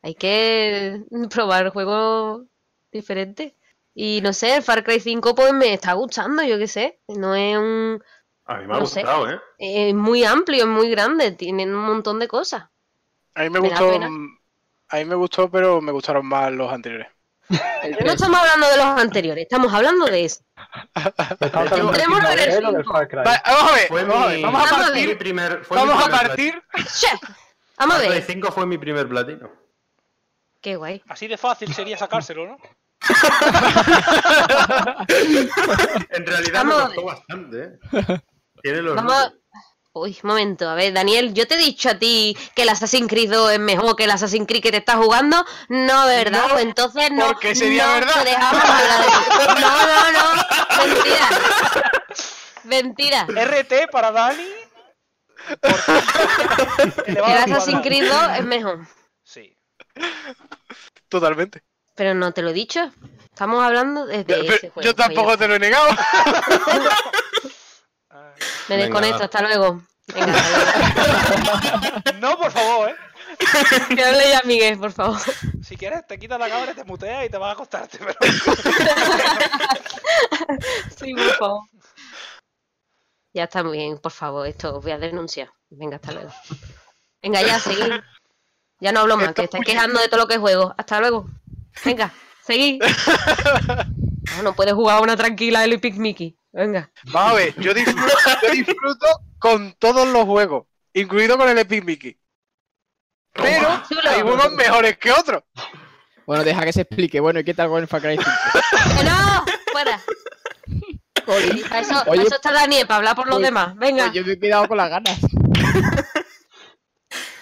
Hay 0.03 0.15
que 0.15 1.03
probar 1.29 1.69
juegos 1.71 2.45
diferentes. 2.91 3.53
Y 3.93 4.21
no 4.21 4.33
sé, 4.33 4.55
el 4.57 4.63
Far 4.63 4.83
Cry 4.83 4.99
5 4.99 5.35
pues 5.35 5.53
me 5.53 5.73
está 5.73 5.93
gustando, 5.93 6.43
yo 6.43 6.57
qué 6.57 6.67
sé. 6.67 7.01
No 7.07 7.35
es 7.35 7.57
un... 7.57 8.03
A 8.45 8.57
mí 8.57 8.67
me 8.67 8.75
ha 8.75 8.79
No 8.79 8.85
sé. 8.85 9.03
gustado, 9.03 9.29
¿eh? 9.31 9.39
Es 9.57 9.93
muy 9.95 10.23
amplio, 10.23 10.63
es 10.63 10.69
muy 10.69 10.89
grande, 10.91 11.31
tiene 11.33 11.65
un 11.65 11.75
montón 11.85 12.19
de 12.19 12.27
cosas. 12.27 12.69
A 13.35 13.43
mí 13.43 13.49
me 13.49 13.59
Me 13.59 13.69
gustó. 13.69 13.91
A 14.89 14.97
mí 14.97 15.05
me 15.05 15.15
gustó, 15.15 15.49
pero 15.49 15.81
me 15.81 15.91
gustaron 15.91 16.25
más 16.27 16.51
los 16.51 16.71
anteriores. 16.71 17.07
El 17.83 17.95
Pero 17.95 18.05
no 18.05 18.11
estamos 18.13 18.39
hablando 18.39 18.69
de 18.69 18.77
los 18.77 18.85
anteriores, 18.85 19.41
estamos 19.43 19.73
hablando 19.73 20.05
de 20.05 20.25
eso. 20.25 20.41
Estamos 21.39 21.99
hablando 21.99 22.29
del. 22.29 22.85
Far 22.85 23.07
Cry. 23.07 23.19
Vamos 23.23 23.71
a 23.71 23.75
ver, 23.75 23.87
Fue 23.87 24.03
vamos 24.03 24.25
a 24.25 24.29
mi- 24.29 24.41
vamos 24.43 24.69
partir. 24.69 25.09
Mi 25.09 25.15
primer, 25.15 25.65
fue 25.65 25.77
Vamos 25.77 25.97
mi 25.97 26.03
a 26.03 26.09
partir. 26.09 26.63
Che, 26.99 27.07
Vamos 27.77 27.95
a 27.95 27.99
ver. 27.99 28.23
5 28.23 28.51
fue 28.51 28.65
mi 28.65 28.77
primer 28.77 29.07
platino. 29.09 29.49
Qué 30.61 30.75
guay. 30.75 31.01
Así 31.07 31.27
de 31.27 31.37
fácil 31.37 31.73
sería 31.73 31.97
sacárselo, 31.97 32.45
¿no? 32.47 32.57
En 36.09 36.25
realidad 36.25 36.63
Vamos 36.63 36.77
me 36.77 36.83
costó 36.85 37.03
bastante, 37.05 37.63
¿eh? 37.63 37.79
Tiene 38.61 38.81
los 38.83 38.95
Vamos. 38.95 39.33
Uy, 39.93 40.17
momento, 40.23 40.69
a 40.69 40.75
ver, 40.75 40.93
Daniel, 40.93 41.33
yo 41.33 41.45
te 41.47 41.55
he 41.55 41.57
dicho 41.57 41.89
a 41.89 41.95
ti 41.99 42.37
que 42.55 42.61
el 42.61 42.69
Assassin's 42.69 43.09
Creed 43.09 43.29
2 43.29 43.51
es 43.51 43.59
mejor 43.59 43.97
que 43.97 44.05
el 44.05 44.11
Assassin's 44.11 44.47
Creed 44.47 44.63
que 44.63 44.71
te 44.71 44.77
estás 44.77 44.95
jugando. 44.95 45.45
No, 45.67 46.05
¿verdad? 46.05 46.43
No, 46.43 46.53
Pues 46.53 46.63
entonces 46.63 47.11
no. 47.11 47.27
porque 47.27 47.53
sería 47.55 47.87
no 47.87 47.93
verdad. 47.95 48.23
te 48.23 48.29
dejamos 48.29 48.63
hablar 48.63 49.01
de 49.01 49.07
eso. 49.07 49.21
No, 49.59 49.87
no, 49.87 50.11
no. 50.13 50.85
Mentira. 50.93 51.29
Mentira. 52.63 53.27
RT 53.45 53.91
para 53.91 54.11
Dani. 54.11 54.47
Por- 55.59 57.07
El 57.07 57.17
Assassin's. 57.19 57.81
Creed 57.81 58.07
2 58.09 58.37
es 58.37 58.45
mejor. 58.45 58.87
Sí. 59.23 59.57
Totalmente. 61.09 61.63
Pero 61.95 62.13
no 62.13 62.31
te 62.31 62.41
lo 62.43 62.51
he 62.51 62.53
dicho. 62.53 62.93
Estamos 63.25 63.61
hablando 63.61 64.05
de, 64.05 64.19
de 64.19 64.23
Pero 64.23 64.41
ese 64.43 64.69
juego. 64.69 64.81
yo 64.81 64.95
tampoco 64.95 65.37
te 65.37 65.49
lo 65.49 65.55
he 65.55 65.59
negado. 65.59 65.89
Ah. 68.21 68.33
Me 68.69 68.75
Venga, 68.77 68.85
desconecto, 68.85 69.19
va. 69.19 69.25
hasta 69.25 69.41
luego. 69.41 69.81
Venga, 70.13 70.33
hasta 70.33 72.11
No, 72.19 72.37
por 72.37 72.51
favor, 72.51 72.89
¿eh? 72.89 72.95
Que 73.95 74.03
hable 74.03 74.29
ya 74.29 74.41
Miguel, 74.45 74.77
por 74.77 74.91
favor. 74.91 75.17
Si 75.63 75.75
quieres, 75.75 76.05
te 76.05 76.19
quitas 76.19 76.39
la 76.39 76.49
cámara, 76.49 76.73
te 76.75 76.83
muteas 76.83 77.25
y 77.25 77.29
te 77.29 77.37
vas 77.37 77.49
a 77.49 77.53
acostarte. 77.53 77.97
Pero... 77.97 78.13
Sí, 80.99 81.13
por 81.13 81.35
favor. 81.35 81.61
Ya 83.33 83.45
está 83.45 83.63
muy 83.63 83.77
bien, 83.77 83.97
por 83.97 84.11
favor, 84.11 84.45
esto 84.45 84.77
os 84.77 84.83
voy 84.83 84.91
a 84.91 84.97
denunciar. 84.97 85.49
Venga, 85.69 85.95
hasta 85.95 86.11
luego. 86.11 86.31
Venga, 87.21 87.41
ya, 87.41 87.59
seguid. 87.59 87.93
Ya 88.79 88.91
no 88.91 89.01
hablo 89.01 89.15
más, 89.17 89.33
que 89.33 89.43
estáis 89.43 89.63
quejando 89.65 89.99
de 90.01 90.07
todo 90.09 90.21
lo 90.21 90.27
que 90.27 90.37
juego. 90.37 90.75
Hasta 90.77 90.99
luego. 90.99 91.27
Venga, 91.85 92.13
seguid. 92.43 92.81
No, 94.37 94.43
no 94.43 94.53
puedes 94.53 94.73
jugar 94.73 94.97
a 94.97 95.01
una 95.01 95.17
tranquila 95.17 95.65
el 95.65 95.73
Epic 95.73 95.95
Mickey. 95.95 96.37
Venga. 96.53 96.91
Vamos 97.11 97.31
a 97.31 97.35
ver, 97.35 97.55
yo 97.59 97.73
disfruto, 97.73 98.13
yo 98.43 98.51
disfruto 98.51 99.05
con 99.39 99.73
todos 99.79 100.07
los 100.07 100.25
juegos, 100.25 100.67
incluido 100.93 101.37
con 101.37 101.47
el 101.49 101.57
Epic 101.57 101.83
Mickey. 101.83 102.17
Pero 103.33 103.81
hay 104.09 104.21
juegos 104.21 104.51
mejores 104.53 104.97
que 104.97 105.11
otros. 105.11 105.43
Bueno, 106.25 106.43
deja 106.43 106.63
que 106.65 106.73
se 106.73 106.81
explique. 106.81 107.19
Bueno, 107.19 107.39
¿y 107.39 107.43
qué 107.45 107.53
tal 107.53 107.69
con 107.69 107.81
el 107.81 107.87
Far 107.87 108.01
Cry 108.01 108.17
5? 108.17 108.29
¡Que 108.97 109.03
no! 109.05 109.45
¡Fuera! 109.71 110.01
Eso, 111.79 111.93
para 111.93 112.11
Oye, 112.11 112.23
eso 112.23 112.35
está 112.35 112.51
Daniel, 112.51 112.85
para 112.87 112.97
hablar 112.97 113.15
por 113.15 113.27
los 113.27 113.35
pues- 113.37 113.45
demás. 113.47 113.75
Venga, 113.77 114.03
Pues 114.05 114.15
yo 114.15 114.25
me 114.25 114.33
he 114.33 114.39
quedado 114.39 114.67
con 114.67 114.77
las 114.77 114.89
ganas. 114.89 115.17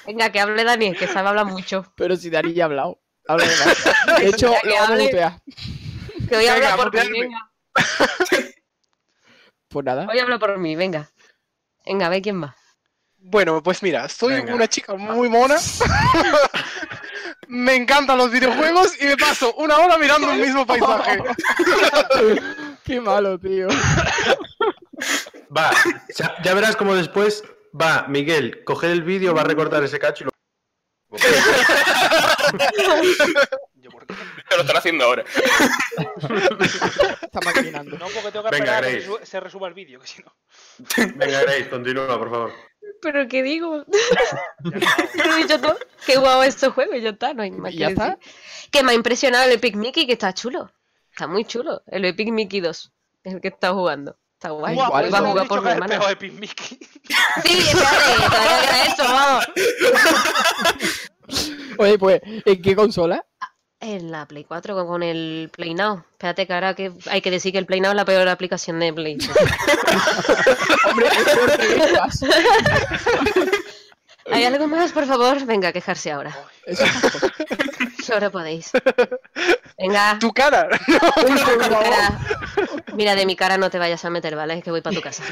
venga, 0.05 0.31
que 0.31 0.39
hable 0.39 0.63
Daniel, 0.63 0.95
que 0.97 1.07
sabe 1.07 1.29
hablar 1.29 1.45
mucho. 1.45 1.91
Pero 1.95 2.15
si 2.15 2.29
Dani 2.29 2.53
ya 2.53 2.63
ha 2.63 2.67
hablado. 2.67 2.99
Habla 3.27 3.45
de 3.45 3.55
más. 3.57 4.17
De 4.19 4.27
hecho, 4.27 4.47
lo 4.63 4.73
vamos 4.73 4.89
a 4.89 4.91
hable. 4.93 5.03
mutear. 5.05 5.41
Que 6.27 6.37
hoy 6.37 6.47
habla 6.47 6.75
Venga, 6.75 6.75
por 6.77 6.85
mí, 6.93 6.99
mutearme. 6.99 7.19
venga. 7.19 7.49
Pues 9.69 9.85
nada. 9.85 10.07
Hoy 10.11 10.19
habla 10.19 10.39
por 10.39 10.57
mí, 10.57 10.75
venga. 10.75 11.09
Venga, 11.85 12.07
a 12.07 12.09
ver 12.09 12.21
quién 12.21 12.41
va. 12.41 12.55
Bueno, 13.17 13.61
pues 13.61 13.83
mira, 13.83 14.07
soy 14.09 14.35
Venga. 14.35 14.55
una 14.55 14.67
chica 14.67 14.95
muy 14.95 15.29
mona. 15.29 15.57
me 17.47 17.75
encantan 17.75 18.17
los 18.17 18.31
videojuegos 18.31 18.99
y 19.01 19.05
me 19.05 19.17
paso 19.17 19.53
una 19.55 19.77
hora 19.77 19.97
mirando 19.97 20.31
un 20.31 20.39
mismo 20.39 20.65
paisaje. 20.65 21.21
Qué 22.83 23.01
malo, 23.01 23.37
tío. 23.37 23.67
Va, 25.55 25.71
ya, 26.15 26.35
ya 26.43 26.53
verás 26.53 26.75
como 26.75 26.95
después 26.95 27.43
va 27.79 28.05
Miguel, 28.07 28.63
coger 28.63 28.91
el 28.91 29.03
vídeo, 29.03 29.33
va 29.35 29.41
a 29.41 29.45
recortar 29.45 29.83
ese 29.83 29.99
cacho 29.99 30.23
y 30.23 30.27
lo... 30.27 30.31
Yo, 34.49 34.55
¿por 34.55 34.55
qué? 34.55 34.55
Lo 34.55 34.61
están 34.61 34.77
haciendo 34.77 35.05
ahora. 35.05 35.23
Está 37.21 37.39
maquinando. 37.45 37.97
No, 37.97 38.05
porque 38.07 38.31
tengo 38.31 38.45
que 38.49 38.51
Venga, 38.51 38.79
esperar 38.79 38.83
a 38.83 38.87
que 38.87 38.93
Grace. 38.93 39.01
se, 39.01 39.05
su- 39.05 39.25
se 39.25 39.39
resuba 39.39 39.67
el 39.67 39.73
vídeo, 39.73 39.99
que 39.99 40.07
si 40.07 40.21
no. 40.23 40.33
Venga, 41.15 41.41
Grace, 41.41 41.69
continúa, 41.69 42.17
por 42.17 42.29
favor. 42.29 42.53
¿Pero 43.01 43.27
qué 43.27 43.43
digo? 43.43 43.85
Ya 43.87 44.19
acabamos. 44.19 45.15
Lo 45.25 45.33
he 45.33 45.37
dicho 45.43 45.61
todo. 45.61 45.77
Qué 46.05 46.17
guau 46.17 46.43
estos 46.43 46.73
juegos, 46.73 47.01
ya 47.01 47.09
está, 47.11 47.33
no 47.33 47.43
hay 47.43 47.51
más 47.51 47.71
¿Y 47.71 47.75
que 47.75 47.79
ya 47.81 47.89
decir. 47.89 48.03
está? 48.03 48.17
Que 48.71 48.83
me 48.83 48.91
ha 48.91 48.95
impresionado 48.95 49.45
el 49.45 49.51
Epic 49.53 49.75
Mickey, 49.75 50.05
que 50.05 50.13
está 50.13 50.33
chulo. 50.33 50.71
Está 51.11 51.27
muy 51.27 51.45
chulo. 51.45 51.81
El 51.87 52.05
Epic 52.05 52.29
Mickey 52.29 52.59
2 52.61 52.91
es 53.23 53.33
el 53.33 53.41
que 53.41 53.49
está 53.49 53.71
jugando. 53.73 54.17
Está 54.33 54.49
guay. 54.51 54.75
Guau, 54.75 54.91
pues 54.91 55.13
va 55.13 55.17
a 55.17 55.21
jugar 55.21 55.47
por 55.47 55.61
mi 55.61 55.69
es 55.69 55.75
el 55.75 55.83
espejo 55.83 56.07
de 56.07 56.15
Pin 56.15 56.39
Mickey. 56.39 56.79
Sí, 57.43 57.57
espérate, 57.59 58.25
todavía 58.27 58.59
queda 58.61 58.83
eso, 58.85 59.03
vamos. 59.03 59.47
Oye, 61.77 61.97
pues, 61.97 62.21
¿en 62.23 62.61
qué 62.61 62.75
consola? 62.75 63.25
En 63.81 64.11
la 64.11 64.25
Play 64.25 64.43
4 64.43 64.85
con- 64.85 65.03
el 65.03 65.49
Play 65.53 65.73
Now. 65.73 66.03
Espérate 66.11 66.45
que 66.45 66.53
ahora 66.53 66.73
que 66.73 66.91
hay 67.09 67.21
que 67.21 67.31
decir 67.31 67.53
que 67.53 67.59
el 67.59 67.65
Play 67.65 67.79
Now 67.79 67.91
es 67.91 67.95
la 67.95 68.03
peor 68.05 68.27
aplicación 68.27 68.77
de 68.79 68.91
Play. 68.91 69.17
Hombre, 70.89 71.07
es. 72.07 72.25
¿Hay 74.31 74.43
algo 74.43 74.67
más, 74.67 74.91
por 74.91 75.05
favor? 75.05 75.45
Venga, 75.45 75.71
quejarse 75.71 76.11
ahora. 76.11 76.35
Ahora 78.11 78.29
podéis. 78.29 78.71
Venga. 79.77 80.17
Tu 80.19 80.31
cara. 80.33 80.67
Espera. 81.17 82.19
Mira, 82.93 83.15
de 83.15 83.25
mi 83.25 83.35
cara 83.35 83.57
no 83.57 83.69
te 83.69 83.79
vayas 83.79 84.03
a 84.03 84.09
meter, 84.09 84.35
¿vale? 84.35 84.55
Es 84.55 84.63
que 84.63 84.71
voy 84.71 84.81
para 84.81 84.95
tu 84.95 85.01
casa. 85.01 85.23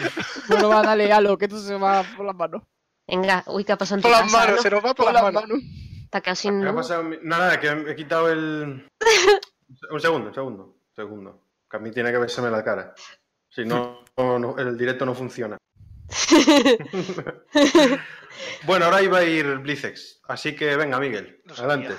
Bueno, 0.48 0.70
va, 0.70 0.82
dale, 0.84 1.12
halo, 1.12 1.38
que 1.38 1.46
esto 1.46 1.60
se 1.60 1.76
va 1.76 2.04
por 2.16 2.26
las 2.26 2.36
manos. 2.36 2.62
Venga, 3.08 3.44
uy, 3.48 3.64
¿qué 3.66 3.74
ha 3.74 3.78
pasado 3.78 3.98
en 3.98 4.02
tu 4.04 4.08
Por 4.10 4.12
las 4.12 4.22
casa? 4.22 4.38
manos, 4.38 4.56
no? 4.58 4.62
se 4.62 4.70
nos 4.70 4.86
va 4.86 4.94
por 4.94 5.12
las 5.14 5.24
manos. 5.24 5.42
manos. 5.44 5.60
Está 6.08 6.22
quedado 6.22 6.36
sin 6.36 6.62
¿Qué 6.62 6.68
ha 6.68 6.72
luz. 6.72 6.82
pasado? 6.82 7.04
Nada, 7.22 7.60
que 7.60 7.68
he 7.68 7.96
quitado 7.96 8.30
el... 8.32 8.88
Un 9.92 10.00
segundo, 10.00 10.30
un 10.30 10.34
segundo, 10.34 10.64
un 10.64 10.96
segundo. 10.96 11.42
Que 11.70 11.76
a 11.76 11.80
mí 11.82 11.92
tiene 11.92 12.10
que 12.12 12.18
verseme 12.18 12.50
la 12.50 12.64
cara. 12.64 12.96
Si 13.50 13.66
no, 13.66 14.00
no- 14.16 14.40
no- 14.40 14.58
el 14.58 14.78
directo 14.78 15.06
no 15.06 15.14
funciona. 15.14 15.58
Bueno, 18.66 18.86
ahora 18.86 19.02
iba 19.02 19.18
a 19.18 19.24
ir 19.24 19.58
Blitzex, 19.58 20.22
así 20.28 20.56
que 20.56 20.76
venga, 20.76 21.00
Miguel, 21.00 21.42
adelante. 21.58 21.96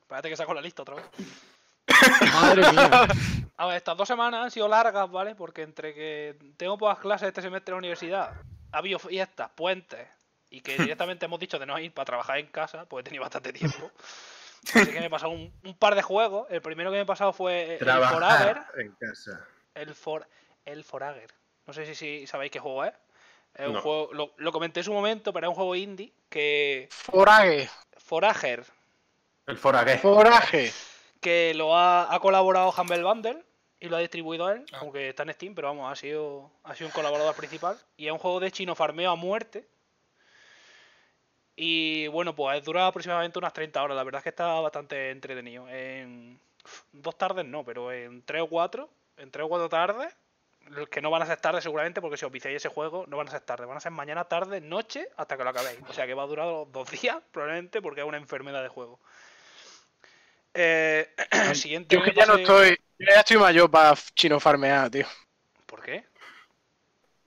Espérate 0.00 0.28
que 0.30 0.36
saco 0.36 0.54
la 0.54 0.60
lista 0.62 0.82
otra 0.82 0.94
vez. 0.96 1.04
Madre 2.32 2.72
mía. 2.72 3.06
A 3.58 3.66
ver, 3.66 3.76
estas 3.76 3.96
dos 3.96 4.08
semanas 4.08 4.44
han 4.44 4.50
sido 4.50 4.68
largas, 4.68 5.10
¿vale? 5.10 5.34
Porque 5.34 5.62
entre 5.62 5.92
que 5.92 6.38
tengo 6.56 6.78
pocas 6.78 6.98
clases 6.98 7.28
este 7.28 7.42
semestre 7.42 7.72
en 7.72 7.76
la 7.76 7.78
universidad, 7.78 8.32
ha 8.72 8.78
habido 8.78 8.98
fiestas, 8.98 9.50
puentes, 9.54 10.08
y 10.50 10.60
que 10.60 10.76
directamente 10.94 11.24
hemos 11.26 11.40
dicho 11.40 11.58
de 11.58 11.66
no 11.66 11.78
ir 11.78 11.92
para 11.94 12.04
trabajar 12.06 12.38
en 12.38 12.46
casa, 12.48 12.84
pues 12.86 13.02
he 13.02 13.04
tenido 13.04 13.22
bastante 13.22 13.52
tiempo. 13.52 13.90
Así 14.74 14.92
que 14.92 15.00
me 15.00 15.06
he 15.06 15.10
pasado 15.10 15.32
un, 15.32 15.52
un 15.64 15.74
par 15.76 15.94
de 15.94 16.02
juegos. 16.02 16.46
El 16.50 16.60
primero 16.60 16.90
que 16.90 16.96
me 16.96 17.02
he 17.02 17.06
pasado 17.06 17.32
fue 17.32 17.74
el 17.74 17.78
Forager. 17.78 18.08
Trabajar 18.18 18.66
en 18.76 18.92
casa. 18.92 19.46
El, 19.74 19.94
for, 19.94 20.26
el 20.66 20.84
Forager. 20.84 21.32
No 21.66 21.72
sé 21.72 21.86
si, 21.86 21.94
si 21.94 22.26
sabéis 22.26 22.50
qué 22.52 22.58
juego 22.58 22.84
es. 22.84 22.92
Es 23.54 23.66
un 23.66 23.74
No. 23.74 23.80
juego, 23.80 24.10
lo, 24.12 24.34
lo 24.36 24.52
comenté 24.52 24.80
en 24.80 24.84
su 24.84 24.92
momento, 24.92 25.32
pero 25.32 25.46
es 25.46 25.48
un 25.48 25.54
juego 25.54 25.74
indie 25.74 26.12
que. 26.28 26.88
Foraje. 26.90 27.70
Forager, 27.96 28.64
El 29.46 29.56
foragué. 29.56 29.98
Foraje. 29.98 30.72
que 31.20 31.52
lo 31.54 31.76
ha, 31.76 32.12
ha 32.14 32.20
colaborado 32.20 32.72
Humble 32.76 33.02
Bundle 33.02 33.44
y 33.78 33.88
lo 33.88 33.96
ha 33.96 34.00
distribuido 34.00 34.50
él, 34.50 34.64
aunque 34.74 35.08
está 35.08 35.22
en 35.22 35.32
Steam, 35.32 35.54
pero 35.54 35.68
vamos, 35.68 35.90
ha 35.90 35.96
sido, 35.96 36.50
ha 36.64 36.74
sido 36.74 36.88
un 36.88 36.92
colaborador 36.92 37.34
principal. 37.34 37.78
Y 37.96 38.06
es 38.06 38.12
un 38.12 38.18
juego 38.18 38.40
de 38.40 38.50
chino 38.52 38.74
farmeo 38.74 39.10
a 39.10 39.16
muerte. 39.16 39.66
Y 41.62 42.08
bueno, 42.08 42.34
pues 42.34 42.64
dura 42.64 42.86
aproximadamente 42.86 43.38
unas 43.38 43.52
30 43.52 43.82
horas. 43.82 43.94
La 43.94 44.02
verdad 44.02 44.20
es 44.20 44.22
que 44.22 44.30
está 44.30 44.58
bastante 44.60 45.10
entretenido. 45.10 45.68
En 45.68 46.40
dos 46.90 47.18
tardes 47.18 47.44
no, 47.44 47.62
pero 47.64 47.92
en 47.92 48.22
tres 48.22 48.40
o 48.40 48.46
cuatro, 48.46 48.88
en 49.18 49.30
tres 49.30 49.44
o 49.44 49.48
cuatro 49.50 49.68
tardes, 49.68 50.10
los 50.68 50.88
que 50.88 51.02
no 51.02 51.10
van 51.10 51.20
a 51.20 51.26
ser 51.26 51.38
tarde 51.38 51.60
seguramente, 51.60 52.00
porque 52.00 52.16
si 52.16 52.24
os 52.24 52.32
viciáis 52.32 52.56
ese 52.56 52.70
juego, 52.70 53.04
no 53.08 53.18
van 53.18 53.28
a 53.28 53.32
ser 53.32 53.42
tarde, 53.42 53.66
van 53.66 53.76
a 53.76 53.80
ser 53.80 53.92
mañana, 53.92 54.24
tarde, 54.24 54.62
noche, 54.62 55.06
hasta 55.18 55.36
que 55.36 55.44
lo 55.44 55.50
acabéis. 55.50 55.78
O 55.86 55.92
sea 55.92 56.06
que 56.06 56.14
va 56.14 56.22
a 56.22 56.28
durar 56.28 56.46
dos 56.46 56.90
días, 56.92 57.18
probablemente, 57.30 57.82
porque 57.82 58.00
es 58.00 58.06
una 58.06 58.16
enfermedad 58.16 58.62
de 58.62 58.68
juego. 58.70 58.98
Eh, 60.54 61.10
siguiente 61.52 61.94
Yo 61.94 62.02
que 62.02 62.14
ya 62.14 62.24
no 62.24 62.36
estoy. 62.36 62.70
Yo 62.98 63.06
ya 63.06 63.20
estoy 63.20 63.36
mayor 63.36 63.70
para 63.70 63.94
chino 64.14 64.40
farmear, 64.40 64.88
tío. 64.88 65.06
¿Por 65.66 65.82
qué? 65.82 66.06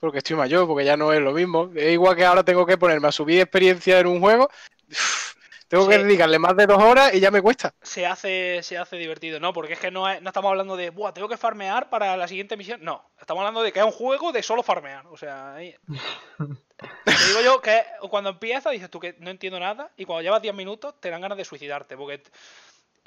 Porque 0.03 0.17
estoy 0.17 0.35
mayor, 0.35 0.67
porque 0.67 0.83
ya 0.83 0.97
no 0.97 1.13
es 1.13 1.21
lo 1.21 1.31
mismo. 1.31 1.71
Es 1.73 1.93
igual 1.93 2.13
que 2.17 2.25
ahora 2.25 2.43
tengo 2.43 2.65
que 2.65 2.77
ponerme 2.77 3.07
a 3.07 3.11
subir 3.13 3.39
experiencia 3.39 3.99
en 3.99 4.07
un 4.07 4.19
juego. 4.19 4.49
Tengo 5.69 5.87
que 5.87 5.97
dedicarle 5.97 6.37
más 6.39 6.57
de 6.57 6.67
dos 6.67 6.83
horas 6.83 7.13
y 7.13 7.21
ya 7.21 7.31
me 7.31 7.41
cuesta. 7.41 7.73
Se 7.81 8.05
hace, 8.05 8.59
se 8.63 8.77
hace 8.77 8.97
divertido, 8.97 9.39
¿no? 9.39 9.53
Porque 9.53 9.73
es 9.73 9.79
que 9.79 9.91
no, 9.91 10.09
es- 10.09 10.21
no 10.21 10.29
estamos 10.29 10.49
hablando 10.49 10.75
de, 10.75 10.89
Buah, 10.89 11.13
tengo 11.13 11.29
que 11.29 11.37
farmear 11.37 11.89
para 11.89 12.17
la 12.17 12.27
siguiente 12.27 12.57
misión. 12.57 12.83
No, 12.83 13.09
estamos 13.17 13.39
hablando 13.41 13.63
de 13.63 13.71
que 13.71 13.79
es 13.79 13.85
un 13.85 13.93
juego 13.93 14.33
de 14.33 14.43
solo 14.43 14.61
farmear. 14.61 15.07
O 15.07 15.15
sea, 15.15 15.55
ahí- 15.55 15.73
te 17.05 17.11
digo 17.29 17.41
yo 17.41 17.61
que 17.61 17.81
cuando 18.09 18.31
empieza 18.31 18.71
dices 18.71 18.89
tú 18.89 18.99
que 18.99 19.15
no 19.19 19.29
entiendo 19.31 19.57
nada 19.57 19.89
y 19.95 20.03
cuando 20.03 20.21
llevas 20.21 20.41
10 20.41 20.53
minutos 20.53 20.95
te 20.99 21.09
dan 21.09 21.21
ganas 21.21 21.37
de 21.37 21.45
suicidarte. 21.45 21.95
Porque 21.95 22.21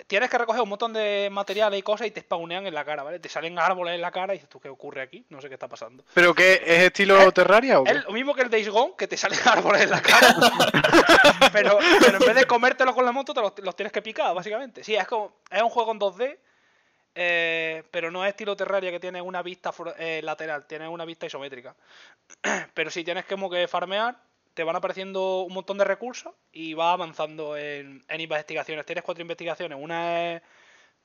tienes 0.07 0.29
que 0.31 0.39
recoger 0.39 0.61
un 0.63 0.69
montón 0.69 0.93
de 0.93 1.29
materiales 1.33 1.79
y 1.79 1.83
cosas 1.83 2.07
y 2.07 2.11
te 2.11 2.21
spawnean 2.21 2.67
en 2.67 2.75
la 2.75 2.85
cara, 2.85 3.03
¿vale? 3.03 3.19
Te 3.19 3.29
salen 3.29 3.59
árboles 3.59 3.95
en 3.95 4.01
la 4.01 4.11
cara 4.11 4.35
y 4.35 4.39
dices 4.39 4.49
tú, 4.51 4.61
¿qué 4.61 4.69
ocurre 4.69 5.03
aquí? 5.03 5.25
No 5.31 5.41
sé 5.41 5.49
qué 5.49 5.55
está 5.55 5.69
pasando. 5.69 6.05
¿Pero 6.15 6.35
qué? 6.35 6.63
¿Es 6.65 6.83
estilo 6.83 7.21
Eh, 7.23 7.33
Terraria 7.33 7.81
o 7.81 7.85
qué? 7.85 7.93
Es 7.93 8.05
lo 8.05 8.13
mismo 8.13 8.35
que 8.35 8.43
el 8.43 8.51
Days 8.51 8.69
Gone, 8.69 8.95
que 8.97 9.09
te 9.09 9.17
salen 9.17 9.39
árboles 9.47 9.83
en 9.83 9.91
la 9.91 10.03
cara. 10.03 10.35
pero, 11.53 11.79
pero 12.01 12.19
en 12.19 12.27
vez 12.27 12.35
de 12.35 12.45
comértelo 12.47 12.95
con 12.95 13.05
la 13.05 13.13
moto, 13.13 13.33
te 13.35 13.41
los, 13.41 13.53
los 13.59 13.75
tienes 13.77 13.93
que 13.93 14.03
picar, 14.03 14.35
básicamente. 14.35 14.85
Sí, 14.85 14.95
es 14.95 15.07
como. 15.07 15.37
Es 15.51 15.63
un 15.63 15.71
juego 15.71 15.93
en 15.93 16.01
2D. 16.01 16.39
eh, 17.15 17.83
pero 17.91 18.11
no 18.11 18.25
es 18.25 18.31
estilo 18.31 18.55
Terraria 18.55 18.91
que 18.91 19.01
tiene 19.01 19.23
una 19.23 19.43
vista 19.43 19.73
eh, 19.99 20.21
lateral, 20.23 20.67
tiene 20.67 20.87
una 20.89 21.05
vista 21.07 21.27
isométrica. 21.27 21.75
pero 22.75 22.91
si 22.91 23.03
tienes 23.05 23.25
como 23.25 23.49
que 23.49 23.67
farmear, 23.67 24.17
te 24.57 24.65
van 24.65 24.75
apareciendo 24.75 25.43
un 25.43 25.53
montón 25.53 25.77
de 25.77 25.85
recursos 25.85 26.33
y 26.51 26.73
vas 26.73 26.95
avanzando 26.95 27.59
en, 27.59 28.03
en 28.09 28.21
investigaciones. 28.23 28.87
Tienes 28.87 29.05
cuatro 29.05 29.21
investigaciones. 29.21 29.79
Una 29.79 30.33
es 30.33 30.43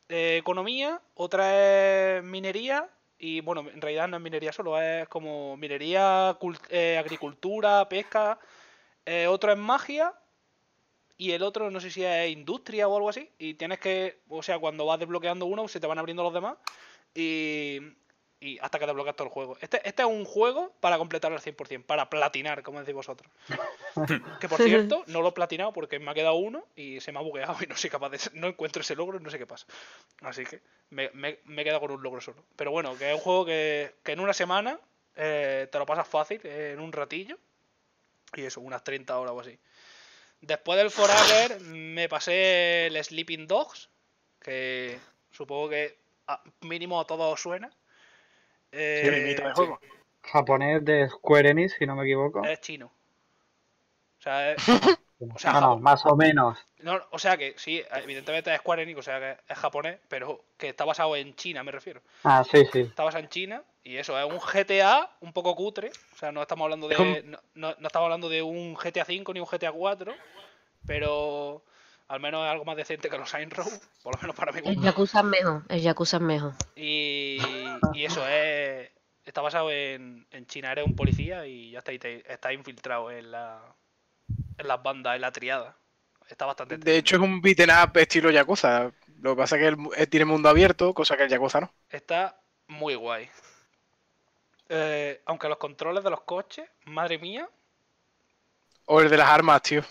eh, 0.07 0.37
economía, 0.37 1.01
otra 1.15 2.17
es 2.17 2.23
minería 2.23 2.89
y 3.19 3.41
bueno, 3.41 3.69
en 3.69 3.81
realidad 3.81 4.07
no 4.07 4.15
es 4.15 4.23
minería 4.23 4.53
solo, 4.53 4.81
es 4.81 5.05
como 5.09 5.57
minería, 5.57 6.37
eh, 6.69 6.97
agricultura, 6.97 7.89
pesca, 7.89 8.39
eh, 9.05 9.27
otro 9.27 9.51
es 9.51 9.57
magia 9.57 10.13
y 11.17 11.33
el 11.33 11.43
otro 11.43 11.69
no 11.71 11.81
sé 11.81 11.91
si 11.91 12.05
es 12.05 12.31
industria 12.31 12.87
o 12.87 12.95
algo 12.95 13.09
así 13.09 13.29
y 13.37 13.55
tienes 13.55 13.79
que, 13.79 14.21
o 14.29 14.41
sea, 14.41 14.59
cuando 14.59 14.85
vas 14.85 14.97
desbloqueando 14.97 15.45
uno 15.45 15.67
se 15.67 15.81
te 15.81 15.87
van 15.87 15.99
abriendo 15.99 16.23
los 16.23 16.33
demás 16.33 16.55
y, 17.13 17.79
y 18.41 18.57
hasta 18.59 18.77
que 18.79 18.85
desbloqueas 18.87 19.15
todo 19.15 19.27
el 19.27 19.33
juego. 19.33 19.55
Este, 19.61 19.87
este 19.87 20.01
es 20.01 20.07
un 20.07 20.25
juego 20.25 20.73
para 20.81 20.97
completarlo 20.97 21.37
al 21.37 21.43
100%, 21.43 21.83
para 21.85 22.09
platinar, 22.09 22.63
como 22.63 22.79
decís 22.79 22.93
vosotros. 22.95 23.31
Que 24.41 24.49
por 24.49 24.57
cierto, 24.69 25.03
no 25.07 25.21
lo 25.21 25.29
he 25.29 25.31
platinado 25.31 25.71
porque 25.71 25.99
me 25.99 26.09
ha 26.11 26.13
quedado 26.13 26.35
uno 26.35 26.65
y 26.75 26.99
se 27.01 27.11
me 27.11 27.19
ha 27.19 27.21
bugueado 27.21 27.55
y 27.61 27.67
no 27.67 27.77
soy 27.77 27.89
capaz 27.89 28.09
de. 28.09 28.19
No 28.33 28.47
encuentro 28.47 28.81
ese 28.81 28.95
logro 28.95 29.19
y 29.19 29.23
no 29.23 29.29
sé 29.29 29.37
qué 29.37 29.45
pasa. 29.45 29.67
Así 30.21 30.43
que 30.43 30.59
me, 30.89 31.09
me- 31.13 31.39
me 31.45 31.61
he 31.61 31.65
quedado 31.65 31.79
con 31.81 31.91
un 31.91 32.01
logro 32.03 32.19
solo. 32.19 32.43
Pero 32.55 32.71
bueno, 32.71 32.97
que 32.97 33.09
es 33.09 33.15
un 33.15 33.21
juego 33.21 33.45
que, 33.45 33.93
que 34.03 34.13
en 34.13 34.19
una 34.19 34.33
semana 34.33 34.79
eh, 35.15 35.67
te 35.71 35.77
lo 35.77 35.85
pasas 35.85 36.07
fácil, 36.07 36.41
eh, 36.43 36.71
en 36.73 36.79
un 36.79 36.91
ratillo. 36.91 37.37
Y 38.33 38.41
eso, 38.43 38.59
unas 38.61 38.83
30 38.83 39.17
horas 39.19 39.33
o 39.33 39.39
así. 39.41 39.57
Después 40.39 40.77
del 40.79 40.89
Forager 40.89 41.59
me 41.61 42.09
pasé 42.09 42.87
el 42.87 43.03
Sleeping 43.03 43.45
Dogs, 43.45 43.89
que 44.41 44.97
supongo 45.31 45.69
que 45.69 45.97
a- 46.27 46.41
mínimo 46.61 46.99
a 46.99 47.05
todos 47.05 47.31
os 47.33 47.39
suena. 47.41 47.69
Eh, 48.71 49.09
limita 49.11 49.47
de 49.47 49.53
juego. 49.53 49.79
Japonés 50.23 50.85
de 50.85 51.09
Square 51.09 51.49
Enix, 51.49 51.73
si 51.77 51.85
no 51.85 51.95
me 51.95 52.03
equivoco. 52.03 52.43
es 52.45 52.61
chino. 52.61 52.91
O 54.19 54.21
sea, 54.21 54.51
es- 54.53 54.63
O 55.35 55.37
sea, 55.37 55.53
no, 55.53 55.61
no, 55.61 55.67
Japón- 55.67 55.81
más 55.83 56.03
o 56.07 56.15
menos. 56.15 56.57
no, 56.79 56.99
o 57.11 57.19
sea 57.19 57.37
que 57.37 57.53
sí, 57.55 57.83
evidentemente 57.93 58.51
es 58.51 58.59
Square 58.59 58.81
Enix, 58.81 58.97
o 58.97 59.03
sea 59.03 59.19
que 59.19 59.53
es 59.53 59.57
japonés, 59.59 59.99
pero 60.07 60.43
que 60.57 60.69
está 60.69 60.83
basado 60.83 61.15
en 61.15 61.35
China, 61.35 61.63
me 61.63 61.71
refiero. 61.71 62.01
Ah, 62.23 62.43
sí, 62.43 62.65
sí. 62.73 62.79
Está 62.79 63.03
basado 63.03 63.23
en 63.23 63.29
China 63.29 63.63
y 63.83 63.97
eso 63.97 64.17
es 64.19 64.25
un 64.25 64.39
GTA 64.39 65.11
un 65.19 65.31
poco 65.31 65.55
cutre, 65.55 65.91
o 66.13 66.17
sea, 66.17 66.31
no 66.31 66.41
estamos 66.41 66.65
hablando 66.65 66.87
de 66.87 67.23
no 67.53 67.69
estamos 67.69 68.05
hablando 68.05 68.29
de 68.29 68.41
un 68.41 68.73
GTA 68.75 69.05
5 69.05 69.31
ni 69.31 69.39
un 69.39 69.45
GTA 69.45 69.71
4, 69.71 70.11
pero 70.87 71.63
al 72.11 72.19
menos 72.19 72.45
es 72.45 72.51
algo 72.51 72.65
más 72.65 72.75
decente 72.75 73.09
que 73.09 73.17
los 73.17 73.29
Saints 73.29 73.55
Row, 73.55 73.71
por 74.03 74.15
lo 74.15 74.21
menos 74.21 74.35
para 74.35 74.51
mí. 74.51 74.59
El 74.65 74.81
Yakuza 74.81 75.19
es 75.19 75.25
mejor, 75.25 75.63
el 75.69 75.81
Yakuza 75.81 76.17
es 76.17 76.23
mejor. 76.23 76.53
Y, 76.75 77.39
y 77.93 78.05
eso 78.05 78.27
es. 78.27 78.91
Está 79.23 79.39
basado 79.39 79.71
en, 79.71 80.27
en 80.31 80.45
China. 80.45 80.73
Eres 80.73 80.85
un 80.85 80.95
policía 80.95 81.47
y 81.47 81.71
ya 81.71 81.79
está, 81.79 81.93
está 81.93 82.51
infiltrado 82.51 83.11
en, 83.11 83.31
la, 83.31 83.61
en 84.57 84.67
las 84.67 84.83
bandas, 84.83 85.15
en 85.15 85.21
la 85.21 85.31
triada. 85.31 85.77
Está 86.27 86.45
bastante. 86.45 86.77
De 86.77 86.97
hecho, 86.97 87.15
es 87.15 87.21
un 87.21 87.41
beaten 87.41 87.69
up 87.69 87.95
estilo 87.97 88.29
Yakuza. 88.29 88.91
Lo 89.21 89.35
que 89.35 89.37
pasa 89.37 89.55
es 89.55 89.61
que 89.61 89.67
él, 89.69 89.77
él 89.95 90.09
tiene 90.09 90.25
mundo 90.25 90.49
abierto, 90.49 90.93
cosa 90.93 91.15
que 91.15 91.23
el 91.23 91.29
Yakuza 91.29 91.61
no. 91.61 91.73
Está 91.89 92.41
muy 92.67 92.95
guay. 92.95 93.29
Eh, 94.67 95.21
aunque 95.25 95.47
los 95.47 95.57
controles 95.57 96.03
de 96.03 96.09
los 96.09 96.21
coches, 96.21 96.67
madre 96.85 97.19
mía. 97.19 97.47
O 98.85 98.99
el 98.99 99.09
de 99.09 99.17
las 99.17 99.29
armas, 99.29 99.61
tío. 99.61 99.81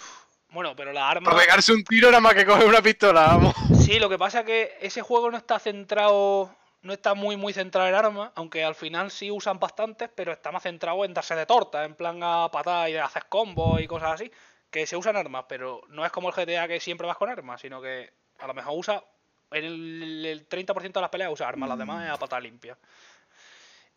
Bueno, 0.52 0.74
pero 0.74 0.92
las 0.92 1.04
armas. 1.04 1.32
Para 1.32 1.44
pegarse 1.44 1.72
un 1.72 1.84
tiro 1.84 2.08
nada 2.08 2.20
más 2.20 2.34
que 2.34 2.44
coger 2.44 2.66
una 2.66 2.82
pistola, 2.82 3.26
vamos. 3.28 3.54
Sí, 3.78 4.00
lo 4.00 4.08
que 4.08 4.18
pasa 4.18 4.40
es 4.40 4.46
que 4.46 4.78
ese 4.80 5.00
juego 5.00 5.30
no 5.30 5.36
está 5.36 5.60
centrado, 5.60 6.54
no 6.82 6.92
está 6.92 7.14
muy 7.14 7.36
muy 7.36 7.52
centrado 7.52 7.88
en 7.88 7.94
armas, 7.94 8.32
aunque 8.34 8.64
al 8.64 8.74
final 8.74 9.12
sí 9.12 9.30
usan 9.30 9.60
bastantes, 9.60 10.10
pero 10.14 10.32
está 10.32 10.50
más 10.50 10.64
centrado 10.64 11.04
en 11.04 11.14
darse 11.14 11.36
de 11.36 11.46
torta, 11.46 11.84
en 11.84 11.94
plan 11.94 12.20
a 12.22 12.48
patada 12.50 12.88
y 12.90 12.94
de 12.94 13.00
hacer 13.00 13.26
combos 13.28 13.80
y 13.80 13.86
cosas 13.86 14.12
así, 14.14 14.32
que 14.70 14.86
se 14.86 14.96
usan 14.96 15.16
armas, 15.16 15.44
pero 15.48 15.82
no 15.88 16.04
es 16.04 16.10
como 16.10 16.30
el 16.30 16.34
GTA 16.34 16.66
que 16.66 16.80
siempre 16.80 17.06
vas 17.06 17.16
con 17.16 17.30
armas, 17.30 17.60
sino 17.60 17.80
que 17.80 18.12
a 18.40 18.46
lo 18.48 18.54
mejor 18.54 18.74
usa, 18.76 19.04
en 19.52 19.64
el, 19.64 20.26
el 20.26 20.48
30% 20.48 20.92
de 20.92 21.00
las 21.00 21.10
peleas 21.10 21.32
usa 21.32 21.48
armas, 21.48 21.68
las 21.68 21.78
demás 21.78 22.04
es 22.04 22.10
a 22.10 22.18
patada 22.18 22.40
limpia. 22.40 22.76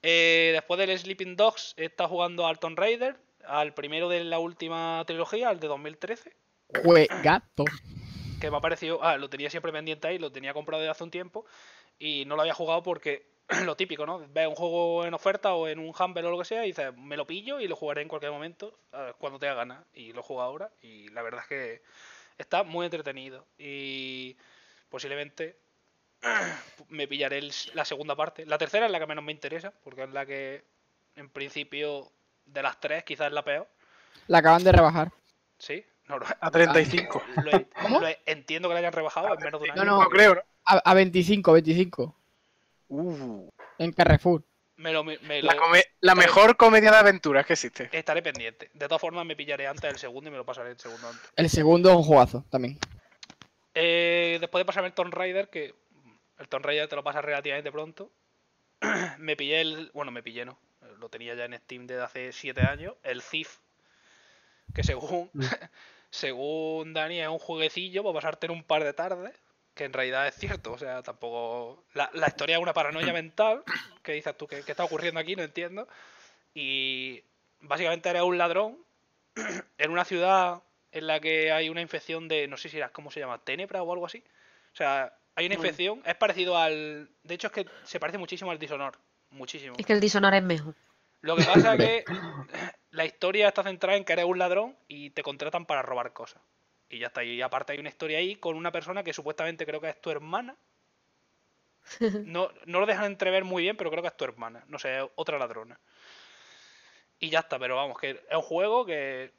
Eh, 0.03 0.51
después 0.53 0.77
del 0.77 0.97
Sleeping 0.99 1.35
Dogs 1.35 1.73
está 1.77 2.07
jugando 2.07 2.45
al 2.45 2.59
Tomb 2.59 2.77
Raider, 2.77 3.15
al 3.47 3.73
primero 3.73 4.07
de 4.07 4.23
la 4.23 4.37
última 4.37 5.03
trilogía, 5.07 5.49
al 5.49 5.59
de 5.59 5.67
2013 5.67 6.42
Juegazo. 6.81 7.65
que 8.39 8.51
me 8.51 8.57
ha 8.57 8.61
parecido, 8.61 9.03
ah, 9.03 9.17
lo 9.17 9.29
tenía 9.29 9.49
siempre 9.49 9.71
pendiente 9.71 10.07
ahí, 10.07 10.19
lo 10.19 10.31
tenía 10.31 10.53
comprado 10.53 10.81
desde 10.81 10.91
hace 10.91 11.03
un 11.03 11.11
tiempo 11.11 11.45
y 11.99 12.25
no 12.25 12.35
lo 12.35 12.41
había 12.41 12.53
jugado 12.53 12.83
porque 12.83 13.25
lo 13.65 13.75
típico, 13.77 14.05
¿no? 14.05 14.19
Ves 14.29 14.47
un 14.47 14.55
juego 14.55 15.05
en 15.05 15.13
oferta 15.13 15.53
o 15.53 15.67
en 15.67 15.79
un 15.79 15.93
Humble 15.97 16.25
o 16.27 16.31
lo 16.31 16.37
que 16.39 16.45
sea 16.45 16.63
y 16.65 16.69
dices, 16.69 16.95
me 16.97 17.17
lo 17.17 17.25
pillo 17.27 17.59
y 17.59 17.67
lo 17.67 17.75
jugaré 17.75 18.01
en 18.01 18.07
cualquier 18.07 18.31
momento, 18.31 18.77
cuando 19.17 19.39
te 19.39 19.47
haga 19.47 19.59
ganas. 19.65 19.85
Y 19.93 20.13
lo 20.13 20.23
juego 20.23 20.41
ahora 20.41 20.71
y 20.81 21.07
la 21.09 21.21
verdad 21.21 21.41
es 21.41 21.47
que 21.47 21.81
está 22.37 22.63
muy 22.63 22.85
entretenido 22.85 23.45
y 23.57 24.35
posiblemente 24.89 25.57
me 26.89 27.07
pillaré 27.07 27.37
el- 27.37 27.53
la 27.73 27.85
segunda 27.85 28.15
parte. 28.15 28.45
La 28.45 28.57
tercera 28.57 28.85
es 28.85 28.91
la 28.91 28.99
que 28.99 29.07
menos 29.07 29.23
me 29.23 29.31
interesa 29.31 29.71
porque 29.83 30.03
es 30.03 30.09
la 30.09 30.25
que 30.25 30.63
en 31.15 31.29
principio 31.29 32.11
de 32.45 32.61
las 32.63 32.79
tres 32.79 33.03
quizás 33.03 33.27
es 33.27 33.33
la 33.33 33.43
peor. 33.43 33.67
La 34.27 34.39
acaban 34.39 34.63
de 34.63 34.71
rebajar. 34.71 35.11
Sí, 35.57 35.85
lo, 36.19 36.25
A 36.39 36.51
35. 36.51 37.23
lo 37.43 37.51
he- 37.51 37.67
lo 37.99 38.07
he- 38.07 38.19
entiendo 38.25 38.67
que 38.67 38.73
la 38.73 38.79
hayan 38.79 38.93
rebajado 38.93 39.33
en 39.33 39.39
menos 39.43 39.61
de 39.61 39.65
un 39.69 39.71
año. 39.71 39.83
No, 39.85 39.91
no. 39.97 40.03
No 40.03 40.09
creo, 40.09 40.35
¿no? 40.35 40.41
A, 40.65 40.77
a 40.89 40.93
25, 40.93 41.51
25. 41.53 42.15
Uh, 42.89 43.49
En 43.79 43.91
Carrefour. 43.91 44.43
Me 44.77 44.91
lo, 44.91 45.03
me 45.03 45.17
la, 45.41 45.53
lo- 45.53 45.61
come- 45.61 45.85
la 46.01 46.15
mejor 46.15 46.57
comedia 46.57 46.91
de 46.91 46.97
aventuras 46.97 47.45
que 47.45 47.53
existe. 47.53 47.89
estaré 47.91 48.21
pendiente. 48.21 48.69
De 48.73 48.87
todas 48.87 48.99
formas, 49.01 49.25
me 49.25 49.35
pillaré 49.35 49.67
antes 49.67 49.89
el 49.89 49.97
segundo 49.97 50.29
y 50.29 50.31
me 50.31 50.37
lo 50.37 50.45
pasaré 50.45 50.71
el 50.71 50.79
segundo 50.79 51.07
antes. 51.07 51.31
El 51.35 51.49
segundo 51.49 51.89
es 51.91 51.95
un 51.95 52.03
jugazo 52.03 52.43
también. 52.49 52.77
Eh, 53.75 54.37
después 54.39 54.61
de 54.61 54.65
pasarme 54.65 54.87
el 54.87 54.93
Tomb 54.93 55.13
Raider, 55.13 55.49
que 55.49 55.73
el 56.39 56.47
Tomb 56.47 56.65
Raider 56.65 56.87
te 56.87 56.95
lo 56.95 57.03
pasas 57.03 57.23
relativamente 57.23 57.71
pronto, 57.71 58.11
me 59.19 59.35
pillé 59.35 59.61
el. 59.61 59.91
Bueno, 59.93 60.11
me 60.11 60.21
pillé, 60.23 60.45
no. 60.45 60.57
Lo 60.99 61.09
tenía 61.09 61.35
ya 61.35 61.45
en 61.45 61.53
Steam 61.59 61.85
desde 61.87 62.03
hace 62.03 62.31
7 62.31 62.61
años. 62.61 62.93
El 63.03 63.21
Thief. 63.23 63.57
Que 64.73 64.83
según. 64.83 65.29
según 66.13 66.93
Dani 66.93 67.19
es 67.19 67.27
un 67.27 67.39
jueguecillo 67.39 68.03
para 68.03 68.13
pasarte 68.13 68.45
en 68.45 68.51
un 68.51 68.63
par 68.63 68.83
de 68.83 68.93
tardes. 68.93 69.33
Que 69.73 69.85
en 69.85 69.93
realidad 69.93 70.27
es 70.27 70.35
cierto. 70.35 70.73
O 70.73 70.77
sea, 70.77 71.01
tampoco. 71.01 71.83
La, 71.95 72.11
la 72.13 72.27
historia 72.27 72.57
es 72.57 72.61
una 72.61 72.73
paranoia 72.73 73.11
mental. 73.13 73.63
Que 74.03 74.11
dices 74.13 74.37
tú, 74.37 74.45
¿qué, 74.45 74.61
qué 74.61 74.71
está 74.71 74.83
ocurriendo 74.83 75.19
aquí? 75.19 75.35
No 75.35 75.41
entiendo. 75.41 75.87
Y 76.53 77.23
básicamente 77.61 78.09
eres 78.09 78.21
un 78.21 78.37
ladrón 78.37 78.77
en 79.79 79.91
una 79.91 80.05
ciudad 80.05 80.61
en 80.91 81.07
la 81.07 81.19
que 81.19 81.51
hay 81.51 81.69
una 81.69 81.81
infección 81.81 82.27
de, 82.27 82.47
no 82.47 82.57
sé 82.57 82.69
si 82.69 82.77
era, 82.77 82.89
¿cómo 82.89 83.09
se 83.09 83.19
llama? 83.19 83.39
¿Tenebra 83.39 83.81
o 83.81 83.91
algo 83.91 84.05
así? 84.05 84.23
O 84.71 84.75
sea, 84.75 85.17
hay 85.33 85.47
una 85.47 85.55
infección, 85.55 86.03
es 86.05 86.15
parecido 86.15 86.59
al... 86.59 87.09
De 87.23 87.33
hecho 87.33 87.47
es 87.47 87.53
que 87.53 87.65
se 87.85 87.99
parece 87.99 88.19
muchísimo 88.19 88.51
al 88.51 88.59
Dishonor, 88.59 88.99
muchísimo. 89.31 89.73
Es 89.79 89.85
que 89.87 89.93
el 89.93 89.99
Dishonored 89.99 90.37
es 90.37 90.43
mejor. 90.43 90.75
Lo 91.21 91.35
que 91.35 91.43
pasa 91.43 91.73
es 91.73 91.79
que 92.05 92.05
la 92.93 93.05
historia 93.05 93.47
está 93.49 93.63
centrada 93.63 93.97
en 93.97 94.05
que 94.05 94.13
eres 94.13 94.25
un 94.25 94.39
ladrón 94.39 94.75
y 94.87 95.09
te 95.11 95.23
contratan 95.23 95.65
para 95.65 95.81
robar 95.81 96.13
cosas. 96.13 96.41
Y 96.89 96.99
ya 96.99 97.07
está. 97.07 97.23
Y 97.23 97.41
aparte 97.41 97.73
hay 97.73 97.79
una 97.79 97.89
historia 97.89 98.19
ahí 98.19 98.35
con 98.35 98.55
una 98.55 98.71
persona 98.71 99.03
que 99.03 99.13
supuestamente 99.13 99.65
creo 99.65 99.81
que 99.81 99.89
es 99.89 99.99
tu 100.01 100.09
hermana. 100.11 100.55
No, 102.25 102.49
no 102.65 102.79
lo 102.79 102.85
dejan 102.85 103.05
entrever 103.05 103.43
muy 103.43 103.63
bien, 103.63 103.75
pero 103.75 103.89
creo 103.89 104.01
que 104.01 104.07
es 104.07 104.17
tu 104.17 104.23
hermana. 104.25 104.63
No 104.67 104.79
sé, 104.79 105.01
otra 105.15 105.37
ladrona. 105.37 105.77
Y 107.19 107.29
ya 107.29 107.39
está, 107.39 107.57
pero 107.59 107.75
vamos, 107.75 107.97
que 107.99 108.11
es 108.11 108.35
un 108.35 108.41
juego 108.41 108.85
que 108.85 109.31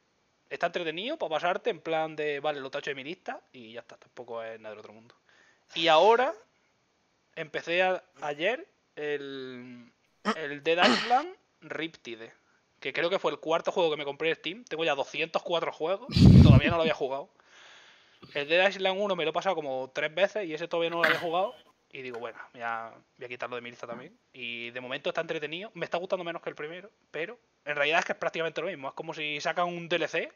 está 0.49 0.67
entretenido 0.67 1.17
para 1.17 1.29
pasarte 1.31 1.69
en 1.69 1.79
plan 1.81 2.15
de, 2.15 2.39
vale, 2.39 2.59
lo 2.59 2.69
tacho 2.71 2.91
de 2.91 2.95
mi 2.95 3.03
lista 3.03 3.41
y 3.51 3.73
ya 3.73 3.81
está, 3.81 3.97
tampoco 3.97 4.41
es 4.43 4.59
nada 4.59 4.71
del 4.71 4.79
otro 4.79 4.93
mundo. 4.93 5.15
Y 5.75 5.87
ahora 5.87 6.33
empecé 7.35 7.83
a- 7.83 8.03
ayer 8.21 8.65
el, 8.95 9.91
el 10.35 10.63
Dead 10.63 10.87
Island 10.87 11.35
Riptide, 11.61 12.31
que 12.85 12.93
creo 12.93 13.09
que 13.09 13.17
fue 13.17 13.31
el 13.31 13.39
cuarto 13.39 13.71
juego 13.71 13.89
que 13.89 13.97
me 13.97 14.05
compré 14.05 14.29
en 14.29 14.35
Steam. 14.35 14.63
Tengo 14.63 14.85
ya 14.85 14.93
204 14.93 15.71
juegos, 15.71 16.07
todavía 16.43 16.69
no 16.69 16.75
lo 16.75 16.83
había 16.83 16.93
jugado. 16.93 17.29
El 18.35 18.47
Dead 18.47 18.69
Island 18.69 18.99
1 19.01 19.15
me 19.15 19.23
lo 19.23 19.31
he 19.31 19.33
pasado 19.33 19.55
como 19.55 19.89
tres 19.91 20.13
veces 20.13 20.45
y 20.47 20.53
ese 20.53 20.67
todavía 20.67 20.91
no 20.91 20.97
lo 20.97 21.05
había 21.05 21.17
jugado. 21.17 21.55
Y 21.91 22.03
digo, 22.03 22.19
bueno, 22.19 22.37
ya 22.53 22.93
voy 23.17 23.25
a 23.25 23.27
quitarlo 23.27 23.55
de 23.55 23.63
mi 23.63 23.71
lista 23.71 23.87
también. 23.87 24.15
Y 24.33 24.69
de 24.69 24.81
momento 24.81 25.09
está 25.09 25.21
entretenido. 25.21 25.71
Me 25.73 25.85
está 25.85 25.97
gustando 25.97 26.23
menos 26.23 26.43
que 26.43 26.49
el 26.51 26.55
primero, 26.55 26.91
pero 27.09 27.39
en 27.65 27.75
realidad 27.75 27.99
es 27.99 28.05
que 28.05 28.11
es 28.11 28.17
prácticamente 28.19 28.61
lo 28.61 28.67
mismo. 28.67 28.89
Es 28.89 28.93
como 28.93 29.15
si 29.15 29.41
sacan 29.41 29.65
un 29.67 29.89
DLC 29.89 30.31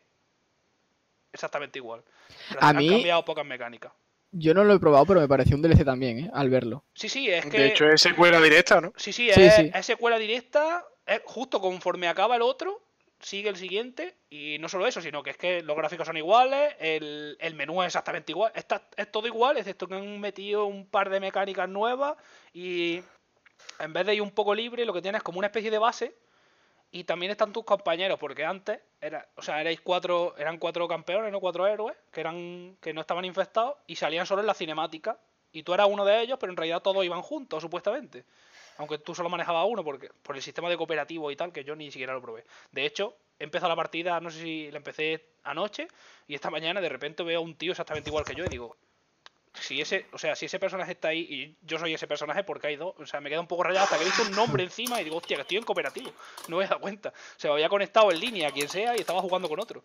exactamente 1.31 1.77
igual. 1.77 2.03
Pero 2.49 2.63
A 2.63 2.69
han 2.69 2.77
mí- 2.77 2.89
cambiado 2.89 3.23
pocas 3.25 3.45
mecánicas. 3.45 3.91
Yo 4.31 4.53
no 4.53 4.63
lo 4.63 4.73
he 4.75 4.79
probado, 4.79 5.05
pero 5.07 5.19
me 5.21 5.27
pareció 5.27 5.55
un 5.55 5.61
DLC 5.63 5.83
también, 5.83 6.19
¿eh? 6.19 6.31
Al 6.33 6.49
verlo. 6.49 6.83
Sí, 6.93 7.09
sí, 7.09 7.29
es 7.29 7.45
que. 7.45 7.57
De 7.59 7.67
hecho, 7.67 7.87
es 7.89 7.99
secuela 8.01 8.39
directa, 8.39 8.79
¿no? 8.79 8.93
Sí, 8.95 9.11
sí, 9.11 9.29
Sí, 9.33 9.41
es, 9.41 9.55
sí. 9.55 9.71
es 9.73 9.85
secuela 9.85 10.17
directa. 10.19 10.85
Es 11.09 11.21
justo 11.25 11.59
conforme 11.59 12.07
acaba 12.07 12.35
el 12.35 12.43
otro, 12.43 12.81
sigue 13.19 13.49
el 13.49 13.57
siguiente. 13.57 14.15
Y 14.29 14.57
no 14.59 14.69
solo 14.69 14.85
eso, 14.85 15.01
sino 15.01 15.23
que 15.23 15.31
es 15.31 15.37
que 15.37 15.63
los 15.63 15.75
gráficos 15.75 16.05
son 16.05 16.17
iguales, 16.17 16.75
el, 16.79 17.35
el 17.39 17.55
menú 17.55 17.81
es 17.81 17.87
exactamente 17.87 18.31
igual. 18.31 18.51
Está, 18.53 18.83
es 18.95 19.11
todo 19.11 19.25
igual, 19.25 19.57
excepto 19.57 19.87
que 19.87 19.95
han 19.95 20.19
metido 20.19 20.65
un 20.65 20.85
par 20.85 21.09
de 21.09 21.19
mecánicas 21.19 21.67
nuevas. 21.67 22.15
Y 22.53 23.01
en 23.79 23.93
vez 23.93 24.05
de 24.05 24.15
ir 24.15 24.21
un 24.21 24.31
poco 24.31 24.53
libre, 24.53 24.85
lo 24.85 24.93
que 24.93 25.01
tienes 25.01 25.19
es 25.19 25.23
como 25.23 25.39
una 25.39 25.47
especie 25.47 25.71
de 25.71 25.79
base. 25.79 26.15
Y 26.91 27.03
también 27.03 27.31
están 27.31 27.53
tus 27.53 27.63
compañeros, 27.65 28.17
porque 28.19 28.45
antes 28.45 28.79
era, 28.99 29.27
o 29.35 29.41
sea, 29.43 29.61
erais 29.61 29.79
cuatro, 29.81 30.35
eran 30.37 30.57
cuatro 30.57 30.87
campeones, 30.87 31.31
no 31.31 31.39
cuatro 31.39 31.67
héroes, 31.67 31.95
que 32.11 32.21
eran, 32.21 32.77
que 32.81 32.93
no 32.93 33.01
estaban 33.01 33.25
infectados, 33.25 33.75
y 33.85 33.95
salían 33.95 34.25
solo 34.25 34.41
en 34.41 34.47
la 34.47 34.55
cinemática. 34.55 35.19
Y 35.51 35.63
tú 35.63 35.73
eras 35.73 35.87
uno 35.89 36.05
de 36.05 36.21
ellos, 36.21 36.37
pero 36.39 36.51
en 36.51 36.57
realidad 36.57 36.81
todos 36.81 37.03
iban 37.05 37.21
juntos, 37.21 37.61
supuestamente. 37.61 38.25
Aunque 38.79 38.97
tú 38.97 39.13
solo 39.13 39.27
manejabas 39.29 39.65
uno 39.67 39.83
porque, 39.83 40.09
por 40.23 40.37
el 40.37 40.41
sistema 40.41 40.69
de 40.69 40.77
cooperativo 40.77 41.29
y 41.29 41.35
tal, 41.35 41.51
que 41.51 41.65
yo 41.65 41.75
ni 41.75 41.91
siquiera 41.91 42.13
lo 42.13 42.21
probé. 42.21 42.45
De 42.71 42.85
hecho, 42.85 43.13
he 43.37 43.43
empezado 43.43 43.67
la 43.67 43.75
partida, 43.75 44.21
no 44.21 44.31
sé 44.31 44.41
si 44.41 44.71
la 44.71 44.77
empecé 44.77 45.25
anoche, 45.43 45.89
y 46.27 46.33
esta 46.33 46.49
mañana 46.49 46.79
de 46.79 46.87
repente 46.87 47.21
veo 47.23 47.39
a 47.39 47.43
un 47.43 47.55
tío 47.55 47.71
exactamente 47.71 48.09
igual 48.09 48.23
que 48.23 48.35
yo 48.35 48.45
y 48.45 48.47
digo, 48.47 48.77
si 49.53 49.81
ese, 49.81 50.05
o 50.13 50.17
sea, 50.17 50.33
si 50.33 50.45
ese 50.45 50.59
personaje 50.59 50.93
está 50.93 51.09
ahí 51.09 51.19
y 51.19 51.57
yo 51.67 51.77
soy 51.77 51.93
ese 51.93 52.07
personaje, 52.07 52.45
porque 52.45 52.67
hay 52.67 52.77
dos? 52.77 52.95
O 52.99 53.05
sea, 53.05 53.19
me 53.19 53.29
queda 53.29 53.41
un 53.41 53.47
poco 53.47 53.63
rayado 53.63 53.83
hasta 53.83 53.97
que 53.97 54.03
he 54.03 54.05
visto 54.05 54.21
un 54.21 54.31
nombre 54.31 54.63
encima 54.63 55.01
y 55.01 55.03
digo, 55.03 55.17
hostia, 55.17 55.35
que 55.35 55.41
estoy 55.41 55.57
en 55.57 55.63
cooperativo. 55.63 56.13
No 56.47 56.57
me 56.57 56.63
he 56.63 56.67
dado 56.67 56.79
cuenta. 56.79 57.11
Se 57.35 57.49
me 57.49 57.55
había 57.55 57.67
conectado 57.67 58.09
en 58.11 58.19
línea, 58.21 58.49
quien 58.51 58.69
sea, 58.69 58.95
y 58.95 59.01
estaba 59.01 59.19
jugando 59.19 59.49
con 59.49 59.59
otro. 59.59 59.83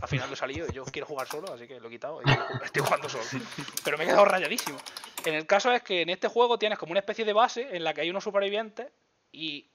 Al 0.00 0.08
final 0.08 0.28
lo 0.28 0.34
he 0.34 0.36
salido 0.36 0.66
y 0.68 0.72
yo 0.72 0.84
quiero 0.84 1.06
jugar 1.06 1.26
solo, 1.28 1.52
así 1.52 1.66
que 1.66 1.78
lo 1.78 1.88
he 1.88 1.90
quitado 1.90 2.22
y 2.22 2.24
estoy 2.64 2.82
jugando 2.82 3.08
solo. 3.08 3.24
Pero 3.84 3.98
me 3.98 4.04
he 4.04 4.06
quedado 4.06 4.24
rayadísimo. 4.24 4.78
En 5.24 5.34
el 5.34 5.46
caso 5.46 5.70
es 5.72 5.82
que 5.82 6.02
en 6.02 6.08
este 6.08 6.28
juego 6.28 6.58
tienes 6.58 6.78
como 6.78 6.92
una 6.92 7.00
especie 7.00 7.24
de 7.24 7.32
base 7.32 7.68
en 7.76 7.84
la 7.84 7.92
que 7.92 8.00
hay 8.00 8.10
unos 8.10 8.24
supervivientes 8.24 8.86
y 9.32 9.66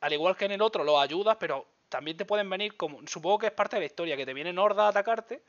al 0.00 0.12
igual 0.12 0.36
que 0.36 0.46
en 0.46 0.52
el 0.52 0.62
otro 0.62 0.82
los 0.82 1.00
ayudas, 1.00 1.36
pero 1.38 1.66
también 1.88 2.16
te 2.16 2.24
pueden 2.24 2.50
venir 2.50 2.76
como, 2.76 3.00
supongo 3.06 3.38
que 3.38 3.46
es 3.46 3.52
parte 3.52 3.76
de 3.76 3.80
la 3.80 3.86
historia, 3.86 4.16
que 4.16 4.26
te 4.26 4.34
vienen 4.34 4.58
hordas 4.58 4.86
a 4.86 4.88
atacarte 4.88 5.42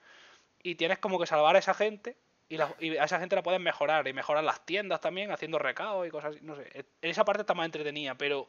y 0.61 0.75
tienes 0.75 0.99
como 0.99 1.19
que 1.19 1.25
salvar 1.25 1.55
a 1.55 1.59
esa 1.59 1.73
gente 1.73 2.15
y, 2.49 2.57
y 2.79 2.97
a 2.97 3.05
esa 3.05 3.19
gente 3.19 3.35
la 3.35 3.41
puedes 3.41 3.59
mejorar 3.59 4.07
y 4.07 4.13
mejorar 4.13 4.43
las 4.43 4.63
tiendas 4.65 5.01
también 5.01 5.31
haciendo 5.31 5.57
recados 5.57 6.05
y 6.05 6.11
cosas 6.11 6.35
así, 6.35 6.39
no 6.43 6.55
sé, 6.55 6.69
e- 6.73 6.85
esa 7.01 7.25
parte 7.25 7.41
está 7.41 7.53
más 7.55 7.65
entretenida, 7.65 8.15
pero 8.15 8.47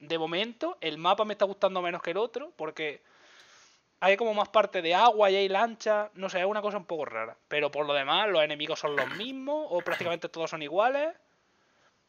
de 0.00 0.18
momento 0.18 0.78
el 0.80 0.98
mapa 0.98 1.24
me 1.24 1.34
está 1.34 1.44
gustando 1.44 1.80
menos 1.80 2.02
que 2.02 2.10
el 2.10 2.16
otro 2.16 2.52
porque 2.56 3.02
hay 4.00 4.16
como 4.16 4.32
más 4.34 4.48
parte 4.48 4.82
de 4.82 4.94
agua 4.94 5.30
y 5.30 5.36
hay 5.36 5.48
lancha. 5.48 6.10
No 6.14 6.28
sé, 6.28 6.40
es 6.40 6.46
una 6.46 6.62
cosa 6.62 6.78
un 6.78 6.86
poco 6.86 7.04
rara. 7.04 7.36
Pero 7.48 7.70
por 7.70 7.86
lo 7.86 7.92
demás, 7.94 8.28
los 8.30 8.42
enemigos 8.42 8.78
son 8.80 8.96
los 8.96 9.14
mismos 9.16 9.66
o 9.68 9.80
prácticamente 9.82 10.28
todos 10.28 10.50
son 10.50 10.62
iguales. 10.62 11.08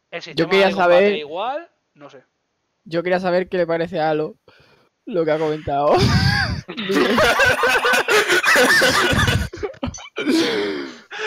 El 0.09 0.21
sistema 0.21 0.49
quería 0.49 0.67
de 0.67 0.73
saber- 0.73 1.15
igual. 1.17 1.69
No 1.93 2.09
sé. 2.09 2.23
Yo 2.85 3.03
quería 3.03 3.19
saber 3.19 3.47
qué 3.49 3.57
le 3.57 3.67
parece 3.67 3.99
a 3.99 4.09
Alo 4.09 4.35
lo 5.05 5.23
que 5.25 5.31
ha 5.31 5.37
comentado. 5.37 5.95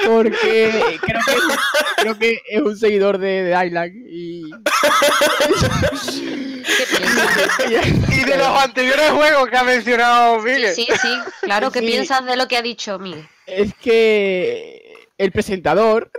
Porque 0.06 0.98
creo 1.00 1.20
que, 1.26 1.54
creo 2.02 2.18
que 2.18 2.38
es 2.48 2.60
un 2.62 2.76
seguidor 2.76 3.18
de, 3.18 3.42
de 3.44 3.66
Island 3.66 3.92
y. 4.08 4.50
¿Qué 6.76 6.86
piensas? 6.96 8.18
Y 8.18 8.24
de 8.24 8.36
los 8.36 8.48
anteriores 8.48 9.10
juegos 9.10 9.48
que 9.48 9.56
ha 9.56 9.64
mencionado 9.64 10.38
Miguel. 10.40 10.74
Sí, 10.74 10.86
sí, 11.00 11.18
claro, 11.42 11.70
¿qué 11.70 11.80
Sí. 11.80 11.86
piensas 11.86 12.24
de 12.24 12.36
lo 12.36 12.48
que 12.48 12.56
ha 12.56 12.62
dicho 12.62 12.98
Miguel? 12.98 13.28
Es 13.46 13.74
que 13.74 14.94
el 15.18 15.32
presentador. 15.32 16.10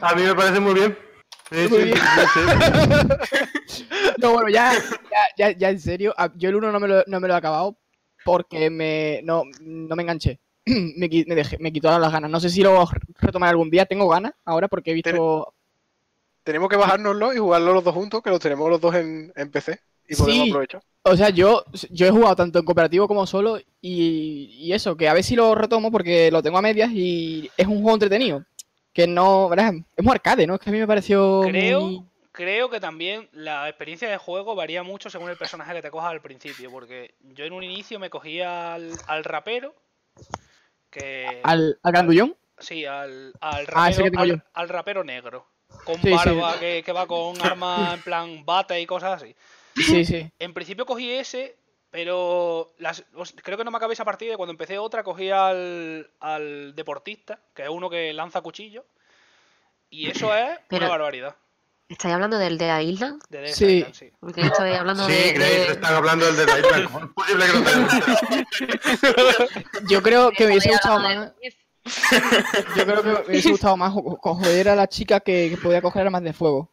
A 0.00 0.14
mí 0.14 0.22
me 0.22 0.34
parece 0.34 0.60
muy 0.60 0.74
bien. 0.74 0.98
Sí, 1.50 1.66
Muy 1.68 1.78
sí, 1.78 1.84
bien. 1.84 1.98
No, 4.18 4.32
bueno, 4.32 4.48
ya, 4.50 4.74
ya, 4.74 4.80
ya, 5.50 5.56
ya 5.56 5.70
en 5.70 5.80
serio. 5.80 6.12
a- 6.18 6.30
Yo 6.36 6.48
el 6.50 6.56
1 6.56 6.72
no 6.72 6.80
me 6.80 6.88
lo, 6.88 7.04
no 7.06 7.20
me 7.20 7.28
lo 7.28 7.34
he 7.34 7.36
acabado 7.36 7.78
porque 8.24 8.68
me, 8.68 9.20
no, 9.24 9.44
no 9.60 9.96
me 9.96 10.02
enganché. 10.02 10.40
Me, 10.66 11.08
me, 11.26 11.34
dejé, 11.34 11.56
me 11.58 11.72
quitó 11.72 11.96
las 11.98 12.12
ganas. 12.12 12.30
No 12.30 12.40
sé 12.40 12.50
si 12.50 12.62
lo 12.62 12.86
retomaré 13.20 13.50
algún 13.50 13.70
día. 13.70 13.86
Tengo 13.86 14.06
ganas 14.08 14.32
ahora 14.44 14.68
porque 14.68 14.90
he 14.90 14.94
visto. 14.94 15.54
Tenemos 16.48 16.70
que 16.70 16.76
bajárnoslo 16.76 17.34
y 17.34 17.36
jugarlo 17.36 17.74
los 17.74 17.84
dos 17.84 17.92
juntos, 17.92 18.22
que 18.22 18.30
los 18.30 18.40
tenemos 18.40 18.70
los 18.70 18.80
dos 18.80 18.94
en, 18.94 19.30
en 19.36 19.50
PC. 19.50 19.78
Y 20.08 20.16
podemos 20.16 20.44
Sí. 20.44 20.50
aprovechar. 20.50 20.82
O 21.02 21.14
sea, 21.14 21.28
yo, 21.28 21.62
yo 21.90 22.06
he 22.06 22.10
jugado 22.10 22.36
tanto 22.36 22.58
en 22.58 22.64
cooperativo 22.64 23.06
como 23.06 23.26
solo 23.26 23.58
y, 23.82 24.56
y 24.58 24.72
eso, 24.72 24.96
que 24.96 25.10
a 25.10 25.12
ver 25.12 25.22
si 25.24 25.36
lo 25.36 25.54
retomo 25.54 25.92
porque 25.92 26.30
lo 26.30 26.42
tengo 26.42 26.56
a 26.56 26.62
medias 26.62 26.90
y 26.90 27.50
es 27.54 27.66
un 27.66 27.82
juego 27.82 27.92
entretenido. 27.96 28.46
Que 28.94 29.06
no, 29.06 29.50
¿verdad? 29.50 29.74
Es 29.94 30.02
muy 30.02 30.12
arcade, 30.12 30.46
¿no? 30.46 30.54
Es 30.54 30.60
que 30.60 30.70
a 30.70 30.72
mí 30.72 30.78
me 30.78 30.86
pareció 30.86 31.42
Creo, 31.44 31.80
muy- 31.82 32.04
creo 32.32 32.70
que 32.70 32.80
también 32.80 33.28
la 33.32 33.68
experiencia 33.68 34.08
de 34.08 34.16
juego 34.16 34.54
varía 34.54 34.82
mucho 34.82 35.10
según 35.10 35.28
el 35.28 35.36
personaje 35.36 35.74
que 35.74 35.82
te 35.82 35.90
cojas 35.90 36.12
al 36.12 36.22
principio. 36.22 36.70
Porque 36.70 37.14
yo 37.20 37.44
en 37.44 37.52
un 37.52 37.62
inicio 37.62 37.98
me 37.98 38.08
cogía 38.08 38.72
al, 38.72 38.92
al 39.06 39.22
rapero. 39.24 39.74
Que. 40.90 41.40
al, 41.44 41.78
al 41.82 41.92
grandullón. 41.92 42.34
Sí, 42.58 42.86
al, 42.86 43.34
al 43.40 43.66
Ah, 43.74 43.90
rapero, 43.90 44.18
al, 44.20 44.44
al 44.54 44.68
rapero 44.70 45.04
negro. 45.04 45.46
Con 45.84 45.96
Sí, 45.96 46.08
sí. 46.08 46.14
barba 46.14 46.58
Que, 46.58 46.82
que 46.84 46.92
va 46.92 47.06
con 47.06 47.40
arma 47.42 47.92
en 47.94 48.02
plan 48.02 48.44
bate 48.44 48.80
y 48.80 48.86
cosas 48.86 49.22
así. 49.22 49.34
Sí, 49.76 50.04
sí. 50.04 50.28
En 50.38 50.52
principio 50.54 50.84
cogí 50.86 51.10
ese, 51.10 51.56
pero 51.90 52.72
las- 52.78 53.04
os- 53.14 53.34
creo 53.42 53.56
que 53.56 53.64
no 53.64 53.70
me 53.70 53.76
acabé 53.76 53.94
esa 53.94 54.04
partida 54.04 54.36
cuando 54.36 54.50
empecé 54.52 54.78
otra 54.78 55.02
cogí 55.04 55.30
al, 55.30 56.10
al 56.20 56.74
deportista, 56.74 57.38
que 57.54 57.62
es 57.62 57.68
uno 57.68 57.88
que 57.88 58.12
lanza 58.12 58.40
cuchillo. 58.40 58.84
Y 59.90 60.10
eso 60.10 60.34
es 60.34 60.58
Pero- 60.68 60.86
una 60.86 60.90
barbaridad. 60.90 61.36
¿Estáis 61.88 62.12
hablando 62.12 62.36
del 62.38 62.58
de 62.58 62.82
Island? 62.82 63.22
De 63.30 63.40
Death 63.40 63.54
Sí. 63.54 63.76
Island, 63.78 63.94
sí. 63.94 64.12
Porque 64.20 64.42
hablando 64.78 65.06
Sí, 65.06 65.12
de, 65.12 65.32
Grace, 65.32 65.58
de- 65.58 65.72
están 65.72 65.94
hablando 65.94 66.26
del 66.26 66.36
de 66.36 66.46
la 66.46 66.58
isla. 66.58 66.84
¿Cómo 66.92 67.06
es 67.06 67.10
posible 67.12 67.46
que 67.46 67.52
no 67.54 67.64
te? 67.64 67.70
Yo 69.88 70.02
creo 70.02 70.30
que 70.32 70.44
me 70.44 70.50
hubiese 70.50 70.68
gustado 70.70 70.98
más. 71.00 71.32
Yo 72.76 72.84
creo 72.84 73.02
que 73.02 73.08
me 73.08 73.20
hubiese 73.26 73.50
gustado 73.50 73.76
más 73.76 73.92
jo- 73.92 74.18
co- 74.18 74.34
joder 74.34 74.68
a 74.68 74.74
la 74.76 74.88
chica 74.88 75.20
que, 75.20 75.50
que 75.50 75.56
podía 75.56 75.80
coger 75.82 76.02
armas 76.06 76.22
de 76.22 76.32
fuego. 76.32 76.70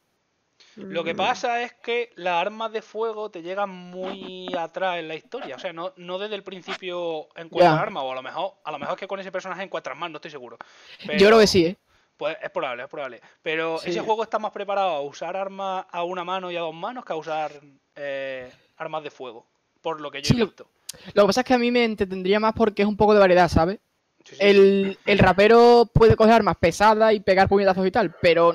Lo 0.76 1.04
que 1.04 1.14
Mm, 1.14 1.18
pasa 1.18 1.62
es 1.62 1.74
que 1.74 2.12
las 2.16 2.36
armas 2.42 2.72
de 2.72 2.82
fuego 2.82 3.30
te 3.30 3.42
llegan 3.42 3.70
muy 3.70 4.54
atrás 4.58 4.98
en 5.00 5.08
la 5.08 5.16
historia. 5.16 5.56
O 5.56 5.60
sea, 5.60 5.72
no, 5.74 5.94
no 5.98 6.18
desde 6.20 6.36
el 6.36 6.44
principio 6.44 7.28
encuentras 7.36 7.76
Ya. 7.76 7.82
armas, 7.82 8.04
o 8.04 8.12
a 8.12 8.16
lo 8.16 8.22
mejor, 8.22 8.54
a 8.64 8.72
lo 8.72 8.80
mejor 8.80 8.96
es 8.96 9.00
que 9.00 9.08
con 9.08 9.20
ese 9.20 9.32
personaje 9.32 9.64
encuentras 9.64 9.98
más, 9.98 10.12
no 10.12 10.18
estoy 10.18 10.32
seguro. 10.32 10.58
Yo 11.00 11.06
creo 11.08 11.18
Pero- 11.20 11.40
que 11.40 11.48
sí, 11.48 11.66
¿eh? 11.66 11.78
Pues 12.18 12.38
es 12.42 12.50
probable, 12.50 12.84
es 12.84 12.90
probable. 12.90 13.22
Pero 13.42 13.78
Sí. 13.78 13.90
ese 13.90 14.00
juego 14.00 14.24
está 14.24 14.40
más 14.40 14.52
preparado 14.52 14.90
a 14.92 15.02
usar 15.02 15.36
armas 15.36 15.86
a 15.92 16.04
una 16.04 16.24
mano 16.24 16.50
y 16.50 16.56
a 16.56 16.62
dos 16.62 16.74
manos 16.74 17.04
que 17.04 17.12
a 17.12 17.18
usar 17.18 17.52
eh, 17.98 18.50
armas 18.78 19.04
de 19.04 19.12
fuego. 19.12 19.46
Por 19.82 20.00
lo 20.02 20.12
que 20.12 20.22
yo 20.22 20.28
Sí, 20.30 20.34
he 20.36 20.40
lo- 20.40 20.46
visto. 20.48 20.68
Lo 21.14 21.24
que 21.24 21.28
pasa 21.28 21.42
es 21.42 21.46
que 21.48 21.54
a 21.54 21.58
mí 21.58 21.72
me 21.72 21.84
entretendría 21.84 22.40
más 22.40 22.54
porque 22.54 22.82
es 22.84 22.88
un 22.88 22.96
poco 22.98 23.14
de 23.14 23.20
variedad, 23.20 23.50
¿sabes? 23.50 23.80
Sí, 24.26 24.36
sí. 24.36 24.42
El, 24.42 25.00
el 25.06 25.20
rapero 25.20 25.90
puede 25.94 26.16
coger 26.16 26.34
armas 26.34 26.58
pesadas 26.58 27.14
y 27.14 27.20
pegar 27.22 27.48
puñetazos 27.48 27.86
y 27.88 27.92
tal, 27.92 28.14
pero 28.22 28.54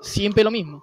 siempre 0.00 0.42
lo 0.44 0.50
mismo. 0.50 0.82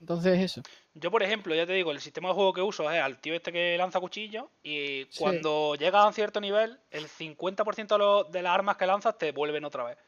Entonces, 0.00 0.38
eso. 0.38 0.62
Yo, 0.94 1.10
por 1.10 1.22
ejemplo, 1.22 1.54
ya 1.54 1.66
te 1.66 1.72
digo, 1.72 1.90
el 1.90 2.00
sistema 2.00 2.28
de 2.28 2.34
juego 2.34 2.52
que 2.52 2.62
uso 2.62 2.90
es 2.90 3.00
al 3.00 3.18
tío 3.18 3.34
este 3.34 3.52
que 3.52 3.76
lanza 3.78 4.00
cuchillo 4.00 4.50
y 4.62 5.06
Sí. 5.10 5.18
cuando 5.18 5.74
llegas 5.74 6.04
a 6.04 6.06
un 6.08 6.12
cierto 6.12 6.40
nivel, 6.40 6.78
el 6.90 7.06
50% 7.08 7.94
de, 7.94 7.98
los- 7.98 8.30
de 8.30 8.42
las 8.42 8.54
armas 8.54 8.76
que 8.76 8.86
lanzas 8.86 9.16
te 9.18 9.32
vuelven 9.32 9.64
otra 9.64 9.84
vez. 9.84 9.98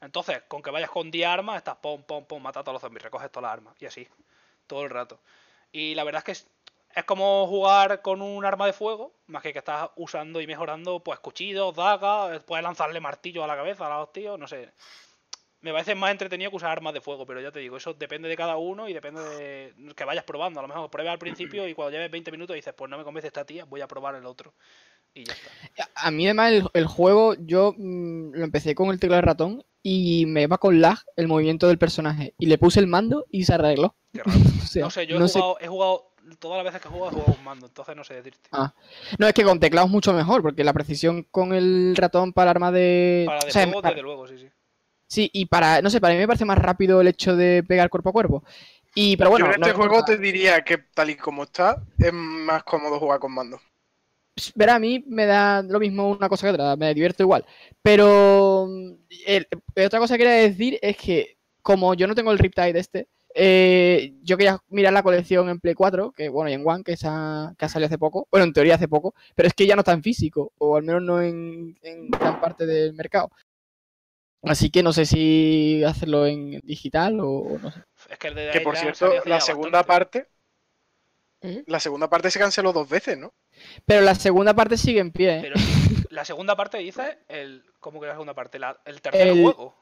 Entonces, 0.00 0.42
con 0.48 0.62
que 0.62 0.70
vayas 0.70 0.90
con 0.90 1.10
10 1.10 1.26
armas, 1.26 1.56
estás 1.58 1.76
pom, 1.76 2.02
pom, 2.04 2.24
pom, 2.24 2.42
mata 2.42 2.60
a 2.60 2.62
todos 2.64 2.74
los 2.74 2.82
zombies, 2.82 3.02
recoges 3.02 3.30
todas 3.32 3.48
las 3.48 3.52
armas 3.52 3.74
y 3.80 3.86
así, 3.86 4.06
todo 4.66 4.84
el 4.84 4.90
rato. 4.90 5.20
Y 5.72 5.94
la 5.94 6.04
verdad 6.04 6.22
es 6.26 6.42
que 6.42 6.48
es, 6.94 7.04
como 7.04 7.46
jugar 7.46 8.02
con 8.02 8.22
un 8.22 8.44
arma 8.44 8.66
de 8.66 8.72
fuego, 8.72 9.14
más 9.26 9.42
que 9.42 9.52
que 9.52 9.58
estás 9.60 9.90
usando 9.96 10.40
y 10.40 10.46
mejorando 10.46 11.00
pues 11.00 11.18
cuchillos, 11.20 11.74
dagas, 11.74 12.42
puedes 12.44 12.62
lanzarle 12.62 13.00
martillos 13.00 13.44
a 13.44 13.46
la 13.46 13.56
cabeza 13.56 13.86
a 13.86 13.98
los 14.00 14.12
tíos, 14.12 14.38
no 14.38 14.46
sé. 14.46 14.70
Me 15.60 15.72
parece 15.72 15.96
más 15.96 16.12
entretenido 16.12 16.50
que 16.50 16.56
usar 16.56 16.70
armas 16.70 16.94
de 16.94 17.00
fuego, 17.00 17.26
pero 17.26 17.40
ya 17.40 17.50
te 17.50 17.58
digo, 17.58 17.76
eso 17.76 17.92
depende 17.92 18.28
de 18.28 18.36
cada 18.36 18.56
uno 18.56 18.88
y 18.88 18.92
depende 18.92 19.20
de 19.22 19.74
que 19.96 20.04
vayas 20.04 20.22
probando. 20.22 20.60
A 20.60 20.62
lo 20.62 20.68
mejor 20.68 20.88
pruebas 20.88 21.14
al 21.14 21.18
principio 21.18 21.66
y 21.66 21.74
cuando 21.74 21.90
lleves 21.90 22.12
20 22.12 22.30
minutos 22.30 22.54
dices, 22.54 22.72
pues 22.74 22.88
no 22.88 22.96
me 22.96 23.02
convence 23.02 23.26
esta 23.26 23.44
tía, 23.44 23.64
voy 23.64 23.80
a 23.80 23.88
probar 23.88 24.14
el 24.14 24.24
otro. 24.24 24.54
Y 25.14 25.24
ya 25.24 25.32
está. 25.32 25.90
A 25.96 26.10
mí, 26.12 26.26
además, 26.26 26.52
el, 26.52 26.64
el 26.74 26.86
juego, 26.86 27.34
yo 27.40 27.74
mm, 27.76 28.34
lo 28.34 28.44
empecé 28.44 28.76
con 28.76 28.90
el 28.90 29.00
teclado 29.00 29.20
de 29.22 29.26
ratón 29.26 29.64
y 29.82 30.26
me 30.26 30.46
va 30.46 30.58
con 30.58 30.80
lag 30.80 30.98
el 31.16 31.26
movimiento 31.26 31.66
del 31.66 31.78
personaje. 31.78 32.34
Y 32.38 32.46
le 32.46 32.58
puse 32.58 32.78
el 32.78 32.86
mando 32.86 33.26
y 33.28 33.42
se 33.42 33.54
arregló. 33.54 33.96
Qué 34.12 34.22
raro. 34.22 34.38
O 34.62 34.70
sea, 34.70 34.84
No 34.84 34.90
sé, 34.90 35.06
yo 35.08 35.16
he, 35.16 35.18
no 35.18 35.26
sé- 35.26 35.40
jugado, 35.40 35.58
he 35.60 35.66
jugado, 35.66 36.12
todas 36.36 36.58
las 36.58 36.64
veces 36.72 36.80
que 36.82 36.88
he 36.88 36.90
jugado 36.98 37.22
con 37.24 37.44
mando, 37.44 37.66
entonces 37.66 37.96
no 37.96 38.04
sé 38.04 38.14
decirte. 38.14 38.48
No, 39.18 39.26
es 39.26 39.32
que 39.34 39.44
con 39.44 39.60
teclado 39.60 39.86
es 39.86 39.92
mucho 39.92 40.12
mejor, 40.12 40.42
porque 40.42 40.64
la 40.64 40.72
precisión 40.72 41.24
con 41.30 41.52
el 41.54 41.94
ratón 41.96 42.32
para 42.32 42.50
arma 42.50 42.70
de. 42.72 43.24
Para 43.26 43.40
de 43.44 43.48
o 43.48 43.52
sea, 43.52 43.62
fuego, 43.64 43.82
para- 43.82 43.94
desde 43.94 44.02
luego, 44.02 44.26
sí, 44.26 44.38
sí. 44.38 44.48
Sí, 45.06 45.30
y 45.32 45.46
para. 45.46 45.80
No 45.80 45.90
sé, 45.90 46.00
para 46.00 46.14
mí 46.14 46.20
me 46.20 46.26
parece 46.26 46.44
más 46.44 46.58
rápido 46.58 47.00
el 47.00 47.08
hecho 47.08 47.34
de 47.34 47.62
pegar 47.66 47.88
cuerpo 47.88 48.10
a 48.10 48.12
cuerpo. 48.12 48.44
Y, 48.94 49.16
pero 49.16 49.30
bueno. 49.30 49.46
Yo 49.46 49.52
en 49.54 49.62
este 49.62 49.72
juego 49.74 50.04
te 50.04 50.18
diría 50.18 50.62
que 50.62 50.78
tal 50.78 51.10
y 51.10 51.16
como 51.16 51.44
está, 51.44 51.82
es 51.98 52.12
más 52.12 52.62
cómodo 52.64 52.98
jugar 52.98 53.18
con 53.20 53.32
mando. 53.32 53.60
Verá, 54.54 54.76
a 54.76 54.78
mí 54.78 55.02
me 55.08 55.26
da 55.26 55.62
lo 55.62 55.80
mismo 55.80 56.10
una 56.10 56.28
cosa 56.28 56.46
que 56.46 56.52
otra, 56.52 56.76
me 56.76 56.94
divierto 56.94 57.22
igual. 57.24 57.44
Pero 57.82 58.66
mm, 58.68 58.92
el- 59.26 59.48
el- 59.74 59.86
otra 59.86 59.98
cosa 59.98 60.14
que 60.14 60.18
quería 60.24 60.34
decir 60.42 60.78
es 60.80 60.96
que, 60.96 61.38
como 61.62 61.94
yo 61.94 62.06
no 62.06 62.14
tengo 62.14 62.30
el 62.30 62.38
Riptide 62.38 62.78
este, 62.78 63.08
eh, 63.40 64.14
yo 64.22 64.36
quería 64.36 64.58
mirar 64.68 64.92
la 64.92 65.02
colección 65.02 65.48
en 65.48 65.60
Play 65.60 65.74
4, 65.74 66.12
que 66.12 66.28
bueno, 66.28 66.50
y 66.50 66.54
en 66.54 66.66
One, 66.66 66.82
que, 66.84 66.92
esa, 66.92 67.54
que 67.56 67.64
ha 67.64 67.68
salido 67.68 67.86
hace 67.86 67.98
poco, 67.98 68.26
bueno, 68.30 68.44
en 68.44 68.52
teoría 68.52 68.74
hace 68.74 68.88
poco, 68.88 69.14
pero 69.34 69.46
es 69.46 69.54
que 69.54 69.66
ya 69.66 69.76
no 69.76 69.80
está 69.80 69.92
en 69.92 70.02
físico, 70.02 70.52
o 70.58 70.76
al 70.76 70.82
menos 70.82 71.02
no 71.02 71.22
en, 71.22 71.78
en 71.82 72.08
gran 72.10 72.40
parte 72.40 72.66
del 72.66 72.92
mercado. 72.94 73.30
Así 74.42 74.70
que 74.70 74.82
no 74.82 74.92
sé 74.92 75.04
si 75.06 75.82
hacerlo 75.84 76.26
en 76.26 76.60
digital 76.62 77.20
o, 77.20 77.28
o 77.30 77.58
no 77.58 77.70
sé. 77.72 77.80
Es 78.08 78.18
que 78.18 78.28
el 78.28 78.34
de 78.34 78.50
Que 78.52 78.60
por 78.60 78.76
cierto, 78.76 79.12
la 79.24 79.40
segunda 79.40 79.82
bastante. 79.82 80.20
parte, 80.22 80.28
¿Eh? 81.40 81.64
la 81.66 81.80
segunda 81.80 82.08
parte 82.08 82.30
se 82.30 82.38
canceló 82.38 82.72
dos 82.72 82.88
veces, 82.88 83.18
¿no? 83.18 83.32
Pero 83.84 84.00
la 84.02 84.14
segunda 84.14 84.54
parte 84.54 84.76
sigue 84.76 85.00
en 85.00 85.10
pie, 85.12 85.38
¿eh? 85.38 85.40
Pero 85.42 85.56
la 86.10 86.24
segunda 86.24 86.54
parte 86.56 86.78
dice 86.78 87.18
el. 87.28 87.64
¿Cómo 87.80 88.00
que 88.00 88.06
la 88.06 88.12
segunda 88.14 88.34
parte? 88.34 88.58
La- 88.58 88.80
el 88.84 89.00
tercer 89.00 89.26
El- 89.28 89.42
juego. 89.42 89.74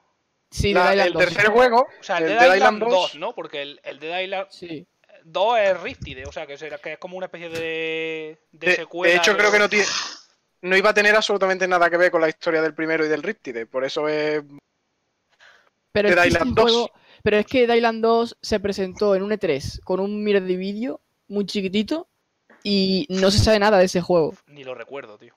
Sí, 0.51 0.73
La- 0.73 0.93
el 0.95 1.13
2, 1.13 1.25
tercer 1.25 1.47
sí. 1.47 1.53
juego, 1.53 1.87
O 2.01 2.03
sea, 2.03 2.19
el, 2.19 2.25
el 2.25 2.29
Dead, 2.31 2.39
Dead 2.41 2.55
Island 2.57 2.77
Island 2.77 2.93
2, 2.93 3.01
2, 3.13 3.15
¿no? 3.17 3.35
Porque 3.35 3.63
el, 3.63 3.81
el 3.85 3.99
Dead 3.99 4.21
Island 4.21 4.47
Sí. 4.51 4.87
2 5.25 5.59
es 5.59 5.81
Riptide, 5.81 6.25
o 6.27 6.33
sea, 6.33 6.47
que, 6.47 6.57
será, 6.57 6.79
que 6.79 6.93
es 6.95 6.99
como 6.99 7.17
una 7.17 7.27
especie 7.27 7.49
de, 7.49 8.39
de, 8.53 8.67
de, 8.69 8.77
secuela. 8.77 9.13
de 9.13 9.19
hecho 9.19 9.33
de- 9.33 9.39
creo 9.39 9.51
que 9.53 9.59
no 9.59 9.69
tiene, 9.69 9.85
no 10.63 10.77
iba 10.77 10.91
a 10.91 10.95
tener 10.95 11.15
absolutamente 11.17 11.67
nada 11.67 11.91
que 11.91 11.97
ver 11.97 12.11
con 12.13 12.21
la 12.21 12.29
historia 12.29 12.63
del 12.63 12.75
primero 12.75 13.05
y 13.05 13.09
del 13.09 13.23
Riptide, 13.25 13.67
por 13.67 13.85
eso 13.85 14.09
es 14.09 14.43
Pero 15.93 16.09
es, 16.09 16.15
Dead 16.15 16.23
que 16.23 16.29
Island 16.29 16.49
este 16.51 16.61
2. 16.63 16.71
juego- 16.73 16.91
pero 17.23 17.37
es 17.39 17.47
que 17.47 17.67
Dead 17.67 17.77
Island 17.77 18.03
2 18.03 18.37
se 18.41 18.61
presentó 18.61 19.15
en 19.17 19.23
un 19.23 19.33
E3 19.33 19.81
con 19.83 19.99
un 20.01 20.23
mirror 20.23 20.43
de 20.45 20.57
vídeo 20.57 21.01
muy 21.29 21.45
chiquitito 21.47 22.09
y 22.63 23.07
no 23.11 23.31
se 23.33 23.39
sabe 23.39 23.59
nada 23.59 23.79
de 23.79 23.87
ese 23.87 24.01
juego. 24.01 24.35
Ni 24.47 24.63
lo 24.63 24.75
recuerdo, 24.75 25.19
tío. 25.19 25.35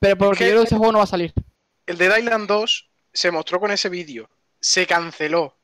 Pero 0.00 0.16
porque 0.18 0.38
que- 0.38 0.44
yo 0.46 0.50
creo 0.52 0.62
que 0.62 0.66
ese 0.66 0.76
juego 0.76 0.92
no 0.92 0.98
va 0.98 1.04
a 1.04 1.08
salir. 1.08 1.32
el 1.86 1.98
de 1.98 2.18
Island 2.18 2.48
2 2.48 2.90
se 3.14 3.30
mostró 3.30 3.58
con 3.60 3.70
ese 3.70 3.88
vídeo, 3.88 4.28
se 4.60 4.86
canceló, 4.86 5.56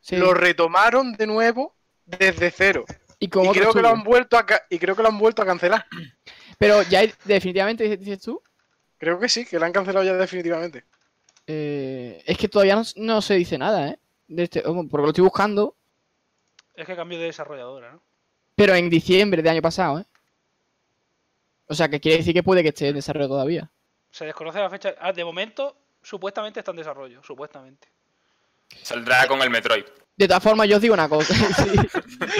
Sí. 0.00 0.16
lo 0.16 0.32
retomaron 0.34 1.12
de 1.12 1.26
nuevo 1.26 1.74
desde 2.06 2.50
cero 2.50 2.84
Y 3.20 3.28
con 3.28 3.44
y 3.44 3.48
otro 3.48 3.60
creo 3.60 3.72
que 3.74 3.82
lo 3.82 3.88
han 3.90 4.02
vuelto 4.02 4.36
a 4.38 4.44
y 4.70 4.78
creo 4.78 4.96
que 4.96 5.02
lo 5.02 5.08
han 5.08 5.18
vuelto 5.18 5.42
a 5.42 5.46
cancelar. 5.46 5.86
Pero 6.58 6.82
ya 6.82 7.00
hay- 7.00 7.12
definitivamente 7.24 7.84
dices- 7.98 8.22
tú. 8.22 8.42
Creo 8.98 9.18
que 9.20 9.28
sí, 9.28 9.44
que 9.44 9.58
lo 9.58 9.66
han 9.66 9.72
cancelado 9.72 10.04
ya 10.04 10.14
definitivamente. 10.14 10.84
eh, 11.46 12.22
es 12.24 12.38
que 12.38 12.48
todavía 12.48 12.76
no, 12.76 12.82
no 12.96 13.20
se 13.20 13.34
dice 13.34 13.58
nada, 13.58 13.88
¿eh? 13.88 13.98
De 14.28 14.44
este, 14.44 14.62
porque 14.62 15.02
lo 15.02 15.08
estoy 15.08 15.24
buscando. 15.24 15.74
Es 16.74 16.86
que 16.86 16.94
cambio 16.96 17.18
de 17.18 17.26
desarrolladora, 17.26 17.92
¿no? 17.92 18.02
Pero 18.54 18.74
en 18.74 18.88
diciembre 18.88 19.42
del 19.42 19.50
año 19.52 19.62
pasado, 19.62 19.98
¿eh? 20.00 20.04
O 21.66 21.74
sea, 21.74 21.88
que 21.88 22.00
quiere 22.00 22.18
decir 22.18 22.34
que 22.34 22.42
puede 22.42 22.62
que 22.62 22.68
esté 22.68 22.88
en 22.88 22.94
desarrollo 22.94 23.28
todavía. 23.28 23.70
Se 24.10 24.24
desconoce 24.26 24.58
la 24.60 24.70
fecha. 24.70 24.94
Ah, 25.00 25.12
de 25.12 25.24
momento, 25.24 25.76
supuestamente 26.02 26.60
está 26.60 26.70
en 26.72 26.78
desarrollo. 26.78 27.22
Supuestamente. 27.22 27.88
Saldrá 28.82 29.26
con 29.26 29.40
el 29.42 29.50
Metroid. 29.50 29.84
De 30.16 30.28
todas 30.28 30.42
formas, 30.42 30.68
yo 30.68 30.76
os 30.76 30.82
digo 30.82 30.94
una 30.94 31.08
cosa. 31.08 31.34
sí. 31.64 31.76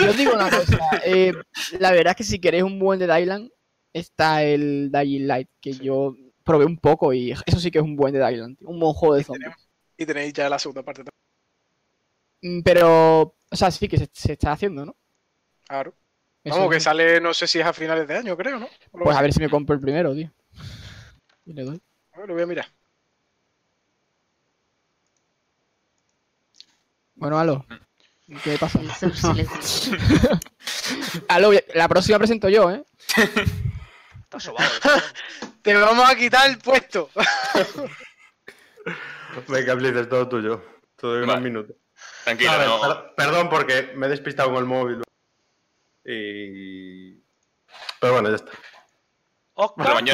Yo 0.00 0.10
os 0.10 0.16
digo 0.16 0.34
una 0.34 0.50
cosa. 0.50 0.78
eh, 1.04 1.32
la 1.78 1.90
verdad 1.92 2.10
es 2.12 2.16
que 2.16 2.24
si 2.24 2.38
queréis 2.40 2.64
un 2.64 2.78
buen 2.78 2.98
Dead 2.98 3.18
Island, 3.18 3.50
está 3.92 4.42
el 4.42 4.90
Dying 4.92 5.26
Light, 5.26 5.48
que 5.60 5.72
yo 5.72 6.14
probé 6.44 6.64
un 6.64 6.78
poco 6.78 7.12
y 7.12 7.32
eso 7.32 7.58
sí 7.60 7.70
que 7.70 7.78
es 7.78 7.84
un 7.84 7.96
buen 7.96 8.12
Dead 8.12 8.28
Island. 8.30 8.58
tío, 8.58 8.68
Un 8.68 8.80
buen 8.80 8.92
juego 8.94 9.14
de 9.14 9.20
Y 9.22 9.24
zombies. 9.24 9.54
Y 9.96 10.06
tenéis 10.06 10.32
ya 10.32 10.48
la 10.48 10.58
segunda 10.58 10.82
parte. 10.82 11.02
también. 11.04 12.60
Mm, 12.60 12.62
Pero, 12.62 13.20
o 13.50 13.56
sea, 13.56 13.70
sí 13.70 13.88
que 13.88 13.98
se, 13.98 14.08
se 14.12 14.32
está 14.32 14.52
haciendo, 14.52 14.84
¿no? 14.84 14.96
Claro. 15.66 15.94
Eso 16.44 16.56
Vamos, 16.56 16.70
que 16.72 16.76
es- 16.78 16.82
sale, 16.82 17.20
no 17.20 17.32
sé 17.34 17.46
si 17.46 17.60
es 17.60 17.66
a 17.66 17.72
finales 17.72 18.06
de 18.08 18.16
año, 18.16 18.36
creo, 18.36 18.58
¿no? 18.58 18.68
Pues 18.90 19.16
a 19.16 19.22
ver 19.22 19.32
si 19.32 19.40
me 19.40 19.48
compro 19.48 19.74
el 19.76 19.80
primero, 19.80 20.12
tío. 20.14 20.32
Y 21.44 21.52
le 21.52 21.62
doy. 21.62 21.80
a 22.12 22.18
ver, 22.18 22.28
lo 22.28 22.34
voy 22.34 22.42
a 22.42 22.46
mirar. 22.46 22.66
Bueno, 27.22 27.38
Alo. 27.38 27.64
¿Qué 28.42 28.58
pasa? 28.58 28.80
Alo, 31.28 31.52
la 31.72 31.86
próxima 31.86 32.18
presento 32.18 32.48
yo, 32.48 32.68
¿eh? 32.68 32.82
Está 34.24 34.40
sobado. 34.40 34.68
Te 35.62 35.72
vamos 35.72 36.10
a 36.10 36.16
quitar 36.16 36.50
el 36.50 36.58
puesto. 36.58 37.10
Venga, 39.46 39.74
Blitz, 39.74 39.98
es 39.98 40.08
todo 40.08 40.28
tuyo. 40.28 40.64
Todo 40.96 41.20
en 41.20 41.28
Vale. 41.28 41.38
un 41.38 41.44
minuto. 41.44 41.74
Tranquilo, 42.24 42.58
ver, 42.58 42.66
no. 42.66 42.80
per- 42.80 43.14
perdón 43.16 43.48
porque 43.48 43.92
me 43.94 44.06
he 44.06 44.10
despistado 44.10 44.48
con 44.48 44.58
el 44.58 44.64
móvil. 44.64 45.02
Y... 46.04 47.12
Pero 48.00 48.14
bueno, 48.14 48.30
ya 48.30 48.34
está. 48.34 48.50
Oscar, 49.54 50.04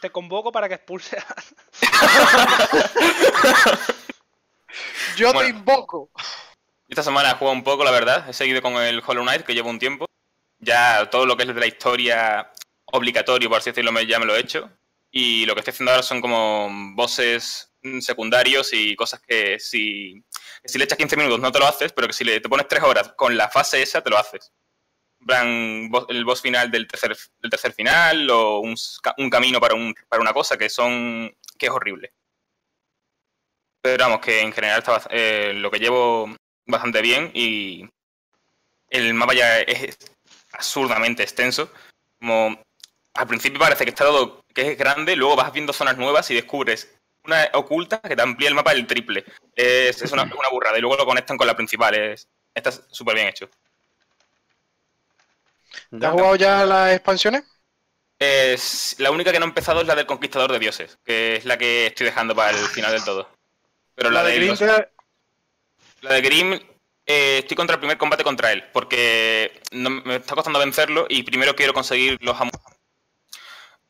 te 0.00 0.08
convoco 0.08 0.50
para 0.50 0.66
que 0.66 0.76
expulse 0.76 1.18
Yo 5.16 5.32
te 5.32 5.48
invoco. 5.48 6.10
Esta 6.88 7.02
semana 7.02 7.30
he 7.30 7.34
jugado 7.34 7.56
un 7.56 7.64
poco, 7.64 7.84
la 7.84 7.90
verdad. 7.90 8.28
He 8.28 8.32
seguido 8.32 8.60
con 8.60 8.74
el 8.74 9.02
Hollow 9.04 9.22
Knight, 9.22 9.42
que 9.42 9.54
llevo 9.54 9.70
un 9.70 9.78
tiempo. 9.78 10.06
Ya 10.58 11.08
todo 11.10 11.26
lo 11.26 11.36
que 11.36 11.44
es 11.44 11.48
de 11.48 11.60
la 11.60 11.66
historia 11.66 12.52
obligatorio, 12.84 13.48
por 13.48 13.58
así 13.58 13.70
decirlo, 13.70 13.98
ya 14.02 14.18
me 14.18 14.26
lo 14.26 14.36
he 14.36 14.40
hecho. 14.40 14.70
Y 15.10 15.44
lo 15.46 15.54
que 15.54 15.60
estoy 15.60 15.72
haciendo 15.72 15.92
ahora 15.92 16.02
son 16.02 16.20
como 16.20 16.68
mm, 16.70 18.00
secundarios 18.00 18.72
y 18.72 18.96
cosas 18.96 19.20
que 19.20 19.58
si, 19.58 20.22
que 20.62 20.68
si 20.68 20.78
le 20.78 20.84
echas 20.84 20.98
15 20.98 21.16
minutos 21.16 21.40
no 21.40 21.52
te 21.52 21.58
lo 21.58 21.66
haces, 21.66 21.92
pero 21.92 22.06
que 22.06 22.14
si 22.14 22.24
le, 22.24 22.40
te 22.40 22.48
pones 22.48 22.68
3 22.68 22.82
horas 22.82 23.12
con 23.16 23.36
la 23.36 23.48
fase 23.48 23.82
esa, 23.82 24.02
te 24.02 24.10
lo 24.10 24.18
haces. 24.18 24.52
Plan, 25.26 25.90
el 26.08 26.24
boss 26.24 26.40
final 26.40 26.70
del 26.70 26.86
tercer, 26.86 27.16
del 27.40 27.50
tercer 27.50 27.72
final 27.72 28.28
o 28.30 28.60
un, 28.60 28.74
un 29.18 29.30
camino 29.30 29.60
para, 29.60 29.74
un, 29.74 29.94
para 30.08 30.22
una 30.22 30.32
cosa 30.32 30.56
que 30.56 30.68
son 30.68 31.34
que 31.58 31.66
es 31.66 31.72
horrible. 31.72 32.12
Pero 33.82 34.04
vamos, 34.04 34.20
que 34.20 34.40
en 34.40 34.52
general 34.52 34.78
está, 34.78 35.02
eh, 35.10 35.52
lo 35.54 35.70
que 35.70 35.80
llevo 35.80 36.34
bastante 36.66 37.02
bien 37.02 37.30
y 37.34 37.88
el 38.88 39.12
mapa 39.14 39.34
ya 39.34 39.58
es 39.60 39.98
absurdamente 40.52 41.22
extenso. 41.22 41.70
Como 42.18 42.58
al 43.14 43.26
principio 43.26 43.58
parece 43.58 43.84
que 43.84 43.90
está 43.90 44.04
todo 44.04 44.44
que 44.54 44.72
es 44.72 44.78
grande, 44.78 45.16
luego 45.16 45.36
vas 45.36 45.52
viendo 45.52 45.72
zonas 45.72 45.96
nuevas 45.96 46.30
y 46.30 46.34
descubres 46.34 46.94
una 47.24 47.48
oculta 47.54 48.00
que 48.00 48.16
te 48.16 48.22
amplía 48.22 48.48
el 48.48 48.54
mapa 48.54 48.72
el 48.72 48.86
triple. 48.86 49.24
Es, 49.54 50.00
es 50.02 50.12
una, 50.12 50.22
una 50.22 50.48
burrada 50.50 50.78
y 50.78 50.80
luego 50.80 50.96
lo 50.96 51.06
conectan 51.06 51.36
con 51.36 51.46
la 51.46 51.56
principal. 51.56 51.94
Es, 51.94 52.28
está 52.54 52.70
súper 52.70 53.14
bien 53.14 53.28
hecho. 53.28 53.48
¿Te 55.98 56.06
has 56.06 56.12
jugado 56.12 56.36
ya 56.36 56.64
las 56.64 56.92
expansiones? 56.92 57.44
Es, 58.18 58.96
la 58.98 59.10
única 59.10 59.32
que 59.32 59.38
no 59.38 59.46
he 59.46 59.48
empezado 59.48 59.80
es 59.80 59.86
la 59.86 59.94
del 59.94 60.06
Conquistador 60.06 60.52
de 60.52 60.58
Dioses, 60.58 60.98
que 61.04 61.36
es 61.36 61.44
la 61.44 61.58
que 61.58 61.86
estoy 61.86 62.06
dejando 62.06 62.34
para 62.34 62.50
el 62.50 62.66
final 62.68 62.92
del 62.92 63.04
todo. 63.04 63.28
Pero 63.94 64.10
la, 64.10 64.22
La 64.22 64.28
de 64.28 64.40
de 64.40 64.46
los- 64.46 64.58
te- 64.58 64.88
La 66.02 66.14
de 66.14 66.20
Grim, 66.20 66.52
eh, 67.06 67.38
estoy 67.38 67.56
contra 67.56 67.74
el 67.74 67.80
primer 67.80 67.98
combate 67.98 68.24
contra 68.24 68.52
él, 68.52 68.64
porque 68.72 69.60
no- 69.72 69.90
me 69.90 70.16
está 70.16 70.34
costando 70.34 70.58
vencerlo 70.58 71.06
y 71.08 71.22
primero 71.22 71.54
quiero 71.54 71.72
conseguir 71.74 72.18
los, 72.20 72.36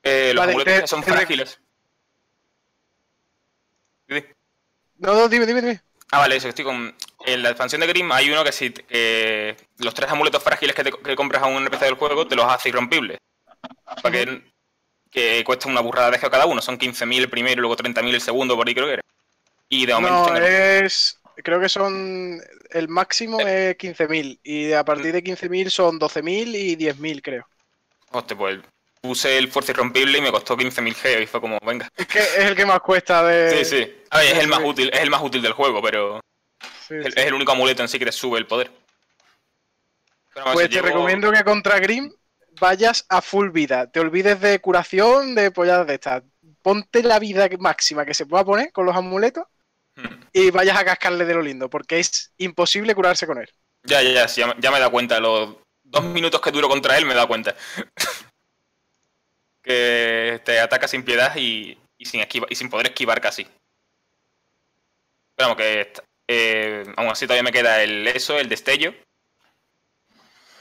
eh, 0.03 0.33
los 0.35 0.43
Vale, 0.43 0.53
amuletos 0.53 0.74
te- 0.74 0.81
que 0.83 0.87
son 0.87 1.03
te- 1.03 1.12
frágiles. 1.12 1.61
Dime. 4.07 4.27
No, 4.99 5.15
no, 5.15 5.29
dime, 5.29 5.47
dime, 5.47 5.61
dime. 5.61 5.81
Ah, 6.11 6.19
vale, 6.19 6.37
eso, 6.37 6.49
estoy 6.49 6.65
con... 6.65 6.95
En 7.24 7.43
la 7.43 7.51
expansión 7.51 7.81
de 7.81 7.87
Grim 7.87 8.11
hay 8.12 8.29
uno 8.31 8.45
que 8.45 8.53
si 8.53 8.74
los 9.79 9.95
tres 9.95 10.11
amuletos 10.11 10.43
frágiles 10.43 10.74
que, 10.74 10.85
te- 10.85 10.93
que 10.93 11.16
compras 11.16 11.43
a 11.43 11.47
un 11.47 11.57
NPC 11.62 11.85
del 11.85 11.95
juego 11.95 12.27
te 12.27 12.35
los 12.37 12.45
hace 12.47 12.69
irrompibles. 12.69 13.19
Para 14.03 14.11
que, 14.11 14.43
que 15.11 15.45
cuesta 15.45 15.69
una 15.69 15.81
burrada 15.81 16.11
de 16.11 16.19
cada 16.19 16.47
uno. 16.47 16.61
Son 16.61 16.77
15.000 16.77 17.23
el 17.23 17.31
primero 17.31 17.55
y 17.61 17.61
luego 17.61 17.77
30.000 17.77 18.15
el 18.15 18.20
segundo, 18.20 18.57
por 18.57 18.66
ahí 18.66 18.74
creo 18.74 18.87
que 18.87 18.93
era. 18.95 19.03
Y 19.74 19.86
de 19.86 19.94
momento... 19.94 20.35
No, 20.35 20.36
es. 20.36 21.19
Creo 21.36 21.59
que 21.59 21.70
son. 21.70 22.39
El 22.70 22.89
máximo 22.89 23.40
es 23.40 23.74
15.000. 23.78 24.39
Y 24.43 24.73
a 24.73 24.85
partir 24.85 25.12
de 25.15 25.24
15.000 25.24 25.70
son 25.70 25.99
12.000 25.99 26.55
y 26.55 26.77
10.000, 26.77 27.23
creo. 27.23 27.49
Hostia, 28.11 28.36
pues 28.36 28.61
puse 29.01 29.39
el 29.39 29.49
fuerza 29.49 29.73
irrompible 29.73 30.19
y 30.19 30.20
me 30.20 30.31
costó 30.31 30.59
15.000 30.59 30.94
G 30.94 31.23
y 31.23 31.27
fue 31.27 31.40
como, 31.40 31.59
venga. 31.65 31.89
Es 31.97 32.07
que 32.07 32.19
es 32.19 32.39
el 32.40 32.55
que 32.55 32.66
más 32.66 32.81
cuesta 32.81 33.24
de. 33.24 33.65
Sí, 33.65 33.77
sí. 33.77 33.97
A 34.11 34.19
ver, 34.19 34.36
es 34.36 34.39
el 34.43 34.49
más 34.49 34.61
útil, 34.62 34.90
es 34.93 35.01
el 35.01 35.09
más 35.11 35.23
útil 35.23 35.40
del 35.40 35.53
juego, 35.55 35.81
pero 35.81 36.20
Sí, 36.86 36.97
es 36.97 37.07
sí. 37.07 37.12
es 37.20 37.27
el 37.27 37.32
único 37.35 37.53
amuleto 37.53 37.81
en 37.82 37.89
sí 37.89 37.99
que 37.99 38.05
te 38.05 38.12
sube 38.12 38.39
el 38.39 38.47
poder. 38.47 38.70
Pero 40.35 40.53
Pues 40.53 40.69
te 40.69 40.74
llevo- 40.77 40.86
recomiendo 40.89 41.32
que 41.32 41.44
contra 41.44 41.78
Grim 41.78 42.12
vayas 42.61 43.07
a 43.09 43.23
full 43.23 43.49
vida. 43.49 43.90
Te 43.90 44.01
olvides 44.01 44.39
de 44.43 44.61
curación, 44.61 45.35
de 45.35 45.51
polladas 45.51 45.86
de 45.86 45.94
estas. 45.94 46.23
Ponte 46.61 47.03
la 47.03 47.19
vida 47.19 47.49
máxima 47.59 48.05
que 48.05 48.12
se 48.15 48.27
pueda 48.27 48.44
poner 48.44 48.70
con 48.73 48.85
los 48.85 48.94
amuletos. 48.94 49.47
Y 50.32 50.51
vayas 50.51 50.78
a 50.78 50.85
cascarle 50.85 51.24
de 51.24 51.35
lo 51.35 51.43
lindo, 51.43 51.69
porque 51.69 51.98
es 52.01 52.32
imposible 52.39 52.94
curarse 52.94 53.27
con 53.27 53.39
él. 53.39 53.48
Ya, 53.85 54.01
ya, 54.02 54.27
ya, 54.27 54.56
ya, 54.59 54.70
me- 54.70 54.78
dado 54.78 54.90
cuenta. 54.90 55.20
Los 55.20 55.56
dos 55.82 56.05
minutos 56.05 56.40
que 56.40 56.51
duro 56.51 56.69
contra 56.69 56.97
él 56.97 57.06
me 57.06 57.14
dado 57.14 57.28
cuenta. 57.28 57.55
que 59.62 60.40
te 60.44 60.60
ataca 60.60 60.89
sin 60.89 61.05
piedad 61.05 61.35
y, 61.36 61.78
sin 61.98 62.69
poder 62.70 62.89
esquivar 62.89 63.20
casi. 63.20 63.44
Pero 65.36 65.48
vamos, 65.48 65.56
que 65.56 65.93
eh, 66.28 66.85
aún 66.97 67.09
así 67.09 67.27
todavía 67.27 67.43
me 67.43 67.52
queda 67.52 67.82
el 67.82 68.06
eso, 68.09 68.39
el 68.39 68.48
destello. 68.48 68.94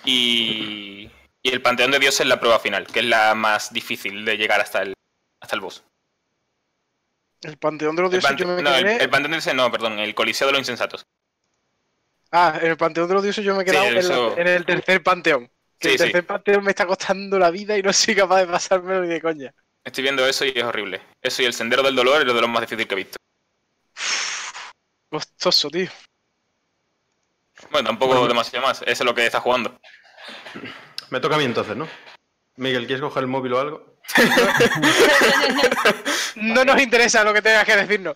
Y, 0.03 1.09
y 1.43 1.49
el 1.51 1.61
Panteón 1.61 1.91
de 1.91 1.99
Dios 1.99 2.19
es 2.19 2.27
la 2.27 2.39
prueba 2.39 2.59
final, 2.59 2.87
que 2.87 2.99
es 2.99 3.05
la 3.05 3.35
más 3.35 3.71
difícil 3.71 4.25
de 4.25 4.37
llegar 4.37 4.59
hasta 4.61 4.81
el, 4.81 4.93
hasta 5.39 5.55
el 5.55 5.61
boss. 5.61 5.83
El 7.41 7.57
panteón 7.57 7.95
de 7.95 8.01
los 8.03 8.13
El, 8.13 8.19
dioses 8.19 8.37
pante- 8.37 8.43
yo 8.43 8.47
me 8.47 8.61
no, 8.61 8.75
el, 8.75 8.83
quedé. 8.83 9.03
el 9.03 9.09
Panteón 9.09 9.31
de 9.31 9.39
Dios, 9.39 9.55
no, 9.55 9.71
perdón, 9.71 9.99
el 9.99 10.13
Coliseo 10.15 10.47
de 10.47 10.53
los 10.53 10.59
Insensatos. 10.59 11.05
Ah, 12.31 12.57
en 12.61 12.67
el 12.71 12.77
panteón 12.77 13.07
de 13.09 13.13
los 13.15 13.23
dioses 13.23 13.43
yo 13.43 13.55
me 13.55 13.63
he 13.63 13.65
quedado 13.65 13.87
en, 13.87 13.93
la- 13.95 13.99
eso- 13.99 14.37
en 14.37 14.47
el 14.47 14.65
tercer 14.65 15.03
panteón. 15.03 15.51
Que 15.79 15.89
Sí, 15.89 15.93
el 15.95 15.97
sí. 15.97 16.03
tercer 16.05 16.25
panteón 16.25 16.63
me 16.63 16.69
está 16.71 16.85
costando 16.85 17.37
la 17.39 17.49
vida 17.51 17.77
y 17.77 17.81
no 17.81 17.91
soy 17.91 18.15
capaz 18.15 18.39
de 18.41 18.47
pasármelo 18.47 19.01
ni 19.01 19.07
de 19.09 19.21
coña. 19.21 19.53
Estoy 19.83 20.03
viendo 20.03 20.25
eso 20.27 20.45
y 20.45 20.53
es 20.55 20.63
horrible. 20.63 21.01
Eso 21.21 21.41
y 21.41 21.45
el 21.45 21.53
Sendero 21.53 21.81
del 21.83 21.95
Dolor 21.95 22.21
es 22.21 22.27
lo 22.27 22.33
de 22.35 22.41
lo 22.41 22.47
más 22.47 22.61
difícil 22.61 22.87
que 22.87 22.93
he 22.93 22.97
visto. 22.97 23.17
Costoso, 25.09 25.69
tío. 25.69 25.89
Bueno, 27.71 27.87
tampoco 27.89 28.27
demasiado 28.27 28.65
más. 28.65 28.81
Eso 28.83 28.91
es 28.91 29.01
lo 29.01 29.13
que 29.13 29.25
está 29.25 29.39
jugando. 29.39 29.79
Me 31.09 31.19
toca 31.19 31.35
a 31.35 31.37
mí 31.37 31.43
entonces, 31.45 31.75
¿no? 31.75 31.87
Miguel, 32.55 32.85
¿quieres 32.85 33.01
coger 33.01 33.23
el 33.23 33.27
móvil 33.27 33.53
o 33.53 33.59
algo? 33.59 33.90
No 36.35 36.65
nos 36.65 36.81
interesa 36.81 37.23
lo 37.23 37.33
que 37.33 37.41
tengas 37.41 37.65
que 37.65 37.75
decirnos. 37.75 38.15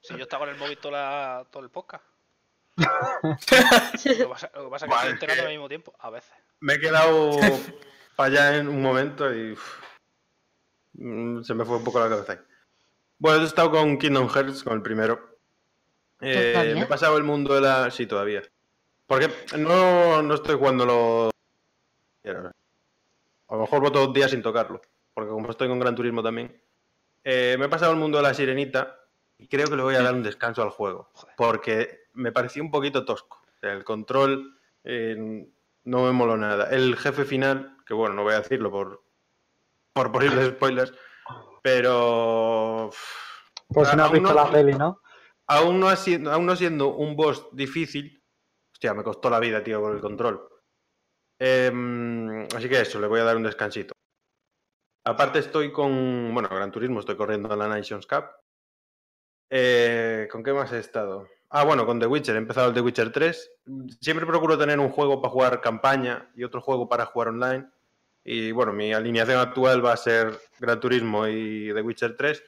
Si 0.00 0.14
yo 0.16 0.22
estaba 0.24 0.44
con 0.44 0.54
el 0.54 0.60
móvil 0.60 0.78
toda 0.78 1.44
todo 1.46 1.62
el 1.62 1.70
podcast. 1.70 2.04
Lo 2.76 3.36
que 3.38 4.26
pasa, 4.26 4.50
lo 4.54 4.64
que 4.64 4.70
pasa 4.70 4.86
es 4.86 4.90
que 4.90 4.96
Vale, 4.96 5.10
estoy 5.10 5.12
enterando 5.12 5.34
que- 5.34 5.46
al 5.46 5.52
mismo 5.52 5.68
tiempo. 5.68 5.94
A 6.00 6.10
veces. 6.10 6.32
Me 6.60 6.74
he 6.74 6.80
quedado 6.80 7.38
para 8.16 8.26
allá 8.28 8.56
en 8.58 8.68
un 8.68 8.82
momento 8.82 9.32
y 9.32 9.52
uf, 9.52 9.78
mm, 10.94 11.42
se 11.42 11.54
me 11.54 11.64
fue 11.64 11.76
un 11.76 11.84
poco 11.84 12.00
la 12.00 12.08
cabeza 12.08 12.32
ahí. 12.32 12.38
Bueno, 13.18 13.42
he 13.42 13.46
estado 13.46 13.70
con 13.70 13.96
Kingdom 13.96 14.28
Hearts, 14.28 14.64
con 14.64 14.72
el 14.74 14.82
primero. 14.82 15.38
Eh, 16.20 16.72
me 16.74 16.80
he 16.82 16.86
pasado 16.86 17.16
el 17.16 17.22
mundo 17.22 17.54
de 17.54 17.60
la... 17.60 17.90
Sí, 17.90 18.06
todavía. 18.06 18.42
Porque 19.06 19.30
no, 19.56 20.22
no 20.22 20.34
estoy 20.34 20.56
jugando 20.56 20.84
lo... 20.84 21.30
A 23.48 23.54
lo 23.54 23.62
mejor 23.62 23.80
voto 23.80 24.00
dos 24.06 24.12
días 24.14 24.30
sin 24.30 24.42
tocarlo. 24.42 24.80
Porque 25.12 25.30
como 25.30 25.50
estoy 25.50 25.68
con 25.68 25.78
Gran 25.78 25.94
Turismo 25.94 26.22
también. 26.22 26.60
eh, 27.22 27.56
me 27.58 27.66
he 27.66 27.68
pasado 27.68 27.92
el 27.92 27.98
mundo 27.98 28.18
de 28.18 28.22
la 28.24 28.34
sirenita 28.34 28.98
y 29.38 29.48
creo 29.48 29.68
que 29.68 29.76
le 29.76 29.82
voy 29.82 29.94
a 29.94 30.02
dar 30.02 30.14
un 30.14 30.22
descanso 30.22 30.62
al 30.62 30.70
juego. 30.70 31.10
Porque 31.36 32.04
me 32.14 32.32
pareció 32.32 32.62
un 32.62 32.70
poquito 32.70 33.04
tosco. 33.04 33.40
El 33.62 33.82
control 33.84 34.58
eh, 34.84 35.46
no 35.84 36.02
me 36.04 36.12
moló 36.12 36.36
nada. 36.36 36.68
El 36.70 36.96
jefe 36.96 37.24
final, 37.24 37.76
que 37.86 37.94
bueno, 37.94 38.14
no 38.14 38.22
voy 38.24 38.34
a 38.34 38.40
decirlo 38.40 38.70
por, 38.70 39.02
por 39.92 40.12
posibles 40.12 40.48
spoilers, 40.50 40.92
pero 41.62 42.90
si 42.92 43.96
no 43.96 44.04
has 44.04 44.12
visto 44.12 44.28
no- 44.28 44.34
la 44.34 44.50
peli, 44.50 44.74
¿no? 44.74 45.00
aún 45.46 45.80
no, 45.80 45.94
siendo, 45.96 46.30
aún 46.32 46.46
no 46.46 46.56
siendo 46.56 46.88
un 46.94 47.16
boss 47.16 47.48
difícil, 47.52 48.22
hostia, 48.72 48.92
me 48.94 49.02
costó 49.02 49.30
la 49.30 49.40
vida, 49.40 49.62
tío, 49.64 49.80
por 49.80 49.94
el 49.94 50.00
control. 50.00 50.46
Em, 51.38 52.44
así 52.56 52.68
que 52.68 52.80
eso, 52.80 53.00
le 53.00 53.06
voy 53.06 53.20
a 53.20 53.24
dar 53.24 53.36
un 53.36 53.42
descansito. 53.42 53.92
Aparte 55.06 55.38
estoy 55.40 55.70
con, 55.72 56.32
bueno, 56.32 56.48
Gran 56.48 56.70
Turismo, 56.72 57.00
estoy 57.00 57.16
corriendo 57.16 57.52
en 57.52 57.58
la 57.58 57.68
Nations 57.68 58.06
Cup. 58.06 58.24
Eh, 59.50 60.28
¿Con 60.30 60.42
qué 60.42 60.52
más 60.52 60.72
he 60.72 60.78
estado? 60.78 61.28
Ah, 61.50 61.64
bueno, 61.64 61.86
con 61.86 62.00
The 62.00 62.06
Witcher, 62.06 62.34
he 62.34 62.38
empezado 62.38 62.68
el 62.68 62.74
The 62.74 62.80
Witcher 62.80 63.12
3. 63.12 63.50
Siempre 64.00 64.26
procuro 64.26 64.58
tener 64.58 64.80
un 64.80 64.90
juego 64.90 65.20
para 65.20 65.32
jugar 65.32 65.60
campaña 65.60 66.30
y 66.34 66.42
otro 66.44 66.60
juego 66.60 66.88
para 66.88 67.06
jugar 67.06 67.28
online. 67.28 67.66
Y 68.24 68.50
bueno, 68.52 68.72
mi 68.72 68.92
alineación 68.92 69.38
actual 69.38 69.84
va 69.84 69.92
a 69.92 69.96
ser 69.98 70.40
Gran 70.58 70.80
Turismo 70.80 71.28
y 71.28 71.70
The 71.74 71.82
Witcher 71.82 72.16
3. 72.16 72.42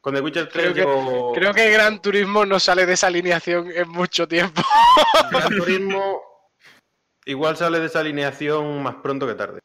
Con 0.00 0.14
The 0.14 0.20
Witcher 0.20 0.48
3 0.48 0.72
Creo 0.72 0.74
que- 0.74 0.80
llevo- 0.82 1.32
Creo 1.32 1.54
que 1.54 1.70
Gran 1.70 2.00
Turismo 2.02 2.44
no 2.46 2.60
sale 2.60 2.86
de 2.86 2.92
esa 2.92 3.06
alineación 3.08 3.70
en 3.74 3.88
mucho 3.88 4.28
tiempo. 4.28 4.62
Gran 5.30 5.48
Turismo 5.56 6.22
igual 7.26 7.56
sale 7.56 7.80
de 7.80 7.86
esa 7.86 8.00
alineación 8.00 8.82
más 8.82 8.96
pronto 8.96 9.26
que 9.26 9.34
tarde. 9.34 9.60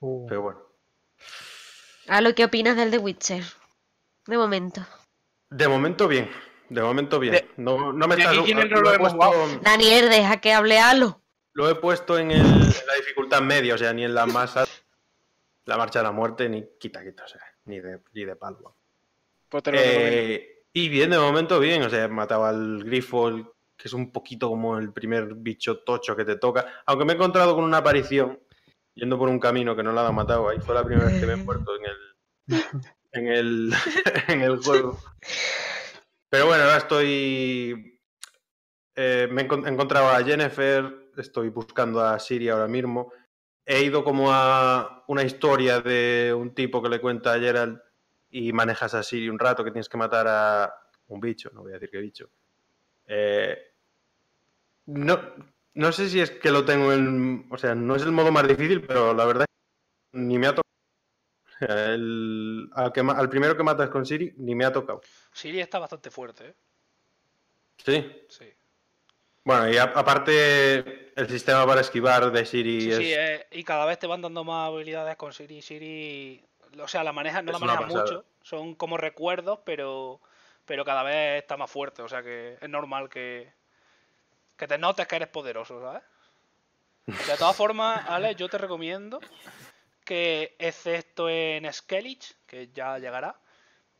Uh, 0.00 0.26
Pero 0.26 0.42
bueno. 0.42 0.60
¿A 2.08 2.20
lo 2.20 2.34
que 2.34 2.44
opinas 2.44 2.76
del 2.76 2.90
The 2.90 2.98
Witcher? 2.98 3.44
De 4.26 4.36
momento. 4.36 4.86
De 5.50 5.68
momento 5.68 6.08
bien. 6.08 6.30
De 6.68 6.82
momento 6.82 7.18
bien. 7.18 7.34
De- 7.34 7.50
no, 7.56 7.92
no 7.92 8.08
me 8.08 8.14
está 8.14 8.32
lo, 8.32 8.44
lo 8.46 8.92
he 8.92 8.98
puesto, 8.98 9.32
Daniel, 9.62 10.08
deja 10.10 10.40
que 10.40 10.52
hable 10.52 10.78
Halo. 10.78 11.20
lo 11.52 11.68
he 11.70 11.74
puesto 11.76 12.18
en, 12.18 12.30
el- 12.30 12.40
en 12.40 12.86
la 12.86 12.94
dificultad 12.98 13.40
media, 13.42 13.74
o 13.74 13.78
sea, 13.78 13.92
ni 13.92 14.04
en 14.04 14.14
la 14.14 14.22
alta, 14.24 14.66
la 15.66 15.76
marcha 15.76 16.00
de 16.00 16.02
la 16.04 16.12
muerte, 16.12 16.48
ni 16.48 16.64
quita, 16.78 17.02
quita, 17.04 17.24
o 17.24 17.28
sea, 17.28 17.40
ni 17.66 17.80
de, 17.80 18.00
ni 18.12 18.24
de 18.24 18.36
palo. 18.36 18.76
Pues. 19.48 19.62
Eh, 19.72 20.64
y 20.72 20.88
bien, 20.88 21.10
de 21.10 21.18
momento 21.18 21.60
bien, 21.60 21.82
o 21.82 21.90
sea, 21.90 22.04
he 22.04 22.08
matado 22.08 22.44
al 22.44 22.82
grifo, 22.84 23.28
el- 23.28 23.46
que 23.76 23.88
es 23.88 23.92
un 23.92 24.12
poquito 24.12 24.48
como 24.48 24.78
el 24.78 24.92
primer 24.92 25.34
bicho 25.34 25.78
tocho 25.80 26.14
que 26.16 26.24
te 26.24 26.36
toca. 26.36 26.82
Aunque 26.86 27.04
me 27.04 27.12
he 27.12 27.16
encontrado 27.16 27.54
con 27.54 27.64
una 27.64 27.78
aparición 27.78 28.38
yendo 28.94 29.18
por 29.18 29.28
un 29.28 29.40
camino 29.40 29.74
que 29.74 29.82
no 29.82 29.92
la 29.92 30.06
ha 30.06 30.12
matado. 30.12 30.48
Ahí 30.48 30.58
fue 30.60 30.74
la 30.74 30.84
primera 30.84 31.06
vez 31.08 31.20
que 31.20 31.26
me 31.26 31.32
he 31.32 31.36
muerto 31.36 31.72
en 31.76 31.84
el, 31.84 32.64
en 33.12 33.26
el, 33.28 33.72
en 34.28 34.40
el 34.42 34.58
juego. 34.58 34.98
Pero 36.28 36.46
bueno, 36.46 36.64
ahora 36.64 36.78
estoy. 36.78 38.00
eh, 38.96 39.28
me 39.30 39.42
he 39.42 39.44
encontrado 39.44 40.08
a 40.08 40.22
Jennifer, 40.22 41.10
estoy 41.16 41.48
buscando 41.48 42.00
a 42.00 42.18
Siri 42.18 42.48
ahora 42.48 42.68
mismo. 42.68 43.12
He 43.66 43.82
ido 43.82 44.04
como 44.04 44.30
a 44.32 45.04
una 45.08 45.22
historia 45.22 45.80
de 45.80 46.34
un 46.36 46.54
tipo 46.54 46.82
que 46.82 46.88
le 46.88 47.00
cuenta 47.00 47.32
a 47.32 47.38
Gerald 47.38 47.80
y 48.30 48.52
manejas 48.52 48.94
a 48.94 49.02
Siri 49.02 49.28
un 49.28 49.38
rato 49.38 49.64
que 49.64 49.70
tienes 49.70 49.88
que 49.88 49.96
matar 49.96 50.26
a 50.28 50.74
un 51.06 51.20
bicho, 51.20 51.50
no 51.52 51.62
voy 51.62 51.70
a 51.72 51.74
decir 51.74 51.90
qué 51.90 51.98
bicho. 51.98 52.30
Eh, 53.06 53.58
no, 54.86 55.20
no 55.74 55.92
sé 55.92 56.08
si 56.08 56.20
es 56.20 56.30
que 56.30 56.50
lo 56.50 56.64
tengo 56.64 56.92
en. 56.92 57.46
O 57.50 57.56
sea, 57.58 57.74
no 57.74 57.96
es 57.96 58.02
el 58.02 58.12
modo 58.12 58.30
más 58.32 58.46
difícil, 58.46 58.82
pero 58.86 59.14
la 59.14 59.24
verdad 59.24 59.42
es 59.48 60.12
que 60.12 60.18
ni 60.18 60.38
me 60.38 60.46
ha 60.46 60.54
tocado. 60.54 60.64
El- 61.60 62.68
al, 62.74 62.92
que 62.92 63.02
ma- 63.02 63.14
al 63.14 63.28
primero 63.28 63.56
que 63.56 63.62
matas 63.62 63.88
con 63.88 64.04
Siri 64.04 64.34
ni 64.38 64.54
me 64.54 64.64
ha 64.64 64.72
tocado. 64.72 65.00
Siri 65.32 65.60
está 65.60 65.78
bastante 65.78 66.10
fuerte, 66.10 66.48
¿eh? 66.48 66.54
Sí. 67.78 68.22
Sí. 68.28 68.52
Bueno, 69.44 69.70
y 69.70 69.76
a- 69.76 69.84
aparte 69.84 71.12
el 71.18 71.28
sistema 71.28 71.66
para 71.66 71.80
esquivar 71.82 72.32
de 72.32 72.44
Siri 72.44 72.80
Sí, 72.80 72.90
es. 72.90 72.96
sí, 72.98 73.12
eh, 73.14 73.46
y 73.52 73.62
cada 73.64 73.84
vez 73.86 73.98
te 73.98 74.06
van 74.06 74.22
dando 74.22 74.42
más 74.42 74.68
habilidades 74.68 75.16
con 75.16 75.32
Siri. 75.32 75.62
Siri, 75.62 76.44
o 76.80 76.88
sea, 76.88 77.04
la 77.04 77.12
maneja, 77.12 77.40
no 77.42 77.52
Es 77.52 77.60
la 77.60 77.66
manejas 77.66 77.94
mucho, 77.94 78.24
son 78.42 78.74
como 78.74 78.96
recuerdos, 78.96 79.60
pero, 79.64 80.20
pero 80.66 80.84
cada 80.84 81.02
vez 81.02 81.42
está 81.42 81.56
más 81.56 81.70
fuerte. 81.70 82.02
O 82.02 82.08
sea 82.08 82.22
que 82.22 82.58
es 82.60 82.68
normal 82.68 83.08
que, 83.08 83.52
que 84.56 84.66
te 84.66 84.78
notes 84.78 85.06
que 85.06 85.16
eres 85.16 85.28
poderoso, 85.28 85.80
¿sabes? 85.80 86.02
De 87.06 87.36
todas 87.36 87.56
formas, 87.56 88.04
Ale, 88.08 88.34
yo 88.34 88.48
te 88.48 88.56
recomiendo 88.58 89.20
que, 90.04 90.54
excepto 90.58 91.28
en 91.28 91.70
Skellige, 91.72 92.34
que 92.46 92.68
ya 92.68 92.98
llegará, 92.98 93.38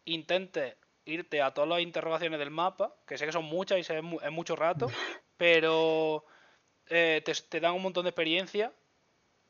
intentes 0.07 0.77
irte 1.07 1.43
a 1.43 1.53
todas 1.53 1.69
las 1.69 1.81
interrogaciones 1.81 2.39
del 2.39 2.51
mapa, 2.51 2.95
que 3.07 3.19
sé 3.19 3.27
que 3.27 3.32
son 3.32 3.45
muchas 3.45 3.78
y 3.78 3.93
es 3.93 4.03
mu- 4.03 4.20
es 4.20 4.31
mucho 4.31 4.57
rato, 4.57 4.91
pero 5.36 6.24
eh, 6.89 7.23
te 7.49 7.61
dan 7.61 7.74
un 7.74 7.82
montón 7.82 8.05
de 8.05 8.11
experiencia 8.11 8.73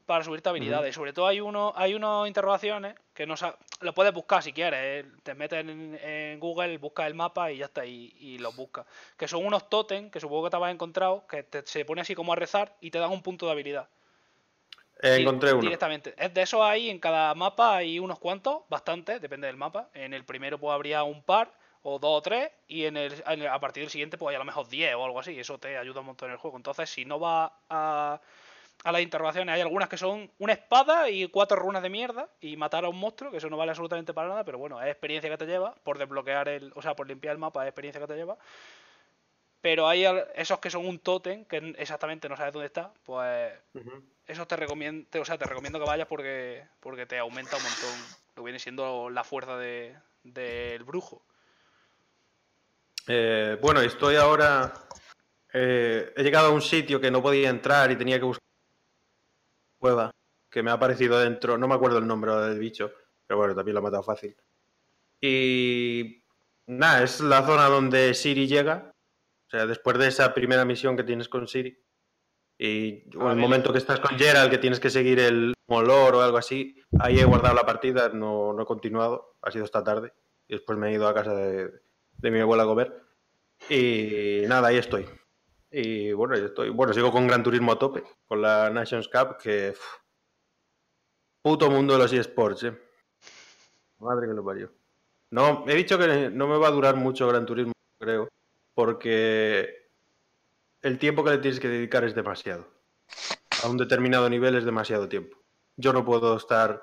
para 0.07 0.23
subirte 0.25 0.49
habilidades. 0.49 0.95
Sobre 0.95 1.13
todo 1.13 1.27
hay 1.27 1.41
uno, 1.41 1.73
hay 1.77 1.95
unas 1.95 2.27
interrogaciones 2.27 2.95
que 3.15 3.27
no 3.27 3.35
lo 3.81 3.95
puedes 3.95 4.13
buscar 4.13 4.43
si 4.43 4.53
quieres. 4.53 4.81
eh, 4.83 5.11
Te 5.23 5.35
metes 5.35 5.61
en, 5.61 5.99
en 6.03 6.41
Google, 6.41 6.77
buscas 6.79 7.07
el 7.07 7.15
mapa 7.15 7.51
y 7.51 7.59
ya 7.59 7.67
está, 7.67 7.85
y, 7.87 8.15
y 8.19 8.39
los 8.39 8.55
buscas. 8.57 8.87
Que 9.17 9.29
son 9.29 9.45
unos 9.45 9.69
totem, 9.71 10.11
que 10.11 10.21
supongo 10.21 10.45
que 10.45 10.51
te 10.51 10.57
habéis 10.57 10.75
encontrado, 10.75 11.27
que 11.27 11.43
te- 11.43 11.67
se 11.67 11.85
pone 11.85 12.01
así 12.03 12.15
como 12.15 12.33
a 12.33 12.37
rezar 12.37 12.77
y 12.81 12.91
te 12.91 12.99
dan 12.99 13.11
un 13.11 13.23
punto 13.23 13.47
de 13.47 13.53
habilidad. 13.53 13.89
Eh, 15.03 15.17
encontré 15.21 15.53
uno. 15.53 15.63
Directamente. 15.63 16.15
Es 16.17 16.33
de 16.33 16.43
esos 16.43 16.61
hay 16.63 16.89
en 16.89 16.99
cada 16.99 17.35
mapa 17.35 17.77
hay 17.77 17.99
unos 17.99 18.19
cuantos, 18.19 18.63
bastantes, 18.69 19.21
depende 19.21 19.47
del 19.47 19.57
mapa. 19.57 19.89
En 19.93 20.15
el 20.15 20.25
primero 20.25 20.59
pues 20.59 20.73
habría 20.73 21.03
un 21.03 21.23
par, 21.23 21.51
o 21.83 21.99
dos 21.99 22.19
o 22.19 22.23
tres, 22.23 22.51
y 22.69 22.85
en 22.87 22.97
el, 22.97 23.13
en 23.27 23.43
el- 23.43 23.49
a 23.49 23.61
partir 23.61 23.83
del 23.83 23.91
siguiente 23.91 24.17
pues 24.17 24.31
hay 24.31 24.37
a 24.37 24.39
lo 24.39 24.45
mejor 24.45 24.69
10 24.69 24.95
o 24.95 25.05
algo 25.05 25.21
así. 25.21 25.39
Eso 25.39 25.59
te 25.59 25.77
ayuda 25.77 26.01
un 26.01 26.07
montón 26.07 26.29
en 26.29 26.35
el 26.35 26.39
juego. 26.39 26.57
Entonces, 26.57 26.89
si 26.89 27.05
no 27.05 27.21
va 27.21 27.53
a, 27.69 28.21
a 28.85 28.93
las 28.93 29.01
interrogaciones, 29.01 29.55
hay 29.55 29.63
algunas 29.63 29.89
que 29.89 29.97
son 29.97 30.31
una 30.39 30.53
espada 30.53 31.09
y 31.11 31.27
cuatro 31.29 31.57
runas 31.57 31.83
de 31.83 31.89
mierda, 31.91 32.29
y 32.41 32.57
matar 32.57 32.85
a 32.85 32.89
un 32.91 32.99
monstruo, 33.01 33.31
que 33.31 33.39
eso 33.39 33.49
no 33.51 33.57
vale 33.57 33.71
absolutamente 33.71 34.13
para 34.15 34.29
nada, 34.29 34.45
pero 34.45 34.59
bueno, 34.59 34.81
es 34.81 34.89
experiencia 34.89 35.31
que 35.31 35.39
te 35.39 35.47
lleva, 35.47 35.75
por 35.83 35.99
desbloquear 35.99 36.49
el, 36.49 36.71
o 36.77 36.83
sea, 36.83 36.95
por 36.95 37.09
limpiar 37.09 37.33
el 37.33 37.39
mapa 37.39 37.63
es 37.65 37.69
experiencia 37.69 38.01
que 38.01 38.07
te 38.07 38.15
lleva. 38.15 38.37
Pero 39.63 39.89
hay 39.89 40.05
esos 40.35 40.59
que 40.59 40.69
son 40.71 40.87
un 40.87 40.99
tótem, 40.99 41.47
que 41.47 41.57
exactamente 41.79 42.29
no 42.29 42.37
sabes 42.37 42.53
dónde 42.53 42.67
está, 42.67 42.93
pues 43.05 43.55
Ujú. 43.73 44.05
eso 44.27 44.47
te 44.47 44.57
recomiendo, 44.57 45.09
o 45.19 45.25
sea, 45.25 45.39
te 45.39 45.47
recomiendo 45.47 45.79
que 45.79 45.87
vayas 45.87 46.07
porque, 46.07 46.63
porque 46.81 47.07
te 47.07 47.19
aumenta 47.19 47.57
un 47.57 47.63
montón 47.63 48.03
lo 48.37 48.43
que 48.43 48.45
viene 48.45 48.59
siendo 48.59 49.09
la 49.09 49.25
fuerza 49.25 49.57
de- 49.57 49.97
del 50.23 50.85
brujo. 50.85 51.23
Eh, 53.09 53.57
bueno, 53.63 53.81
estoy 53.81 54.17
ahora. 54.17 54.73
eh, 55.57 56.13
he 56.17 56.23
llegado 56.23 56.49
a 56.49 56.51
un 56.51 56.61
sitio 56.61 57.01
que 57.01 57.11
no 57.11 57.23
podía 57.23 57.49
entrar 57.49 57.91
y 57.91 57.97
tenía 57.97 58.19
que 58.19 58.25
buscar 58.25 58.44
cueva 59.85 60.15
que 60.51 60.63
me 60.63 60.71
ha 60.71 60.75
aparecido 60.75 61.19
dentro. 61.19 61.59
No 61.59 61.69
me 61.69 61.75
acuerdo 61.75 61.99
el 61.99 62.07
nombre 62.07 62.35
del 62.35 62.59
bicho, 62.59 62.91
pero 63.27 63.37
bueno, 63.37 63.55
también 63.55 63.75
lo 63.75 63.81
he 63.81 63.83
matado 63.83 64.03
fácil. 64.03 64.35
Y 65.21 66.25
nada, 66.67 67.03
es 67.03 67.21
la 67.21 67.45
zona 67.45 67.67
donde 67.67 68.15
Siri 68.15 68.47
llega. 68.47 68.95
O 69.47 69.51
sea, 69.51 69.67
después 69.67 69.99
de 69.99 70.09
esa 70.09 70.33
primera 70.33 70.65
misión 70.65 70.97
que 70.97 71.05
tienes 71.05 71.29
con 71.29 71.47
Siri. 71.47 71.77
Y 72.57 73.15
o 73.19 73.29
el 73.29 73.35
bien. 73.35 73.41
momento 73.41 73.73
que 73.73 73.79
estás 73.79 74.01
con 74.01 74.17
Gerald, 74.17 74.51
que 74.51 74.57
tienes 74.57 74.81
que 74.81 74.89
seguir 74.89 75.19
el 75.19 75.53
olor 75.67 76.15
o 76.15 76.23
algo 76.23 76.39
así, 76.39 76.81
ahí 76.99 77.19
he 77.19 77.25
guardado 77.25 77.55
la 77.55 77.67
partida, 77.67 78.09
no, 78.09 78.55
no 78.55 78.63
he 78.63 78.67
continuado, 78.67 79.37
ha 79.43 79.51
sido 79.51 79.67
esta 79.67 79.85
tarde. 79.85 80.15
Y 80.49 80.55
después 80.55 80.79
me 80.79 80.89
he 80.89 80.95
ido 80.95 81.07
a 81.07 81.15
casa 81.15 81.35
de, 81.35 81.71
de 82.17 82.31
mi 82.31 82.41
abuela 82.41 82.63
a 82.63 82.67
comer. 82.67 83.03
Y 83.69 84.45
nada, 84.47 84.69
ahí 84.69 84.79
estoy. 84.79 85.07
Y 85.77 86.13
bueno, 86.13 86.37
yo 86.37 86.47
estoy. 86.47 86.71
Bueno, 86.71 86.93
sigo 86.93 87.11
con 87.11 87.27
Gran 87.27 87.43
Turismo 87.43 87.73
a 87.73 87.79
tope, 87.79 88.05
con 88.29 88.41
la 88.41 88.71
Nations 88.71 89.09
Cup, 89.09 89.39
que. 89.43 89.75
puto 91.43 91.69
mundo 91.69 91.95
de 91.95 91.99
los 91.99 92.13
eSports, 92.13 92.63
eh. 92.63 92.79
Madre 93.99 94.29
que 94.29 94.35
lo 94.35 94.45
parió. 94.45 94.71
No, 95.31 95.65
he 95.67 95.75
dicho 95.75 95.99
que 95.99 96.31
no 96.31 96.47
me 96.47 96.59
va 96.59 96.69
a 96.69 96.71
durar 96.71 96.95
mucho 96.95 97.27
Gran 97.27 97.45
Turismo, 97.45 97.73
creo, 97.99 98.29
porque 98.73 99.89
el 100.81 100.97
tiempo 101.01 101.25
que 101.25 101.31
le 101.31 101.39
tienes 101.39 101.59
que 101.59 101.69
dedicar 101.69 102.05
es 102.05 102.15
demasiado. 102.15 102.69
A 103.65 103.69
un 103.69 103.77
determinado 103.77 104.31
nivel 104.31 104.55
es 104.55 104.65
demasiado 104.65 105.09
tiempo. 105.09 105.39
Yo 105.77 105.93
no 105.93 106.05
puedo 106.05 106.37
estar 106.37 106.81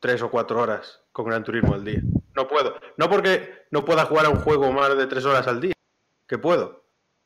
tres 0.00 0.20
o 0.20 0.30
cuatro 0.30 0.60
horas 0.60 1.00
con 1.12 1.24
Gran 1.24 1.44
Turismo 1.44 1.72
al 1.72 1.84
día. 1.84 2.02
No 2.36 2.46
puedo. 2.46 2.74
No 2.98 3.08
porque 3.08 3.64
no 3.70 3.86
pueda 3.86 4.04
jugar 4.04 4.26
a 4.26 4.30
un 4.30 4.40
juego 4.40 4.70
más 4.70 4.94
de 4.98 5.06
tres 5.06 5.24
horas 5.24 5.46
al 5.46 5.62
día, 5.62 5.72
que 6.26 6.36
puedo. 6.36 6.81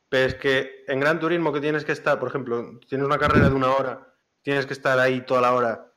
Pero 0.08 0.26
es 0.26 0.34
que 0.36 0.84
en 0.86 1.00
Gran 1.00 1.18
Turismo 1.18 1.52
que 1.52 1.60
tienes 1.60 1.84
que 1.84 1.92
estar, 1.92 2.18
por 2.18 2.28
ejemplo, 2.28 2.78
tienes 2.88 3.06
una 3.06 3.18
carrera 3.18 3.48
de 3.48 3.54
una 3.54 3.70
hora, 3.70 4.14
tienes 4.42 4.66
que 4.66 4.72
estar 4.72 4.98
ahí 4.98 5.22
toda 5.22 5.40
la 5.40 5.52
hora. 5.52 5.92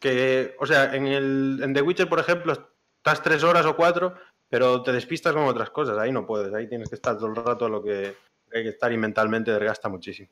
Que, 0.00 0.56
o 0.58 0.66
sea, 0.66 0.94
en, 0.94 1.06
el, 1.06 1.60
en 1.62 1.74
The 1.74 1.82
Witcher, 1.82 2.08
por 2.08 2.18
ejemplo, 2.18 2.52
estás 2.52 3.22
tres 3.22 3.42
horas 3.42 3.66
o 3.66 3.76
cuatro, 3.76 4.14
pero 4.48 4.82
te 4.82 4.92
despistas 4.92 5.34
con 5.34 5.44
otras 5.44 5.70
cosas. 5.70 5.98
Ahí 5.98 6.12
no 6.12 6.26
puedes, 6.26 6.52
ahí 6.54 6.68
tienes 6.68 6.88
que 6.88 6.94
estar 6.94 7.16
todo 7.16 7.28
el 7.28 7.36
rato 7.36 7.68
lo 7.68 7.82
que 7.82 8.16
hay 8.52 8.62
que 8.62 8.70
estar 8.70 8.90
y 8.92 8.96
mentalmente 8.96 9.50
desgasta 9.50 9.88
muchísimo. 9.88 10.30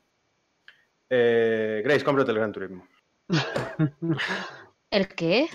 Eh, 1.09 1.81
Grace, 1.83 2.03
cómprate 2.03 2.31
el 2.31 2.37
Gran 2.37 2.51
Turismo. 2.51 2.87
¿El 4.89 5.07
qué? 5.09 5.47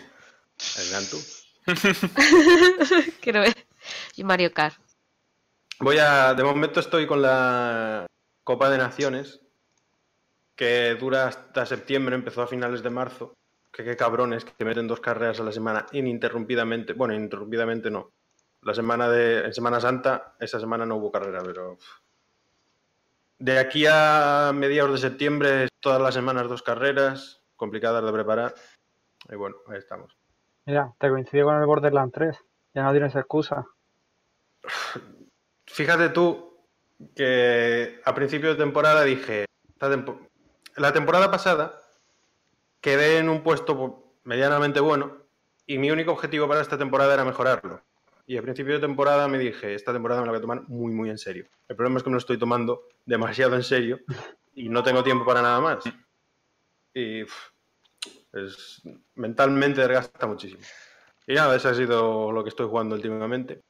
El 0.79 0.91
Gran 0.91 1.05
Tour. 1.07 1.23
Quiero 3.20 3.41
ver. 3.41 3.66
Y 4.16 4.24
Mario 4.24 4.53
Kart. 4.53 4.81
Voy 5.82 5.98
a. 5.98 6.32
De 6.34 6.44
momento 6.44 6.78
estoy 6.78 7.09
con 7.09 7.20
la 7.20 8.06
Copa 8.44 8.70
de 8.70 8.78
Naciones, 8.78 9.40
que 10.54 10.94
dura 10.94 11.26
hasta 11.26 11.66
septiembre, 11.66 12.14
empezó 12.14 12.42
a 12.42 12.46
finales 12.46 12.84
de 12.84 12.90
marzo. 12.90 13.34
Que 13.72 13.82
qué 13.82 13.96
cabrones 13.96 14.44
que 14.44 14.64
meten 14.64 14.86
dos 14.86 15.00
carreras 15.00 15.40
a 15.40 15.42
la 15.42 15.50
semana 15.50 15.86
ininterrumpidamente. 15.90 16.92
Bueno, 16.92 17.14
ininterrumpidamente 17.14 17.90
no. 17.90 18.12
La 18.60 18.74
semana 18.74 19.09
de. 19.09 19.46
En 19.46 19.52
Semana 19.52 19.80
Santa, 19.80 20.36
esa 20.38 20.60
semana 20.60 20.86
no 20.86 20.96
hubo 20.96 21.10
carrera, 21.10 21.42
pero. 21.44 21.78
de 23.40 23.59
aquí 23.59 23.84
a 23.90 24.52
mediados 24.54 24.92
de 24.92 25.09
septiembre, 25.09 25.66
todas 25.80 26.00
las 26.00 26.14
semanas 26.14 26.48
dos 26.48 26.62
carreras, 26.62 27.42
complicadas 27.56 28.04
de 28.04 28.12
preparar. 28.12 28.54
Y 29.28 29.34
bueno, 29.34 29.56
ahí 29.66 29.78
estamos. 29.78 30.16
Mira, 30.64 30.94
te 31.00 31.09
coincidió 31.09 31.46
con 31.46 31.56
el 31.56 31.66
Borderlands 31.66 32.14
3. 32.14 32.38
Ya 32.74 32.84
no 32.84 32.92
tienes 32.92 33.16
excusa. 33.16 33.66
Fíjate 35.73 36.11
tú 36.11 36.53
que 37.16 37.99
a 38.05 38.15
principio 38.15 38.51
de 38.51 38.57
temporada 38.57 39.05
dije, 39.05 39.47
la 40.77 40.93
temporada 40.93 41.31
pasada 41.31 41.81
quedé 42.82 43.19
en 43.19 43.31
un 43.31 43.43
puesto 43.43 44.12
medianamente 44.24 44.81
bueno 44.81 45.16
y 45.66 45.78
mi 45.78 45.90
único 45.90 46.12
objetivo 46.12 46.47
para 46.47 46.61
esta 46.61 46.77
temporada 46.77 47.15
era 47.15 47.24
mejorarlo. 47.24 47.81
Y 48.27 48.36
a 48.36 48.43
principio 48.43 48.74
de 48.74 48.81
temporada 48.81 49.27
me 49.28 49.39
dije, 49.39 49.74
esta 49.74 49.94
temporada 49.94 50.20
me 50.20 50.27
la 50.27 50.32
voy 50.32 50.39
a 50.39 50.43
tomar 50.43 50.69
muy, 50.69 50.93
muy 50.93 51.09
en 51.09 51.16
serio. 51.16 51.47
El 51.69 51.74
problema 51.74 51.97
es 51.97 52.03
que 52.03 52.11
me 52.11 52.15
lo 52.15 52.19
estoy 52.19 52.39
tomando 52.39 52.89
demasiado 53.07 53.57
en 53.57 53.62
serio 53.62 54.01
y 54.55 54.69
no 54.69 54.82
tengo 54.82 55.03
tiempo 55.03 55.24
para 55.24 55.40
nada 55.40 55.61
más. 55.61 55.85
Y 56.93 57.23
es, 57.23 58.82
mentalmente 59.15 59.81
desgasta 59.81 60.27
muchísimo. 60.27 60.61
Y 61.27 61.32
nada, 61.32 61.57
eso 61.57 61.70
ha 61.70 61.74
sido 61.74 62.31
lo 62.31 62.43
que 62.43 62.51
estoy 62.51 62.66
jugando 62.66 62.94
últimamente. 62.94 63.62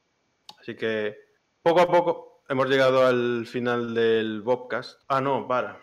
Así 0.59 0.75
que 0.75 1.32
poco 1.63 1.81
a 1.81 1.87
poco 1.87 2.43
hemos 2.49 2.69
llegado 2.69 3.05
al 3.05 3.47
final 3.47 3.93
del 3.93 4.41
Bobcast. 4.41 5.01
Ah, 5.07 5.21
no, 5.21 5.47
para. 5.47 5.81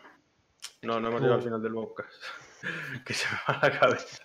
No, 0.83 1.01
no 1.01 1.09
hemos 1.09 1.21
llegado 1.21 1.39
al 1.39 1.45
final 1.45 1.63
del 1.63 1.73
Bobcast. 1.73 2.23
que 3.05 3.15
se 3.15 3.27
me 3.29 3.39
va 3.49 3.61
la 3.63 3.79
cabeza. 3.79 4.23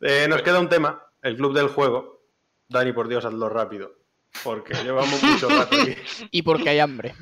Eh, 0.00 0.26
nos 0.28 0.42
queda 0.42 0.60
un 0.60 0.68
tema, 0.68 1.04
el 1.22 1.36
club 1.36 1.54
del 1.54 1.68
juego. 1.68 2.22
Dani, 2.68 2.92
por 2.92 3.08
Dios, 3.08 3.24
hazlo 3.24 3.48
rápido. 3.48 3.96
Porque 4.44 4.74
llevamos 4.74 5.22
mucho 5.22 5.48
rato 5.48 5.76
aquí. 5.76 5.96
Y 6.30 6.42
porque 6.42 6.70
hay 6.70 6.78
hambre. 6.78 7.14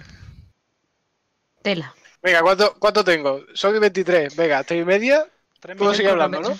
Tela. 1.63 1.95
Venga, 2.23 2.43
¿cuánto, 2.43 2.75
cuánto 2.79 3.03
tengo? 3.03 3.45
Soy 3.55 3.79
23. 3.79 4.37
Venga, 4.37 4.63
tres 4.63 4.83
y 4.83 4.85
media. 4.85 5.27
Tres 5.59 5.77
Puedo 5.77 5.95
seguir 5.95 6.11
hablando, 6.11 6.41
¿no? 6.41 6.49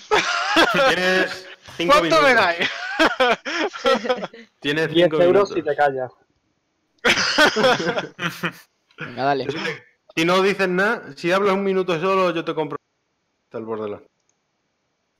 Tienes 0.89 1.47
cinco 1.77 1.93
¿Cuánto 1.93 2.21
minutos. 2.21 2.23
me 2.23 2.33
dais? 2.33 2.69
Tienes 4.59 4.89
10 4.89 5.09
cinco 5.09 5.21
euros 5.21 5.51
minutos. 5.51 5.57
y 5.57 5.61
te 5.61 5.75
callas. 5.75 6.11
Venga, 8.97 9.23
dale. 9.23 9.47
Si 10.15 10.25
no 10.25 10.41
dices 10.41 10.67
nada, 10.67 11.13
si 11.15 11.31
hablas 11.31 11.53
un 11.53 11.63
minuto 11.63 11.99
solo, 11.99 12.31
yo 12.31 12.43
te 12.43 12.53
compro 12.53 12.77
el 13.51 13.63
Borderlands. 13.65 14.07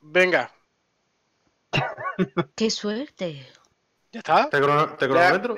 Venga, 0.01 0.51
¡Qué 2.55 2.69
suerte! 2.69 3.47
¿ya 4.11 4.19
está? 4.19 4.49
¿Te, 4.49 4.57
crono- 4.59 4.97
te 4.97 5.07
cronometro? 5.07 5.57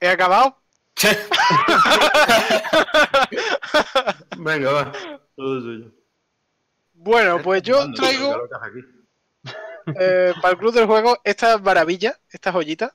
¿He 0.00 0.08
acabado? 0.08 0.56
Venga, 4.38 4.72
va. 4.72 4.92
Todo 5.36 5.60
suyo. 5.60 5.90
Bueno, 6.94 7.40
pues 7.42 7.62
yo 7.62 7.92
traigo 7.92 8.36
eh, 9.98 10.32
para 10.40 10.52
el 10.52 10.58
club 10.58 10.72
del 10.74 10.86
juego 10.86 11.18
esta 11.24 11.58
maravilla, 11.58 12.18
esta 12.30 12.52
joyita, 12.52 12.94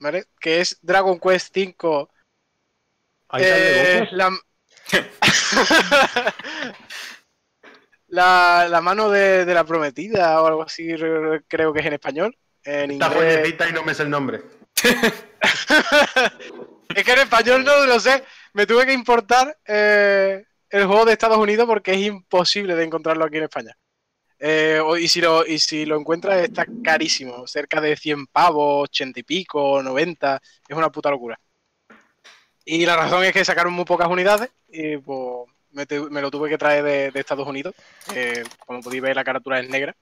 ¿vale? 0.00 0.24
Que 0.40 0.60
es 0.60 0.78
Dragon 0.82 1.18
Quest 1.18 1.56
V. 1.56 2.06
Ahí 3.30 3.42
eh, 3.44 4.08
la... 4.12 4.30
la, 8.08 8.66
la 8.68 8.80
mano 8.80 9.10
de, 9.10 9.44
de 9.44 9.54
la 9.54 9.64
prometida 9.64 10.40
o 10.42 10.46
algo 10.46 10.62
así, 10.62 10.94
re- 10.96 11.20
re- 11.20 11.42
creo 11.46 11.72
que 11.72 11.80
es 11.80 11.86
en 11.86 11.92
español. 11.94 12.36
En 12.64 12.90
Esta 12.92 13.06
inglés. 13.12 13.54
y 13.68 13.72
no 13.72 13.82
me 13.82 13.94
sé 13.94 14.02
el 14.04 14.10
nombre. 14.10 14.42
Es 16.94 17.04
que 17.04 17.12
en 17.12 17.18
español 17.18 17.64
no 17.64 17.84
lo 17.84 18.00
sé. 18.00 18.24
Me 18.54 18.66
tuve 18.66 18.86
que 18.86 18.94
importar 18.94 19.56
eh, 19.66 20.42
el 20.70 20.86
juego 20.86 21.04
de 21.04 21.12
Estados 21.12 21.36
Unidos 21.36 21.66
porque 21.66 21.92
es 21.92 21.98
imposible 21.98 22.74
de 22.74 22.84
encontrarlo 22.84 23.26
aquí 23.26 23.36
en 23.36 23.44
España. 23.44 23.76
Eh, 24.38 24.80
y, 25.00 25.08
si 25.08 25.20
lo, 25.20 25.44
y 25.44 25.58
si 25.58 25.84
lo 25.84 25.98
encuentras 25.98 26.42
está 26.42 26.66
carísimo, 26.84 27.46
cerca 27.46 27.80
de 27.80 27.96
100 27.96 28.26
pavos, 28.28 28.84
80 28.84 29.20
y 29.20 29.22
pico, 29.24 29.82
90, 29.82 30.40
es 30.68 30.76
una 30.76 30.90
puta 30.90 31.10
locura. 31.10 31.38
Y 32.64 32.84
la 32.84 32.96
razón 32.96 33.24
es 33.24 33.32
que 33.32 33.44
sacaron 33.44 33.72
muy 33.72 33.84
pocas 33.84 34.08
unidades 34.08 34.50
y 34.68 34.98
pues 34.98 35.48
me, 35.70 36.20
lo 36.20 36.30
tuve 36.30 36.48
que 36.48 36.58
traer 36.58 36.84
de, 36.84 37.10
de 37.10 37.20
Estados 37.20 37.48
Unidos. 37.48 37.74
Eh, 38.14 38.44
como 38.66 38.82
podéis 38.82 39.02
ver 39.02 39.16
la 39.16 39.24
carátula 39.24 39.60
es 39.60 39.68
negra. 39.68 39.96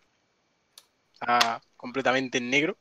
Está 1.12 1.60
completamente 1.76 2.38
en 2.38 2.50
negro. 2.50 2.76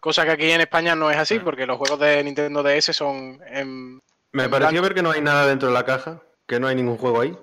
Cosa 0.00 0.24
que 0.24 0.32
aquí 0.32 0.50
en 0.50 0.60
España 0.60 0.94
no 0.94 1.10
es 1.10 1.16
así, 1.16 1.40
porque 1.40 1.66
los 1.66 1.78
juegos 1.78 1.98
de 1.98 2.22
Nintendo 2.22 2.62
DS 2.62 2.94
son 2.94 3.40
en... 3.46 4.00
Me 4.32 4.44
En 4.44 4.50
pareció 4.50 4.80
blanco. 4.80 4.82
ver 4.82 4.94
que 4.94 5.02
no 5.02 5.10
hay 5.10 5.20
nada 5.20 5.46
dentro 5.46 5.68
de 5.68 5.74
la 5.74 5.84
caja, 5.84 6.22
que 6.46 6.60
no 6.60 6.68
hay 6.68 6.76
ningún 6.76 6.98
juego 6.98 7.20
ahí. 7.20 7.36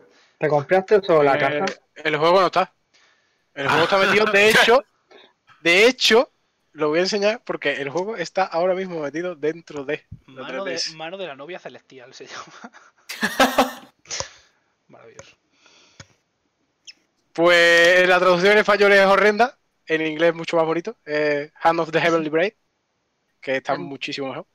¿Te 0.44 0.50
compraste 0.50 1.00
solo 1.02 1.24
la 1.24 1.36
eh, 1.36 1.40
caja? 1.40 1.66
El 1.96 2.18
juego 2.18 2.42
no 2.42 2.48
está. 2.48 2.74
El 3.54 3.70
juego 3.70 3.84
está 3.86 3.98
metido, 3.98 4.26
de 4.26 4.50
hecho, 4.50 4.84
de 5.62 5.88
hecho, 5.88 6.34
lo 6.74 6.90
voy 6.90 7.00
a 7.00 7.04
enseñar 7.04 7.42
porque 7.46 7.82
el 7.82 7.90
juego 7.90 8.18
está 8.18 8.44
ahora 8.44 8.76
mismo 8.76 9.00
metido 9.00 9.36
dentro 9.36 9.86
de... 9.86 10.06
Mano 10.26 10.66
de, 10.66 10.76
3DS. 10.76 10.96
mano 10.98 11.18
de 11.18 11.28
la 11.28 11.36
novia 11.38 11.60
celestial 11.60 12.14
se 12.14 12.28
llama. 12.28 12.72
Maravilloso. 14.90 15.38
Pues 17.32 18.06
la 18.10 18.20
traducción 18.20 18.52
en 18.52 18.58
español 18.58 18.92
es 18.92 19.06
horrenda, 19.06 19.58
en 19.86 20.06
inglés 20.06 20.32
es 20.32 20.36
mucho 20.36 20.58
más 20.58 20.66
bonito. 20.66 20.98
eh, 21.06 21.52
Hand 21.62 21.80
of 21.80 21.92
the 21.92 22.02
Heavenly 22.02 22.30
Bride, 22.30 22.58
que 23.40 23.56
está 23.56 23.78
muchísimo 23.78 24.28
mejor. 24.28 24.46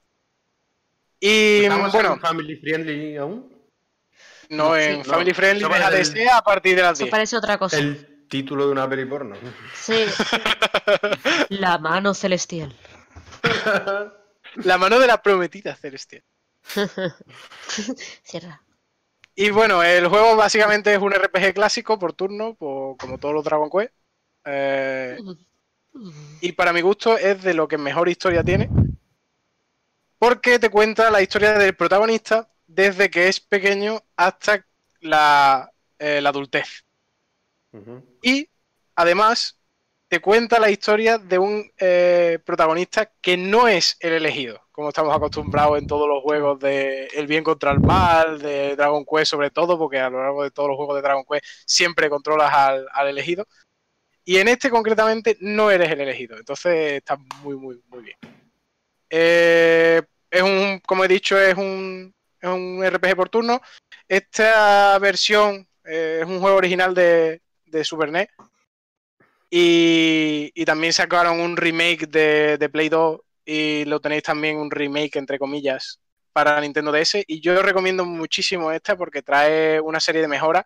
Y 1.18 1.62
¿Estamos 1.62 1.92
bueno, 1.92 2.12
en 2.12 2.20
Family 2.20 2.56
Friendly 2.56 3.16
aún? 3.16 3.57
No 4.50 4.76
en 4.76 5.02
sí, 5.02 5.08
no. 5.08 5.14
Family 5.14 5.32
Friendly 5.34 5.64
Eso 5.64 5.72
deja 5.74 5.90
de 5.90 6.04
ser 6.04 6.28
a 6.30 6.42
partir 6.42 6.76
de 6.76 6.82
las 6.82 6.92
Eso 6.94 7.04
10. 7.04 7.10
parece 7.10 7.36
otra 7.36 7.58
cosa. 7.58 7.78
El 7.78 8.26
título 8.28 8.66
de 8.66 8.72
una 8.72 8.88
peli 8.88 9.04
porno. 9.06 9.36
Sí. 9.74 10.04
La 11.50 11.78
mano 11.78 12.14
celestial. 12.14 12.74
La 14.56 14.78
mano 14.78 14.98
de 14.98 15.06
la 15.06 15.22
prometida 15.22 15.74
celestial. 15.76 16.22
Cierra. 18.24 18.62
Y 19.34 19.50
bueno, 19.50 19.82
el 19.82 20.08
juego 20.08 20.34
básicamente 20.36 20.92
es 20.92 20.98
un 21.00 21.12
RPG 21.12 21.54
clásico 21.54 21.98
por 21.98 22.12
turno, 22.12 22.54
por- 22.54 22.96
como 22.96 23.18
todos 23.18 23.34
los 23.34 23.44
Dragon 23.44 23.70
Quest. 23.70 23.92
Eh, 24.44 25.16
y 26.40 26.52
para 26.52 26.72
mi 26.72 26.80
gusto 26.80 27.16
es 27.16 27.42
de 27.42 27.54
lo 27.54 27.68
que 27.68 27.78
mejor 27.78 28.08
historia 28.08 28.42
tiene. 28.42 28.68
Porque 30.18 30.58
te 30.58 30.70
cuenta 30.70 31.10
la 31.10 31.22
historia 31.22 31.52
del 31.52 31.76
protagonista 31.76 32.48
desde 32.68 33.10
que 33.10 33.26
es 33.26 33.40
pequeño 33.40 34.00
hasta 34.14 34.64
la, 35.00 35.72
eh, 35.98 36.20
la 36.20 36.28
adultez. 36.28 36.84
Y 38.22 38.48
además 38.94 39.58
te 40.08 40.20
cuenta 40.20 40.58
la 40.58 40.70
historia 40.70 41.18
de 41.18 41.38
un 41.38 41.70
eh, 41.78 42.38
protagonista 42.44 43.10
que 43.20 43.36
no 43.36 43.68
es 43.68 43.96
el 44.00 44.12
elegido, 44.12 44.60
como 44.72 44.88
estamos 44.88 45.14
acostumbrados 45.14 45.78
en 45.78 45.86
todos 45.86 46.08
los 46.08 46.22
juegos 46.22 46.58
de 46.60 47.06
el 47.14 47.26
bien 47.26 47.44
contra 47.44 47.72
el 47.72 47.80
mal, 47.80 48.38
de 48.38 48.74
Dragon 48.74 49.04
Quest 49.04 49.30
sobre 49.30 49.50
todo, 49.50 49.78
porque 49.78 49.98
a 49.98 50.08
lo 50.08 50.22
largo 50.22 50.42
de 50.44 50.50
todos 50.50 50.68
los 50.68 50.76
juegos 50.76 50.96
de 50.96 51.02
Dragon 51.02 51.24
Quest 51.30 51.44
siempre 51.66 52.08
controlas 52.08 52.52
al, 52.52 52.86
al 52.92 53.08
elegido. 53.08 53.46
Y 54.24 54.38
en 54.38 54.48
este 54.48 54.70
concretamente 54.70 55.36
no 55.40 55.70
eres 55.70 55.90
el 55.90 56.00
elegido, 56.00 56.36
entonces 56.36 56.92
está 56.94 57.16
muy, 57.42 57.56
muy, 57.56 57.82
muy 57.88 58.02
bien. 58.02 58.18
Eh, 59.10 60.02
es 60.30 60.42
un, 60.42 60.80
como 60.86 61.04
he 61.04 61.08
dicho, 61.08 61.38
es 61.38 61.56
un, 61.56 62.14
es 62.40 62.48
un 62.48 62.84
RPG 62.84 63.16
por 63.16 63.28
turno. 63.28 63.60
Esta 64.06 64.98
versión 64.98 65.68
eh, 65.84 66.20
es 66.22 66.26
un 66.26 66.40
juego 66.40 66.56
original 66.56 66.94
de, 66.94 67.42
de 67.66 67.84
Super 67.84 68.10
NES. 68.10 68.28
Y, 69.50 70.50
y 70.54 70.64
también 70.64 70.92
sacaron 70.92 71.40
un 71.40 71.56
remake 71.56 72.06
de, 72.06 72.58
de 72.58 72.68
Play 72.68 72.90
2 72.90 73.20
y 73.46 73.84
lo 73.86 73.98
tenéis 73.98 74.22
también 74.22 74.58
un 74.58 74.70
remake, 74.70 75.16
entre 75.16 75.38
comillas, 75.38 76.00
para 76.32 76.60
Nintendo 76.60 76.92
DS. 76.92 77.24
Y 77.26 77.40
yo 77.40 77.60
recomiendo 77.62 78.04
muchísimo 78.04 78.70
esta 78.72 78.96
porque 78.96 79.22
trae 79.22 79.80
una 79.80 80.00
serie 80.00 80.20
de 80.20 80.28
mejoras. 80.28 80.64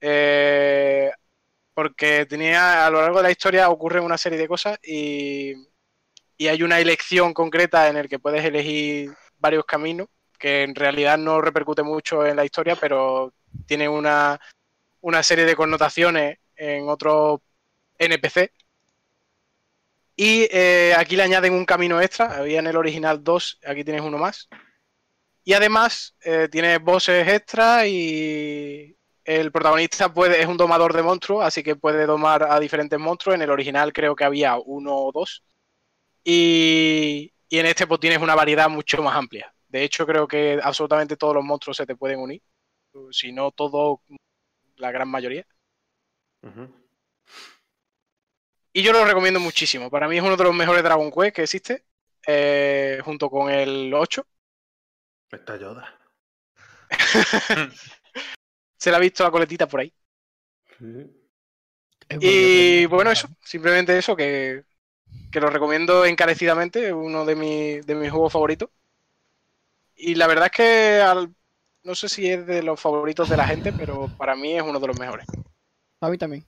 Eh, 0.00 1.10
porque 1.74 2.26
tenía 2.26 2.86
a 2.86 2.90
lo 2.90 3.00
largo 3.00 3.18
de 3.18 3.24
la 3.24 3.30
historia 3.30 3.68
ocurren 3.70 4.04
una 4.04 4.18
serie 4.18 4.38
de 4.38 4.48
cosas 4.48 4.78
y, 4.82 5.54
y 6.36 6.48
hay 6.48 6.62
una 6.62 6.80
elección 6.80 7.34
concreta 7.34 7.88
en 7.88 7.96
el 7.96 8.08
que 8.08 8.18
puedes 8.18 8.44
elegir 8.44 9.12
varios 9.38 9.64
caminos 9.64 10.08
que 10.40 10.62
en 10.62 10.74
realidad 10.74 11.18
no 11.18 11.40
repercute 11.40 11.84
mucho 11.84 12.26
en 12.26 12.34
la 12.34 12.44
historia, 12.44 12.74
pero 12.74 13.32
tiene 13.66 13.88
una, 13.88 14.40
una 15.02 15.22
serie 15.22 15.44
de 15.44 15.54
connotaciones 15.54 16.38
en 16.56 16.88
otros 16.88 17.40
NPC. 17.98 18.52
Y 20.16 20.48
eh, 20.50 20.94
aquí 20.96 21.16
le 21.16 21.22
añaden 21.22 21.52
un 21.52 21.64
camino 21.64 22.00
extra. 22.00 22.38
Había 22.38 22.58
en 22.58 22.66
el 22.66 22.76
original 22.76 23.22
dos, 23.22 23.58
aquí 23.64 23.84
tienes 23.84 24.02
uno 24.02 24.18
más. 24.18 24.48
Y 25.44 25.52
además 25.52 26.16
eh, 26.22 26.48
tienes 26.50 26.80
bosses 26.80 27.26
extra 27.28 27.86
y 27.86 28.96
el 29.24 29.52
protagonista 29.52 30.12
puede, 30.12 30.40
es 30.40 30.46
un 30.46 30.56
domador 30.56 30.92
de 30.94 31.02
monstruos, 31.02 31.44
así 31.44 31.62
que 31.62 31.76
puede 31.76 32.06
domar 32.06 32.42
a 32.44 32.58
diferentes 32.60 32.98
monstruos. 32.98 33.36
En 33.36 33.42
el 33.42 33.50
original 33.50 33.92
creo 33.92 34.16
que 34.16 34.24
había 34.24 34.56
uno 34.56 34.96
o 34.96 35.12
dos. 35.12 35.44
Y, 36.24 37.32
y 37.48 37.58
en 37.58 37.66
este 37.66 37.86
pues 37.86 38.00
tienes 38.00 38.20
una 38.20 38.34
variedad 38.34 38.68
mucho 38.68 39.02
más 39.02 39.16
amplia. 39.16 39.52
De 39.70 39.82
hecho, 39.84 40.06
creo 40.06 40.26
que 40.28 40.60
absolutamente 40.62 41.16
todos 41.16 41.34
los 41.34 41.44
monstruos 41.44 41.76
se 41.76 41.86
te 41.86 41.96
pueden 41.96 42.20
unir. 42.20 42.42
Si 43.12 43.32
no 43.32 43.52
todo, 43.52 44.02
la 44.76 44.90
gran 44.92 45.08
mayoría. 45.08 45.46
Y 48.72 48.82
yo 48.82 48.92
lo 48.92 49.04
recomiendo 49.04 49.40
muchísimo. 49.40 49.90
Para 49.90 50.08
mí 50.08 50.16
es 50.16 50.22
uno 50.22 50.36
de 50.36 50.44
los 50.44 50.54
mejores 50.54 50.82
Dragon 50.82 51.10
Quest 51.10 51.34
que 51.36 51.42
existe. 51.42 51.84
eh, 52.26 53.00
junto 53.04 53.30
con 53.30 53.50
el 53.50 53.92
8. 53.94 54.26
Está 55.30 55.56
Yoda. 55.56 55.98
Se 58.78 58.90
le 58.90 58.96
ha 58.96 59.00
visto 59.00 59.22
la 59.24 59.30
coletita 59.30 59.66
por 59.68 59.80
ahí. 59.80 59.92
Sí. 60.78 61.10
Y 62.20 62.86
bueno, 62.86 63.10
eso. 63.10 63.28
Simplemente 63.44 63.96
eso, 63.96 64.16
que, 64.16 64.64
que 65.30 65.40
lo 65.40 65.48
recomiendo 65.50 66.04
encarecidamente. 66.04 66.88
Es 66.88 66.92
uno 66.92 67.24
de, 67.24 67.36
mi- 67.36 67.80
de 67.80 67.94
mis 67.94 68.10
juegos 68.10 68.32
favoritos. 68.32 68.70
Y 70.02 70.14
la 70.14 70.26
verdad 70.26 70.46
es 70.46 70.52
que 70.52 71.00
al- 71.00 71.34
no 71.82 71.94
sé 71.94 72.08
si 72.08 72.28
es 72.30 72.46
de 72.46 72.62
los 72.62 72.80
favoritos 72.80 73.28
de 73.28 73.36
la 73.36 73.46
gente, 73.46 73.72
pero 73.72 74.08
para 74.16 74.34
mí 74.34 74.56
es 74.56 74.62
uno 74.62 74.78
de 74.80 74.86
los 74.86 74.98
mejores. 74.98 75.26
A 76.00 76.08
mí 76.08 76.16
también. 76.18 76.44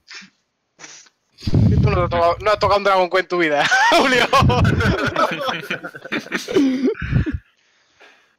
Tú 1.81 1.89
no 1.89 2.03
has 2.03 2.09
tocado, 2.09 2.35
no 2.39 2.51
has 2.51 2.59
tocado 2.59 2.77
un 2.77 2.83
Dragon 2.85 3.09
Quest 3.09 3.23
en 3.23 3.27
tu 3.27 3.37
vida, 3.37 3.65
Julio. 3.97 4.25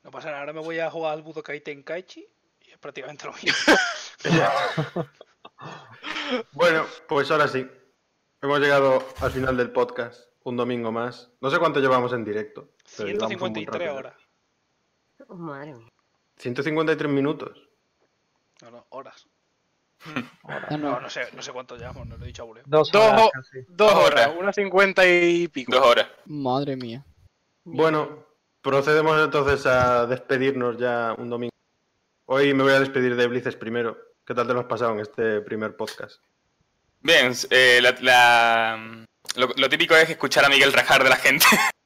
No 0.02 0.10
pasa 0.10 0.28
nada, 0.28 0.40
ahora 0.40 0.52
me 0.52 0.60
voy 0.60 0.78
a 0.78 0.90
jugar 0.90 1.12
al 1.14 1.22
Budokai 1.22 1.60
Tenkaichi 1.60 2.26
y 2.62 2.70
es 2.70 2.78
prácticamente 2.78 3.26
lo 3.26 3.32
mismo. 3.34 3.74
Bueno, 6.52 6.86
pues 7.06 7.30
ahora 7.30 7.46
sí. 7.48 7.66
Hemos 8.40 8.58
llegado 8.60 9.06
al 9.20 9.30
final 9.30 9.56
del 9.56 9.70
podcast. 9.70 10.20
Un 10.42 10.56
domingo 10.56 10.90
más. 10.90 11.30
No 11.40 11.50
sé 11.50 11.58
cuánto 11.58 11.80
llevamos 11.80 12.12
en 12.12 12.24
directo. 12.24 12.70
pero 12.96 13.08
llevamos 13.10 13.32
un 13.34 13.38
buen 13.40 13.54
153 13.54 13.88
rato. 13.88 13.98
horas. 13.98 14.14
Oh, 15.28 15.36
madre 15.36 15.74
mía. 15.74 15.88
153 16.36 17.10
minutos. 17.10 17.56
No, 18.62 18.70
no, 18.70 18.86
horas. 18.90 19.26
No, 20.70 20.76
no. 20.78 21.00
no 21.00 21.08
sé, 21.10 21.22
no 21.34 21.40
sé 21.40 21.50
cuánto 21.52 21.76
llevamos, 21.76 22.06
no 22.06 22.16
lo 22.18 22.24
he 22.24 22.28
dicho 22.28 22.44
a. 22.44 22.62
Dos 22.66 22.90
Dos 22.92 23.02
horas 23.06 23.30
casi. 23.32 23.58
Dos 23.68 23.92
horas, 23.94 24.26
horas. 24.26 24.36
una 24.38 24.52
cincuenta 24.52 25.06
y 25.06 25.48
pico. 25.48 25.72
Dos 25.72 25.84
horas. 25.86 26.08
Madre 26.26 26.76
mía. 26.76 27.04
Bueno, 27.64 28.26
procedemos 28.60 29.18
entonces 29.22 29.64
a 29.66 30.04
despedirnos 30.06 30.76
ya 30.76 31.14
un 31.16 31.30
domingo. 31.30 31.52
Hoy 32.26 32.52
me 32.52 32.62
voy 32.64 32.72
a 32.72 32.80
despedir 32.80 33.16
de 33.16 33.26
Blizzes 33.26 33.56
primero. 33.56 33.96
¿Qué 34.26 34.34
tal 34.34 34.46
te 34.46 34.52
lo 34.54 34.60
has 34.60 34.66
pasado 34.66 34.92
en 34.92 35.00
este 35.00 35.40
primer 35.40 35.74
podcast? 35.76 36.20
Bien, 37.00 37.32
eh, 37.50 37.80
la- 37.82 37.96
la- 38.00 39.04
lo, 39.36 39.48
lo 39.56 39.68
típico 39.68 39.94
es 39.96 40.08
escuchar 40.10 40.44
a 40.44 40.48
Miguel 40.50 40.72
rajar 40.72 41.02
de 41.02 41.10
la 41.10 41.16
gente. 41.16 41.46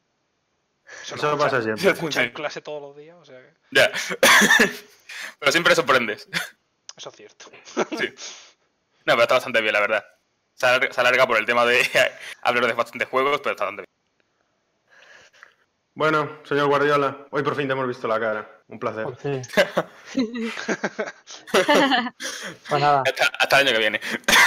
Eso, 1.15 1.39
pasa 1.39 1.63
siempre. 1.63 1.85
lo 1.85 1.91
escucha 1.91 2.23
en 2.23 2.33
clase 2.33 2.61
todos 2.61 2.83
los 2.83 2.97
días, 2.97 3.17
o 3.21 3.25
sea 3.25 3.41
que 3.41 3.55
ya. 3.71 3.91
pero 5.39 5.53
siempre 5.53 5.75
sorprendes. 5.75 6.29
eso 6.97 7.09
es 7.09 7.17
cierto. 7.17 7.51
Sí. 7.99 8.15
No, 9.05 9.15
pero 9.15 9.23
está 9.23 9.35
bastante 9.35 9.61
bien, 9.61 9.73
la 9.73 9.81
verdad. 9.81 10.05
Se 10.55 10.67
alarga, 10.67 10.93
se 10.93 11.01
alarga 11.01 11.27
por 11.27 11.39
el 11.39 11.47
tema 11.47 11.65
de 11.65 11.87
hablar 12.43 12.67
de 12.67 12.73
bastantes 12.73 13.09
juegos, 13.09 13.41
pero 13.41 13.53
está 13.53 13.65
bastante 13.65 13.83
bien. 13.83 13.98
Bueno, 15.99 16.31
señor 16.45 16.69
Guardiola, 16.69 17.27
hoy 17.33 17.43
por 17.43 17.57
fin 17.57 17.66
te 17.66 17.73
hemos 17.73 17.89
visto 17.89 18.07
la 18.07 18.20
cara. 18.20 18.49
Un 18.69 18.79
placer. 18.79 19.05
Fin. 19.16 19.43
Pues 22.69 22.81
nada, 22.81 23.03
Hasta, 23.05 23.27
hasta 23.37 23.61
el 23.61 23.66
año 23.66 23.77
que 23.77 23.81
viene. 23.81 24.01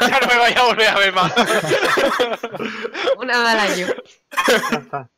ya 0.00 0.20
no 0.20 0.26
me 0.28 0.38
vaya 0.38 0.60
a 0.60 0.66
volver 0.66 0.88
a 0.88 0.98
ver 1.00 1.12
más. 1.12 1.34
Una 3.18 3.38
vez 3.38 3.48
al 3.48 3.58
año. 3.58 3.86
ya 4.70 4.78
está. 4.78 5.00
Aquí 5.00 5.10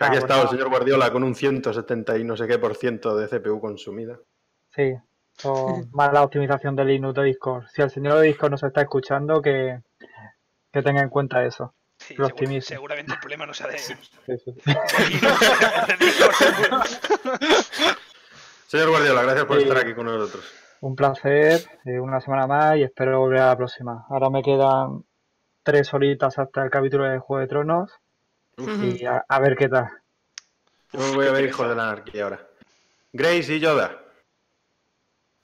ha 0.00 0.08
pues 0.08 0.18
estado 0.18 0.42
el 0.42 0.48
señor 0.50 0.68
Guardiola 0.68 1.10
con 1.10 1.24
un 1.24 1.34
170 1.34 2.18
y 2.18 2.24
no 2.24 2.36
sé 2.36 2.46
qué 2.46 2.58
por 2.58 2.76
ciento 2.76 3.16
de 3.16 3.26
CPU 3.26 3.58
consumida. 3.58 4.18
Sí, 4.74 4.92
o 5.44 5.82
más 5.92 6.12
la 6.12 6.24
optimización 6.24 6.76
del 6.76 6.88
Linux 6.88 7.14
de 7.14 7.22
Discord. 7.22 7.68
Si 7.68 7.80
el 7.80 7.88
señor 7.88 8.18
de 8.18 8.26
Discord 8.26 8.50
nos 8.50 8.62
está 8.64 8.82
escuchando, 8.82 9.40
que, 9.40 9.80
que 10.70 10.82
tenga 10.82 11.00
en 11.00 11.08
cuenta 11.08 11.42
eso. 11.42 11.72
Sí, 12.06 12.14
seguro- 12.14 12.60
seguramente 12.62 13.12
el 13.14 13.18
problema 13.20 13.46
no 13.46 13.54
sea 13.54 13.66
de. 13.68 13.78
Señor 18.68 18.90
Guardiola, 18.90 19.22
gracias 19.22 19.44
por 19.46 19.56
Sí. 19.58 19.62
estar 19.64 19.78
aquí 19.78 19.94
con 19.94 20.06
nosotros. 20.06 20.44
Un 20.80 20.94
placer, 20.96 21.64
eh, 21.84 21.98
una 21.98 22.20
semana 22.20 22.46
más 22.46 22.76
y 22.76 22.82
espero 22.82 23.18
volver 23.20 23.40
a 23.40 23.46
la 23.48 23.56
próxima. 23.56 24.04
Ahora 24.10 24.28
me 24.30 24.42
quedan 24.42 25.04
tres 25.62 25.92
horitas 25.94 26.38
hasta 26.38 26.62
el 26.64 26.70
capítulo 26.70 27.04
de 27.04 27.18
Juego 27.18 27.40
de 27.40 27.46
Tronos 27.48 27.90
y 28.58 29.04
a, 29.04 29.24
a 29.28 29.38
ver 29.40 29.56
qué 29.56 29.68
tal. 29.68 29.88
Yo 30.92 31.00
me 31.00 31.14
voy 31.14 31.26
a 31.26 31.32
ver 31.32 31.44
Hijos 31.48 31.68
de 31.68 31.74
la 31.74 31.90
Anarquía 31.90 32.24
ahora. 32.24 32.46
Grace 33.12 33.54
y 33.54 33.60
Yoda. 33.60 34.00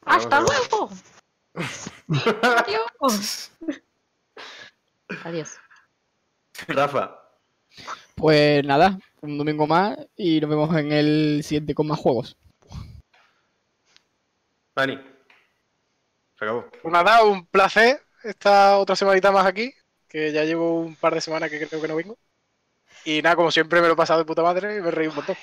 ¡Hasta 0.04 0.40
Vamos 0.40 0.68
luego! 0.70 0.90
Adiós. 2.42 3.52
Adiós. 5.24 5.58
Rafa. 6.68 7.18
Pues 8.14 8.64
nada, 8.64 8.98
un 9.20 9.38
domingo 9.38 9.66
más 9.66 9.96
y 10.16 10.40
nos 10.40 10.50
vemos 10.50 10.76
en 10.76 10.92
el 10.92 11.40
siguiente 11.42 11.74
con 11.74 11.86
más 11.86 11.98
juegos. 11.98 12.36
Dani. 14.74 14.98
Se 16.38 16.44
acabó. 16.44 16.66
Pues 16.82 16.92
nada, 16.92 17.24
un 17.24 17.46
placer 17.46 18.00
esta 18.24 18.78
otra 18.78 18.96
semanita 18.96 19.32
más 19.32 19.46
aquí, 19.46 19.74
que 20.08 20.32
ya 20.32 20.44
llevo 20.44 20.80
un 20.80 20.94
par 20.96 21.14
de 21.14 21.20
semanas 21.20 21.50
que 21.50 21.66
creo 21.66 21.80
que 21.80 21.88
no 21.88 21.96
vengo. 21.96 22.18
Y 23.04 23.20
nada, 23.22 23.36
como 23.36 23.50
siempre 23.50 23.80
me 23.80 23.88
lo 23.88 23.94
he 23.94 23.96
pasado 23.96 24.20
de 24.20 24.24
puta 24.24 24.42
madre 24.42 24.76
y 24.76 24.80
me 24.80 24.90
reí 24.90 25.08
un 25.08 25.16
montón. 25.16 25.36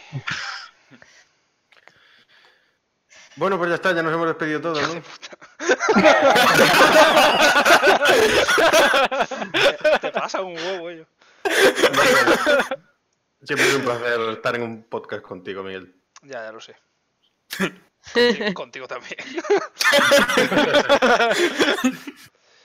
Bueno, 3.40 3.57
pues 3.57 3.70
ya 3.70 3.76
está, 3.76 3.94
ya 3.94 4.03
nos 4.03 4.14
hemos 4.14 4.28
despedido 4.28 4.60
todos, 4.60 4.82
¿no? 4.82 5.02
Te 10.02 10.11
pasa 10.11 10.41
un 10.41 10.57
huevo, 10.57 10.90
ello. 10.90 11.06
Siempre 13.44 13.70
es 13.70 13.76
un 13.76 13.84
placer 13.84 14.20
estar 14.32 14.56
en 14.57 14.64
un 14.64 14.84
podcast 14.84 15.24
contigo, 15.24 15.64
Miguel. 15.64 15.95
Ya, 16.22 16.44
ya 16.44 16.52
lo 16.52 16.60
sé. 16.60 16.76
Contigo, 18.14 18.53
contigo 18.53 18.88
también. 18.90 19.16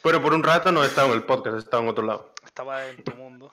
Bueno, 0.02 0.20
por 0.20 0.34
un 0.34 0.42
rato 0.42 0.72
no 0.72 0.82
he 0.82 0.88
estado 0.88 1.06
en 1.06 1.14
el 1.14 1.22
podcast, 1.22 1.54
he 1.54 1.60
estado 1.60 1.84
en 1.84 1.88
otro 1.90 2.04
lado. 2.04 2.34
Estaba 2.44 2.84
en 2.88 3.04
tu 3.04 3.14
mundo. 3.14 3.48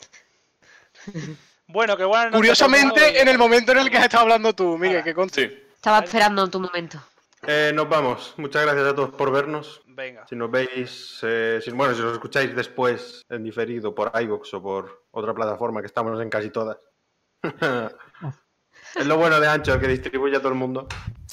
Bueno, 1.67 1.95
noche 1.95 2.17
a 2.17 2.31
Curiosamente, 2.31 3.21
en 3.21 3.27
el 3.27 3.37
momento 3.37 3.73
en 3.73 3.77
el 3.77 3.91
que 3.91 3.97
has 3.97 4.05
estado 4.05 4.23
hablando 4.23 4.55
tú, 4.55 4.75
Miguel, 4.79 5.03
que 5.03 5.13
conste. 5.13 5.49
Sí. 5.49 5.67
Estaba 5.75 5.99
esperando 5.99 6.49
tu 6.49 6.59
momento. 6.59 7.01
Eh, 7.47 7.71
nos 7.73 7.89
vamos. 7.89 8.33
Muchas 8.37 8.63
gracias 8.63 8.87
a 8.87 8.95
todos 8.95 9.11
por 9.11 9.31
vernos. 9.31 9.81
Venga. 9.87 10.27
Si 10.27 10.35
nos 10.35 10.51
veis, 10.51 11.19
eh, 11.23 11.59
si, 11.63 11.71
bueno, 11.71 11.93
si 11.93 12.01
nos 12.01 12.13
escucháis 12.13 12.55
después 12.55 13.23
en 13.29 13.43
diferido 13.43 13.95
por 13.95 14.11
iVoox 14.13 14.53
o 14.53 14.61
por 14.61 15.05
otra 15.11 15.33
plataforma, 15.33 15.81
que 15.81 15.87
estamos 15.87 16.21
en 16.21 16.29
casi 16.29 16.49
todas. 16.49 16.77
es 18.95 19.07
lo 19.07 19.17
bueno 19.17 19.39
de 19.39 19.47
Ancho, 19.47 19.79
que 19.79 19.87
distribuye 19.87 20.37
a 20.37 20.39
todo 20.39 20.49
el 20.49 20.57
mundo. 20.57 20.87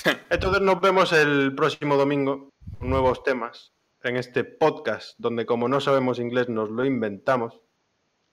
Entonces 0.30 0.62
nos 0.62 0.80
vemos 0.80 1.12
el 1.12 1.55
próximo 1.55 1.97
domingo 1.97 2.51
con 2.78 2.89
nuevos 2.89 3.22
temas 3.22 3.72
en 4.02 4.16
este 4.16 4.44
podcast, 4.44 5.14
donde 5.18 5.44
como 5.44 5.68
no 5.68 5.80
sabemos 5.80 6.18
inglés 6.18 6.48
nos 6.48 6.70
lo 6.70 6.85
inventamos. 6.85 7.60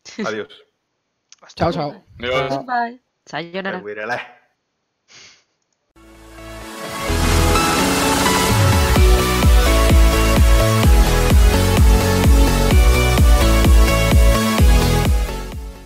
Adiós. 0.26 0.64
Chao, 1.56 1.72
chao. 1.72 2.04
Adiós. 2.20 2.66
Bye. 2.66 3.02
Sayonara. 3.26 4.45